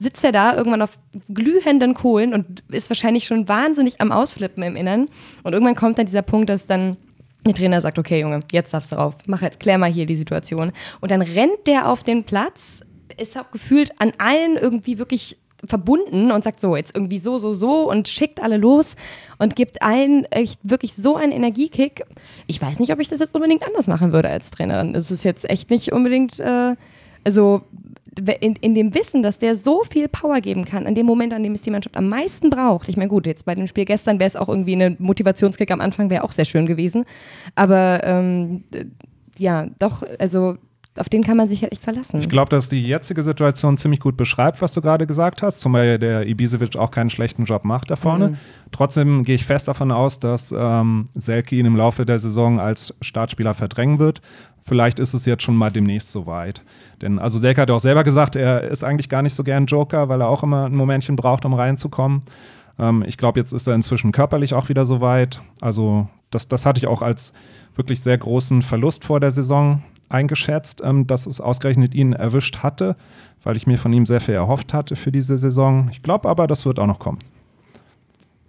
sitzt 0.00 0.24
er 0.24 0.32
da 0.32 0.56
irgendwann 0.56 0.82
auf 0.82 0.98
glühenden 1.32 1.94
Kohlen 1.94 2.34
und 2.34 2.62
ist 2.70 2.90
wahrscheinlich 2.90 3.26
schon 3.26 3.48
wahnsinnig 3.48 4.00
am 4.00 4.12
Ausflippen 4.12 4.62
im 4.62 4.76
Innern. 4.76 5.08
Und 5.42 5.52
irgendwann 5.52 5.74
kommt 5.74 5.98
dann 5.98 6.06
dieser 6.06 6.22
Punkt, 6.22 6.48
dass 6.48 6.66
dann 6.66 6.96
der 7.44 7.54
Trainer 7.54 7.80
sagt, 7.80 7.98
okay, 7.98 8.20
Junge, 8.20 8.40
jetzt 8.52 8.72
darfst 8.72 8.92
du 8.92 8.96
rauf. 8.96 9.16
Mach 9.26 9.42
jetzt, 9.42 9.60
klär 9.60 9.78
mal 9.78 9.90
hier 9.90 10.06
die 10.06 10.16
Situation. 10.16 10.72
Und 11.00 11.10
dann 11.10 11.22
rennt 11.22 11.66
der 11.66 11.88
auf 11.88 12.04
den 12.04 12.24
Platz, 12.24 12.82
ist 13.18 13.36
auch 13.36 13.50
gefühlt 13.50 14.00
an 14.00 14.12
allen 14.18 14.56
irgendwie 14.56 14.98
wirklich 14.98 15.36
verbunden 15.64 16.32
und 16.32 16.42
sagt 16.44 16.60
so, 16.60 16.76
jetzt 16.76 16.94
irgendwie 16.94 17.18
so, 17.18 17.38
so, 17.38 17.54
so 17.54 17.88
und 17.90 18.08
schickt 18.08 18.42
alle 18.42 18.56
los 18.56 18.96
und 19.38 19.54
gibt 19.54 19.82
allen 19.82 20.24
echt 20.26 20.60
wirklich 20.62 20.94
so 20.94 21.16
einen 21.16 21.32
Energiekick. 21.32 22.04
Ich 22.46 22.60
weiß 22.60 22.80
nicht, 22.80 22.92
ob 22.92 23.00
ich 23.00 23.08
das 23.08 23.20
jetzt 23.20 23.34
unbedingt 23.34 23.66
anders 23.66 23.86
machen 23.86 24.12
würde 24.12 24.28
als 24.28 24.50
Trainerin. 24.50 24.94
Es 24.94 25.10
ist 25.10 25.22
jetzt 25.22 25.48
echt 25.48 25.70
nicht 25.70 25.92
unbedingt, 25.92 26.40
äh, 26.40 26.74
also 27.24 27.62
in, 28.40 28.56
in 28.56 28.74
dem 28.74 28.94
Wissen, 28.94 29.22
dass 29.22 29.38
der 29.38 29.56
so 29.56 29.82
viel 29.84 30.08
Power 30.08 30.40
geben 30.40 30.64
kann, 30.64 30.84
in 30.86 30.94
dem 30.94 31.06
Moment, 31.06 31.32
an 31.32 31.42
dem 31.42 31.52
es 31.52 31.62
die 31.62 31.70
Mannschaft 31.70 31.96
am 31.96 32.08
meisten 32.08 32.50
braucht. 32.50 32.88
Ich 32.88 32.96
meine, 32.96 33.08
gut, 33.08 33.26
jetzt 33.26 33.44
bei 33.44 33.54
dem 33.54 33.66
Spiel 33.66 33.84
gestern 33.84 34.18
wäre 34.18 34.28
es 34.28 34.36
auch 34.36 34.48
irgendwie 34.48 34.74
eine 34.74 34.96
Motivationskick 34.98 35.70
am 35.70 35.80
Anfang, 35.80 36.10
wäre 36.10 36.24
auch 36.24 36.32
sehr 36.32 36.44
schön 36.44 36.66
gewesen. 36.66 37.04
Aber 37.54 38.00
ähm, 38.04 38.64
äh, 38.72 38.84
ja, 39.38 39.68
doch, 39.78 40.02
also 40.18 40.56
auf 40.96 41.08
den 41.08 41.22
kann 41.22 41.38
man 41.38 41.48
sich 41.48 41.62
halt 41.62 41.72
echt 41.72 41.82
verlassen. 41.82 42.20
Ich 42.20 42.28
glaube, 42.28 42.50
dass 42.50 42.68
die 42.68 42.86
jetzige 42.86 43.22
Situation 43.22 43.78
ziemlich 43.78 44.00
gut 44.00 44.16
beschreibt, 44.16 44.60
was 44.60 44.74
du 44.74 44.82
gerade 44.82 45.06
gesagt 45.06 45.42
hast. 45.42 45.60
Zumal 45.60 45.98
der 45.98 46.26
Ibisevic 46.26 46.76
auch 46.76 46.90
keinen 46.90 47.08
schlechten 47.08 47.44
Job 47.44 47.64
macht 47.64 47.90
da 47.90 47.96
vorne. 47.96 48.38
Trotzdem 48.72 49.24
gehe 49.24 49.36
ich 49.36 49.46
fest 49.46 49.68
davon 49.68 49.90
aus, 49.90 50.20
dass 50.20 50.52
ähm, 50.56 51.06
Selke 51.14 51.56
ihn 51.56 51.64
im 51.64 51.76
Laufe 51.76 52.04
der 52.04 52.18
Saison 52.18 52.60
als 52.60 52.94
Startspieler 53.00 53.54
verdrängen 53.54 53.98
wird. 53.98 54.20
Vielleicht 54.64 54.98
ist 54.98 55.14
es 55.14 55.24
jetzt 55.24 55.42
schon 55.42 55.56
mal 55.56 55.70
demnächst 55.70 56.12
soweit. 56.12 56.62
Denn 57.00 57.18
also 57.18 57.38
Selke 57.38 57.62
hat 57.62 57.70
auch 57.70 57.80
selber 57.80 58.04
gesagt, 58.04 58.36
er 58.36 58.62
ist 58.62 58.84
eigentlich 58.84 59.08
gar 59.08 59.22
nicht 59.22 59.34
so 59.34 59.44
gern 59.44 59.66
Joker, 59.66 60.08
weil 60.08 60.20
er 60.20 60.28
auch 60.28 60.42
immer 60.42 60.66
ein 60.66 60.76
Momentchen 60.76 61.16
braucht, 61.16 61.44
um 61.46 61.54
reinzukommen. 61.54 62.20
Ähm, 62.78 63.02
ich 63.06 63.16
glaube, 63.16 63.40
jetzt 63.40 63.52
ist 63.52 63.66
er 63.66 63.74
inzwischen 63.74 64.12
körperlich 64.12 64.52
auch 64.52 64.68
wieder 64.68 64.84
soweit. 64.84 65.40
Also 65.62 66.08
das, 66.30 66.48
das 66.48 66.66
hatte 66.66 66.78
ich 66.78 66.86
auch 66.86 67.00
als 67.00 67.32
wirklich 67.74 68.02
sehr 68.02 68.18
großen 68.18 68.60
Verlust 68.60 69.04
vor 69.04 69.18
der 69.18 69.30
Saison 69.30 69.82
eingeschätzt, 70.12 70.80
ähm, 70.84 71.06
dass 71.06 71.26
es 71.26 71.40
ausgerechnet 71.40 71.94
ihn 71.94 72.12
erwischt 72.12 72.58
hatte, 72.58 72.96
weil 73.42 73.56
ich 73.56 73.66
mir 73.66 73.78
von 73.78 73.92
ihm 73.92 74.06
sehr 74.06 74.20
viel 74.20 74.34
erhofft 74.34 74.72
hatte 74.72 74.96
für 74.96 75.12
diese 75.12 75.38
Saison. 75.38 75.88
Ich 75.90 76.02
glaube 76.02 76.28
aber, 76.28 76.46
das 76.46 76.66
wird 76.66 76.78
auch 76.78 76.86
noch 76.86 76.98
kommen. 76.98 77.18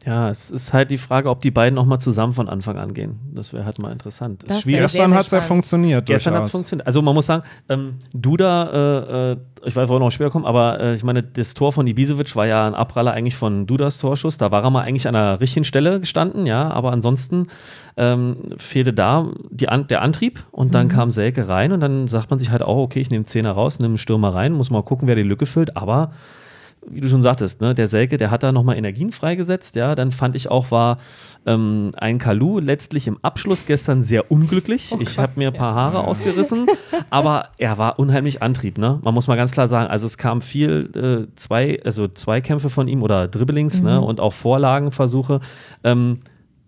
Ja, 0.06 0.30
es 0.30 0.52
ist 0.52 0.74
halt 0.74 0.92
die 0.92 0.98
Frage, 0.98 1.30
ob 1.30 1.42
die 1.42 1.52
beiden 1.52 1.80
auch 1.80 1.86
mal 1.86 2.00
zusammen 2.00 2.34
von 2.34 2.50
Anfang 2.50 2.78
an 2.78 2.94
gehen. 2.94 3.20
Das 3.34 3.54
wäre 3.54 3.64
halt 3.64 3.80
mal 3.80 3.92
interessant. 3.92 4.44
Das 4.46 4.58
ist 4.58 4.64
schwierig. 4.64 4.82
Gestern 4.82 5.14
hat 5.14 5.26
es 5.26 5.32
ja 5.32 5.40
funktioniert. 5.40 6.06
Gestern 6.08 6.34
hat 6.34 6.46
es 6.46 6.52
funktioniert. 6.52 6.86
Also 6.86 7.02
man 7.02 7.14
muss 7.14 7.28
sagen, 7.28 7.44
ähm, 7.70 7.96
Duda, 8.14 9.32
äh, 9.32 9.32
äh, 9.32 9.38
ich 9.66 9.74
weiß, 9.74 9.88
wo 9.88 9.94
wir 9.94 10.00
noch 10.00 10.12
später 10.12 10.30
kommen, 10.30 10.46
aber 10.46 10.80
äh, 10.82 10.94
ich 10.94 11.06
meine, 11.06 11.24
das 11.24 11.54
Tor 11.54 11.72
von 11.72 11.88
Ibisevic 11.88 12.36
war 12.36 12.46
ja 12.46 12.68
ein 12.68 12.76
Abpraller 12.76 13.14
eigentlich 13.14 13.38
von 13.38 13.66
Dudas 13.66 13.98
Torschuss. 13.98 14.38
Da 14.38 14.52
war 14.52 14.62
er 14.64 14.70
mal 14.72 14.82
eigentlich 14.82 15.08
an 15.08 15.14
der 15.14 15.40
richtigen 15.40 15.64
Stelle 15.64 16.02
gestanden, 16.02 16.46
ja, 16.46 16.70
aber 16.70 16.92
ansonsten 16.92 17.48
ähm, 17.96 18.38
fehlte 18.58 18.92
da 18.92 19.32
die 19.52 19.70
An 19.70 19.88
der 19.88 20.02
Antrieb 20.02 20.44
und 20.52 20.76
dann 20.76 20.90
kam 20.90 21.12
Selke 21.12 21.48
rein 21.48 21.72
und 21.72 21.80
dann 21.80 22.10
sagt 22.10 22.30
man 22.30 22.40
sich 22.40 22.52
halt 22.52 22.62
auch, 22.62 22.78
okay, 22.78 23.00
ich 23.00 23.10
nehme 23.10 23.26
Zehner 23.26 23.52
raus, 23.52 23.80
nehme 23.80 23.92
einen 23.92 23.98
Stürmer 23.98 24.34
rein, 24.34 24.52
muss 24.52 24.70
mal 24.70 24.84
gucken, 24.84 25.08
wer 25.08 25.16
die 25.16 25.24
Lücke 25.24 25.46
füllt, 25.46 25.78
aber 25.78 26.12
wie 26.90 27.02
du 27.02 27.10
schon 27.10 27.22
sagtest, 27.22 27.62
ne, 27.62 27.76
der 27.76 27.88
Selke, 27.88 28.18
der 28.18 28.32
hat 28.32 28.44
da 28.44 28.52
nochmal 28.52 28.78
Energien 28.78 29.12
freigesetzt, 29.12 29.76
ja, 29.76 29.96
dann 29.96 30.12
fand 30.12 30.36
ich 30.36 30.50
auch, 30.50 30.72
war 30.72 30.98
ähm, 31.46 31.92
ein 31.98 32.18
Kalu 32.18 32.60
letztlich 32.60 33.08
im 33.08 33.18
Abschluss 33.22 33.66
gestern 33.66 34.04
sehr 34.04 34.32
unglücklich. 34.32 34.94
ich 35.00 35.18
habe 35.18 35.34
mir 35.36 35.50
ein 35.50 35.54
paar 35.54 35.76
Haare 35.76 36.06
ausgerissen, 36.06 36.68
aber 37.10 37.50
er 37.58 37.78
war 37.78 38.00
unheimlich 38.00 38.42
Antrieb, 38.42 38.78
ne? 38.78 39.00
Man 39.04 39.14
muss 39.14 39.28
mal 39.28 39.36
ganz 39.36 39.52
klar 39.52 39.68
sagen, 39.68 39.90
also 39.90 40.06
es 40.06 40.18
kam 40.18 40.42
viel 40.42 40.90
äh, 40.96 41.36
zwei, 41.36 41.80
also 41.84 42.08
Zweikämpfe 42.08 42.70
von 42.70 42.88
ihm 42.88 43.04
oder 43.04 43.28
Dribblings, 43.28 43.82
ne, 43.82 44.02
und 44.02 44.20
auch 44.20 44.34
Vorlagenversuche. 44.34 45.40
Ähm, 45.84 46.20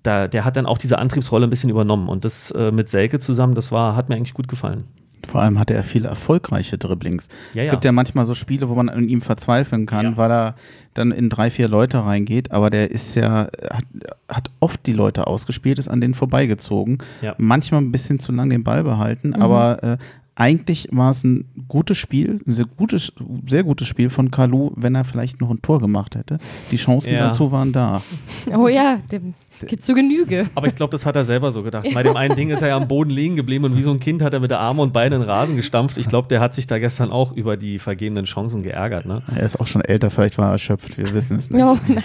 da, 0.04 0.28
der 0.28 0.46
hat 0.46 0.56
dann 0.56 0.66
auch 0.66 0.78
diese 0.78 1.00
Antriebsrolle 1.00 1.48
ein 1.48 1.50
bisschen 1.50 1.70
übernommen 1.70 2.10
und 2.10 2.26
das 2.26 2.52
äh, 2.52 2.72
mit 2.72 2.90
Selke 2.90 3.20
zusammen, 3.20 3.56
das 3.56 3.72
war, 3.72 3.96
hat 3.96 4.10
mir 4.10 4.16
eigentlich 4.16 4.34
gut 4.34 4.48
gefallen. 4.48 4.86
Vor 5.28 5.42
allem 5.42 5.60
hatte 5.60 5.74
er 5.74 5.84
viele 5.84 6.08
erfolgreiche 6.08 6.78
Dribblings. 6.78 7.28
Ja, 7.54 7.64
es 7.64 7.72
gibt 7.72 7.86
ja 7.86 7.92
manchmal 7.92 8.26
so 8.26 8.34
Spiele, 8.34 8.70
wo 8.70 8.76
man 8.76 8.90
an 8.90 9.08
ihm 9.10 9.22
verzweifeln 9.22 9.86
kann, 9.86 10.06
Ja. 10.06 10.18
weil 10.18 10.32
er 10.32 10.56
dann 10.94 11.12
in 11.12 11.30
drei, 11.30 11.50
vier 11.50 11.68
Leute 11.68 12.04
reingeht, 12.06 12.52
aber 12.52 12.70
der 12.70 12.90
ist 12.92 13.16
ja, 13.16 13.50
hat, 13.70 13.84
hat 14.30 14.50
oft 14.62 14.86
die 14.86 14.94
Leute 14.94 15.28
ausgespielt, 15.28 15.78
ist 15.80 15.90
an 15.90 16.00
denen 16.02 16.14
vorbeigezogen. 16.14 17.00
Manchmal 17.38 17.82
ein 17.82 17.92
bisschen 17.92 18.20
zu 18.20 18.32
lang 18.32 18.50
den 18.50 18.64
Ball 18.64 18.84
behalten, 18.84 19.34
aber 19.34 19.84
äh, 19.84 19.98
eigentlich 20.36 20.90
war 20.92 21.12
es 21.12 21.24
ein 21.24 21.46
gutes 21.70 21.98
Spiel, 21.98 22.42
ein 22.46 22.52
sehr 22.52 22.66
gutes, 22.66 23.14
sehr 23.48 23.64
gutes 23.64 23.88
Spiel 23.88 24.10
von 24.10 24.32
Kalu, 24.32 24.72
wenn 24.76 24.94
er 24.94 25.06
vielleicht 25.06 25.40
noch 25.40 25.50
ein 25.50 25.62
Tor 25.62 25.80
gemacht 25.80 26.16
hätte. 26.16 26.40
Die 26.72 26.76
Chancen 26.76 27.14
Ja. 27.14 27.28
dazu 27.28 27.52
waren 27.52 27.72
da. 27.72 28.02
Oh 28.54 28.68
ja, 28.68 28.98
dem 29.12 29.34
geht 29.66 29.84
zu 29.86 29.94
Genüge. 29.94 30.48
Aber 30.54 30.68
ich 30.68 30.76
glaube, 30.76 30.92
das 30.92 31.06
hat 31.06 31.16
er 31.16 31.24
selber 31.24 31.54
so 31.54 31.64
gedacht. 31.64 31.88
Bei 31.94 32.04
dem 32.04 32.18
einen 32.18 32.36
Ding 32.36 32.50
ist 32.50 32.62
er 32.62 32.68
ja 32.68 32.76
am 32.78 32.90
Boden 32.90 33.10
liegen 33.12 33.38
geblieben 33.38 33.64
und 33.64 33.78
wie 33.78 33.82
so 33.82 33.92
ein 33.92 34.00
Kind 34.02 34.22
hat 34.22 34.34
er 34.34 34.42
mit 34.42 34.52
der 34.52 34.60
Arme 34.60 34.82
und 34.82 34.92
Beine 34.92 35.16
in 35.16 35.22
den 35.22 35.30
Rasen 35.30 35.56
gestampft. 35.56 35.98
Ich 35.98 36.10
glaube, 36.10 36.28
der 36.28 36.42
hat 36.42 36.54
sich 36.54 36.68
da 36.68 36.80
gestern 36.80 37.12
auch 37.12 37.32
über 37.32 37.56
die 37.56 37.80
vergebenen 37.80 38.26
Chancen 38.26 38.62
geärgert. 38.62 39.06
Ne? 39.06 39.22
Er 39.34 39.44
ist 39.44 39.58
auch 39.60 39.68
schon 39.68 39.82
älter, 39.82 40.10
vielleicht 40.10 40.38
war 40.38 40.50
er 40.50 40.54
erschöpft, 40.54 40.98
wir 40.98 41.14
wissen 41.14 41.38
es 41.38 41.50
nicht. 41.50 41.64
Oh, 41.64 41.78
nein. 41.88 42.04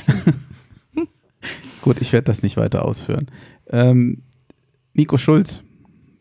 Gut, 1.83 1.97
ich 2.01 2.13
werde 2.13 2.27
das 2.27 2.43
nicht 2.45 2.57
weiter 2.57 2.85
ausführen. 2.85 3.27
Ähm, 3.71 4.23
Nico 4.95 5.17
Schulz 5.17 5.65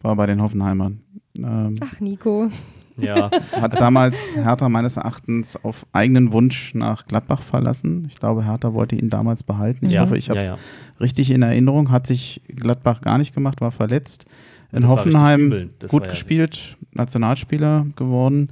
war 0.01 0.16
bei 0.16 0.26
den 0.26 0.41
Hoffenheimern. 0.41 1.01
Ähm, 1.38 1.76
Ach, 1.82 2.00
Nico. 2.00 2.50
Ja. 2.98 3.30
Hat 3.62 3.80
damals 3.80 4.36
Hertha 4.36 4.68
meines 4.70 4.98
Erachtens 4.98 5.64
auf 5.64 5.86
eigenen 5.94 6.32
Wunsch 6.32 6.74
nach 6.76 7.06
Gladbach 7.08 7.42
verlassen. 7.42 8.06
Ich 8.10 8.20
glaube, 8.20 8.46
Hertha 8.46 8.74
wollte 8.74 8.96
ihn 8.96 9.10
damals 9.10 9.44
behalten. 9.44 9.86
Ich 9.86 9.94
ja. 9.94 10.02
hoffe, 10.02 10.18
ich 10.18 10.30
habe 10.30 10.40
es 10.40 10.46
ja, 10.46 10.56
ja. 10.56 10.60
richtig 11.00 11.32
in 11.32 11.42
Erinnerung. 11.42 11.92
Hat 11.92 12.08
sich 12.08 12.42
Gladbach 12.48 13.02
gar 13.02 13.18
nicht 13.18 13.34
gemacht, 13.34 13.62
war 13.62 13.72
verletzt. 13.72 14.26
In 14.72 14.82
Das 14.82 14.92
Hoffenheim 14.92 15.70
gut 15.88 16.08
gespielt, 16.10 16.78
Nationalspieler 16.92 17.88
geworden. 17.96 18.50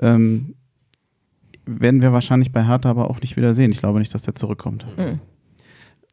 Ähm, 0.00 0.54
werden 1.64 2.02
wir 2.02 2.12
wahrscheinlich 2.12 2.52
bei 2.52 2.64
Hertha 2.64 2.88
aber 2.88 3.10
auch 3.10 3.20
nicht 3.20 3.36
wieder 3.36 3.52
sehen. 3.52 3.72
Ich 3.72 3.78
glaube 3.78 3.98
nicht, 3.98 4.14
dass 4.14 4.22
der 4.22 4.36
zurückkommt. 4.36 4.86
Mhm. 4.96 5.18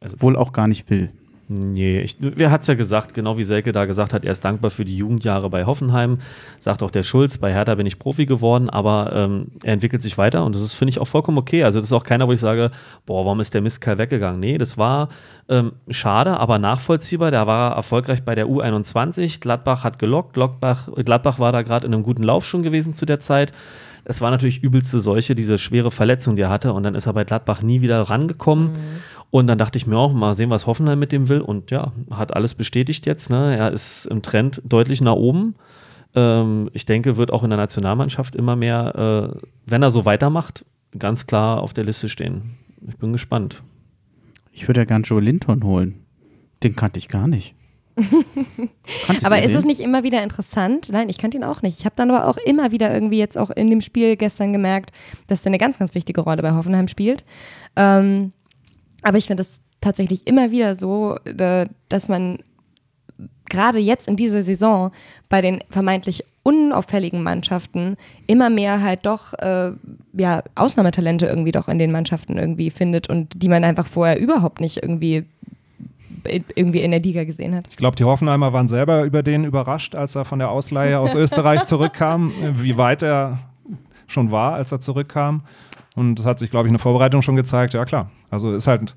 Also- 0.00 0.20
Wohl 0.20 0.36
auch 0.36 0.52
gar 0.52 0.66
nicht 0.66 0.90
will. 0.90 1.10
Nee, 1.46 2.00
ich, 2.00 2.16
wer 2.20 2.50
hat 2.50 2.62
es 2.62 2.68
ja 2.68 2.74
gesagt, 2.74 3.12
genau 3.12 3.36
wie 3.36 3.44
Selke 3.44 3.72
da 3.72 3.84
gesagt 3.84 4.14
hat, 4.14 4.24
er 4.24 4.32
ist 4.32 4.44
dankbar 4.44 4.70
für 4.70 4.86
die 4.86 4.96
Jugendjahre 4.96 5.50
bei 5.50 5.66
Hoffenheim, 5.66 6.18
sagt 6.58 6.82
auch 6.82 6.90
der 6.90 7.02
Schulz, 7.02 7.36
bei 7.36 7.52
Hertha 7.52 7.74
bin 7.74 7.86
ich 7.86 7.98
Profi 7.98 8.24
geworden, 8.24 8.70
aber 8.70 9.12
ähm, 9.14 9.48
er 9.62 9.74
entwickelt 9.74 10.00
sich 10.00 10.16
weiter 10.16 10.44
und 10.46 10.54
das 10.54 10.72
finde 10.72 10.90
ich, 10.90 11.00
auch 11.00 11.08
vollkommen 11.08 11.36
okay. 11.36 11.62
Also 11.62 11.78
das 11.78 11.86
ist 11.86 11.92
auch 11.92 12.04
keiner, 12.04 12.28
wo 12.28 12.32
ich 12.32 12.40
sage, 12.40 12.70
boah, 13.04 13.26
warum 13.26 13.40
ist 13.40 13.52
der 13.52 13.60
Mistkerl 13.60 13.98
weggegangen? 13.98 14.40
Nee, 14.40 14.56
das 14.56 14.78
war 14.78 15.10
ähm, 15.50 15.72
schade, 15.90 16.40
aber 16.40 16.58
nachvollziehbar. 16.58 17.30
Da 17.30 17.46
war 17.46 17.72
er 17.72 17.76
erfolgreich 17.76 18.22
bei 18.22 18.34
der 18.34 18.46
U21, 18.46 19.40
Gladbach 19.40 19.84
hat 19.84 19.98
gelockt, 19.98 20.32
Gladbach, 20.32 20.88
Gladbach 21.04 21.38
war 21.38 21.52
da 21.52 21.60
gerade 21.60 21.86
in 21.86 21.92
einem 21.92 22.04
guten 22.04 22.22
Lauf 22.22 22.46
schon 22.46 22.62
gewesen 22.62 22.94
zu 22.94 23.04
der 23.04 23.20
Zeit. 23.20 23.52
Es 24.04 24.20
war 24.20 24.30
natürlich 24.30 24.62
übelste 24.62 25.00
Seuche, 25.00 25.34
diese 25.34 25.56
schwere 25.56 25.90
Verletzung, 25.90 26.36
die 26.36 26.42
er 26.42 26.50
hatte 26.50 26.72
und 26.72 26.82
dann 26.82 26.94
ist 26.94 27.06
er 27.06 27.14
bei 27.14 27.24
Gladbach 27.24 27.62
nie 27.62 27.80
wieder 27.80 28.02
rangekommen. 28.02 28.70
Und 29.34 29.48
dann 29.48 29.58
dachte 29.58 29.76
ich 29.78 29.88
mir 29.88 29.98
auch, 29.98 30.12
mal 30.12 30.36
sehen, 30.36 30.50
was 30.50 30.68
Hoffenheim 30.68 31.00
mit 31.00 31.10
dem 31.10 31.28
will. 31.28 31.40
Und 31.40 31.72
ja, 31.72 31.90
hat 32.08 32.36
alles 32.36 32.54
bestätigt 32.54 33.04
jetzt. 33.04 33.30
Ne? 33.30 33.56
Er 33.56 33.72
ist 33.72 34.06
im 34.06 34.22
Trend 34.22 34.62
deutlich 34.64 35.00
nach 35.00 35.16
oben. 35.16 35.56
Ähm, 36.14 36.70
ich 36.72 36.84
denke, 36.84 37.16
wird 37.16 37.32
auch 37.32 37.42
in 37.42 37.50
der 37.50 37.56
Nationalmannschaft 37.56 38.36
immer 38.36 38.54
mehr, 38.54 39.34
äh, 39.34 39.38
wenn 39.66 39.82
er 39.82 39.90
so 39.90 40.04
weitermacht, 40.04 40.64
ganz 40.96 41.26
klar 41.26 41.60
auf 41.64 41.74
der 41.74 41.82
Liste 41.82 42.08
stehen. 42.08 42.54
Ich 42.86 42.96
bin 42.96 43.10
gespannt. 43.10 43.64
Ich 44.52 44.68
würde 44.68 44.82
ja 44.82 44.84
gern 44.84 45.02
Joe 45.02 45.20
Linton 45.20 45.64
holen. 45.64 46.04
Den 46.62 46.76
kannte 46.76 47.00
ich 47.00 47.08
gar 47.08 47.26
nicht. 47.26 47.56
Aber 49.24 49.42
ist 49.42 49.56
es 49.56 49.64
nicht 49.64 49.80
immer 49.80 50.04
wieder 50.04 50.22
interessant? 50.22 50.90
Nein, 50.92 51.08
ich 51.08 51.18
kannte 51.18 51.38
ihn 51.38 51.44
auch 51.44 51.60
nicht. 51.60 51.80
Ich 51.80 51.86
habe 51.86 51.96
dann 51.96 52.12
aber 52.12 52.28
auch 52.28 52.36
immer 52.36 52.70
wieder 52.70 52.94
irgendwie 52.94 53.18
jetzt 53.18 53.36
auch 53.36 53.50
in 53.50 53.68
dem 53.68 53.80
Spiel 53.80 54.14
gestern 54.16 54.52
gemerkt, 54.52 54.92
dass 55.26 55.42
er 55.42 55.46
eine 55.46 55.58
ganz, 55.58 55.80
ganz 55.80 55.92
wichtige 55.96 56.20
Rolle 56.20 56.42
bei 56.42 56.52
Hoffenheim 56.52 56.86
spielt. 56.86 57.24
Ähm, 57.74 58.32
aber 59.04 59.18
ich 59.18 59.26
finde 59.26 59.42
es 59.42 59.62
tatsächlich 59.80 60.26
immer 60.26 60.50
wieder 60.50 60.74
so, 60.74 61.16
äh, 61.24 61.66
dass 61.88 62.08
man 62.08 62.38
gerade 63.48 63.78
jetzt 63.78 64.08
in 64.08 64.16
dieser 64.16 64.42
Saison 64.42 64.90
bei 65.28 65.40
den 65.40 65.60
vermeintlich 65.70 66.24
unauffälligen 66.42 67.22
Mannschaften 67.22 67.96
immer 68.26 68.50
mehr 68.50 68.82
halt 68.82 69.06
doch 69.06 69.32
äh, 69.34 69.72
ja, 70.12 70.42
Ausnahmetalente 70.54 71.26
irgendwie 71.26 71.52
doch 71.52 71.68
in 71.68 71.78
den 71.78 71.92
Mannschaften 71.92 72.36
irgendwie 72.36 72.70
findet 72.70 73.08
und 73.08 73.32
die 73.42 73.48
man 73.48 73.64
einfach 73.64 73.86
vorher 73.86 74.18
überhaupt 74.18 74.60
nicht 74.60 74.82
irgendwie 74.82 75.24
irgendwie 76.54 76.80
in 76.80 76.90
der 76.90 77.00
Liga 77.00 77.24
gesehen 77.24 77.54
hat. 77.54 77.66
Ich 77.68 77.76
glaube, 77.76 77.96
die 77.96 78.04
Hoffenheimer 78.04 78.52
waren 78.52 78.68
selber 78.68 79.04
über 79.04 79.22
den 79.22 79.44
überrascht, 79.44 79.94
als 79.94 80.14
er 80.16 80.24
von 80.24 80.38
der 80.38 80.50
Ausleihe 80.50 80.98
aus 80.98 81.14
Österreich 81.14 81.64
zurückkam, 81.64 82.32
wie 82.54 82.78
weit 82.78 83.02
er 83.02 83.38
schon 84.06 84.30
war, 84.30 84.54
als 84.54 84.72
er 84.72 84.80
zurückkam. 84.80 85.42
Und 85.94 86.16
das 86.16 86.26
hat 86.26 86.38
sich, 86.38 86.50
glaube 86.50 86.66
ich, 86.66 86.70
in 86.70 86.74
der 86.74 86.80
Vorbereitung 86.80 87.22
schon 87.22 87.36
gezeigt. 87.36 87.74
Ja, 87.74 87.84
klar. 87.84 88.10
Also 88.30 88.54
ist 88.54 88.66
halt, 88.66 88.94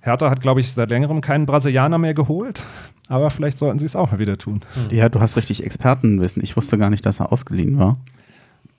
Hertha 0.00 0.30
hat, 0.30 0.40
glaube 0.40 0.60
ich, 0.60 0.72
seit 0.72 0.90
längerem 0.90 1.20
keinen 1.20 1.46
Brasilianer 1.46 1.98
mehr 1.98 2.14
geholt. 2.14 2.62
Aber 3.08 3.30
vielleicht 3.30 3.58
sollten 3.58 3.78
sie 3.78 3.86
es 3.86 3.96
auch 3.96 4.12
mal 4.12 4.18
wieder 4.18 4.38
tun. 4.38 4.60
Ja, 4.90 5.08
du 5.08 5.20
hast 5.20 5.36
richtig 5.36 5.64
Expertenwissen. 5.64 6.42
Ich 6.42 6.56
wusste 6.56 6.78
gar 6.78 6.90
nicht, 6.90 7.04
dass 7.04 7.20
er 7.20 7.32
ausgeliehen 7.32 7.78
war. 7.78 7.96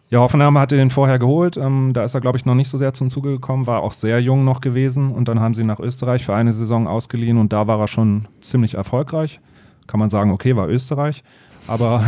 Ja, 0.10 0.20
Hoffenheim 0.20 0.58
hatte 0.60 0.78
den 0.78 0.90
vorher 0.92 1.18
geholt. 1.18 1.58
Ähm, 1.58 1.92
da 1.94 2.04
ist 2.04 2.14
er, 2.14 2.22
glaube 2.22 2.38
ich, 2.38 2.46
noch 2.46 2.56
nicht 2.56 2.70
so 2.70 2.78
sehr 2.78 2.94
zum 2.94 3.10
Zuge 3.10 3.32
gekommen, 3.32 3.66
war 3.66 3.82
auch 3.82 3.94
sehr 3.94 4.20
jung 4.20 4.44
noch 4.44 4.62
gewesen. 4.62 5.12
Und 5.12 5.28
dann 5.28 5.40
haben 5.40 5.56
sie 5.56 5.62
ihn 5.62 5.68
nach 5.68 5.80
Österreich 5.80 6.24
für 6.24 6.36
eine 6.36 6.54
Saison 6.54 6.88
ausgeliehen 6.88 7.38
und 7.38 7.52
da 7.52 7.66
war 7.68 7.80
er 7.80 7.88
schon 7.88 8.28
ziemlich 8.40 8.76
erfolgreich. 8.76 9.40
Kann 9.88 10.00
man 10.00 10.10
sagen, 10.10 10.32
okay, 10.32 10.56
war 10.56 10.70
Österreich. 10.70 11.24
Aber 11.68 12.04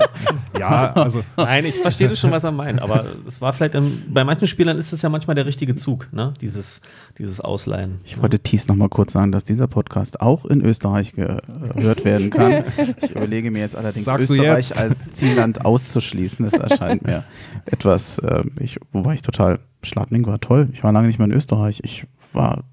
ja, 0.58 0.92
also 0.92 1.22
Nein, 1.36 1.64
ich 1.64 1.76
verstehe 1.76 2.08
das 2.08 2.18
schon, 2.18 2.30
was 2.30 2.44
er 2.44 2.52
meint. 2.52 2.80
Aber 2.80 3.04
es 3.26 3.40
war 3.40 3.52
vielleicht, 3.52 3.74
ähm, 3.74 4.02
bei 4.08 4.24
manchen 4.24 4.46
Spielern 4.46 4.76
ist 4.78 4.92
es 4.92 5.02
ja 5.02 5.08
manchmal 5.08 5.34
der 5.34 5.46
richtige 5.46 5.74
Zug, 5.74 6.08
ne? 6.12 6.34
dieses, 6.40 6.80
dieses 7.18 7.40
Ausleihen. 7.40 8.00
Ich 8.04 8.20
wollte 8.20 8.38
Thies 8.38 8.68
noch 8.68 8.76
mal 8.76 8.88
kurz 8.88 9.12
sagen, 9.12 9.32
dass 9.32 9.44
dieser 9.44 9.66
Podcast 9.68 10.20
auch 10.20 10.44
in 10.44 10.60
Österreich 10.60 11.14
gehört 11.14 12.04
werden 12.04 12.30
kann. 12.30 12.64
Ich 13.00 13.12
überlege 13.12 13.50
mir 13.50 13.60
jetzt 13.60 13.76
allerdings, 13.76 14.04
Sagst 14.04 14.30
Österreich 14.30 14.70
jetzt? 14.70 14.80
als 14.80 14.96
Zielland 15.12 15.64
auszuschließen. 15.64 16.44
Das 16.48 16.54
erscheint 16.54 17.04
mir 17.04 17.24
etwas, 17.66 18.18
äh, 18.18 18.44
ich, 18.58 18.78
wobei 18.92 19.14
ich 19.14 19.22
total, 19.22 19.60
Schladming 19.82 20.26
war 20.26 20.40
toll. 20.40 20.68
Ich 20.72 20.84
war 20.84 20.92
lange 20.92 21.06
nicht 21.06 21.18
mehr 21.18 21.26
in 21.26 21.32
Österreich. 21.32 21.80
Ich 21.84 22.06
war 22.32 22.64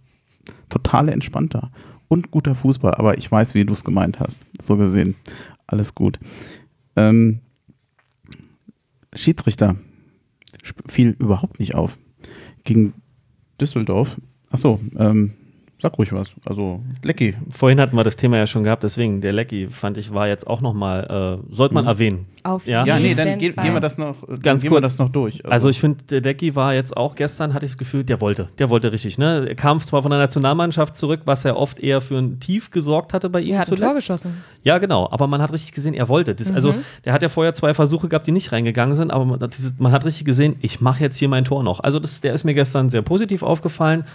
total 0.70 1.10
entspannter 1.10 1.72
und 2.08 2.32
guter 2.32 2.56
Fußball, 2.56 2.96
aber 2.96 3.18
ich 3.18 3.32
weiß, 3.32 3.54
wie 3.54 3.66
du 3.66 3.74
es 3.74 3.84
gemeint 3.84 4.20
hast. 4.20 4.42
So 4.62 4.78
gesehen, 4.78 5.16
alles 5.68 5.94
gut. 5.96 6.20
Ähm, 6.96 7.40
Schiedsrichter 9.14 9.76
fiel 10.88 11.16
überhaupt 11.20 11.60
nicht 11.60 11.76
auf. 11.76 11.98
Gegen 12.64 12.94
Düsseldorf. 13.60 14.20
Achso, 14.50 14.80
ähm, 14.98 15.34
sag 15.82 15.98
ruhig 15.98 16.12
was. 16.14 16.30
Also, 16.46 16.82
Lecky. 17.04 17.36
Vorhin 17.52 17.80
hatten 17.80 17.96
wir 17.96 18.04
das 18.04 18.16
Thema 18.16 18.38
ja 18.38 18.48
schon 18.48 18.64
gehabt, 18.64 18.84
deswegen 18.84 19.22
der 19.22 19.34
Lecky, 19.34 19.68
fand 19.68 19.98
ich, 19.98 20.14
war 20.14 20.28
jetzt 20.28 20.48
auch 20.48 20.62
nochmal, 20.62 21.40
äh, 21.50 21.54
sollte 21.54 21.74
man 21.76 21.84
Mhm. 21.84 21.90
erwähnen. 21.90 22.26
Auf 22.44 22.66
Ja. 22.66 22.86
Ja, 22.86 22.98
nee, 22.98 23.14
dann 23.14 23.38
ge 23.38 23.52
gehen 23.52 23.74
wir 23.74 23.80
das 23.82 23.98
noch, 23.98 24.16
äh, 24.24 24.38
Ganz 24.42 24.64
gehen 24.64 24.72
wir 24.72 24.80
kurz. 24.80 24.94
das 24.94 24.98
noch 25.00 25.10
durch. 25.10 25.46
Also 25.46 25.70
ich 25.70 25.80
finde, 25.80 26.04
der 26.06 26.22
Lecky 26.22 26.56
war 26.56 26.74
jetzt 26.74 26.96
auch 26.96 27.14
gestern, 27.16 27.54
hatte 27.54 27.66
ich 27.66 27.74
das 27.74 27.78
Gefühl, 27.78 28.04
der 28.06 28.22
wollte, 28.22 28.48
der 28.58 28.70
wollte 28.70 28.92
richtig. 28.92 29.18
Ne? 29.18 29.46
Er 29.50 29.56
kam 29.56 29.80
zwar 29.80 30.02
von 30.02 30.10
der 30.12 30.20
Nationalmannschaft 30.20 30.96
zurück, 30.98 31.22
was 31.26 31.44
ja 31.44 31.56
oft 31.56 31.80
eher 31.80 32.00
für 32.02 32.18
ein 32.18 32.40
Tief 32.40 32.72
gesorgt 32.72 33.14
hatte 33.14 33.30
bei 33.30 33.42
ihm 33.42 33.54
Er 33.54 33.60
hat 33.60 33.66
ein 33.68 33.76
zuletzt. 33.76 33.84
Tor 33.84 33.94
geschossen. 33.96 34.44
Ja, 34.64 34.78
genau, 34.78 35.08
aber 35.12 35.28
man 35.28 35.42
hat 35.42 35.52
richtig 35.52 35.74
gesehen, 35.74 35.94
er 35.94 36.08
wollte. 36.10 36.34
Das, 36.36 36.52
Also 36.52 36.74
der 37.06 37.14
hat 37.14 37.22
ja 37.22 37.30
vorher 37.30 37.54
zwei 37.54 37.74
Versuche 37.74 38.08
gehabt, 38.08 38.26
die 38.28 38.32
nicht 38.32 38.52
reingegangen 38.52 38.96
sind, 38.96 39.12
aber 39.12 39.26
man, 39.26 39.40
hat 39.42 39.56
man 39.78 39.92
hat 39.92 40.06
richtig 40.06 40.26
gesehen, 40.26 40.56
ich 40.62 40.80
mache 40.82 41.04
jetzt 41.04 41.18
hier 41.18 41.28
mein 41.30 41.44
Tor 41.46 41.64
noch. 41.64 41.82
Also 41.82 42.00
das, 42.00 42.22
der 42.22 42.34
ist 42.34 42.46
mir 42.46 42.54
gestern 42.54 42.90
sehr 42.90 43.02
positiv 43.02 43.44
aufgefallen 43.44 44.06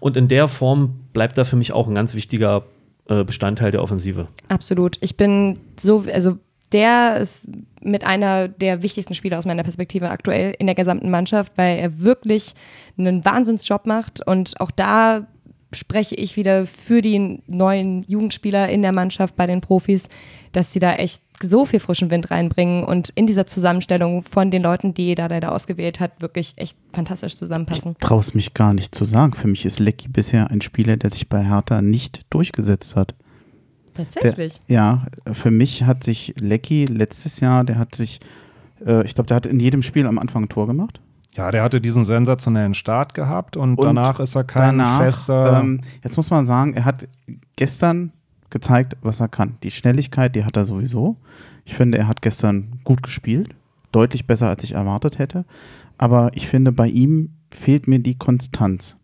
und 0.00 0.16
in 0.16 0.28
der 0.28 0.48
Form 0.48 1.00
bleibt 1.12 1.38
er 1.38 1.44
für 1.44 1.56
mich 1.56 1.72
auch 1.72 1.86
ein 1.86 1.94
ganz 1.94 2.14
wichtiger 2.14 2.64
äh, 3.08 3.24
Bestandteil 3.24 3.70
der 3.70 3.82
Offensive. 3.82 4.28
Absolut. 4.48 4.96
Ich 5.00 5.16
bin 5.16 5.58
so, 5.78 6.04
also 6.12 6.38
der 6.72 7.18
ist 7.18 7.48
mit 7.82 8.04
einer 8.04 8.48
der 8.48 8.82
wichtigsten 8.82 9.14
Spieler 9.14 9.38
aus 9.38 9.46
meiner 9.46 9.62
Perspektive 9.62 10.10
aktuell 10.10 10.54
in 10.58 10.66
der 10.66 10.74
gesamten 10.74 11.10
Mannschaft, 11.10 11.52
weil 11.56 11.78
er 11.78 12.00
wirklich 12.00 12.54
einen 12.98 13.24
Wahnsinnsjob 13.24 13.86
macht 13.86 14.26
und 14.26 14.60
auch 14.60 14.70
da 14.70 15.26
spreche 15.72 16.14
ich 16.14 16.36
wieder 16.36 16.66
für 16.66 17.02
die 17.02 17.42
neuen 17.46 18.02
Jugendspieler 18.04 18.68
in 18.68 18.82
der 18.82 18.92
Mannschaft 18.92 19.36
bei 19.36 19.46
den 19.46 19.60
Profis, 19.60 20.08
dass 20.52 20.72
sie 20.72 20.80
da 20.80 20.94
echt 20.94 21.22
so 21.42 21.64
viel 21.64 21.80
frischen 21.80 22.10
Wind 22.10 22.30
reinbringen 22.30 22.84
und 22.84 23.10
in 23.14 23.26
dieser 23.26 23.46
Zusammenstellung 23.46 24.22
von 24.22 24.50
den 24.50 24.62
Leuten, 24.62 24.94
die 24.94 25.14
da 25.14 25.28
da 25.28 25.48
ausgewählt 25.48 26.00
hat, 26.00 26.20
wirklich 26.20 26.52
echt 26.56 26.76
fantastisch 26.92 27.36
zusammenpassen. 27.36 27.92
ich 27.92 28.06
traue 28.06 28.20
es 28.20 28.34
mich 28.34 28.52
gar 28.52 28.74
nicht 28.74 28.94
zu 28.94 29.04
sagen. 29.04 29.32
Für 29.32 29.48
mich 29.48 29.64
ist 29.64 29.78
Lecky 29.78 30.08
bisher 30.08 30.50
ein 30.50 30.60
Spieler, 30.60 30.96
der 30.96 31.10
sich 31.10 31.28
bei 31.28 31.44
Hertha 31.44 31.80
nicht 31.80 32.22
durchgesetzt 32.30 32.96
hat. 32.96 33.14
Tatsächlich. 33.94 34.60
Ja, 34.68 35.06
für 35.32 35.50
mich 35.50 35.84
hat 35.84 36.04
sich 36.04 36.34
Lecky 36.40 36.84
letztes 36.84 37.40
Jahr, 37.40 37.64
der 37.64 37.78
hat 37.78 37.94
sich, 37.94 38.20
äh, 38.84 39.04
ich 39.04 39.14
glaube, 39.14 39.28
der 39.28 39.36
hat 39.36 39.46
in 39.46 39.60
jedem 39.60 39.82
Spiel 39.82 40.06
am 40.06 40.18
Anfang 40.18 40.44
ein 40.44 40.48
Tor 40.48 40.66
gemacht. 40.66 41.00
Ja, 41.40 41.50
der 41.50 41.62
hatte 41.62 41.80
diesen 41.80 42.04
sensationellen 42.04 42.74
Start 42.74 43.14
gehabt 43.14 43.56
und, 43.56 43.78
Und 43.78 43.84
danach 43.84 44.20
ist 44.20 44.34
er 44.34 44.44
kein 44.44 44.78
Danach, 44.78 45.00
fester. 45.00 45.60
ähm, 45.60 45.80
jetzt 46.04 46.16
muss 46.18 46.28
man 46.30 46.44
sagen, 46.44 46.74
er 46.74 46.84
hat 46.84 47.08
gestern 47.56 48.12
gezeigt, 48.50 48.96
was 49.00 49.20
er 49.20 49.28
kann. 49.28 49.56
Die 49.62 49.70
Schnelligkeit, 49.70 50.36
die 50.36 50.44
hat 50.44 50.56
er 50.56 50.64
sowieso. 50.66 51.16
Ich 51.64 51.74
finde, 51.74 51.96
er 51.98 52.08
hat 52.08 52.20
gestern 52.20 52.80
gut 52.84 53.02
gespielt. 53.02 53.54
Deutlich 53.90 54.26
besser, 54.26 54.48
als 54.48 54.64
ich 54.64 54.72
erwartet 54.72 55.18
hätte. 55.18 55.44
Aber 55.96 56.30
ich 56.34 56.46
finde, 56.46 56.72
bei 56.72 56.88
ihm 56.88 57.30
fehlt 57.50 57.88
mir 57.88 58.00
die 58.00 58.16
Konstanz. 58.18 58.96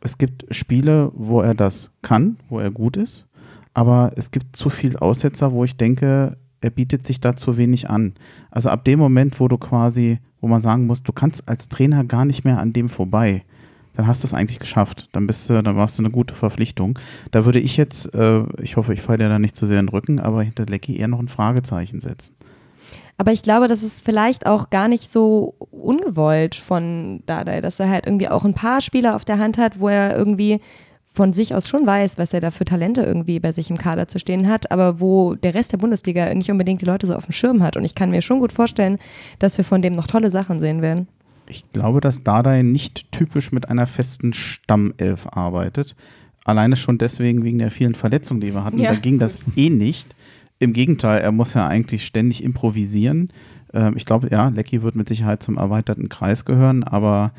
Es 0.00 0.18
gibt 0.18 0.44
Spiele, 0.54 1.10
wo 1.14 1.40
er 1.40 1.54
das 1.54 1.90
kann, 2.02 2.36
wo 2.50 2.58
er 2.58 2.70
gut 2.70 2.96
ist. 2.98 3.26
Aber 3.72 4.12
es 4.16 4.30
gibt 4.30 4.54
zu 4.54 4.68
viel 4.68 4.96
Aussetzer, 4.98 5.50
wo 5.52 5.64
ich 5.64 5.76
denke, 5.78 6.36
er 6.64 6.70
bietet 6.70 7.06
sich 7.06 7.20
da 7.20 7.36
zu 7.36 7.58
wenig 7.58 7.90
an. 7.90 8.14
Also 8.50 8.70
ab 8.70 8.84
dem 8.84 8.98
Moment, 8.98 9.38
wo 9.38 9.48
du 9.48 9.58
quasi, 9.58 10.18
wo 10.40 10.48
man 10.48 10.62
sagen 10.62 10.86
muss, 10.86 11.02
du 11.02 11.12
kannst 11.12 11.46
als 11.46 11.68
Trainer 11.68 12.04
gar 12.04 12.24
nicht 12.24 12.44
mehr 12.44 12.58
an 12.58 12.72
dem 12.72 12.88
vorbei, 12.88 13.44
dann 13.92 14.06
hast 14.06 14.22
du 14.22 14.26
es 14.26 14.32
eigentlich 14.32 14.58
geschafft. 14.58 15.10
Dann 15.12 15.26
bist 15.26 15.50
du, 15.50 15.62
dann 15.62 15.76
warst 15.76 15.98
du 15.98 16.02
eine 16.02 16.10
gute 16.10 16.34
Verpflichtung. 16.34 16.98
Da 17.32 17.44
würde 17.44 17.60
ich 17.60 17.76
jetzt, 17.76 18.14
äh, 18.14 18.44
ich 18.62 18.76
hoffe, 18.76 18.94
ich 18.94 19.02
falle 19.02 19.18
dir 19.18 19.28
da 19.28 19.38
nicht 19.38 19.56
zu 19.56 19.66
sehr 19.66 19.78
in 19.78 19.86
den 19.86 19.92
Rücken, 19.92 20.20
aber 20.20 20.42
hinter 20.42 20.64
Lecky 20.64 20.96
eher 20.96 21.08
noch 21.08 21.20
ein 21.20 21.28
Fragezeichen 21.28 22.00
setzen. 22.00 22.34
Aber 23.18 23.32
ich 23.32 23.42
glaube, 23.42 23.68
das 23.68 23.82
ist 23.82 24.02
vielleicht 24.02 24.46
auch 24.46 24.70
gar 24.70 24.88
nicht 24.88 25.12
so 25.12 25.54
ungewollt 25.70 26.54
von 26.54 27.22
Dardai, 27.26 27.60
dass 27.60 27.78
er 27.78 27.90
halt 27.90 28.06
irgendwie 28.06 28.28
auch 28.28 28.44
ein 28.44 28.54
paar 28.54 28.80
Spieler 28.80 29.14
auf 29.14 29.26
der 29.26 29.38
Hand 29.38 29.58
hat, 29.58 29.78
wo 29.78 29.88
er 29.88 30.16
irgendwie 30.16 30.60
von 31.14 31.32
sich 31.32 31.54
aus 31.54 31.68
schon 31.68 31.86
weiß, 31.86 32.18
was 32.18 32.34
er 32.34 32.40
da 32.40 32.50
für 32.50 32.64
Talente 32.64 33.02
irgendwie 33.02 33.38
bei 33.38 33.52
sich 33.52 33.70
im 33.70 33.78
Kader 33.78 34.08
zu 34.08 34.18
stehen 34.18 34.48
hat, 34.48 34.72
aber 34.72 34.98
wo 34.98 35.36
der 35.36 35.54
Rest 35.54 35.70
der 35.70 35.78
Bundesliga 35.78 36.34
nicht 36.34 36.50
unbedingt 36.50 36.80
die 36.80 36.86
Leute 36.86 37.06
so 37.06 37.14
auf 37.14 37.26
dem 37.26 37.32
Schirm 37.32 37.62
hat. 37.62 37.76
Und 37.76 37.84
ich 37.84 37.94
kann 37.94 38.10
mir 38.10 38.20
schon 38.20 38.40
gut 38.40 38.52
vorstellen, 38.52 38.98
dass 39.38 39.56
wir 39.56 39.64
von 39.64 39.80
dem 39.80 39.94
noch 39.94 40.08
tolle 40.08 40.32
Sachen 40.32 40.58
sehen 40.58 40.82
werden. 40.82 41.06
Ich 41.46 41.70
glaube, 41.72 42.00
dass 42.00 42.24
Dardai 42.24 42.62
nicht 42.62 43.12
typisch 43.12 43.52
mit 43.52 43.68
einer 43.68 43.86
festen 43.86 44.32
Stammelf 44.32 45.28
arbeitet. 45.30 45.94
Alleine 46.44 46.74
schon 46.74 46.98
deswegen 46.98 47.44
wegen 47.44 47.60
der 47.60 47.70
vielen 47.70 47.94
Verletzungen, 47.94 48.40
die 48.40 48.52
wir 48.52 48.64
hatten. 48.64 48.78
Ja. 48.78 48.90
Da 48.90 48.98
ging 48.98 49.20
das 49.20 49.38
eh 49.54 49.70
nicht. 49.70 50.16
Im 50.58 50.72
Gegenteil, 50.72 51.20
er 51.20 51.30
muss 51.30 51.54
ja 51.54 51.68
eigentlich 51.68 52.04
ständig 52.04 52.42
improvisieren. 52.42 53.32
Ähm, 53.72 53.94
ich 53.96 54.04
glaube, 54.04 54.30
ja, 54.32 54.48
Lecky 54.48 54.82
wird 54.82 54.96
mit 54.96 55.08
Sicherheit 55.08 55.44
zum 55.44 55.58
erweiterten 55.58 56.08
Kreis 56.08 56.44
gehören, 56.44 56.82
aber 56.82 57.32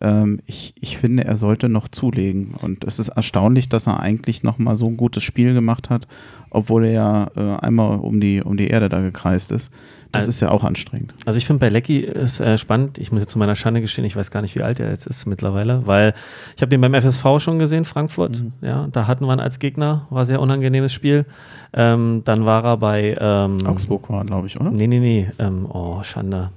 ähm, 0.00 0.40
ich, 0.46 0.74
ich 0.80 0.98
finde, 0.98 1.24
er 1.24 1.36
sollte 1.36 1.68
noch 1.68 1.88
zulegen. 1.88 2.54
Und 2.62 2.84
es 2.84 2.98
ist 2.98 3.08
erstaunlich, 3.08 3.68
dass 3.68 3.86
er 3.86 4.00
eigentlich 4.00 4.42
noch 4.42 4.58
mal 4.58 4.76
so 4.76 4.86
ein 4.86 4.96
gutes 4.96 5.22
Spiel 5.22 5.54
gemacht 5.54 5.90
hat, 5.90 6.06
obwohl 6.50 6.84
er 6.86 6.92
ja 6.92 7.26
äh, 7.36 7.60
einmal 7.60 7.98
um 7.98 8.20
die, 8.20 8.42
um 8.42 8.56
die 8.56 8.68
Erde 8.68 8.88
da 8.88 9.00
gekreist 9.00 9.50
ist. 9.52 9.70
Das 10.12 10.20
Also- 10.20 10.30
ist 10.30 10.40
ja 10.40 10.50
auch 10.50 10.64
anstrengend. 10.64 11.12
Also 11.26 11.36
ich 11.36 11.44
finde 11.46 11.60
bei 11.60 11.68
Lecky 11.68 11.98
ist 11.98 12.40
äh, 12.40 12.56
spannend, 12.56 12.96
ich 12.96 13.12
muss 13.12 13.20
jetzt 13.20 13.32
zu 13.32 13.38
meiner 13.38 13.54
Schande 13.56 13.82
gestehen, 13.82 14.06
ich 14.06 14.16
weiß 14.16 14.30
gar 14.30 14.40
nicht, 14.40 14.54
wie 14.54 14.62
alt 14.62 14.80
er 14.80 14.88
jetzt 14.90 15.06
ist 15.06 15.26
mittlerweile, 15.26 15.86
weil 15.86 16.14
ich 16.56 16.62
habe 16.62 16.70
den 16.70 16.80
beim 16.80 16.94
FSV 16.94 17.24
schon 17.40 17.58
gesehen, 17.58 17.84
Frankfurt. 17.84 18.42
Ja, 18.62 18.86
da 18.90 19.06
hatten 19.06 19.26
wir 19.26 19.34
ihn 19.34 19.40
als 19.40 19.58
Gegner, 19.58 20.06
war 20.08 20.24
sehr 20.24 20.40
unangenehmes 20.40 20.94
Spiel. 20.94 21.26
Ähm, 21.74 22.22
dann 22.24 22.46
war 22.46 22.64
er 22.64 22.76
bei 22.78 23.16
ähm, 23.20 23.66
Augsburg 23.66 24.08
war, 24.08 24.24
glaube 24.24 24.46
ich, 24.46 24.58
oder? 24.58 24.70
Nee, 24.70 24.86
nee, 24.86 25.00
nee. 25.00 25.28
Ähm, 25.38 25.66
oh, 25.70 26.02
Schande. 26.04 26.52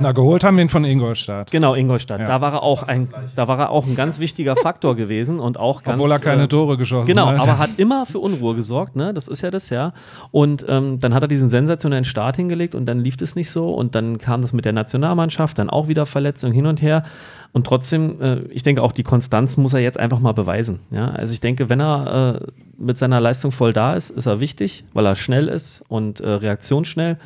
Na, 0.00 0.12
geholt 0.12 0.44
haben 0.44 0.56
wir 0.56 0.62
ihn 0.62 0.68
von 0.68 0.84
Ingolstadt. 0.84 1.50
Genau, 1.50 1.74
Ingolstadt. 1.74 2.20
Ja. 2.20 2.26
Da 2.26 2.40
war 2.40 2.54
er 2.54 2.62
auch 2.62 2.82
ein, 2.82 3.08
da 3.36 3.48
war 3.48 3.58
er 3.58 3.70
auch 3.70 3.86
ein 3.86 3.94
ganz 3.94 4.18
wichtiger 4.18 4.56
Faktor 4.56 4.96
gewesen 4.96 5.40
und 5.40 5.58
auch 5.58 5.82
ganz. 5.82 5.98
Obwohl 5.98 6.12
er 6.12 6.18
keine 6.18 6.44
äh, 6.44 6.48
Tore 6.48 6.76
geschossen 6.76 7.08
Genau, 7.08 7.26
hat. 7.26 7.40
aber 7.40 7.58
hat 7.58 7.70
immer 7.76 8.06
für 8.06 8.18
Unruhe 8.18 8.54
gesorgt, 8.54 8.96
ne? 8.96 9.12
Das 9.14 9.28
ist 9.28 9.42
ja 9.42 9.50
das, 9.50 9.70
ja. 9.70 9.92
Und 10.30 10.64
ähm, 10.68 10.98
dann 10.98 11.14
hat 11.14 11.22
er 11.22 11.28
diesen 11.28 11.48
sensationellen 11.48 12.04
Start 12.04 12.36
hingelegt 12.36 12.74
und 12.74 12.86
dann 12.86 13.00
lief 13.00 13.16
es 13.20 13.36
nicht 13.36 13.50
so 13.50 13.72
und 13.74 13.94
dann 13.94 14.18
kam 14.18 14.42
das 14.42 14.52
mit 14.52 14.64
der 14.64 14.72
Nationalmannschaft, 14.72 15.58
dann 15.58 15.70
auch 15.70 15.88
wieder 15.88 16.06
Verletzungen 16.06 16.52
hin 16.52 16.66
und 16.66 16.82
her. 16.82 17.04
Und 17.52 17.66
trotzdem, 17.66 18.20
äh, 18.22 18.36
ich 18.50 18.62
denke 18.62 18.82
auch, 18.82 18.92
die 18.92 19.02
Konstanz 19.02 19.56
muss 19.56 19.74
er 19.74 19.80
jetzt 19.80 19.98
einfach 19.98 20.18
mal 20.20 20.32
beweisen. 20.32 20.80
Ja? 20.90 21.10
Also 21.10 21.32
ich 21.34 21.40
denke, 21.40 21.68
wenn 21.68 21.80
er 21.80 22.40
äh, 22.40 22.46
mit 22.78 22.96
seiner 22.96 23.20
Leistung 23.20 23.52
voll 23.52 23.72
da 23.72 23.94
ist, 23.94 24.10
ist 24.10 24.26
er 24.26 24.40
wichtig, 24.40 24.84
weil 24.94 25.04
er 25.06 25.16
schnell 25.16 25.48
ist 25.48 25.84
und 25.88 26.20
äh, 26.20 26.28
reaktionsschnell. 26.30 27.18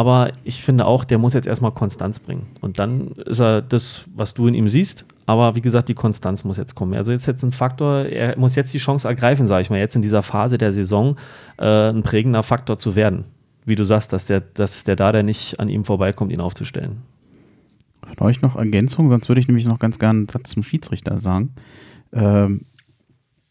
Aber 0.00 0.32
ich 0.44 0.62
finde 0.62 0.86
auch, 0.86 1.04
der 1.04 1.18
muss 1.18 1.34
jetzt 1.34 1.46
erstmal 1.46 1.72
Konstanz 1.72 2.20
bringen. 2.20 2.46
Und 2.62 2.78
dann 2.78 3.08
ist 3.26 3.38
er 3.38 3.60
das, 3.60 4.06
was 4.14 4.32
du 4.32 4.46
in 4.46 4.54
ihm 4.54 4.70
siehst. 4.70 5.04
Aber 5.26 5.56
wie 5.56 5.60
gesagt, 5.60 5.90
die 5.90 5.94
Konstanz 5.94 6.42
muss 6.42 6.56
jetzt 6.56 6.74
kommen. 6.74 6.94
Also 6.94 7.12
jetzt 7.12 7.26
jetzt 7.26 7.42
ein 7.42 7.52
Faktor, 7.52 8.06
er 8.06 8.38
muss 8.38 8.54
jetzt 8.54 8.72
die 8.72 8.78
Chance 8.78 9.06
ergreifen, 9.06 9.46
sage 9.46 9.60
ich 9.60 9.68
mal, 9.68 9.78
jetzt 9.78 9.96
in 9.96 10.00
dieser 10.00 10.22
Phase 10.22 10.56
der 10.56 10.72
Saison 10.72 11.16
äh, 11.58 11.90
ein 11.90 12.02
prägender 12.02 12.42
Faktor 12.42 12.78
zu 12.78 12.96
werden. 12.96 13.24
Wie 13.66 13.74
du 13.74 13.84
sagst, 13.84 14.14
dass 14.14 14.24
der, 14.24 14.40
dass 14.40 14.84
der 14.84 14.96
da, 14.96 15.12
der 15.12 15.22
nicht 15.22 15.60
an 15.60 15.68
ihm 15.68 15.84
vorbeikommt, 15.84 16.32
ihn 16.32 16.40
aufzustellen. 16.40 17.02
Von 18.16 18.26
euch 18.26 18.40
noch 18.40 18.56
Ergänzung, 18.56 19.10
sonst 19.10 19.28
würde 19.28 19.42
ich 19.42 19.48
nämlich 19.48 19.66
noch 19.66 19.78
ganz 19.78 19.98
gerne 19.98 20.20
einen 20.20 20.28
Satz 20.30 20.48
zum 20.48 20.62
Schiedsrichter 20.62 21.18
sagen. 21.18 21.50
Ähm, 22.14 22.62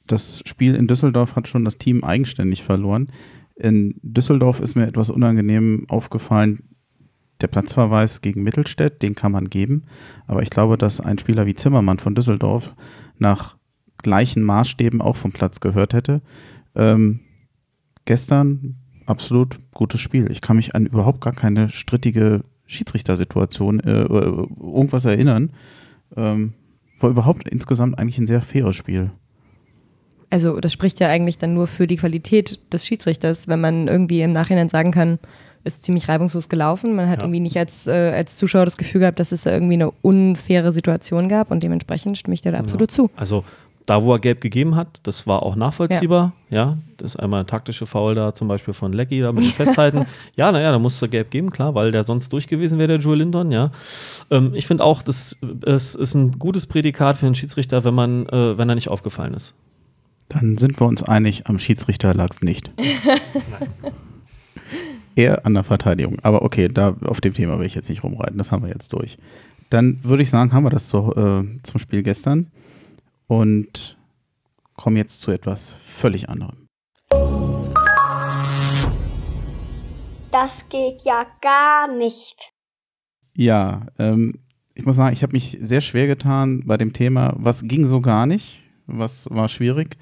das 0.07 0.41
Spiel 0.47 0.73
in 0.73 0.87
Düsseldorf 0.87 1.35
hat 1.35 1.47
schon 1.47 1.63
das 1.63 1.77
Team 1.77 2.03
eigenständig 2.03 2.63
verloren. 2.63 3.09
In 3.59 3.99
Düsseldorf 4.01 4.61
ist 4.61 4.75
mir 4.75 4.87
etwas 4.87 5.09
unangenehm 5.09 5.85
aufgefallen. 5.89 6.63
Der 7.41 7.47
Platzverweis 7.47 8.21
gegen 8.21 8.41
Mittelstädt, 8.41 9.01
den 9.01 9.15
kann 9.15 9.33
man 9.33 9.49
geben. 9.49 9.83
Aber 10.27 10.41
ich 10.41 10.49
glaube, 10.49 10.77
dass 10.77 11.01
ein 11.01 11.19
Spieler 11.19 11.45
wie 11.45 11.55
Zimmermann 11.55 11.99
von 11.99 12.15
Düsseldorf 12.15 12.73
nach 13.17 13.57
gleichen 13.97 14.43
Maßstäben 14.43 15.01
auch 15.01 15.17
vom 15.17 15.33
Platz 15.33 15.59
gehört 15.59 15.93
hätte. 15.93 16.21
Ähm, 16.73 17.19
gestern 18.05 18.77
absolut 19.05 19.59
gutes 19.73 19.99
Spiel. 19.99 20.31
Ich 20.31 20.39
kann 20.39 20.55
mich 20.55 20.73
an 20.73 20.85
überhaupt 20.85 21.19
gar 21.19 21.33
keine 21.33 21.69
strittige 21.69 22.45
Schiedsrichtersituation 22.65 23.81
äh, 23.81 24.05
oder 24.07 24.47
irgendwas 24.61 25.03
erinnern. 25.03 25.51
Ähm, 26.15 26.53
war 26.97 27.09
überhaupt 27.09 27.49
insgesamt 27.49 27.99
eigentlich 27.99 28.19
ein 28.19 28.27
sehr 28.27 28.41
faires 28.41 28.75
Spiel. 28.75 29.11
Also 30.29 30.59
das 30.59 30.71
spricht 30.73 30.99
ja 30.99 31.07
eigentlich 31.07 31.37
dann 31.37 31.53
nur 31.53 31.67
für 31.67 31.87
die 31.87 31.95
Qualität 31.97 32.59
des 32.71 32.85
Schiedsrichters, 32.85 33.47
wenn 33.47 33.61
man 33.61 33.87
irgendwie 33.87 34.21
im 34.21 34.31
Nachhinein 34.31 34.69
sagen 34.69 34.91
kann, 34.91 35.17
ist 35.63 35.83
ziemlich 35.83 36.07
reibungslos 36.07 36.49
gelaufen. 36.49 36.95
Man 36.95 37.09
hat 37.09 37.17
Ja. 37.19 37.23
irgendwie 37.25 37.39
nicht 37.41 37.57
als, 37.57 37.87
äh, 37.87 38.13
als 38.15 38.35
Zuschauer 38.35 38.65
das 38.65 38.77
Gefühl 38.77 39.01
gehabt, 39.01 39.19
dass 39.19 39.31
es 39.31 39.43
da 39.43 39.51
irgendwie 39.51 39.73
eine 39.73 39.91
unfaire 39.91 40.71
Situation 40.71 41.27
gab 41.29 41.51
und 41.51 41.63
dementsprechend 41.63 42.17
stimme 42.17 42.33
ich 42.33 42.41
dir 42.41 42.51
da 42.51 42.59
absolut 42.59 42.91
zu. 42.91 43.09
Also 43.15 43.43
da, 43.85 44.03
wo 44.03 44.13
er 44.13 44.19
gelb 44.19 44.39
gegeben 44.39 44.75
hat, 44.75 44.99
das 45.03 45.25
war 45.25 45.41
auch 45.41 45.55
nachvollziehbar. 45.55 46.33
Ja, 46.51 46.77
das 46.97 47.15
ist 47.15 47.19
einmal 47.19 47.39
ein 47.39 47.47
taktische 47.47 47.87
Foul 47.87 48.13
da, 48.13 48.35
zum 48.35 48.47
Beispiel 48.47 48.75
von 48.75 48.93
Lecky, 48.93 49.19
da 49.21 49.31
mit 49.31 49.43
dem 49.43 49.51
Festhalten. 49.51 50.05
ja, 50.35 50.51
naja, 50.51 50.71
da 50.71 50.77
musste 50.77 51.05
er 51.07 51.09
gelb 51.09 51.31
geben, 51.31 51.49
klar, 51.49 51.73
weil 51.73 51.91
der 51.91 52.03
sonst 52.03 52.31
durch 52.31 52.45
gewesen 52.47 52.77
wäre, 52.77 52.87
der 52.87 52.97
Joel 52.99 53.17
Linton, 53.17 53.51
ja. 53.51 53.71
Ähm, 54.29 54.51
ich 54.53 54.67
finde 54.67 54.83
auch, 54.83 55.01
das 55.01 55.35
es 55.65 55.95
ist 55.95 56.13
ein 56.13 56.37
gutes 56.37 56.67
Prädikat 56.67 57.17
für 57.17 57.25
einen 57.25 57.33
Schiedsrichter, 57.35 57.83
wenn 57.83 57.95
man, 57.95 58.27
äh, 58.27 58.57
wenn 58.59 58.69
er 58.69 58.75
nicht 58.75 58.89
aufgefallen 58.89 59.33
ist. 59.33 59.55
Dann 60.29 60.59
sind 60.59 60.79
wir 60.79 60.87
uns 60.87 61.03
einig, 61.03 61.47
am 61.47 61.57
Schiedsrichter 61.57 62.13
lag 62.13 62.29
es 62.31 62.41
nicht. 62.41 62.71
Eher 65.15 65.45
an 65.45 65.55
der 65.55 65.63
Verteidigung. 65.63 66.19
Aber 66.21 66.43
okay, 66.43 66.69
da 66.69 66.95
auf 67.05 67.19
dem 67.19 67.33
Thema 67.33 67.59
will 67.59 67.65
ich 67.65 67.75
jetzt 67.75 67.89
nicht 67.89 68.03
rumreiten. 68.03 68.37
Das 68.37 68.51
haben 68.51 68.63
wir 68.63 68.69
jetzt 68.69 68.93
durch. 68.93 69.17
Dann 69.71 69.99
würde 70.03 70.23
ich 70.23 70.29
sagen, 70.29 70.53
haben 70.53 70.63
wir 70.63 70.69
das 70.69 70.87
zu, 70.87 71.13
äh, 71.15 71.43
zum 71.63 71.79
Spiel 71.79 72.03
gestern 72.03 72.51
und 73.27 73.97
kommen 74.75 74.97
jetzt 74.97 75.21
zu 75.21 75.31
etwas 75.31 75.75
völlig 75.83 76.29
anderem. 76.29 76.67
Das 80.31 80.69
geht 80.69 81.01
ja 81.03 81.25
gar 81.41 81.93
nicht. 81.95 82.51
Ja, 83.35 83.87
ähm, 83.97 84.39
ich 84.75 84.85
muss 84.85 84.95
sagen, 84.95 85.13
ich 85.13 85.23
habe 85.23 85.33
mich 85.33 85.57
sehr 85.59 85.81
schwer 85.81 86.07
getan 86.07 86.63
bei 86.65 86.77
dem 86.77 86.93
Thema, 86.93 87.33
was 87.37 87.63
ging 87.63 87.87
so 87.87 87.99
gar 87.99 88.27
nicht, 88.27 88.63
was 88.91 89.27
war 89.29 89.49
schwierig. 89.49 89.97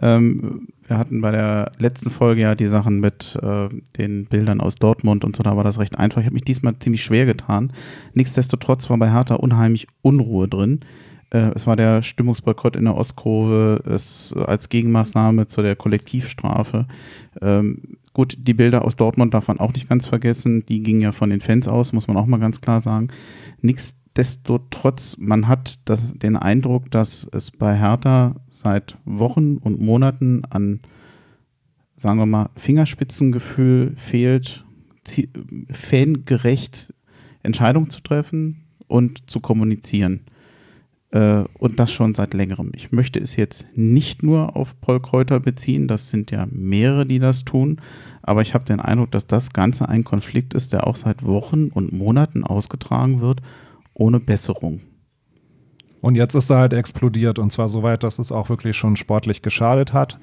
Ähm, 0.00 0.68
wir 0.86 0.96
hatten 0.96 1.20
bei 1.20 1.32
der 1.32 1.72
letzten 1.78 2.10
Folge 2.10 2.42
ja 2.42 2.54
die 2.54 2.66
Sachen 2.66 3.00
mit 3.00 3.36
äh, 3.42 3.68
den 3.98 4.26
Bildern 4.26 4.60
aus 4.60 4.76
Dortmund 4.76 5.24
und 5.24 5.36
so, 5.36 5.42
da 5.42 5.56
war 5.56 5.64
das 5.64 5.78
recht 5.78 5.98
einfach. 5.98 6.20
Ich 6.20 6.26
habe 6.26 6.34
mich 6.34 6.44
diesmal 6.44 6.78
ziemlich 6.78 7.02
schwer 7.02 7.26
getan. 7.26 7.72
Nichtsdestotrotz 8.14 8.88
war 8.90 8.98
bei 8.98 9.10
Hertha 9.10 9.34
unheimlich 9.34 9.88
Unruhe 10.02 10.48
drin. 10.48 10.80
Äh, 11.30 11.50
es 11.54 11.66
war 11.66 11.76
der 11.76 12.02
Stimmungsboykott 12.02 12.76
in 12.76 12.84
der 12.84 12.96
Ostkurve, 12.96 13.82
es 13.86 14.32
als 14.34 14.68
Gegenmaßnahme 14.68 15.48
zu 15.48 15.62
der 15.62 15.76
Kollektivstrafe. 15.76 16.86
Ähm, 17.42 17.98
gut, 18.14 18.36
die 18.38 18.54
Bilder 18.54 18.84
aus 18.84 18.96
Dortmund 18.96 19.34
darf 19.34 19.48
man 19.48 19.58
auch 19.58 19.72
nicht 19.72 19.88
ganz 19.88 20.06
vergessen. 20.06 20.64
Die 20.66 20.82
gingen 20.82 21.00
ja 21.00 21.12
von 21.12 21.30
den 21.30 21.40
Fans 21.40 21.68
aus, 21.68 21.92
muss 21.92 22.08
man 22.08 22.16
auch 22.16 22.26
mal 22.26 22.40
ganz 22.40 22.60
klar 22.60 22.80
sagen. 22.80 23.08
Nichtsdestotrotz, 24.18 25.16
man 25.16 25.46
hat 25.46 25.78
das, 25.84 26.12
den 26.14 26.36
Eindruck, 26.36 26.90
dass 26.90 27.28
es 27.30 27.52
bei 27.52 27.78
Hertha 27.78 28.34
seit 28.50 28.98
Wochen 29.04 29.58
und 29.58 29.80
Monaten 29.80 30.42
an, 30.50 30.80
sagen 31.96 32.18
wir 32.18 32.26
mal, 32.26 32.50
Fingerspitzengefühl 32.56 33.94
fehlt, 33.96 34.64
fangerecht 35.70 36.92
Entscheidungen 37.44 37.90
zu 37.90 38.00
treffen 38.00 38.64
und 38.88 39.30
zu 39.30 39.38
kommunizieren. 39.38 40.22
Äh, 41.12 41.44
und 41.56 41.78
das 41.78 41.92
schon 41.92 42.16
seit 42.16 42.34
längerem. 42.34 42.72
Ich 42.74 42.90
möchte 42.90 43.20
es 43.20 43.36
jetzt 43.36 43.68
nicht 43.76 44.24
nur 44.24 44.56
auf 44.56 44.80
Paul 44.80 45.00
Kräuter 45.00 45.38
beziehen, 45.38 45.86
das 45.86 46.10
sind 46.10 46.32
ja 46.32 46.48
mehrere, 46.50 47.06
die 47.06 47.20
das 47.20 47.44
tun, 47.44 47.80
aber 48.22 48.42
ich 48.42 48.54
habe 48.54 48.64
den 48.64 48.80
Eindruck, 48.80 49.12
dass 49.12 49.28
das 49.28 49.52
Ganze 49.52 49.88
ein 49.88 50.02
Konflikt 50.02 50.54
ist, 50.54 50.72
der 50.72 50.88
auch 50.88 50.96
seit 50.96 51.24
Wochen 51.24 51.68
und 51.68 51.92
Monaten 51.92 52.42
ausgetragen 52.42 53.20
wird, 53.20 53.42
ohne 53.98 54.20
Besserung. 54.20 54.80
Und 56.00 56.14
jetzt 56.14 56.34
ist 56.34 56.50
er 56.50 56.58
halt 56.58 56.72
explodiert 56.72 57.38
und 57.38 57.52
zwar 57.52 57.68
so 57.68 57.82
weit, 57.82 58.04
dass 58.04 58.18
es 58.18 58.32
auch 58.32 58.48
wirklich 58.48 58.76
schon 58.76 58.96
sportlich 58.96 59.42
geschadet 59.42 59.92
hat. 59.92 60.18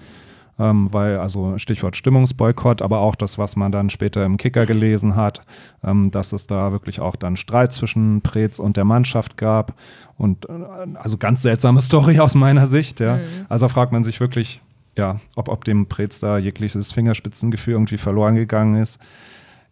Ähm, 0.57 0.87
weil, 0.93 1.17
also 1.19 1.57
Stichwort 1.57 1.97
Stimmungsboykott, 1.97 2.81
aber 2.81 2.99
auch 2.99 3.15
das, 3.15 3.37
was 3.37 3.57
man 3.57 3.73
dann 3.73 3.89
später 3.89 4.23
im 4.23 4.37
Kicker 4.37 4.65
gelesen 4.65 5.17
hat, 5.17 5.41
ähm, 5.83 6.11
dass 6.11 6.31
es 6.31 6.47
da 6.47 6.71
wirklich 6.71 7.01
auch 7.01 7.17
dann 7.17 7.35
Streit 7.35 7.73
zwischen 7.73 8.21
Preetz 8.21 8.57
und 8.57 8.77
der 8.77 8.85
Mannschaft 8.85 9.35
gab. 9.35 9.73
Und 10.17 10.47
äh, 10.47 10.53
also 10.93 11.17
ganz 11.17 11.41
seltsame 11.41 11.79
Story 11.81 12.19
aus 12.19 12.35
meiner 12.35 12.67
Sicht, 12.67 13.01
ja. 13.01 13.19
Also 13.49 13.67
fragt 13.67 13.91
man 13.91 14.05
sich 14.05 14.21
wirklich, 14.21 14.61
ja, 14.97 15.19
ob, 15.35 15.49
ob 15.49 15.65
dem 15.65 15.87
Preetz 15.87 16.21
da 16.21 16.37
jegliches 16.37 16.93
Fingerspitzengefühl 16.93 17.73
irgendwie 17.73 17.97
verloren 17.97 18.35
gegangen 18.35 18.75
ist. 18.75 19.01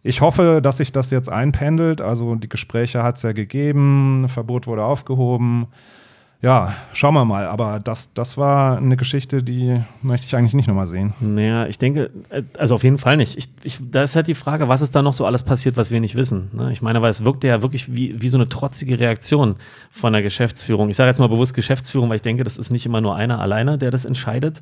Ich 0.06 0.20
hoffe, 0.20 0.60
dass 0.62 0.76
sich 0.76 0.92
das 0.92 1.10
jetzt 1.10 1.30
einpendelt. 1.30 2.02
Also 2.02 2.34
die 2.34 2.50
Gespräche 2.50 3.02
hat 3.02 3.16
es 3.16 3.22
ja 3.22 3.32
gegeben, 3.32 4.26
Verbot 4.28 4.66
wurde 4.66 4.84
aufgehoben. 4.84 5.66
ja, 6.42 6.74
schauen 6.92 7.14
wir 7.14 7.24
mal. 7.24 7.46
Aber 7.46 7.80
das, 7.80 8.12
das 8.12 8.36
war 8.36 8.76
eine 8.76 8.98
Geschichte, 8.98 9.42
die 9.42 9.80
möchte 10.02 10.26
ich 10.26 10.36
eigentlich 10.36 10.52
nicht 10.52 10.68
nochmal 10.68 10.86
sehen. 10.86 11.14
Naja, 11.20 11.66
ich 11.68 11.78
denke, 11.78 12.10
äh, 12.28 12.42
also 12.58 12.74
auf 12.74 12.84
jeden 12.84 12.98
Fall 12.98 13.16
nicht. 13.16 13.38
Ich, 13.38 13.48
ich, 13.62 13.78
da 13.80 14.02
ist 14.02 14.14
halt 14.14 14.26
die 14.26 14.34
Frage, 14.34 14.68
was 14.68 14.82
ist 14.82 14.94
da 14.94 15.00
noch 15.00 15.14
so 15.14 15.24
alles 15.24 15.42
passiert, 15.42 15.78
was 15.78 15.90
wir 15.90 16.00
nicht 16.00 16.16
wissen. 16.16 16.50
Ne? 16.52 16.70
Ich 16.70 16.82
meine, 16.82 17.00
weil 17.00 17.10
es 17.10 17.24
wirkte 17.24 17.46
ja 17.46 17.62
wirklich 17.62 17.96
wie, 17.96 18.20
wie 18.20 18.28
so 18.28 18.36
eine 18.36 18.50
trotzige 18.50 19.00
Reaktion 19.00 19.56
von 19.90 20.12
der 20.12 20.20
Geschäftsführung. 20.20 20.90
Ich 20.90 20.96
sage 20.96 21.08
jetzt 21.08 21.18
mal 21.18 21.30
bewusst 21.30 21.54
Geschäftsführung, 21.54 22.10
weil 22.10 22.16
ich 22.16 22.22
denke, 22.22 22.44
das 22.44 22.58
ist 22.58 22.70
nicht 22.70 22.84
immer 22.84 23.00
nur 23.00 23.16
einer 23.16 23.40
alleine, 23.40 23.78
der 23.78 23.90
das 23.90 24.04
entscheidet. 24.04 24.60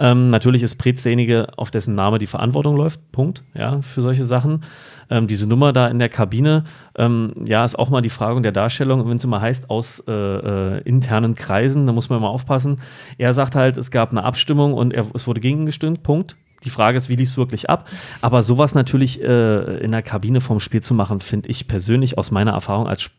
Ähm, 0.00 0.28
natürlich 0.28 0.62
ist 0.62 0.76
Preetz 0.76 1.02
derjenige, 1.02 1.48
auf 1.56 1.70
dessen 1.70 1.94
Name 1.94 2.18
die 2.18 2.26
Verantwortung 2.26 2.74
läuft. 2.74 3.12
Punkt. 3.12 3.44
Ja, 3.54 3.82
für 3.82 4.00
solche 4.00 4.24
Sachen. 4.24 4.64
Ähm, 5.10 5.26
diese 5.26 5.46
Nummer 5.46 5.72
da 5.72 5.88
in 5.88 5.98
der 5.98 6.08
Kabine, 6.08 6.64
ähm, 6.96 7.34
ja, 7.44 7.64
ist 7.64 7.78
auch 7.78 7.90
mal 7.90 8.00
die 8.00 8.08
Frage 8.08 8.40
der 8.40 8.52
Darstellung, 8.52 9.08
wenn 9.08 9.18
es 9.18 9.24
immer 9.24 9.40
heißt, 9.40 9.68
aus 9.68 10.02
äh, 10.08 10.12
äh, 10.12 10.82
internen 10.84 11.34
Kreisen, 11.34 11.86
da 11.86 11.92
muss 11.92 12.08
man 12.08 12.18
immer 12.18 12.30
aufpassen. 12.30 12.78
Er 13.18 13.34
sagt 13.34 13.54
halt, 13.54 13.76
es 13.76 13.90
gab 13.90 14.10
eine 14.10 14.24
Abstimmung 14.24 14.72
und 14.72 14.94
er, 14.94 15.06
es 15.14 15.26
wurde 15.26 15.40
gegen 15.40 15.66
gestimmt. 15.66 16.02
Punkt. 16.02 16.36
Die 16.64 16.70
Frage 16.70 16.98
ist, 16.98 17.08
wie 17.08 17.16
lief 17.16 17.28
es 17.28 17.36
wirklich 17.36 17.70
ab? 17.70 17.88
Aber 18.20 18.42
sowas 18.42 18.74
natürlich 18.74 19.22
äh, 19.22 19.78
in 19.78 19.92
der 19.92 20.02
Kabine 20.02 20.40
vom 20.40 20.60
Spiel 20.60 20.82
zu 20.82 20.94
machen, 20.94 21.20
finde 21.20 21.48
ich 21.48 21.68
persönlich 21.68 22.18
aus 22.18 22.30
meiner 22.30 22.52
Erfahrung 22.52 22.86
als 22.86 23.10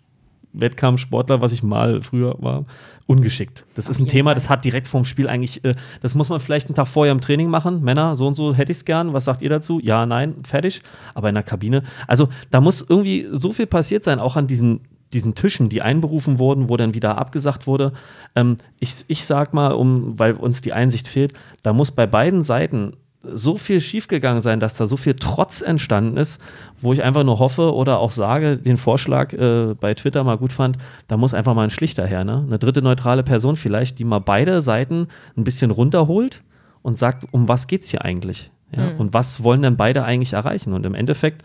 Wettkampfsportler, 0.54 1.42
was 1.42 1.52
ich 1.52 1.64
mal 1.64 2.02
früher 2.02 2.36
war, 2.40 2.66
ungeschickt. 3.08 3.66
Das 3.76 3.90
ist 3.90 4.00
ein 4.00 4.08
Thema, 4.08 4.34
das 4.34 4.50
hat 4.50 4.66
direkt 4.66 4.88
vorm 4.88 5.06
Spiel 5.06 5.28
eigentlich, 5.28 5.64
äh, 5.64 5.76
das 6.02 6.16
muss 6.16 6.30
man 6.30 6.40
vielleicht 6.40 6.68
einen 6.68 6.76
Tag 6.76 6.88
vorher 6.88 7.12
im 7.12 7.22
Training 7.22 7.50
machen. 7.50 7.84
Männer, 7.84 8.16
so 8.16 8.28
und 8.28 8.36
so 8.36 8.54
hätte 8.54 8.72
ich 8.72 8.80
es 8.80 8.86
gern. 8.86 9.14
Was 9.14 9.26
sagt 9.26 9.42
ihr 9.42 9.50
dazu? 9.50 9.80
Ja, 9.82 10.06
nein, 10.06 10.36
fertig. 10.48 10.82
Aber 11.14 11.30
in 11.30 11.36
der 11.36 11.44
Kabine, 11.44 11.84
also 12.08 12.30
da 12.50 12.62
muss 12.62 12.86
irgendwie 12.88 13.28
so 13.32 13.52
viel 13.52 13.68
passiert 13.68 14.04
sein, 14.04 14.20
auch 14.20 14.36
an 14.36 14.48
diesen 14.48 14.82
diesen 15.14 15.36
Tischen, 15.36 15.70
die 15.70 15.82
einberufen 15.82 16.40
wurden, 16.40 16.70
wo 16.70 16.78
dann 16.78 16.94
wieder 16.94 17.18
abgesagt 17.18 17.68
wurde. 17.68 17.94
Ähm, 18.36 18.58
ich, 18.80 18.96
ich 19.08 19.26
sag 19.26 19.54
mal, 19.54 19.74
um, 19.74 20.18
weil 20.18 20.34
uns 20.34 20.62
die 20.62 20.74
Einsicht 20.74 21.08
fehlt, 21.08 21.34
da 21.64 21.74
muss 21.74 21.92
bei 21.92 22.08
beiden 22.08 22.44
Seiten 22.44 22.94
so 23.24 23.56
viel 23.56 23.82
schiefgegangen 23.82 24.42
sein, 24.42 24.60
dass 24.60 24.74
da 24.74 24.88
so 24.88 24.98
viel 24.98 25.14
Trotz 25.14 25.62
entstanden 25.62 26.18
ist, 26.18 26.42
wo 26.82 26.92
ich 26.94 27.04
einfach 27.04 27.24
nur 27.24 27.40
hoffe 27.40 27.74
oder 27.74 28.00
auch 28.00 28.12
sage, 28.12 28.58
den 28.58 28.78
Vorschlag 28.78 29.34
äh, 29.34 29.76
bei 29.80 29.94
Twitter 29.94 30.24
mal 30.24 30.38
gut 30.38 30.54
fand, 30.54 30.78
da 31.08 31.18
muss 31.18 31.34
einfach 31.34 31.54
mal 31.54 31.64
ein 31.64 31.70
Schlichter 31.70 32.06
her, 32.06 32.24
ne? 32.24 32.44
Eine 32.46 32.58
dritte 32.58 32.82
neutrale 32.82 33.24
Person 33.24 33.56
vielleicht, 33.56 34.00
die 34.00 34.06
mal 34.06 34.20
beide 34.20 34.62
Seiten 34.62 35.08
ein 35.38 35.44
bisschen 35.44 35.72
runterholt 35.72 36.42
und 36.82 36.98
sagt, 36.98 37.26
um 37.32 37.48
was 37.48 37.68
geht 37.68 37.84
es 37.84 37.90
hier 37.90 38.04
eigentlich? 38.04 38.52
Ja? 38.76 38.92
Mhm. 38.92 39.00
Und 39.00 39.14
was 39.14 39.44
wollen 39.44 39.62
denn 39.62 39.78
beide 39.78 40.04
eigentlich 40.04 40.34
erreichen? 40.34 40.74
Und 40.74 40.86
im 40.86 40.96
Endeffekt 40.96 41.44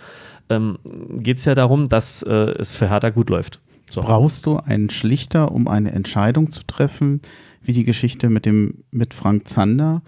ähm, 0.49 0.79
geht 1.11 1.39
es 1.39 1.45
ja 1.45 1.55
darum, 1.55 1.89
dass 1.89 2.23
äh, 2.23 2.33
es 2.33 2.75
für 2.75 2.89
Hertha 2.89 3.11
gut 3.11 3.29
läuft. 3.31 3.61
So. 3.91 4.01
Brauchst 4.01 4.47
du 4.47 4.57
einen 4.57 4.91
Schlichter, 4.91 5.53
um 5.53 5.69
eine 5.69 5.93
Entscheidung 5.93 6.51
zu 6.51 6.63
treffen, 6.67 7.21
wie 7.63 7.73
die 7.73 7.85
Geschichte 7.85 8.31
mit 8.31 8.47
dem 8.47 8.85
mit 8.91 9.15
Frank 9.15 9.49
Zander? 9.49 10.03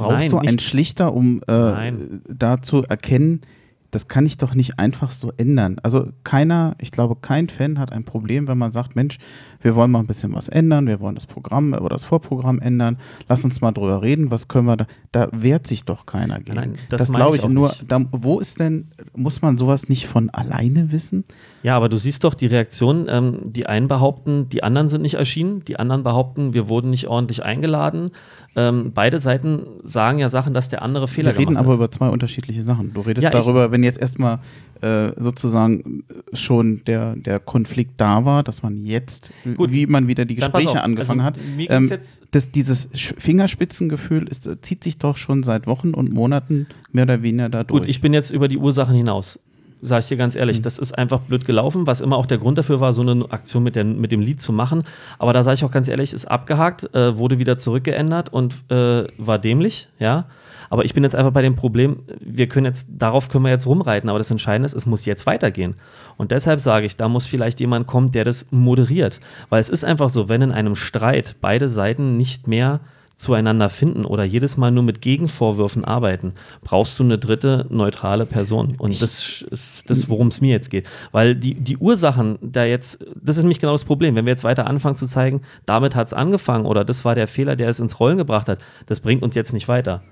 Brauchst 0.00 0.18
Nein, 0.18 0.30
du 0.30 0.38
einen 0.38 0.58
Schlichter, 0.58 1.12
um 1.12 1.42
äh, 1.46 1.92
da 2.26 2.62
zu 2.62 2.84
erkennen, 2.84 3.42
das 3.90 4.08
kann 4.08 4.24
ich 4.24 4.38
doch 4.38 4.54
nicht 4.54 4.78
einfach 4.78 5.10
so 5.10 5.30
ändern. 5.36 5.76
Also 5.82 6.08
keiner, 6.24 6.74
ich 6.80 6.90
glaube, 6.90 7.16
kein 7.20 7.50
Fan 7.50 7.78
hat 7.78 7.92
ein 7.92 8.04
Problem, 8.04 8.48
wenn 8.48 8.56
man 8.56 8.72
sagt, 8.72 8.96
Mensch, 8.96 9.18
wir 9.60 9.74
wollen 9.74 9.90
mal 9.90 10.00
ein 10.00 10.06
bisschen 10.06 10.34
was 10.34 10.48
ändern, 10.48 10.86
wir 10.86 11.00
wollen 11.00 11.14
das 11.14 11.26
Programm 11.26 11.72
oder 11.72 11.90
das 11.90 12.04
Vorprogramm 12.04 12.60
ändern, 12.60 12.98
lass 13.28 13.44
uns 13.44 13.60
mal 13.60 13.72
drüber 13.72 14.02
reden, 14.02 14.30
was 14.30 14.48
können 14.48 14.66
wir 14.66 14.76
da, 14.76 14.86
da 15.12 15.28
wehrt 15.32 15.66
sich 15.66 15.84
doch 15.84 16.06
keiner 16.06 16.40
gegen. 16.40 16.56
Nein, 16.56 16.74
das, 16.88 17.00
das 17.00 17.12
glaube 17.12 17.36
ich, 17.36 17.44
ich 17.44 17.48
nur, 17.48 17.72
da, 17.86 18.00
wo 18.12 18.40
ist 18.40 18.60
denn, 18.60 18.88
muss 19.14 19.42
man 19.42 19.58
sowas 19.58 19.88
nicht 19.88 20.06
von 20.06 20.30
alleine 20.30 20.92
wissen? 20.92 21.24
Ja, 21.62 21.76
aber 21.76 21.88
du 21.88 21.96
siehst 21.96 22.24
doch 22.24 22.34
die 22.34 22.46
Reaktion, 22.46 23.06
ähm, 23.08 23.38
die 23.44 23.66
einen 23.66 23.88
behaupten, 23.88 24.48
die 24.48 24.62
anderen 24.62 24.88
sind 24.88 25.02
nicht 25.02 25.14
erschienen, 25.14 25.64
die 25.64 25.78
anderen 25.78 26.02
behaupten, 26.02 26.54
wir 26.54 26.68
wurden 26.68 26.90
nicht 26.90 27.08
ordentlich 27.08 27.44
eingeladen. 27.44 28.10
Ähm, 28.56 28.90
beide 28.92 29.20
Seiten 29.20 29.62
sagen 29.84 30.18
ja 30.18 30.28
Sachen, 30.28 30.54
dass 30.54 30.68
der 30.68 30.82
andere 30.82 31.06
Fehler 31.06 31.32
gemacht 31.32 31.36
hat. 31.36 31.38
Wir 31.38 31.50
reden 31.50 31.56
aber 31.56 31.74
über 31.74 31.90
zwei 31.90 32.08
unterschiedliche 32.08 32.62
Sachen. 32.64 32.92
Du 32.92 33.00
redest 33.00 33.24
ja, 33.24 33.30
darüber, 33.30 33.70
wenn 33.70 33.84
jetzt 33.84 34.00
erstmal 34.00 34.40
äh, 34.82 35.12
sozusagen 35.16 36.04
schon 36.32 36.82
der, 36.86 37.16
der 37.16 37.38
Konflikt 37.38 37.92
da 37.98 38.24
war, 38.24 38.42
dass 38.42 38.62
man 38.62 38.84
jetzt, 38.84 39.30
Gut, 39.56 39.70
wie 39.70 39.86
man 39.86 40.08
wieder 40.08 40.24
die 40.24 40.36
Gespräche 40.36 40.82
angefangen 40.82 41.20
also, 41.20 41.38
hat, 41.38 41.68
ähm, 41.68 41.90
das, 42.30 42.50
dieses 42.50 42.88
Fingerspitzengefühl 42.92 44.28
ist, 44.28 44.48
zieht 44.62 44.84
sich 44.84 44.98
doch 44.98 45.16
schon 45.16 45.42
seit 45.42 45.66
Wochen 45.66 45.94
und 45.94 46.12
Monaten 46.12 46.66
mehr 46.92 47.04
oder 47.04 47.22
weniger 47.22 47.48
da 47.48 47.64
durch. 47.64 47.82
Gut, 47.82 47.88
ich 47.88 48.00
bin 48.00 48.12
jetzt 48.12 48.30
über 48.30 48.48
die 48.48 48.58
Ursachen 48.58 48.96
hinaus 48.96 49.38
sage 49.82 50.00
ich 50.00 50.06
dir 50.06 50.16
ganz 50.16 50.34
ehrlich, 50.34 50.58
mhm. 50.58 50.62
das 50.62 50.78
ist 50.78 50.96
einfach 50.96 51.20
blöd 51.20 51.44
gelaufen, 51.44 51.86
was 51.86 52.00
immer 52.00 52.16
auch 52.16 52.26
der 52.26 52.38
Grund 52.38 52.58
dafür 52.58 52.80
war, 52.80 52.92
so 52.92 53.02
eine 53.02 53.24
Aktion 53.30 53.62
mit, 53.62 53.76
der, 53.76 53.84
mit 53.84 54.12
dem 54.12 54.20
Lied 54.20 54.40
zu 54.40 54.52
machen. 54.52 54.84
Aber 55.18 55.32
da 55.32 55.42
sage 55.42 55.54
ich 55.54 55.64
auch 55.64 55.70
ganz 55.70 55.88
ehrlich, 55.88 56.12
ist 56.12 56.26
abgehakt, 56.26 56.94
äh, 56.94 57.16
wurde 57.16 57.38
wieder 57.38 57.58
zurückgeändert 57.58 58.32
und 58.32 58.54
äh, 58.70 59.04
war 59.18 59.38
dämlich, 59.38 59.88
ja. 59.98 60.26
Aber 60.70 60.84
ich 60.84 60.94
bin 60.94 61.02
jetzt 61.02 61.16
einfach 61.16 61.32
bei 61.32 61.42
dem 61.42 61.56
Problem, 61.56 62.04
wir 62.20 62.46
können 62.46 62.66
jetzt, 62.66 62.88
darauf 62.96 63.28
können 63.28 63.44
wir 63.44 63.50
jetzt 63.50 63.66
rumreiten, 63.66 64.08
aber 64.08 64.18
das 64.18 64.30
Entscheidende 64.30 64.66
ist, 64.66 64.74
es 64.74 64.86
muss 64.86 65.04
jetzt 65.04 65.26
weitergehen. 65.26 65.74
Und 66.16 66.30
deshalb 66.30 66.60
sage 66.60 66.86
ich, 66.86 66.96
da 66.96 67.08
muss 67.08 67.26
vielleicht 67.26 67.60
jemand 67.60 67.88
kommen, 67.88 68.12
der 68.12 68.24
das 68.24 68.46
moderiert. 68.50 69.20
Weil 69.48 69.60
es 69.60 69.68
ist 69.68 69.84
einfach 69.84 70.10
so, 70.10 70.28
wenn 70.28 70.42
in 70.42 70.52
einem 70.52 70.76
Streit 70.76 71.36
beide 71.40 71.68
Seiten 71.68 72.16
nicht 72.16 72.46
mehr 72.46 72.80
zueinander 73.16 73.68
finden 73.68 74.06
oder 74.06 74.24
jedes 74.24 74.56
Mal 74.56 74.70
nur 74.70 74.82
mit 74.82 75.02
Gegenvorwürfen 75.02 75.84
arbeiten, 75.84 76.32
brauchst 76.62 76.98
du 76.98 77.02
eine 77.02 77.18
dritte 77.18 77.66
neutrale 77.68 78.24
Person. 78.24 78.76
Und 78.78 79.02
das 79.02 79.42
ist 79.50 79.90
das, 79.90 80.08
worum 80.08 80.28
es 80.28 80.40
mir 80.40 80.52
jetzt 80.52 80.70
geht. 80.70 80.88
Weil 81.12 81.34
die, 81.34 81.54
die 81.54 81.76
Ursachen 81.76 82.38
da 82.40 82.64
jetzt, 82.64 83.04
das 83.22 83.36
ist 83.36 83.42
nämlich 83.42 83.60
genau 83.60 83.72
das 83.72 83.84
Problem. 83.84 84.14
Wenn 84.14 84.24
wir 84.24 84.32
jetzt 84.32 84.44
weiter 84.44 84.66
anfangen 84.66 84.96
zu 84.96 85.06
zeigen, 85.06 85.42
damit 85.66 85.94
hat 85.94 86.06
es 86.06 86.14
angefangen 86.14 86.64
oder 86.64 86.84
das 86.84 87.04
war 87.04 87.14
der 87.14 87.26
Fehler, 87.26 87.56
der 87.56 87.68
es 87.68 87.78
ins 87.78 88.00
Rollen 88.00 88.16
gebracht 88.16 88.48
hat, 88.48 88.60
das 88.86 89.00
bringt 89.00 89.22
uns 89.22 89.34
jetzt 89.34 89.52
nicht 89.52 89.68
weiter. 89.68 90.02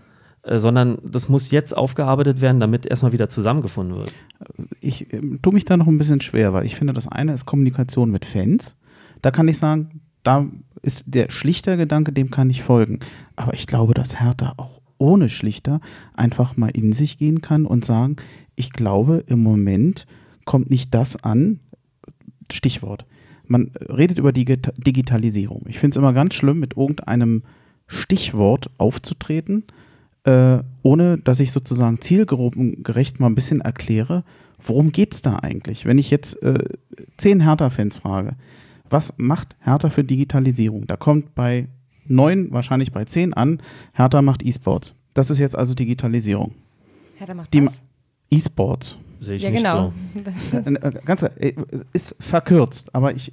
Äh, 0.43 0.59
sondern 0.59 0.99
das 1.03 1.29
muss 1.29 1.51
jetzt 1.51 1.77
aufgearbeitet 1.77 2.41
werden, 2.41 2.61
damit 2.61 2.87
erstmal 2.87 3.13
wieder 3.13 3.29
zusammengefunden 3.29 3.97
wird. 3.97 4.13
Ich 4.81 5.13
äh, 5.13 5.21
tue 5.43 5.53
mich 5.53 5.65
da 5.65 5.77
noch 5.77 5.87
ein 5.87 5.99
bisschen 5.99 6.21
schwer, 6.21 6.53
weil 6.53 6.67
ich 6.67 6.77
finde, 6.77 6.93
das 6.93 7.09
eine 7.09 7.35
ist 7.35 7.47
Kommunikation 7.47 8.11
mit 8.11 8.25
Fans. 8.25 8.77
Da 9.23 9.31
kann 9.31 9.49
ich 9.49 9.59
sagen, 9.59 10.01
da 10.23 10.47
ist 10.83 11.05
der 11.07 11.31
Schlichter-Gedanke, 11.31 12.13
dem 12.13 12.31
kann 12.31 12.51
ich 12.51 12.63
folgen. 12.63 13.01
Aber 13.37 13.55
ich 13.55 13.67
glaube, 13.67 13.95
dass 13.95 14.21
Hertha 14.21 14.55
auch 14.57 14.81
ohne 14.99 15.29
Schlichter 15.29 15.81
einfach 16.15 16.57
mal 16.57 16.71
in 16.71 16.93
sich 16.93 17.19
gehen 17.19 17.41
kann 17.41 17.67
und 17.67 17.85
sagen, 17.85 18.17
ich 18.57 18.73
glaube, 18.73 19.25
im 19.27 19.43
Moment 19.43 20.07
kommt 20.45 20.71
nicht 20.71 20.95
das 20.95 21.23
an, 21.23 21.61
Stichwort. 22.51 23.07
Man 23.47 23.71
redet 23.89 24.19
über 24.19 24.33
die 24.33 24.45
Digitalisierung. 24.45 25.65
Ich 25.69 25.79
finde 25.79 25.95
es 25.95 25.97
immer 25.97 26.13
ganz 26.13 26.35
schlimm, 26.35 26.59
mit 26.59 26.77
irgendeinem 26.77 27.43
Stichwort 27.87 28.71
aufzutreten, 28.79 29.65
äh, 30.25 30.59
ohne 30.83 31.19
dass 31.19 31.41
ich 31.41 31.53
sozusagen 31.53 32.01
zielgerecht 32.01 33.21
mal 33.21 33.27
ein 33.27 33.35
bisschen 33.35 33.61
erkläre, 33.61 34.25
worum 34.65 34.93
geht 34.93 35.15
es 35.15 35.23
da 35.23 35.37
eigentlich? 35.37 35.85
Wenn 35.85 35.99
ich 35.99 36.11
jetzt 36.11 36.43
äh, 36.43 36.65
zehn 37.17 37.41
Hertha-Fans 37.41 37.97
frage, 37.97 38.37
was 38.91 39.13
macht 39.17 39.57
Hertha 39.61 39.91
für 39.91 40.05
Digitalisierung? 40.05 40.87
Da 40.87 40.97
kommt 40.97 41.35
bei 41.35 41.69
neun, 42.07 42.51
wahrscheinlich 42.53 42.93
bei 42.93 43.05
zehn 43.05 43.35
an, 43.35 43.61
Hertha 43.93 44.23
macht 44.23 44.45
E-Sports. 44.45 44.95
Das 45.15 45.31
ist 45.31 45.39
jetzt 45.39 45.57
also 45.57 45.75
Digitalisierung. 45.75 46.55
Hertha 47.17 47.35
macht 47.35 47.53
Die 47.53 47.67
E-Sports. 48.31 48.97
Sehe 49.21 49.37
ich 49.37 49.43
ja, 49.43 49.51
nicht 49.51 49.65
genau. 49.65 49.93
so. 50.15 50.57
Äh, 50.57 50.75
äh, 50.75 50.93
ganz, 51.05 51.25
ist 51.93 52.15
verkürzt, 52.21 52.95
aber 52.95 53.15
ich 53.15 53.33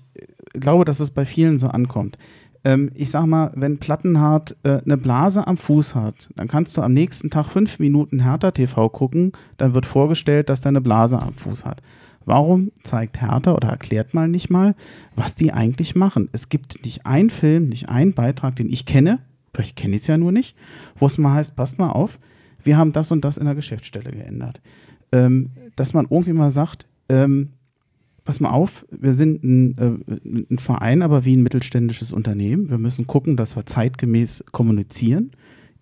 glaube, 0.53 0.86
dass 0.86 0.99
es 0.99 1.12
bei 1.12 1.26
vielen 1.26 1.60
so 1.60 1.68
ankommt. 1.68 2.18
Ähm, 2.66 2.92
ich 2.96 3.12
sag 3.12 3.28
mal, 3.28 3.52
wenn 3.56 3.78
Plattenhardt 3.78 4.58
äh, 4.64 4.82
eine 4.84 4.98
Blase 4.98 5.46
am 5.48 5.56
Fuß 5.56 5.94
hat, 5.96 6.30
dann 6.36 6.48
kannst 6.48 6.76
du 6.76 6.82
am 6.82 6.94
nächsten 6.94 7.30
Tag 7.30 7.46
fünf 7.46 7.80
Minuten 7.80 8.24
Hertha 8.24 8.52
TV 8.52 8.90
gucken, 8.90 9.32
dann 9.58 9.76
wird 9.76 9.86
vorgestellt, 9.86 10.50
dass 10.50 10.62
der 10.62 10.70
eine 10.70 10.82
Blase 10.82 11.22
am 11.22 11.34
Fuß 11.34 11.64
hat. 11.64 11.82
Warum 12.26 12.72
zeigt 12.84 13.22
Hertha 13.22 13.54
oder 13.54 13.70
erklärt 13.70 14.16
mal 14.16 14.28
nicht 14.28 14.50
mal, 14.50 14.76
was 15.16 15.36
die 15.36 15.54
eigentlich 15.54 15.96
machen? 15.96 16.28
Es 16.32 16.50
gibt 16.50 16.84
nicht 16.84 17.06
einen 17.06 17.30
Film, 17.30 17.70
nicht 17.70 17.88
einen 17.88 18.14
Beitrag, 18.14 18.56
den 18.56 18.70
ich 18.74 18.88
kenne, 18.88 19.20
vielleicht 19.54 19.76
kenne 19.76 19.96
ich 19.96 20.02
es 20.02 20.08
ja 20.08 20.18
nur 20.18 20.32
nicht, 20.32 20.58
wo 20.98 21.06
es 21.06 21.20
mal 21.20 21.36
heißt, 21.36 21.56
passt 21.56 21.78
mal 21.78 21.90
auf, 21.90 22.20
wir 22.64 22.78
haben 22.78 22.94
das 22.94 23.12
und 23.12 23.24
das 23.24 23.38
in 23.38 23.46
der 23.46 23.54
Geschäftsstelle 23.54 24.10
geändert. 24.10 24.60
Ähm, 25.12 25.52
dass 25.76 25.94
man 25.94 26.08
irgendwie 26.10 26.34
mal 26.34 26.50
sagt, 26.50 26.88
ähm, 27.10 27.52
pass 28.26 28.40
mal 28.40 28.50
auf, 28.50 28.86
wir 28.92 29.14
sind 29.14 29.44
ein, 29.44 29.78
äh, 29.78 30.52
ein 30.52 30.60
Verein, 30.60 31.02
aber 31.02 31.24
wie 31.24 31.36
ein 31.36 31.44
mittelständisches 31.44 32.12
Unternehmen. 32.12 32.70
Wir 32.70 32.78
müssen 32.78 33.08
gucken, 33.08 33.38
dass 33.38 33.56
wir 33.56 33.66
zeitgemäß 33.66 34.44
kommunizieren 34.52 35.32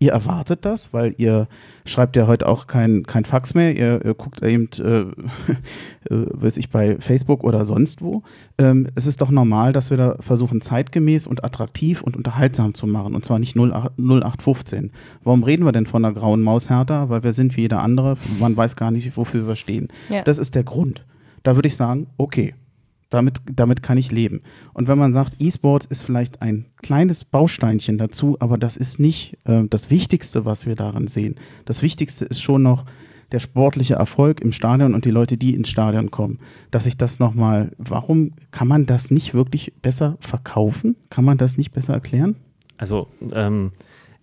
ihr 0.04 0.12
erwartet 0.12 0.66
das, 0.66 0.94
weil 0.94 1.16
ihr 1.18 1.48
schreibt 1.86 2.16
ja 2.18 2.28
heute 2.28 2.48
auch 2.48 2.68
kein, 2.68 3.04
kein 3.04 3.24
Fax 3.24 3.54
mehr, 3.54 3.76
ihr, 3.76 4.04
ihr 4.04 4.14
guckt 4.14 4.44
eben, 4.44 4.70
äh, 4.80 5.02
äh, 6.14 6.28
weiß 6.32 6.58
ich, 6.58 6.70
bei 6.70 6.98
Facebook 7.00 7.44
oder 7.44 7.64
sonst 7.64 8.02
wo. 8.02 8.24
Ähm, 8.58 8.88
es 8.96 9.08
ist 9.08 9.22
doch 9.22 9.32
normal, 9.32 9.72
dass 9.72 9.90
wir 9.90 9.98
da 9.98 10.18
versuchen, 10.20 10.60
zeitgemäß 10.62 11.26
und 11.26 11.44
attraktiv 11.46 12.02
und 12.02 12.18
unterhaltsam 12.18 12.74
zu 12.74 12.86
machen 12.86 13.16
und 13.16 13.24
zwar 13.24 13.40
nicht 13.40 13.56
08, 13.56 13.98
0815. 13.98 14.92
Warum 15.24 15.44
reden 15.44 15.66
wir 15.66 15.72
denn 15.72 15.86
von 15.86 16.04
einer 16.04 16.14
grauen 16.14 16.42
Maus 16.42 16.70
härter? 16.70 17.10
Weil 17.10 17.24
wir 17.24 17.34
sind 17.34 17.56
wie 17.56 17.62
jeder 17.62 17.82
andere, 17.82 18.18
man 18.40 18.58
weiß 18.58 18.76
gar 18.76 18.92
nicht, 18.92 19.16
wofür 19.16 19.48
wir 19.48 19.56
stehen. 19.56 19.88
Ja. 20.10 20.24
Das 20.24 20.38
ist 20.38 20.56
der 20.56 20.64
Grund. 20.64 21.06
Da 21.44 21.56
würde 21.56 21.68
ich 21.68 21.76
sagen, 21.76 22.08
okay, 22.18 22.54
Damit, 23.10 23.42
damit 23.56 23.84
kann 23.84 24.00
ich 24.00 24.12
leben. 24.12 24.42
Und 24.74 24.88
wenn 24.88 24.98
man 24.98 25.14
sagt, 25.14 25.36
E-Sport 25.40 25.86
ist 25.86 26.02
vielleicht 26.02 26.42
ein 26.42 26.66
kleines 26.82 27.26
Bausteinchen 27.26 28.00
dazu, 28.00 28.38
aber 28.40 28.58
das 28.58 28.76
ist 28.76 29.00
nicht 29.00 29.38
äh, 29.46 29.68
das 29.70 29.92
Wichtigste, 29.92 30.46
was 30.46 30.66
wir 30.66 30.76
darin 30.76 31.08
sehen. 31.08 31.36
Das 31.66 31.84
Wichtigste 31.84 32.26
ist 32.26 32.42
schon 32.42 32.64
noch 32.64 32.86
der 33.32 33.40
sportliche 33.40 33.96
Erfolg 33.96 34.42
im 34.42 34.52
Stadion 34.52 34.96
und 34.96 35.06
die 35.06 35.12
Leute, 35.12 35.38
die 35.38 35.54
ins 35.54 35.70
Stadion 35.70 36.10
kommen. 36.10 36.40
Dass 36.72 36.88
ich 36.88 36.98
das 36.98 37.20
nochmal, 37.20 37.72
warum 37.78 38.32
kann 38.50 38.68
man 38.68 38.88
das 38.88 39.12
nicht 39.12 39.36
wirklich 39.36 39.74
besser 39.84 40.18
verkaufen? 40.20 40.96
Kann 41.12 41.24
man 41.26 41.38
das 41.38 41.56
nicht 41.56 41.72
besser 41.72 41.94
erklären? 41.94 42.36
Also, 42.78 43.10
ähm, 43.32 43.74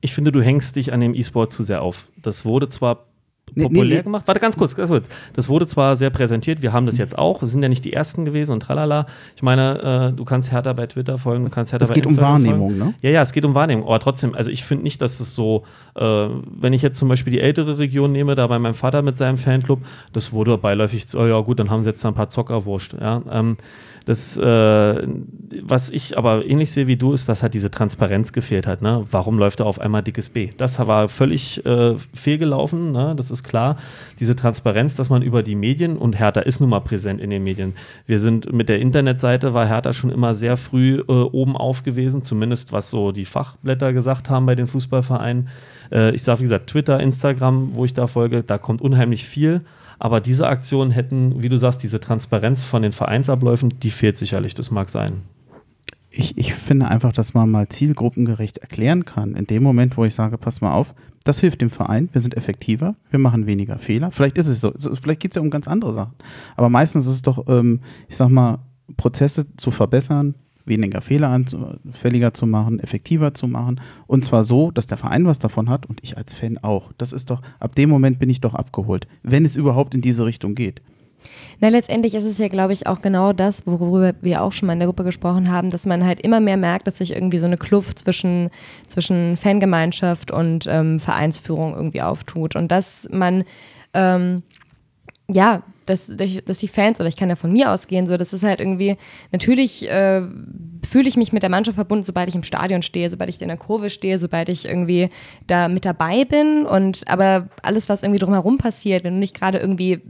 ich 0.00 0.14
finde, 0.14 0.32
du 0.32 0.42
hängst 0.42 0.74
dich 0.74 0.92
an 0.92 1.00
dem 1.00 1.14
E-Sport 1.14 1.52
zu 1.52 1.62
sehr 1.62 1.82
auf. 1.82 2.08
Das 2.20 2.44
wurde 2.44 2.68
zwar 2.68 3.06
populär 3.54 3.84
nee, 3.84 3.94
nee, 3.96 4.02
gemacht. 4.02 4.24
Warte, 4.26 4.40
ganz 4.40 4.56
kurz, 4.56 4.74
ganz 4.74 4.90
kurz. 4.90 5.08
Das 5.34 5.48
wurde 5.48 5.66
zwar 5.66 5.96
sehr 5.96 6.10
präsentiert, 6.10 6.62
wir 6.62 6.72
haben 6.72 6.86
das 6.86 6.98
jetzt 6.98 7.16
auch, 7.18 7.42
wir 7.42 7.48
sind 7.48 7.62
ja 7.62 7.68
nicht 7.68 7.84
die 7.84 7.92
Ersten 7.92 8.24
gewesen 8.24 8.52
und 8.52 8.60
tralala. 8.60 9.06
Ich 9.36 9.42
meine, 9.42 10.10
äh, 10.12 10.16
du 10.16 10.24
kannst 10.24 10.52
Hertha 10.52 10.72
bei 10.72 10.86
Twitter 10.86 11.18
folgen, 11.18 11.44
du 11.44 11.50
kannst 11.50 11.72
Hertha 11.72 11.84
es 11.84 11.90
bei 11.90 11.94
Instagram 11.94 12.36
Es 12.36 12.42
geht 12.42 12.52
um 12.52 12.54
Wahrnehmung, 12.54 12.76
folgen. 12.76 12.84
ne? 12.90 12.94
Ja, 13.02 13.10
ja, 13.10 13.22
es 13.22 13.32
geht 13.32 13.44
um 13.44 13.54
Wahrnehmung. 13.54 13.86
Aber 13.86 13.98
trotzdem, 13.98 14.34
also 14.34 14.50
ich 14.50 14.64
finde 14.64 14.84
nicht, 14.84 15.00
dass 15.02 15.20
es 15.20 15.34
so, 15.34 15.64
äh, 15.94 16.02
wenn 16.04 16.72
ich 16.72 16.82
jetzt 16.82 16.98
zum 16.98 17.08
Beispiel 17.08 17.32
die 17.32 17.40
ältere 17.40 17.78
Region 17.78 18.12
nehme, 18.12 18.34
da 18.34 18.46
bei 18.46 18.58
meinem 18.58 18.74
Vater 18.74 19.02
mit 19.02 19.18
seinem 19.18 19.36
Fanclub, 19.36 19.80
das 20.12 20.32
wurde 20.32 20.56
beiläufig, 20.58 21.06
oh 21.14 21.26
ja 21.26 21.40
gut, 21.40 21.58
dann 21.58 21.70
haben 21.70 21.82
sie 21.82 21.90
jetzt 21.90 22.04
ein 22.04 22.14
paar 22.14 22.28
Zocker 22.28 22.64
wurscht. 22.64 22.94
Ja, 23.00 23.22
ähm, 23.30 23.56
das, 24.04 24.36
äh, 24.36 25.06
was 25.62 25.90
ich 25.90 26.16
aber 26.16 26.44
ähnlich 26.44 26.70
sehe 26.70 26.86
wie 26.86 26.96
du, 26.96 27.12
ist, 27.12 27.28
dass 27.28 27.42
halt 27.42 27.54
diese 27.54 27.70
Transparenz 27.70 28.32
gefehlt 28.32 28.66
hat. 28.66 28.82
Ne? 28.82 29.04
Warum 29.10 29.38
läuft 29.38 29.60
da 29.60 29.64
auf 29.64 29.80
einmal 29.80 30.02
dickes 30.02 30.28
B? 30.28 30.50
Das 30.56 30.78
war 30.78 31.08
völlig 31.08 31.64
äh, 31.66 31.94
fehlgelaufen, 32.14 32.92
ne? 32.92 33.14
das 33.16 33.30
ist 33.30 33.42
klar. 33.42 33.76
Diese 34.18 34.34
Transparenz, 34.34 34.94
dass 34.94 35.10
man 35.10 35.22
über 35.22 35.42
die 35.42 35.54
Medien, 35.54 35.96
und 35.96 36.18
Hertha 36.18 36.40
ist 36.40 36.60
nun 36.60 36.70
mal 36.70 36.80
präsent 36.80 37.20
in 37.20 37.30
den 37.30 37.44
Medien. 37.44 37.74
Wir 38.06 38.18
sind 38.18 38.52
mit 38.52 38.68
der 38.68 38.80
Internetseite, 38.80 39.54
war 39.54 39.66
Hertha 39.66 39.92
schon 39.92 40.10
immer 40.10 40.34
sehr 40.34 40.56
früh 40.56 41.00
äh, 41.00 41.12
oben 41.12 41.56
auf 41.56 41.82
gewesen, 41.82 42.22
zumindest 42.22 42.72
was 42.72 42.90
so 42.90 43.12
die 43.12 43.24
Fachblätter 43.24 43.92
gesagt 43.92 44.30
haben 44.30 44.46
bei 44.46 44.54
den 44.54 44.66
Fußballvereinen. 44.66 45.48
Äh, 45.92 46.14
ich 46.14 46.22
sage, 46.22 46.40
wie 46.40 46.44
gesagt, 46.44 46.68
Twitter, 46.68 47.00
Instagram, 47.00 47.74
wo 47.74 47.84
ich 47.84 47.94
da 47.94 48.06
folge, 48.06 48.42
da 48.42 48.58
kommt 48.58 48.80
unheimlich 48.80 49.24
viel. 49.24 49.62
Aber 50.00 50.22
diese 50.22 50.48
Aktionen 50.48 50.90
hätten, 50.90 51.42
wie 51.42 51.50
du 51.50 51.58
sagst, 51.58 51.82
diese 51.82 52.00
Transparenz 52.00 52.64
von 52.64 52.80
den 52.80 52.92
Vereinsabläufen, 52.92 53.78
die 53.80 53.90
fehlt 53.90 54.16
sicherlich, 54.16 54.54
das 54.54 54.70
mag 54.70 54.88
sein. 54.88 55.20
Ich, 56.08 56.38
ich 56.38 56.54
finde 56.54 56.88
einfach, 56.88 57.12
dass 57.12 57.34
man 57.34 57.50
mal 57.50 57.68
zielgruppengerecht 57.68 58.58
erklären 58.58 59.04
kann. 59.04 59.36
In 59.36 59.46
dem 59.46 59.62
Moment, 59.62 59.98
wo 59.98 60.04
ich 60.06 60.14
sage, 60.14 60.38
pass 60.38 60.62
mal 60.62 60.72
auf, 60.72 60.94
das 61.22 61.38
hilft 61.38 61.60
dem 61.60 61.68
Verein, 61.68 62.08
wir 62.12 62.22
sind 62.22 62.34
effektiver, 62.34 62.96
wir 63.10 63.18
machen 63.18 63.46
weniger 63.46 63.78
Fehler. 63.78 64.10
Vielleicht 64.10 64.38
ist 64.38 64.48
es 64.48 64.62
so, 64.62 64.72
vielleicht 64.96 65.20
geht 65.20 65.32
es 65.32 65.36
ja 65.36 65.42
um 65.42 65.50
ganz 65.50 65.68
andere 65.68 65.92
Sachen. 65.92 66.14
Aber 66.56 66.70
meistens 66.70 67.06
ist 67.06 67.12
es 67.12 67.22
doch, 67.22 67.46
ähm, 67.46 67.80
ich 68.08 68.16
sag 68.16 68.30
mal, 68.30 68.58
Prozesse 68.96 69.54
zu 69.56 69.70
verbessern, 69.70 70.34
weniger 70.70 71.02
fehleranfälliger 71.02 72.32
zu 72.32 72.46
machen, 72.46 72.80
effektiver 72.80 73.34
zu 73.34 73.46
machen. 73.46 73.82
Und 74.06 74.24
zwar 74.24 74.42
so, 74.42 74.70
dass 74.70 74.86
der 74.86 74.96
Verein 74.96 75.26
was 75.26 75.38
davon 75.38 75.68
hat 75.68 75.84
und 75.84 76.02
ich 76.02 76.16
als 76.16 76.32
Fan 76.32 76.56
auch. 76.56 76.92
Das 76.96 77.12
ist 77.12 77.28
doch, 77.28 77.42
ab 77.58 77.74
dem 77.74 77.90
Moment 77.90 78.18
bin 78.18 78.30
ich 78.30 78.40
doch 78.40 78.54
abgeholt, 78.54 79.06
wenn 79.22 79.44
es 79.44 79.56
überhaupt 79.56 79.94
in 79.94 80.00
diese 80.00 80.24
Richtung 80.24 80.54
geht. 80.54 80.80
Na, 81.60 81.68
letztendlich 81.68 82.14
ist 82.14 82.24
es 82.24 82.38
ja, 82.38 82.48
glaube 82.48 82.72
ich, 82.72 82.86
auch 82.86 83.02
genau 83.02 83.34
das, 83.34 83.66
worüber 83.66 84.14
wir 84.22 84.42
auch 84.42 84.52
schon 84.52 84.66
mal 84.66 84.72
in 84.72 84.78
der 84.78 84.88
Gruppe 84.88 85.04
gesprochen 85.04 85.50
haben, 85.50 85.68
dass 85.68 85.84
man 85.84 86.04
halt 86.06 86.20
immer 86.20 86.40
mehr 86.40 86.56
merkt, 86.56 86.86
dass 86.86 86.98
sich 86.98 87.12
irgendwie 87.12 87.38
so 87.38 87.44
eine 87.44 87.56
Kluft 87.56 87.98
zwischen, 87.98 88.48
zwischen 88.88 89.36
Fangemeinschaft 89.36 90.30
und 90.30 90.66
ähm, 90.68 90.98
Vereinsführung 90.98 91.74
irgendwie 91.74 92.00
auftut. 92.00 92.56
Und 92.56 92.72
dass 92.72 93.08
man, 93.12 93.44
ähm, 93.92 94.42
ja, 95.28 95.62
dass, 95.86 96.12
dass 96.44 96.58
die 96.58 96.68
Fans, 96.68 97.00
oder 97.00 97.08
ich 97.08 97.16
kann 97.16 97.28
ja 97.28 97.36
von 97.36 97.52
mir 97.52 97.70
ausgehen, 97.70 98.06
so, 98.06 98.16
das 98.16 98.32
ist 98.32 98.42
halt 98.42 98.60
irgendwie, 98.60 98.96
natürlich 99.32 99.88
äh, 99.88 100.22
fühle 100.88 101.08
ich 101.08 101.16
mich 101.16 101.32
mit 101.32 101.42
der 101.42 101.50
Mannschaft 101.50 101.76
verbunden, 101.76 102.04
sobald 102.04 102.28
ich 102.28 102.34
im 102.34 102.42
Stadion 102.42 102.82
stehe, 102.82 103.10
sobald 103.10 103.30
ich 103.30 103.40
in 103.40 103.48
der 103.48 103.56
Kurve 103.56 103.90
stehe, 103.90 104.18
sobald 104.18 104.48
ich 104.48 104.66
irgendwie 104.66 105.08
da 105.46 105.68
mit 105.68 105.84
dabei 105.84 106.24
bin. 106.24 106.66
Und 106.66 107.06
aber 107.08 107.48
alles, 107.62 107.88
was 107.88 108.02
irgendwie 108.02 108.20
drumherum 108.20 108.58
passiert, 108.58 109.04
wenn 109.04 109.14
du 109.14 109.20
nicht 109.20 109.36
gerade 109.36 109.58
irgendwie 109.58 110.00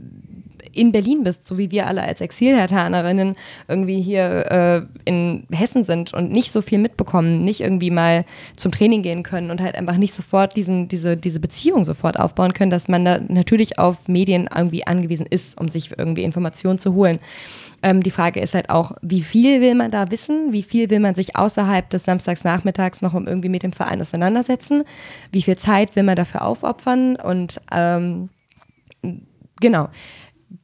in 0.73 0.91
Berlin 0.91 1.23
bist, 1.23 1.47
so 1.47 1.57
wie 1.57 1.71
wir 1.71 1.87
alle 1.87 2.01
als 2.01 2.21
Exilhertanerinnen 2.21 3.35
irgendwie 3.67 4.01
hier 4.01 4.51
äh, 4.51 4.81
in 5.05 5.45
Hessen 5.51 5.83
sind 5.83 6.13
und 6.13 6.31
nicht 6.31 6.51
so 6.51 6.61
viel 6.61 6.79
mitbekommen, 6.79 7.43
nicht 7.43 7.61
irgendwie 7.61 7.91
mal 7.91 8.25
zum 8.55 8.71
Training 8.71 9.01
gehen 9.01 9.23
können 9.23 9.51
und 9.51 9.61
halt 9.61 9.75
einfach 9.75 9.97
nicht 9.97 10.13
sofort 10.13 10.55
diesen, 10.55 10.87
diese, 10.87 11.17
diese 11.17 11.39
Beziehung 11.39 11.85
sofort 11.85 12.19
aufbauen 12.19 12.53
können, 12.53 12.71
dass 12.71 12.87
man 12.87 13.05
da 13.05 13.19
natürlich 13.27 13.79
auf 13.79 14.07
Medien 14.07 14.49
irgendwie 14.55 14.85
angewiesen 14.87 15.25
ist, 15.25 15.59
um 15.59 15.69
sich 15.69 15.91
irgendwie 15.97 16.23
Informationen 16.23 16.79
zu 16.79 16.93
holen. 16.93 17.19
Ähm, 17.83 18.03
die 18.03 18.11
Frage 18.11 18.39
ist 18.39 18.53
halt 18.53 18.69
auch, 18.69 18.91
wie 19.01 19.21
viel 19.21 19.61
will 19.61 19.75
man 19.75 19.91
da 19.91 20.11
wissen? 20.11 20.51
Wie 20.53 20.63
viel 20.63 20.89
will 20.89 20.99
man 20.99 21.15
sich 21.15 21.35
außerhalb 21.35 21.89
des 21.89 22.03
Samstagsnachmittags 22.03 23.01
noch 23.01 23.13
irgendwie 23.13 23.49
mit 23.49 23.63
dem 23.63 23.73
Verein 23.73 24.01
auseinandersetzen? 24.01 24.83
Wie 25.31 25.41
viel 25.41 25.57
Zeit 25.57 25.95
will 25.95 26.03
man 26.03 26.15
dafür 26.15 26.43
aufopfern? 26.43 27.15
Und 27.15 27.59
ähm, 27.71 28.29
genau 29.59 29.89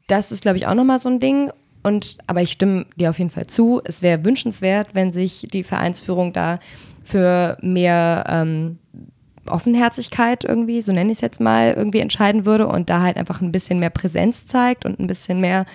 das 0.07 0.31
ist, 0.31 0.41
glaube 0.41 0.57
ich, 0.57 0.67
auch 0.67 0.73
nochmal 0.73 0.99
so 0.99 1.09
ein 1.09 1.19
Ding. 1.19 1.51
Und, 1.83 2.17
aber 2.27 2.41
ich 2.41 2.51
stimme 2.51 2.85
dir 2.97 3.09
auf 3.09 3.19
jeden 3.19 3.29
Fall 3.29 3.47
zu. 3.47 3.81
Es 3.83 4.01
wäre 4.01 4.25
wünschenswert, 4.25 4.89
wenn 4.93 5.13
sich 5.13 5.47
die 5.51 5.63
Vereinsführung 5.63 6.33
da 6.33 6.59
für 7.03 7.57
mehr 7.61 8.25
ähm, 8.27 8.79
Offenherzigkeit 9.49 10.43
irgendwie, 10.43 10.81
so 10.81 10.91
nenne 10.91 11.11
ich 11.11 11.17
es 11.17 11.21
jetzt 11.21 11.39
mal, 11.39 11.73
irgendwie 11.73 11.99
entscheiden 11.99 12.45
würde 12.45 12.67
und 12.67 12.89
da 12.89 13.01
halt 13.01 13.17
einfach 13.17 13.41
ein 13.41 13.51
bisschen 13.51 13.79
mehr 13.79 13.89
Präsenz 13.89 14.45
zeigt 14.45 14.85
und 14.85 14.99
ein 14.99 15.07
bisschen 15.07 15.39
mehr 15.39 15.65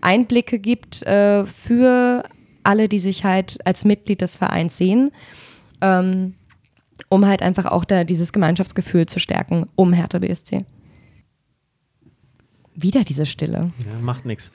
Einblicke 0.00 0.58
gibt 0.58 1.02
äh, 1.04 1.46
für 1.46 2.24
alle, 2.64 2.88
die 2.88 2.98
sich 2.98 3.24
halt 3.24 3.58
als 3.66 3.84
Mitglied 3.84 4.20
des 4.20 4.36
Vereins 4.36 4.76
sehen, 4.76 5.10
ähm, 5.80 6.34
um 7.08 7.26
halt 7.26 7.42
einfach 7.42 7.66
auch 7.66 7.84
da 7.84 8.04
dieses 8.04 8.32
Gemeinschaftsgefühl 8.32 9.06
zu 9.06 9.18
stärken 9.18 9.66
um 9.74 9.92
Hertha 9.92 10.18
BSC. 10.18 10.64
Wieder 12.74 13.04
diese 13.04 13.26
Stille. 13.26 13.70
Ja, 13.78 14.00
macht 14.02 14.24
nichts. 14.24 14.50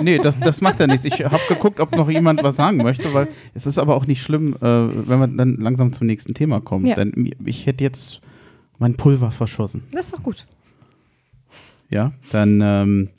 Nee, 0.00 0.18
das, 0.18 0.40
das 0.40 0.62
macht 0.62 0.80
ja 0.80 0.86
nichts. 0.86 1.04
Ich 1.04 1.22
habe 1.24 1.40
geguckt, 1.48 1.78
ob 1.78 1.94
noch 1.94 2.08
jemand 2.08 2.42
was 2.42 2.56
sagen 2.56 2.78
möchte, 2.78 3.12
weil 3.12 3.28
es 3.52 3.66
ist 3.66 3.78
aber 3.78 3.96
auch 3.96 4.06
nicht 4.06 4.22
schlimm, 4.22 4.54
äh, 4.54 4.60
wenn 4.62 5.18
wir 5.18 5.26
dann 5.26 5.56
langsam 5.56 5.92
zum 5.92 6.06
nächsten 6.06 6.32
Thema 6.32 6.60
kommen. 6.60 6.86
Ja. 6.86 6.96
Denn 6.96 7.34
ich 7.44 7.66
hätte 7.66 7.84
jetzt 7.84 8.20
mein 8.78 8.96
Pulver 8.96 9.30
verschossen. 9.30 9.82
Das 9.92 10.06
ist 10.06 10.14
doch 10.14 10.22
gut. 10.22 10.46
Ja, 11.90 12.12
dann 12.32 12.60
ähm, 12.62 13.10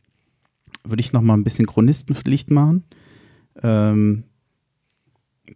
würde 0.84 1.02
ich 1.02 1.14
noch 1.14 1.22
mal 1.22 1.36
ein 1.36 1.44
bisschen 1.44 1.68
Chronistenpflicht 1.68 2.50
machen. 2.50 2.84
Ähm, 3.62 4.24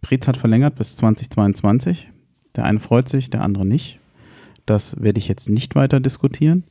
Prez 0.00 0.28
hat 0.28 0.36
verlängert 0.36 0.76
bis 0.76 0.96
2022. 0.96 2.08
Der 2.54 2.64
eine 2.64 2.78
freut 2.78 3.08
sich, 3.08 3.30
der 3.30 3.42
andere 3.42 3.66
nicht. 3.66 3.98
Das 4.64 5.00
werde 5.00 5.18
ich 5.18 5.28
jetzt 5.28 5.48
nicht 5.48 5.74
weiter 5.74 6.00
diskutieren. 6.00 6.64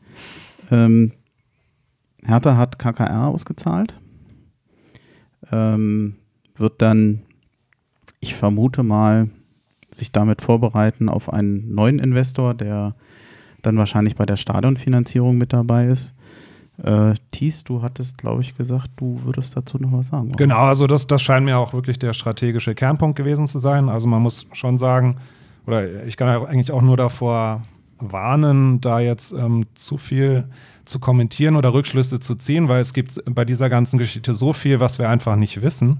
Ähm, 0.71 1.11
Hertha 2.25 2.57
hat 2.57 2.79
KKR 2.79 3.27
ausgezahlt. 3.27 3.99
Ähm, 5.51 6.15
wird 6.55 6.81
dann, 6.81 7.21
ich 8.19 8.35
vermute 8.35 8.83
mal, 8.83 9.29
sich 9.91 10.11
damit 10.11 10.41
vorbereiten 10.41 11.09
auf 11.09 11.31
einen 11.31 11.73
neuen 11.73 11.99
Investor, 11.99 12.53
der 12.53 12.95
dann 13.61 13.77
wahrscheinlich 13.77 14.15
bei 14.15 14.25
der 14.25 14.35
Stadionfinanzierung 14.35 15.37
mit 15.37 15.53
dabei 15.53 15.87
ist. 15.87 16.13
Äh, 16.83 17.13
Thies, 17.31 17.63
du 17.63 17.81
hattest, 17.81 18.17
glaube 18.17 18.41
ich, 18.41 18.57
gesagt, 18.57 18.91
du 18.97 19.21
würdest 19.23 19.55
dazu 19.55 19.77
noch 19.77 19.93
was 19.93 20.07
sagen. 20.07 20.29
Oder? 20.29 20.35
Genau, 20.35 20.65
also 20.65 20.87
das, 20.87 21.07
das 21.07 21.21
scheint 21.21 21.45
mir 21.45 21.57
auch 21.57 21.73
wirklich 21.73 21.97
der 21.97 22.13
strategische 22.13 22.75
Kernpunkt 22.75 23.15
gewesen 23.17 23.47
zu 23.47 23.59
sein. 23.59 23.87
Also 23.87 24.07
man 24.07 24.21
muss 24.21 24.45
schon 24.51 24.77
sagen, 24.77 25.17
oder 25.65 26.03
ich 26.05 26.17
kann 26.17 26.27
eigentlich 26.45 26.71
auch 26.71 26.81
nur 26.81 26.97
davor 26.97 27.63
warnen, 27.99 28.81
da 28.81 28.99
jetzt 28.99 29.31
ähm, 29.31 29.65
zu 29.73 29.97
viel 29.97 30.45
zu 30.85 30.99
kommentieren 30.99 31.55
oder 31.55 31.73
Rückschlüsse 31.73 32.19
zu 32.19 32.35
ziehen, 32.35 32.69
weil 32.69 32.81
es 32.81 32.93
gibt 32.93 33.21
bei 33.33 33.45
dieser 33.45 33.69
ganzen 33.69 33.97
Geschichte 33.97 34.33
so 34.33 34.53
viel, 34.53 34.79
was 34.79 34.99
wir 34.99 35.09
einfach 35.09 35.35
nicht 35.35 35.61
wissen. 35.61 35.99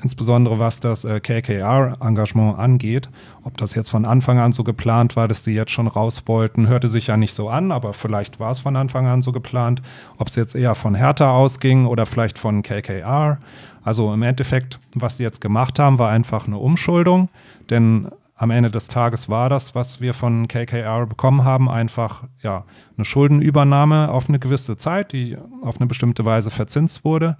Insbesondere 0.00 0.60
was 0.60 0.78
das 0.78 1.04
äh, 1.04 1.18
KKR-Engagement 1.18 2.56
angeht. 2.56 3.08
Ob 3.42 3.56
das 3.56 3.74
jetzt 3.74 3.90
von 3.90 4.04
Anfang 4.04 4.38
an 4.38 4.52
so 4.52 4.62
geplant 4.62 5.16
war, 5.16 5.26
dass 5.26 5.42
sie 5.42 5.54
jetzt 5.54 5.72
schon 5.72 5.88
raus 5.88 6.22
wollten, 6.26 6.68
hörte 6.68 6.88
sich 6.88 7.08
ja 7.08 7.16
nicht 7.16 7.34
so 7.34 7.48
an, 7.48 7.72
aber 7.72 7.92
vielleicht 7.92 8.38
war 8.38 8.52
es 8.52 8.60
von 8.60 8.76
Anfang 8.76 9.08
an 9.08 9.22
so 9.22 9.32
geplant. 9.32 9.82
Ob 10.16 10.28
es 10.28 10.36
jetzt 10.36 10.54
eher 10.54 10.76
von 10.76 10.94
Hertha 10.94 11.32
ausging 11.32 11.86
oder 11.86 12.06
vielleicht 12.06 12.38
von 12.38 12.62
KKR. 12.62 13.38
Also 13.82 14.12
im 14.14 14.22
Endeffekt, 14.22 14.78
was 14.94 15.16
sie 15.16 15.24
jetzt 15.24 15.40
gemacht 15.40 15.80
haben, 15.80 15.98
war 15.98 16.10
einfach 16.10 16.46
eine 16.46 16.58
Umschuldung. 16.58 17.28
Denn 17.68 18.08
am 18.38 18.50
Ende 18.50 18.70
des 18.70 18.86
Tages 18.86 19.28
war 19.28 19.50
das, 19.50 19.74
was 19.74 20.00
wir 20.00 20.14
von 20.14 20.46
KKR 20.46 21.06
bekommen 21.06 21.42
haben, 21.44 21.68
einfach 21.68 22.22
ja, 22.40 22.64
eine 22.96 23.04
Schuldenübernahme 23.04 24.10
auf 24.10 24.28
eine 24.28 24.38
gewisse 24.38 24.76
Zeit, 24.76 25.12
die 25.12 25.36
auf 25.62 25.78
eine 25.78 25.88
bestimmte 25.88 26.24
Weise 26.24 26.50
verzinst 26.50 27.04
wurde. 27.04 27.36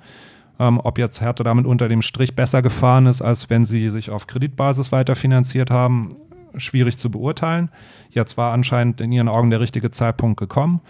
Ähm, 0.59 0.81
ob 0.83 0.99
jetzt 0.99 1.20
Hertha 1.20 1.45
damit 1.45 1.66
unter 1.66 1.89
dem 1.89 2.03
Strich 2.03 2.35
besser 2.35 2.62
gefahren 2.62 3.07
ist, 3.07 3.23
als 3.23 3.49
wenn 3.49 3.65
sie 3.65 3.91
sich 3.91 4.11
auf 4.11 4.27
Kreditbasis 4.27 4.91
weiterfinanziert 4.91 5.70
haben, 5.70 6.09
schwierig 6.57 6.99
zu 6.99 7.12
beurteilen. 7.12 7.70
Jetzt 8.11 8.37
war 8.37 8.53
anscheinend 8.53 9.01
in 9.01 9.12
ihren 9.12 9.29
Augen 9.29 9.51
der 9.51 9.61
richtige 9.61 9.93
Zeitpunkt 9.93 10.41
gekommen. 10.41 10.81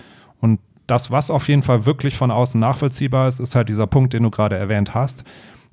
Und 0.40 0.58
das, 0.86 1.10
was 1.10 1.30
auf 1.30 1.48
jeden 1.48 1.62
Fall 1.62 1.84
wirklich 1.84 2.16
von 2.16 2.30
außen 2.30 2.58
nachvollziehbar 2.58 3.28
ist, 3.28 3.40
ist 3.40 3.54
halt 3.54 3.68
dieser 3.68 3.86
Punkt, 3.86 4.14
den 4.14 4.22
du 4.22 4.30
gerade 4.30 4.56
erwähnt 4.56 4.94
hast 4.94 5.24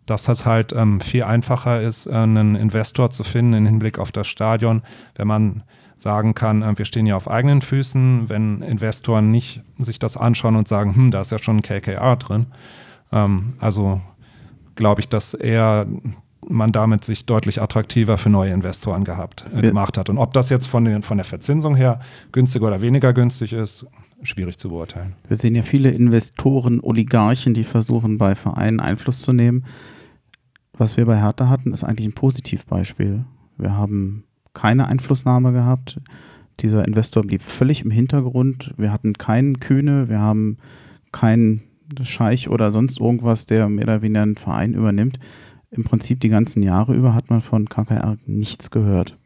dass 0.05 0.27
es 0.27 0.45
halt 0.45 0.73
ähm, 0.73 1.01
viel 1.01 1.23
einfacher 1.23 1.81
ist, 1.81 2.07
äh, 2.07 2.11
einen 2.11 2.55
Investor 2.55 3.09
zu 3.09 3.23
finden 3.23 3.53
im 3.53 3.65
Hinblick 3.65 3.99
auf 3.99 4.11
das 4.11 4.27
Stadion, 4.27 4.81
wenn 5.15 5.27
man 5.27 5.63
sagen 5.97 6.35
kann, 6.35 6.61
äh, 6.61 6.77
wir 6.77 6.85
stehen 6.85 7.05
ja 7.05 7.15
auf 7.15 7.29
eigenen 7.29 7.61
Füßen, 7.61 8.29
wenn 8.29 8.61
Investoren 8.61 9.31
nicht 9.31 9.61
sich 9.77 9.99
das 9.99 10.17
anschauen 10.17 10.55
und 10.55 10.67
sagen, 10.67 10.95
hm, 10.95 11.11
da 11.11 11.21
ist 11.21 11.31
ja 11.31 11.39
schon 11.39 11.57
ein 11.57 11.61
KKR 11.61 12.15
drin. 12.17 12.47
Ähm, 13.11 13.53
also 13.59 14.01
glaube 14.75 15.01
ich, 15.01 15.09
dass 15.09 15.33
eher 15.33 15.87
man 16.47 16.71
damit 16.71 17.03
sich 17.03 17.25
deutlich 17.25 17.61
attraktiver 17.61 18.17
für 18.17 18.29
neue 18.29 18.51
Investoren 18.51 19.03
gehabt, 19.03 19.45
äh, 19.55 19.61
gemacht 19.61 19.97
hat. 19.97 20.09
Und 20.09 20.17
ob 20.17 20.33
das 20.33 20.49
jetzt 20.49 20.67
von, 20.67 20.85
den, 20.85 21.01
von 21.01 21.17
der 21.17 21.25
Verzinsung 21.25 21.75
her 21.75 21.99
günstiger 22.31 22.67
oder 22.67 22.81
weniger 22.81 23.13
günstig 23.13 23.53
ist, 23.53 23.87
schwierig 24.21 24.57
zu 24.57 24.69
beurteilen. 24.69 25.13
Wir 25.27 25.37
sehen 25.37 25.55
ja 25.55 25.63
viele 25.63 25.89
Investoren, 25.89 26.79
Oligarchen, 26.81 27.53
die 27.53 27.63
versuchen, 27.63 28.17
bei 28.17 28.35
Vereinen 28.35 28.79
Einfluss 28.79 29.21
zu 29.21 29.33
nehmen. 29.33 29.65
Was 30.77 30.97
wir 30.97 31.05
bei 31.05 31.17
Hertha 31.17 31.47
hatten, 31.49 31.71
ist 31.71 31.83
eigentlich 31.83 32.07
ein 32.07 32.13
Positivbeispiel. 32.13 33.25
Wir 33.57 33.77
haben 33.77 34.25
keine 34.53 34.87
Einflussnahme 34.87 35.53
gehabt. 35.53 36.01
Dieser 36.59 36.85
Investor 36.85 37.23
blieb 37.23 37.41
völlig 37.41 37.83
im 37.83 37.91
Hintergrund. 37.91 38.73
Wir 38.77 38.91
hatten 38.91 39.13
keinen 39.13 39.59
Kühne, 39.59 40.09
wir 40.09 40.19
haben 40.19 40.57
keinen 41.11 41.63
Scheich 42.01 42.49
oder 42.49 42.71
sonst 42.71 42.99
irgendwas, 42.99 43.45
der 43.45 43.69
mehr 43.69 43.85
oder 43.85 44.01
weniger 44.01 44.23
einen 44.23 44.35
Verein 44.35 44.73
übernimmt. 44.73 45.19
Im 45.71 45.83
Prinzip 45.83 46.19
die 46.19 46.29
ganzen 46.29 46.63
Jahre 46.63 46.93
über 46.93 47.13
hat 47.13 47.29
man 47.29 47.41
von 47.41 47.69
KKR 47.69 48.17
nichts 48.25 48.71
gehört. 48.71 49.17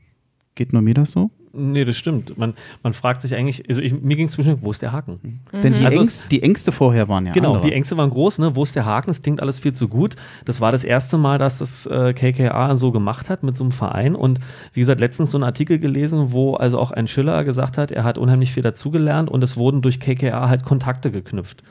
Geht 0.55 0.73
nur 0.73 0.81
mir 0.81 0.93
das 0.93 1.11
so? 1.11 1.31
Nee, 1.51 1.83
das 1.83 1.97
stimmt. 1.97 2.37
Man, 2.37 2.53
man 2.83 2.93
fragt 2.93 3.21
sich 3.21 3.33
eigentlich, 3.35 3.67
also 3.67 3.81
ich, 3.81 3.93
mir 3.99 4.15
ging 4.15 4.27
es 4.27 4.33
zwischen, 4.33 4.61
wo 4.61 4.69
ist 4.71 4.81
der 4.81 4.91
Haken? 4.91 5.19
Mhm. 5.51 5.61
Denn 5.61 5.73
die, 5.73 5.85
Also 5.85 5.99
Ängste, 5.99 6.27
die 6.29 6.43
Ängste 6.43 6.71
vorher 6.71 7.07
waren 7.09 7.25
ja 7.25 7.31
Genau, 7.31 7.53
andere. 7.53 7.67
die 7.67 7.73
Ängste 7.73 7.97
waren 7.97 8.09
groß, 8.09 8.39
ne? 8.39 8.55
Wo 8.55 8.63
ist 8.63 8.75
der 8.75 8.85
Haken? 8.85 9.09
Es 9.09 9.21
klingt 9.21 9.41
alles 9.41 9.57
viel 9.57 9.73
zu 9.73 9.87
gut. 9.87 10.15
Das 10.45 10.61
war 10.61 10.71
das 10.71 10.83
erste 10.83 11.17
Mal, 11.17 11.37
dass 11.39 11.57
das 11.57 11.85
äh, 11.87 12.13
KKA 12.13 12.75
so 12.75 12.91
gemacht 12.91 13.29
hat 13.29 13.41
mit 13.43 13.57
so 13.57 13.63
einem 13.63 13.71
Verein. 13.71 14.15
Und 14.15 14.39
wie 14.73 14.79
gesagt, 14.81 14.99
letztens 14.99 15.31
so 15.31 15.37
einen 15.37 15.43
Artikel 15.43 15.79
gelesen, 15.79 16.31
wo 16.31 16.53
also 16.53 16.77
auch 16.79 16.91
ein 16.91 17.07
Schiller 17.07 17.43
gesagt 17.43 17.77
hat, 17.77 17.91
er 17.91 18.03
hat 18.03 18.17
unheimlich 18.17 18.53
viel 18.53 18.63
dazugelernt 18.63 19.29
und 19.29 19.43
es 19.43 19.57
wurden 19.57 19.81
durch 19.81 19.99
KKA 19.99 20.49
halt 20.49 20.65
Kontakte 20.65 21.11
geknüpft. 21.11 21.63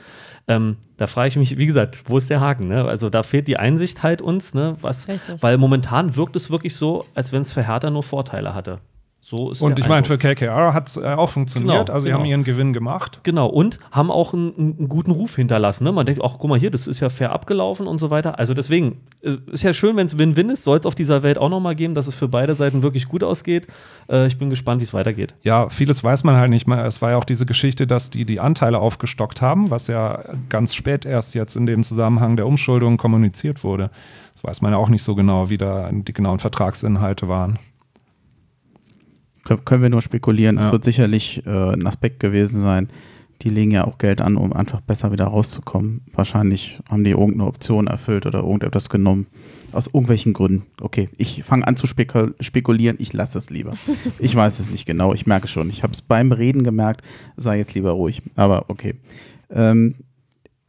Ähm, 0.49 0.77
da 0.97 1.05
frage 1.05 1.29
ich 1.29 1.35
mich, 1.37 1.57
wie 1.59 1.67
gesagt, 1.67 2.03
wo 2.07 2.17
ist 2.17 2.29
der 2.29 2.41
Haken? 2.41 2.67
Ne? 2.67 2.83
Also 2.85 3.09
da 3.09 3.21
fehlt 3.23 3.47
die 3.47 3.57
Einsicht 3.57 4.01
halt 4.03 4.21
uns, 4.21 4.53
ne? 4.55 4.75
Was, 4.81 5.07
Richtig. 5.07 5.41
weil 5.43 5.57
momentan 5.57 6.15
wirkt 6.15 6.35
es 6.35 6.49
wirklich 6.49 6.75
so, 6.75 7.05
als 7.13 7.31
wenn 7.31 7.43
es 7.43 7.51
für 7.53 7.65
Hertha 7.65 7.89
nur 7.91 8.01
Vorteile 8.03 8.55
hatte. 8.55 8.79
So 9.29 9.51
ist 9.51 9.61
Und 9.61 9.77
ich 9.77 9.87
meine, 9.87 10.07
für 10.07 10.17
KKR 10.17 10.73
hat 10.73 10.87
es 10.87 10.97
äh, 10.97 11.01
auch 11.01 11.29
funktioniert. 11.29 11.85
Genau, 11.85 11.93
also, 11.93 11.99
sie 11.99 12.07
genau. 12.07 12.17
haben 12.17 12.25
ihren 12.25 12.43
Gewinn 12.43 12.73
gemacht. 12.73 13.19
Genau, 13.21 13.45
und 13.45 13.77
haben 13.91 14.09
auch 14.09 14.33
einen, 14.33 14.55
einen 14.57 14.89
guten 14.89 15.11
Ruf 15.11 15.35
hinterlassen. 15.35 15.83
Ne? 15.83 15.91
Man 15.91 16.07
denkt, 16.07 16.19
ach, 16.23 16.37
guck 16.39 16.49
mal 16.49 16.57
hier, 16.57 16.71
das 16.71 16.87
ist 16.87 16.99
ja 16.99 17.09
fair 17.09 17.31
abgelaufen 17.31 17.85
und 17.85 17.99
so 17.99 18.09
weiter. 18.09 18.39
Also 18.39 18.55
deswegen, 18.55 19.01
äh, 19.21 19.37
ist 19.51 19.61
ja 19.61 19.71
schön, 19.71 19.95
wenn 19.97 20.07
es 20.07 20.17
Win-Win 20.17 20.49
ist, 20.49 20.63
soll 20.63 20.79
es 20.79 20.87
auf 20.87 20.95
dieser 20.95 21.21
Welt 21.21 21.37
auch 21.37 21.49
nochmal 21.49 21.75
geben, 21.75 21.93
dass 21.93 22.07
es 22.07 22.15
für 22.15 22.27
beide 22.27 22.55
Seiten 22.55 22.81
wirklich 22.81 23.07
gut 23.07 23.23
ausgeht. 23.23 23.67
Äh, 24.09 24.25
ich 24.25 24.39
bin 24.39 24.49
gespannt, 24.49 24.81
wie 24.81 24.85
es 24.85 24.95
weitergeht. 24.95 25.35
Ja, 25.43 25.69
vieles 25.69 26.03
weiß 26.03 26.23
man 26.23 26.35
halt 26.35 26.49
nicht 26.49 26.65
mehr. 26.65 26.83
Es 26.85 26.99
war 27.03 27.11
ja 27.11 27.17
auch 27.17 27.25
diese 27.25 27.45
Geschichte, 27.45 27.85
dass 27.85 28.09
die 28.09 28.25
die 28.25 28.39
Anteile 28.39 28.79
aufgestockt 28.79 29.43
haben, 29.43 29.69
was 29.69 29.85
ja 29.85 30.23
ganz 30.49 30.73
spät 30.73 31.05
erst 31.05 31.35
jetzt 31.35 31.55
in 31.55 31.67
dem 31.67 31.83
Zusammenhang 31.83 32.35
der 32.35 32.47
Umschuldung 32.47 32.97
kommuniziert 32.97 33.63
wurde. 33.63 33.91
Das 34.33 34.43
weiß 34.43 34.61
man 34.63 34.71
ja 34.71 34.79
auch 34.79 34.89
nicht 34.89 35.03
so 35.03 35.13
genau, 35.13 35.51
wie 35.51 35.59
da 35.59 35.91
die 35.91 36.13
genauen 36.13 36.39
Vertragsinhalte 36.39 37.27
waren. 37.27 37.59
Kön 39.57 39.65
können 39.65 39.81
wir 39.83 39.89
nur 39.89 40.01
spekulieren. 40.01 40.57
Es 40.57 40.67
Ja. 40.67 40.71
wird 40.73 40.83
sicherlich 40.83 41.43
äh, 41.45 41.49
ein 41.73 41.85
Aspekt 41.87 42.19
gewesen 42.19 42.61
sein. 42.61 42.87
Die 43.41 43.49
legen 43.49 43.71
ja 43.71 43.85
auch 43.87 43.97
Geld 43.97 44.19
an, 44.21 44.35
um 44.35 44.51
einfach 44.51 44.81
besser 44.81 45.11
wieder 45.13 45.25
rauszukommen. 45.25 46.01
Wahrscheinlich 46.13 46.79
haben 46.89 47.03
die 47.05 47.11
irgendeine 47.11 47.45
Option 47.45 47.87
erfüllt 47.87 48.25
oder 48.25 48.39
irgendetwas 48.39 48.89
genommen. 48.89 49.27
Aus 49.71 49.87
irgendwelchen 49.87 50.33
Gründen. 50.33 50.65
Okay, 50.81 51.07
ich 51.17 51.43
fange 51.43 51.65
an 51.65 51.77
zu 51.77 51.87
spekul 51.87 52.35
spekulieren. 52.41 52.97
Ich 52.99 53.13
lasse 53.13 53.37
es 53.37 53.49
lieber. 53.49 53.75
Ich 54.19 54.35
weiß 54.35 54.59
es 54.59 54.69
nicht 54.69 54.85
genau. 54.85 55.13
Ich 55.13 55.25
merke 55.25 55.47
schon. 55.47 55.69
Ich 55.69 55.83
habe 55.83 55.93
es 55.93 56.01
beim 56.01 56.31
Reden 56.33 56.63
gemerkt. 56.63 57.01
Sei 57.37 57.57
jetzt 57.59 57.73
lieber 57.75 57.91
ruhig. 57.91 58.21
Aber 58.35 58.65
okay. 58.69 58.95
Ähm, 59.49 59.95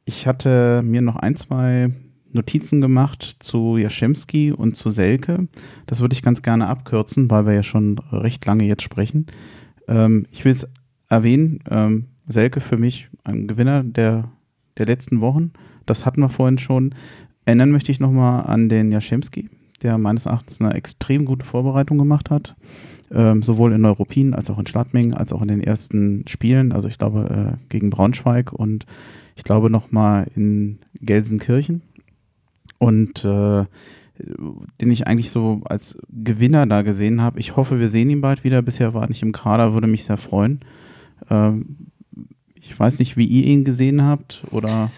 ich 0.05 0.27
hatte 0.29 0.83
mir 0.85 1.03
noch 1.03 1.17
ein, 1.17 1.35
zwei 1.37 1.91
Notizen 2.33 2.81
gemacht 2.81 3.37
zu 3.41 3.77
Jaschemski 3.77 4.53
und 4.53 4.77
zu 4.77 4.91
Selke. 4.91 5.49
Das 5.87 6.01
würde 6.01 6.15
ich 6.15 6.23
ganz 6.23 6.43
gerne 6.43 6.69
abkürzen, 6.69 7.31
weil 7.31 7.47
wir 7.47 7.55
ja 7.55 7.63
schon 7.63 7.99
recht 8.13 8.45
lange 8.47 8.65
jetzt 8.65 8.83
sprechen. 8.83 9.27
Ähm, 9.89 10.27
ich 10.31 10.45
will 10.45 10.53
es 10.53 10.69
erwähnen, 11.09 11.61
ähm, 11.69 12.07
Selke 12.27 12.61
für 12.61 12.79
mich 12.79 13.09
ein 13.25 13.49
Gewinner 13.49 13.83
der, 13.83 14.31
der 14.79 14.87
letzten 14.87 15.21
Wochen. 15.21 15.53
Das 15.87 16.07
hatten 16.07 16.21
wir 16.21 16.29
vorhin 16.29 16.59
schon. 16.59 16.95
Erinnern 17.45 17.73
möchte 17.73 17.91
ich 17.91 18.01
nochmal 18.01 18.47
an 18.47 18.69
den 18.69 18.93
Jaschemski, 18.93 19.49
der 19.83 19.99
meines 19.99 20.27
Erachtens 20.27 20.61
eine 20.61 20.75
extrem 20.75 21.25
gute 21.25 21.45
Vorbereitung 21.45 21.99
gemacht 21.99 22.31
hat. 22.31 22.55
Ähm, 23.13 23.43
sowohl 23.43 23.73
in 23.73 23.81
Neuruppin 23.81 24.35
als 24.35 24.51
auch 24.51 24.59
in 24.59 24.67
Schladming, 24.69 25.15
als 25.15 25.33
auch 25.33 25.43
in 25.43 25.49
den 25.49 25.61
ersten 25.61 26.25
Spielen. 26.29 26.71
Also 26.71 26.87
ich 26.87 26.97
glaube 26.97 27.57
äh, 27.59 27.65
gegen 27.69 27.91
Braunschweig 27.91 28.53
und 28.53 28.87
ich 29.35 29.43
glaube 29.43 29.69
nochmal 29.69 30.29
in 30.37 30.79
Gelsenkirchen. 31.01 31.83
Und 32.81 33.25
äh, 33.25 33.65
den 34.81 34.91
ich 34.91 35.07
eigentlich 35.07 35.31
so 35.31 35.61
als 35.65 35.97
Gewinner 36.11 36.67
da 36.67 36.83
gesehen 36.83 37.23
habe. 37.23 37.39
Ich 37.39 37.57
hoffe, 37.57 37.81
wir 37.81 37.89
sehen 37.89 38.11
ihn 38.11 38.21
bald 38.21 38.45
wieder. 38.45 38.61
Bisher 38.61 38.93
war 38.93 39.03
er 39.03 39.09
nicht 39.09 39.23
im 39.23 39.33
Kader, 39.33 39.73
würde 39.73 39.87
mich 39.87 40.05
sehr 40.05 40.19
freuen. 40.19 40.61
Ähm, 41.31 41.77
ich 42.55 42.79
weiß 42.79 42.99
nicht, 42.99 43.17
wie 43.17 43.25
ihr 43.25 43.45
ihn 43.47 43.65
gesehen 43.65 44.03
habt 44.03 44.43
oder 44.51 44.91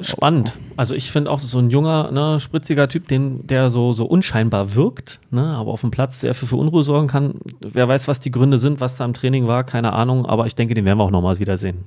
Spannend. 0.00 0.58
Also 0.76 0.94
ich 0.94 1.10
finde 1.10 1.30
auch 1.30 1.40
so 1.40 1.58
ein 1.58 1.70
junger, 1.70 2.10
ne, 2.12 2.38
spritziger 2.38 2.88
Typ, 2.88 3.08
den, 3.08 3.46
der 3.46 3.70
so, 3.70 3.94
so 3.94 4.04
unscheinbar 4.04 4.74
wirkt, 4.74 5.20
ne, 5.30 5.56
aber 5.56 5.72
auf 5.72 5.80
dem 5.80 5.90
Platz 5.90 6.20
sehr 6.20 6.34
viel 6.34 6.48
für 6.48 6.56
Unruhe 6.56 6.82
sorgen 6.82 7.06
kann. 7.06 7.36
Wer 7.60 7.88
weiß, 7.88 8.06
was 8.06 8.20
die 8.20 8.30
Gründe 8.30 8.58
sind, 8.58 8.80
was 8.80 8.96
da 8.96 9.06
im 9.06 9.14
Training 9.14 9.46
war, 9.46 9.64
keine 9.64 9.94
Ahnung, 9.94 10.26
aber 10.26 10.46
ich 10.46 10.54
denke, 10.54 10.74
den 10.74 10.84
werden 10.84 10.98
wir 10.98 11.04
auch 11.04 11.10
nochmal 11.10 11.38
wiedersehen. 11.38 11.86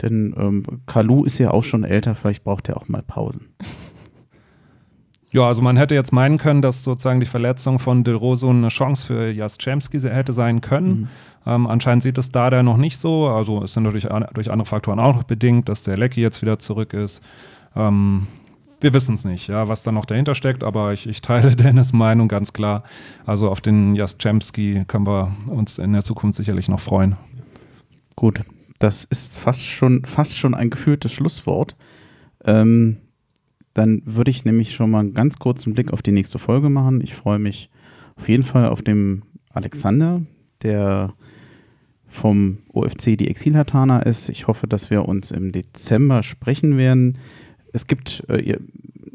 denn 0.00 0.34
ähm, 0.38 0.62
Kalu 0.86 1.24
ist 1.24 1.38
ja 1.38 1.50
auch 1.50 1.64
schon 1.64 1.84
älter, 1.84 2.14
vielleicht 2.14 2.42
braucht 2.42 2.70
er 2.70 2.78
auch 2.78 2.88
mal 2.88 3.02
Pausen. 3.02 3.48
Ja, 5.32 5.46
also 5.46 5.62
man 5.62 5.78
hätte 5.78 5.94
jetzt 5.94 6.12
meinen 6.12 6.36
können, 6.36 6.60
dass 6.60 6.84
sozusagen 6.84 7.18
die 7.18 7.26
Verletzung 7.26 7.78
von 7.78 8.04
Del 8.04 8.14
Rosso 8.14 8.50
eine 8.50 8.68
Chance 8.68 9.06
für 9.06 9.30
Jaschemski 9.30 9.98
hätte 9.98 10.34
sein 10.34 10.60
können. 10.60 11.08
Ähm, 11.46 11.66
anscheinend 11.66 12.02
sieht 12.02 12.18
es 12.18 12.30
da 12.30 12.50
der 12.50 12.62
noch 12.62 12.76
nicht 12.76 12.98
so. 12.98 13.28
Also 13.28 13.62
es 13.64 13.72
sind 13.72 13.84
natürlich 13.84 14.10
an, 14.10 14.26
durch 14.34 14.50
andere 14.50 14.66
Faktoren 14.66 15.00
auch 15.00 15.16
noch 15.16 15.22
bedingt, 15.22 15.70
dass 15.70 15.82
der 15.82 15.96
Lecky 15.96 16.20
jetzt 16.20 16.42
wieder 16.42 16.58
zurück 16.58 16.92
ist. 16.92 17.22
Ähm, 17.74 18.26
wir 18.82 18.92
wissen 18.92 19.14
es 19.14 19.24
nicht, 19.24 19.48
ja, 19.48 19.68
was 19.68 19.82
da 19.82 19.90
noch 19.90 20.04
dahinter 20.04 20.34
steckt, 20.34 20.62
aber 20.62 20.92
ich, 20.92 21.08
ich 21.08 21.22
teile 21.22 21.56
Dennis 21.56 21.94
Meinung 21.94 22.28
ganz 22.28 22.52
klar. 22.52 22.84
Also 23.24 23.48
auf 23.48 23.62
den 23.62 23.94
Jaschemski 23.94 24.84
können 24.86 25.06
wir 25.06 25.34
uns 25.46 25.78
in 25.78 25.94
der 25.94 26.02
Zukunft 26.02 26.36
sicherlich 26.36 26.68
noch 26.68 26.80
freuen. 26.80 27.16
Gut, 28.16 28.42
das 28.78 29.04
ist 29.04 29.38
fast 29.38 29.64
schon, 29.66 30.04
fast 30.04 30.36
schon 30.36 30.54
ein 30.54 30.68
gefühltes 30.68 31.12
Schlusswort. 31.12 31.74
Ähm, 32.44 32.98
dann 33.74 34.02
würde 34.04 34.30
ich 34.30 34.44
nämlich 34.44 34.74
schon 34.74 34.90
mal 34.90 35.00
einen 35.00 35.14
ganz 35.14 35.38
kurzen 35.38 35.72
Blick 35.74 35.92
auf 35.92 36.02
die 36.02 36.12
nächste 36.12 36.38
Folge 36.38 36.68
machen. 36.68 37.00
Ich 37.02 37.14
freue 37.14 37.38
mich 37.38 37.70
auf 38.16 38.28
jeden 38.28 38.42
Fall 38.42 38.68
auf 38.68 38.82
den 38.82 39.22
Alexander, 39.50 40.22
der 40.62 41.14
vom 42.08 42.58
OFC 42.72 43.16
die 43.16 43.28
Exilhatana 43.28 44.00
ist. 44.00 44.28
Ich 44.28 44.46
hoffe, 44.46 44.66
dass 44.66 44.90
wir 44.90 45.08
uns 45.08 45.30
im 45.30 45.52
Dezember 45.52 46.22
sprechen 46.22 46.76
werden. 46.76 47.18
Es 47.72 47.86
gibt, 47.86 48.24
äh, 48.28 48.40
ihr 48.40 48.60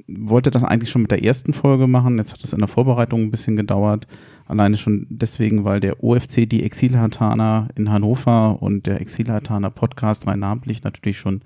wolltet 0.07 0.55
das 0.55 0.63
eigentlich 0.63 0.89
schon 0.89 1.03
mit 1.03 1.11
der 1.11 1.23
ersten 1.23 1.53
Folge 1.53 1.85
machen. 1.85 2.17
Jetzt 2.17 2.33
hat 2.33 2.43
es 2.43 2.53
in 2.53 2.59
der 2.59 2.67
Vorbereitung 2.67 3.21
ein 3.21 3.31
bisschen 3.31 3.55
gedauert. 3.55 4.07
Alleine 4.47 4.77
schon 4.77 5.07
deswegen, 5.09 5.65
weil 5.65 5.79
der 5.79 6.03
OFC 6.03 6.47
die 6.47 6.63
Exilhatana 6.63 7.67
in 7.75 7.91
Hannover 7.91 8.61
und 8.61 8.85
der 8.85 9.01
Exilhatana 9.01 9.69
Podcast 9.69 10.25
rein 10.25 10.39
namentlich 10.39 10.83
natürlich 10.83 11.19
schon 11.19 11.41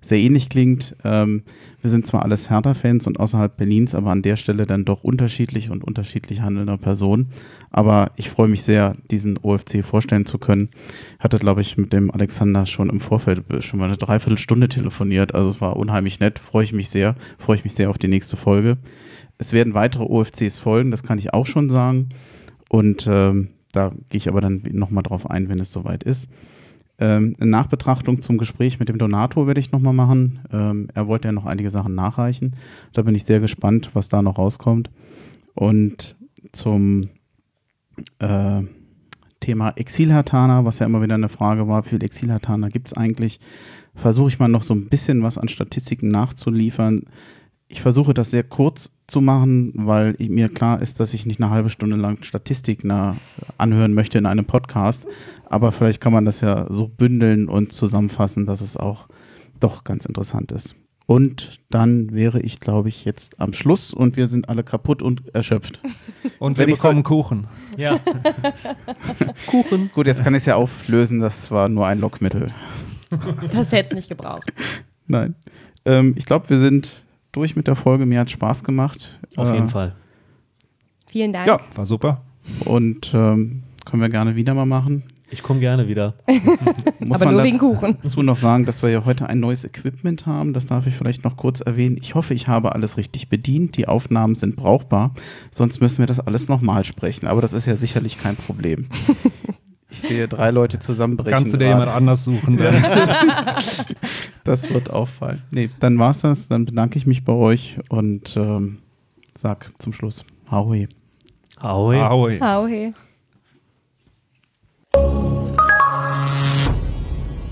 sehr 0.00 0.18
ähnlich 0.18 0.48
klingt. 0.48 0.96
Ähm, 1.04 1.42
wir 1.80 1.90
sind 1.90 2.06
zwar 2.06 2.22
alles 2.22 2.48
Hertha-Fans 2.48 3.06
und 3.06 3.20
außerhalb 3.20 3.56
Berlins, 3.56 3.94
aber 3.94 4.10
an 4.10 4.22
der 4.22 4.36
Stelle 4.36 4.66
dann 4.66 4.84
doch 4.84 5.02
unterschiedlich 5.02 5.70
und 5.70 5.84
unterschiedlich 5.84 6.40
handelnder 6.40 6.78
Personen. 6.78 7.30
Aber 7.70 8.12
ich 8.16 8.30
freue 8.30 8.48
mich 8.48 8.62
sehr, 8.62 8.96
diesen 9.10 9.38
OFC 9.38 9.84
vorstellen 9.84 10.24
zu 10.24 10.38
können. 10.38 10.70
Hatte, 11.18 11.38
glaube 11.38 11.60
ich, 11.60 11.76
mit 11.76 11.92
dem 11.92 12.10
Alexander 12.10 12.66
schon 12.66 12.88
im 12.88 13.00
Vorfeld 13.00 13.42
schon 13.60 13.78
mal 13.78 13.86
eine 13.86 13.96
Dreiviertelstunde 13.96 14.68
telefoniert. 14.68 15.34
Also 15.34 15.50
es 15.50 15.60
war 15.60 15.76
unheimlich 15.76 16.20
nett. 16.20 16.38
Freue 16.38 16.64
ich 16.64 16.72
mich 16.72 16.88
sehr. 16.88 17.16
Freue 17.38 17.56
ich 17.56 17.64
mich 17.64 17.74
sehr 17.74 17.90
auf 17.90 17.98
die 17.98 18.08
nächste 18.08 18.36
Folge. 18.36 18.78
Es 19.38 19.52
werden 19.52 19.74
weitere 19.74 20.04
OFCs 20.04 20.58
folgen, 20.58 20.90
das 20.90 21.02
kann 21.02 21.18
ich 21.18 21.34
auch 21.34 21.46
schon 21.46 21.68
sagen. 21.68 22.08
Und 22.68 23.06
ähm, 23.08 23.48
da 23.72 23.92
gehe 24.08 24.18
ich 24.18 24.28
aber 24.28 24.40
dann 24.40 24.62
nochmal 24.72 25.02
drauf 25.02 25.30
ein, 25.30 25.48
wenn 25.48 25.60
es 25.60 25.72
soweit 25.72 26.02
ist. 26.02 26.28
Ähm, 26.98 27.36
eine 27.38 27.50
Nachbetrachtung 27.50 28.22
zum 28.22 28.38
Gespräch 28.38 28.78
mit 28.78 28.88
dem 28.88 28.98
Donato 28.98 29.46
werde 29.46 29.60
ich 29.60 29.72
nochmal 29.72 29.92
machen. 29.92 30.40
Ähm, 30.50 30.88
er 30.94 31.06
wollte 31.06 31.28
ja 31.28 31.32
noch 31.32 31.44
einige 31.44 31.70
Sachen 31.70 31.94
nachreichen. 31.94 32.56
Da 32.92 33.02
bin 33.02 33.14
ich 33.14 33.24
sehr 33.24 33.40
gespannt, 33.40 33.90
was 33.92 34.08
da 34.08 34.22
noch 34.22 34.38
rauskommt. 34.38 34.90
Und 35.54 36.16
zum 36.52 37.10
äh, 38.18 38.62
Thema 39.40 39.70
Exilhatana, 39.76 40.64
was 40.64 40.78
ja 40.78 40.86
immer 40.86 41.02
wieder 41.02 41.14
eine 41.14 41.28
Frage 41.28 41.68
war, 41.68 41.84
wie 41.84 41.90
viele 41.90 42.06
Exilhatana 42.06 42.68
gibt 42.68 42.88
es 42.88 42.94
eigentlich, 42.94 43.40
versuche 43.94 44.28
ich 44.28 44.38
mal 44.38 44.48
noch 44.48 44.62
so 44.62 44.74
ein 44.74 44.88
bisschen 44.88 45.22
was 45.22 45.38
an 45.38 45.48
Statistiken 45.48 46.08
nachzuliefern. 46.08 47.02
Ich 47.68 47.82
versuche 47.82 48.14
das 48.14 48.30
sehr 48.30 48.44
kurz 48.44 48.90
zu 49.06 49.20
machen, 49.20 49.72
weil 49.74 50.16
mir 50.18 50.48
klar 50.48 50.82
ist, 50.82 50.98
dass 51.00 51.14
ich 51.14 51.26
nicht 51.26 51.40
eine 51.40 51.50
halbe 51.50 51.70
Stunde 51.70 51.96
lang 51.96 52.22
Statistik 52.24 52.80
na, 52.82 53.16
anhören 53.56 53.94
möchte 53.94 54.18
in 54.18 54.26
einem 54.26 54.44
Podcast. 54.44 55.06
Aber 55.48 55.72
vielleicht 55.72 56.00
kann 56.00 56.12
man 56.12 56.24
das 56.24 56.40
ja 56.40 56.66
so 56.70 56.88
bündeln 56.88 57.48
und 57.48 57.72
zusammenfassen, 57.72 58.46
dass 58.46 58.60
es 58.60 58.76
auch 58.76 59.08
doch 59.60 59.84
ganz 59.84 60.04
interessant 60.04 60.52
ist. 60.52 60.74
Und 61.06 61.60
dann 61.70 62.12
wäre 62.12 62.40
ich, 62.40 62.58
glaube 62.58 62.88
ich, 62.88 63.04
jetzt 63.04 63.38
am 63.38 63.52
Schluss 63.52 63.94
und 63.94 64.16
wir 64.16 64.26
sind 64.26 64.48
alle 64.48 64.64
kaputt 64.64 65.02
und 65.02 65.32
erschöpft. 65.34 65.80
Und 66.40 66.58
wir 66.58 66.64
Wenn 66.66 66.74
ich 66.74 66.80
bekommen 66.80 67.02
Kuchen. 67.04 67.46
Ja. 67.78 67.98
Kuchen. 69.46 69.90
Gut, 69.94 70.06
jetzt 70.06 70.22
kann 70.22 70.34
ich 70.34 70.40
es 70.40 70.46
ja 70.46 70.56
auflösen, 70.56 71.20
das 71.20 71.50
war 71.50 71.68
nur 71.68 71.86
ein 71.86 71.98
Lockmittel. 71.98 72.52
Das 73.52 73.72
hätte 73.72 73.90
es 73.90 73.94
nicht 73.94 74.08
gebraucht. 74.08 74.52
Nein. 75.06 75.34
Ähm, 75.86 76.14
ich 76.18 76.26
glaube, 76.26 76.50
wir 76.50 76.58
sind 76.58 77.05
durch 77.36 77.54
mit 77.54 77.66
der 77.66 77.76
Folge. 77.76 78.06
Mir 78.06 78.20
hat 78.20 78.30
Spaß 78.30 78.64
gemacht. 78.64 79.20
Auf 79.36 79.50
Äh, 79.50 79.54
jeden 79.54 79.68
Fall. 79.68 79.94
Vielen 81.06 81.32
Dank. 81.32 81.46
Ja, 81.46 81.60
war 81.74 81.86
super. 81.86 82.22
Und 82.64 83.12
ähm, 83.14 83.62
können 83.84 84.02
wir 84.02 84.08
gerne 84.08 84.34
wieder 84.36 84.54
mal 84.54 84.66
machen. 84.66 85.04
Ich 85.28 85.42
komme 85.42 85.58
gerne 85.60 85.88
wieder. 85.88 86.14
Muss 87.00 87.16
Aber 87.20 87.24
man 87.26 87.34
nur 87.34 87.44
wegen 87.44 87.58
Kuchen. 87.58 87.98
dazu 88.02 88.22
noch 88.22 88.36
sagen, 88.36 88.64
dass 88.64 88.82
wir 88.82 88.90
ja 88.90 89.04
heute 89.04 89.28
ein 89.28 89.40
neues 89.40 89.64
Equipment 89.64 90.24
haben. 90.24 90.52
Das 90.52 90.66
darf 90.66 90.86
ich 90.86 90.94
vielleicht 90.94 91.24
noch 91.24 91.36
kurz 91.36 91.60
erwähnen. 91.60 91.96
Ich 92.00 92.14
hoffe, 92.14 92.32
ich 92.32 92.46
habe 92.48 92.74
alles 92.74 92.96
richtig 92.96 93.28
bedient. 93.28 93.76
Die 93.76 93.88
Aufnahmen 93.88 94.34
sind 94.36 94.54
brauchbar. 94.56 95.12
Sonst 95.50 95.80
müssen 95.80 95.98
wir 95.98 96.06
das 96.06 96.20
alles 96.20 96.48
nochmal 96.48 96.84
sprechen. 96.84 97.26
Aber 97.26 97.40
das 97.40 97.52
ist 97.52 97.66
ja 97.66 97.76
sicherlich 97.76 98.18
kein 98.18 98.36
Problem. 98.36 98.86
Ich 99.88 100.00
sehe 100.02 100.26
drei 100.28 100.50
Leute 100.50 100.78
zusammenbrechen. 100.78 101.32
Kannst 101.32 101.54
du 101.54 101.56
dir 101.56 101.68
jemand 101.68 101.90
anders 101.90 102.24
suchen? 102.24 102.58
Das 104.46 104.70
wird 104.70 104.90
auffallen. 104.90 105.42
Nee, 105.50 105.70
dann 105.80 105.98
war's 105.98 106.20
das. 106.20 106.46
Dann 106.46 106.66
bedanke 106.66 106.96
ich 106.98 107.04
mich 107.04 107.24
bei 107.24 107.32
euch 107.32 107.80
und 107.88 108.36
ähm, 108.36 108.78
sag 109.36 109.72
zum 109.80 109.92
Schluss 109.92 110.24
Ahoi. 110.48 110.86
Ahoi. 111.56 111.96
Ahoi. 111.96 112.38
Hau, 112.38 112.66
hey. 112.68 112.94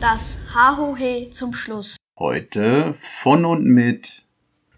Das 0.01 0.39
Hahohe 0.55 1.31
zum 1.31 1.53
Schluss. 1.53 1.97
Heute 2.17 2.95
von 2.97 3.45
und 3.45 3.65
mit 3.65 4.25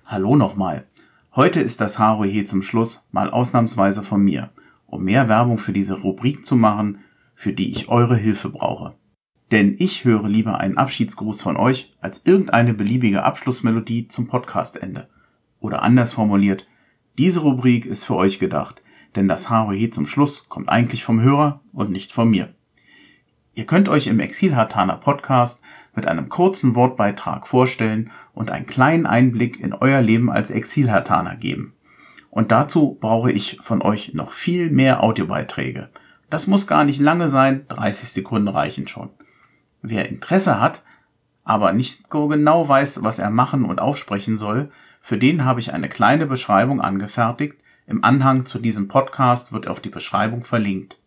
Hallo 0.06 0.36
nochmal. 0.36 0.86
Heute 1.34 1.60
ist 1.60 1.82
das 1.82 1.98
Harohe 1.98 2.44
zum 2.47 2.62
Schluss 2.62 3.06
mal 3.12 3.28
ausnahmsweise 3.28 4.02
von 4.02 4.22
mir, 4.22 4.48
um 4.86 5.05
mehr 5.05 5.28
Werbung 5.28 5.59
für 5.59 5.74
diese 5.74 6.01
Rubrik 6.01 6.47
zu 6.47 6.56
machen, 6.56 7.01
für 7.34 7.52
die 7.52 7.70
ich 7.70 7.90
eure 7.90 8.16
Hilfe 8.16 8.48
brauche. 8.48 8.94
Denn 9.52 9.77
ich 9.78 10.05
höre 10.05 10.28
lieber 10.28 10.59
einen 10.59 10.77
Abschiedsgruß 10.77 11.43
von 11.43 11.56
euch 11.56 11.90
als 12.01 12.23
irgendeine 12.24 12.74
beliebige 12.74 13.23
Abschlussmelodie 13.23 14.09
zum 14.09 14.27
Podcastende. 14.27 15.09
Oder 15.60 15.82
anders 15.82 16.12
formuliert, 16.12 16.66
diese 17.18 17.40
Rubrik 17.40 17.86
ist 17.86 18.05
für 18.05 18.16
euch 18.16 18.39
gedacht, 18.39 18.82
denn 19.14 19.28
das 19.28 19.48
Harohe 19.48 19.90
zum 19.90 20.06
Schluss 20.06 20.48
kommt 20.48 20.68
eigentlich 20.68 21.05
vom 21.05 21.20
Hörer 21.20 21.60
und 21.73 21.90
nicht 21.90 22.12
von 22.12 22.28
mir. 22.28 22.55
Ihr 23.55 23.64
könnt 23.64 23.89
euch 23.89 24.06
im 24.06 24.20
Exilhartaner 24.20 24.98
Podcast 24.98 25.62
mit 25.94 26.06
einem 26.06 26.28
kurzen 26.28 26.74
Wortbeitrag 26.74 27.47
vorstellen 27.47 28.10
und 28.35 28.51
einen 28.51 28.66
kleinen 28.66 29.06
Einblick 29.06 29.59
in 29.60 29.73
euer 29.73 30.02
Leben 30.02 30.31
als 30.31 30.51
Exilhartaner 30.51 31.36
geben. 31.36 31.73
Und 32.28 32.52
dazu 32.52 32.98
brauche 33.01 33.32
ich 33.32 33.59
von 33.62 33.81
euch 33.81 34.12
noch 34.12 34.32
viel 34.32 34.70
mehr 34.70 35.02
Audiobeiträge. 35.02 35.89
Das 36.28 36.47
muss 36.47 36.66
gar 36.66 36.85
nicht 36.85 37.01
lange 37.01 37.31
sein, 37.31 37.64
30 37.68 38.10
Sekunden 38.10 38.48
reichen 38.48 38.86
schon. 38.86 39.09
Wer 39.82 40.08
Interesse 40.08 40.60
hat, 40.60 40.82
aber 41.44 41.72
nicht 41.72 42.04
so 42.10 42.28
genau 42.28 42.68
weiß, 42.68 43.02
was 43.02 43.18
er 43.18 43.30
machen 43.30 43.64
und 43.64 43.80
aufsprechen 43.80 44.36
soll, 44.36 44.70
für 45.00 45.18
den 45.18 45.44
habe 45.44 45.60
ich 45.60 45.72
eine 45.72 45.88
kleine 45.88 46.26
Beschreibung 46.26 46.80
angefertigt. 46.80 47.54
Im 47.86 48.02
Anhang 48.02 48.46
zu 48.46 48.58
diesem 48.58 48.88
Podcast 48.88 49.52
wird 49.52 49.68
auf 49.68 49.78
die 49.78 49.90
Beschreibung 49.90 50.42
verlinkt. 50.42 50.98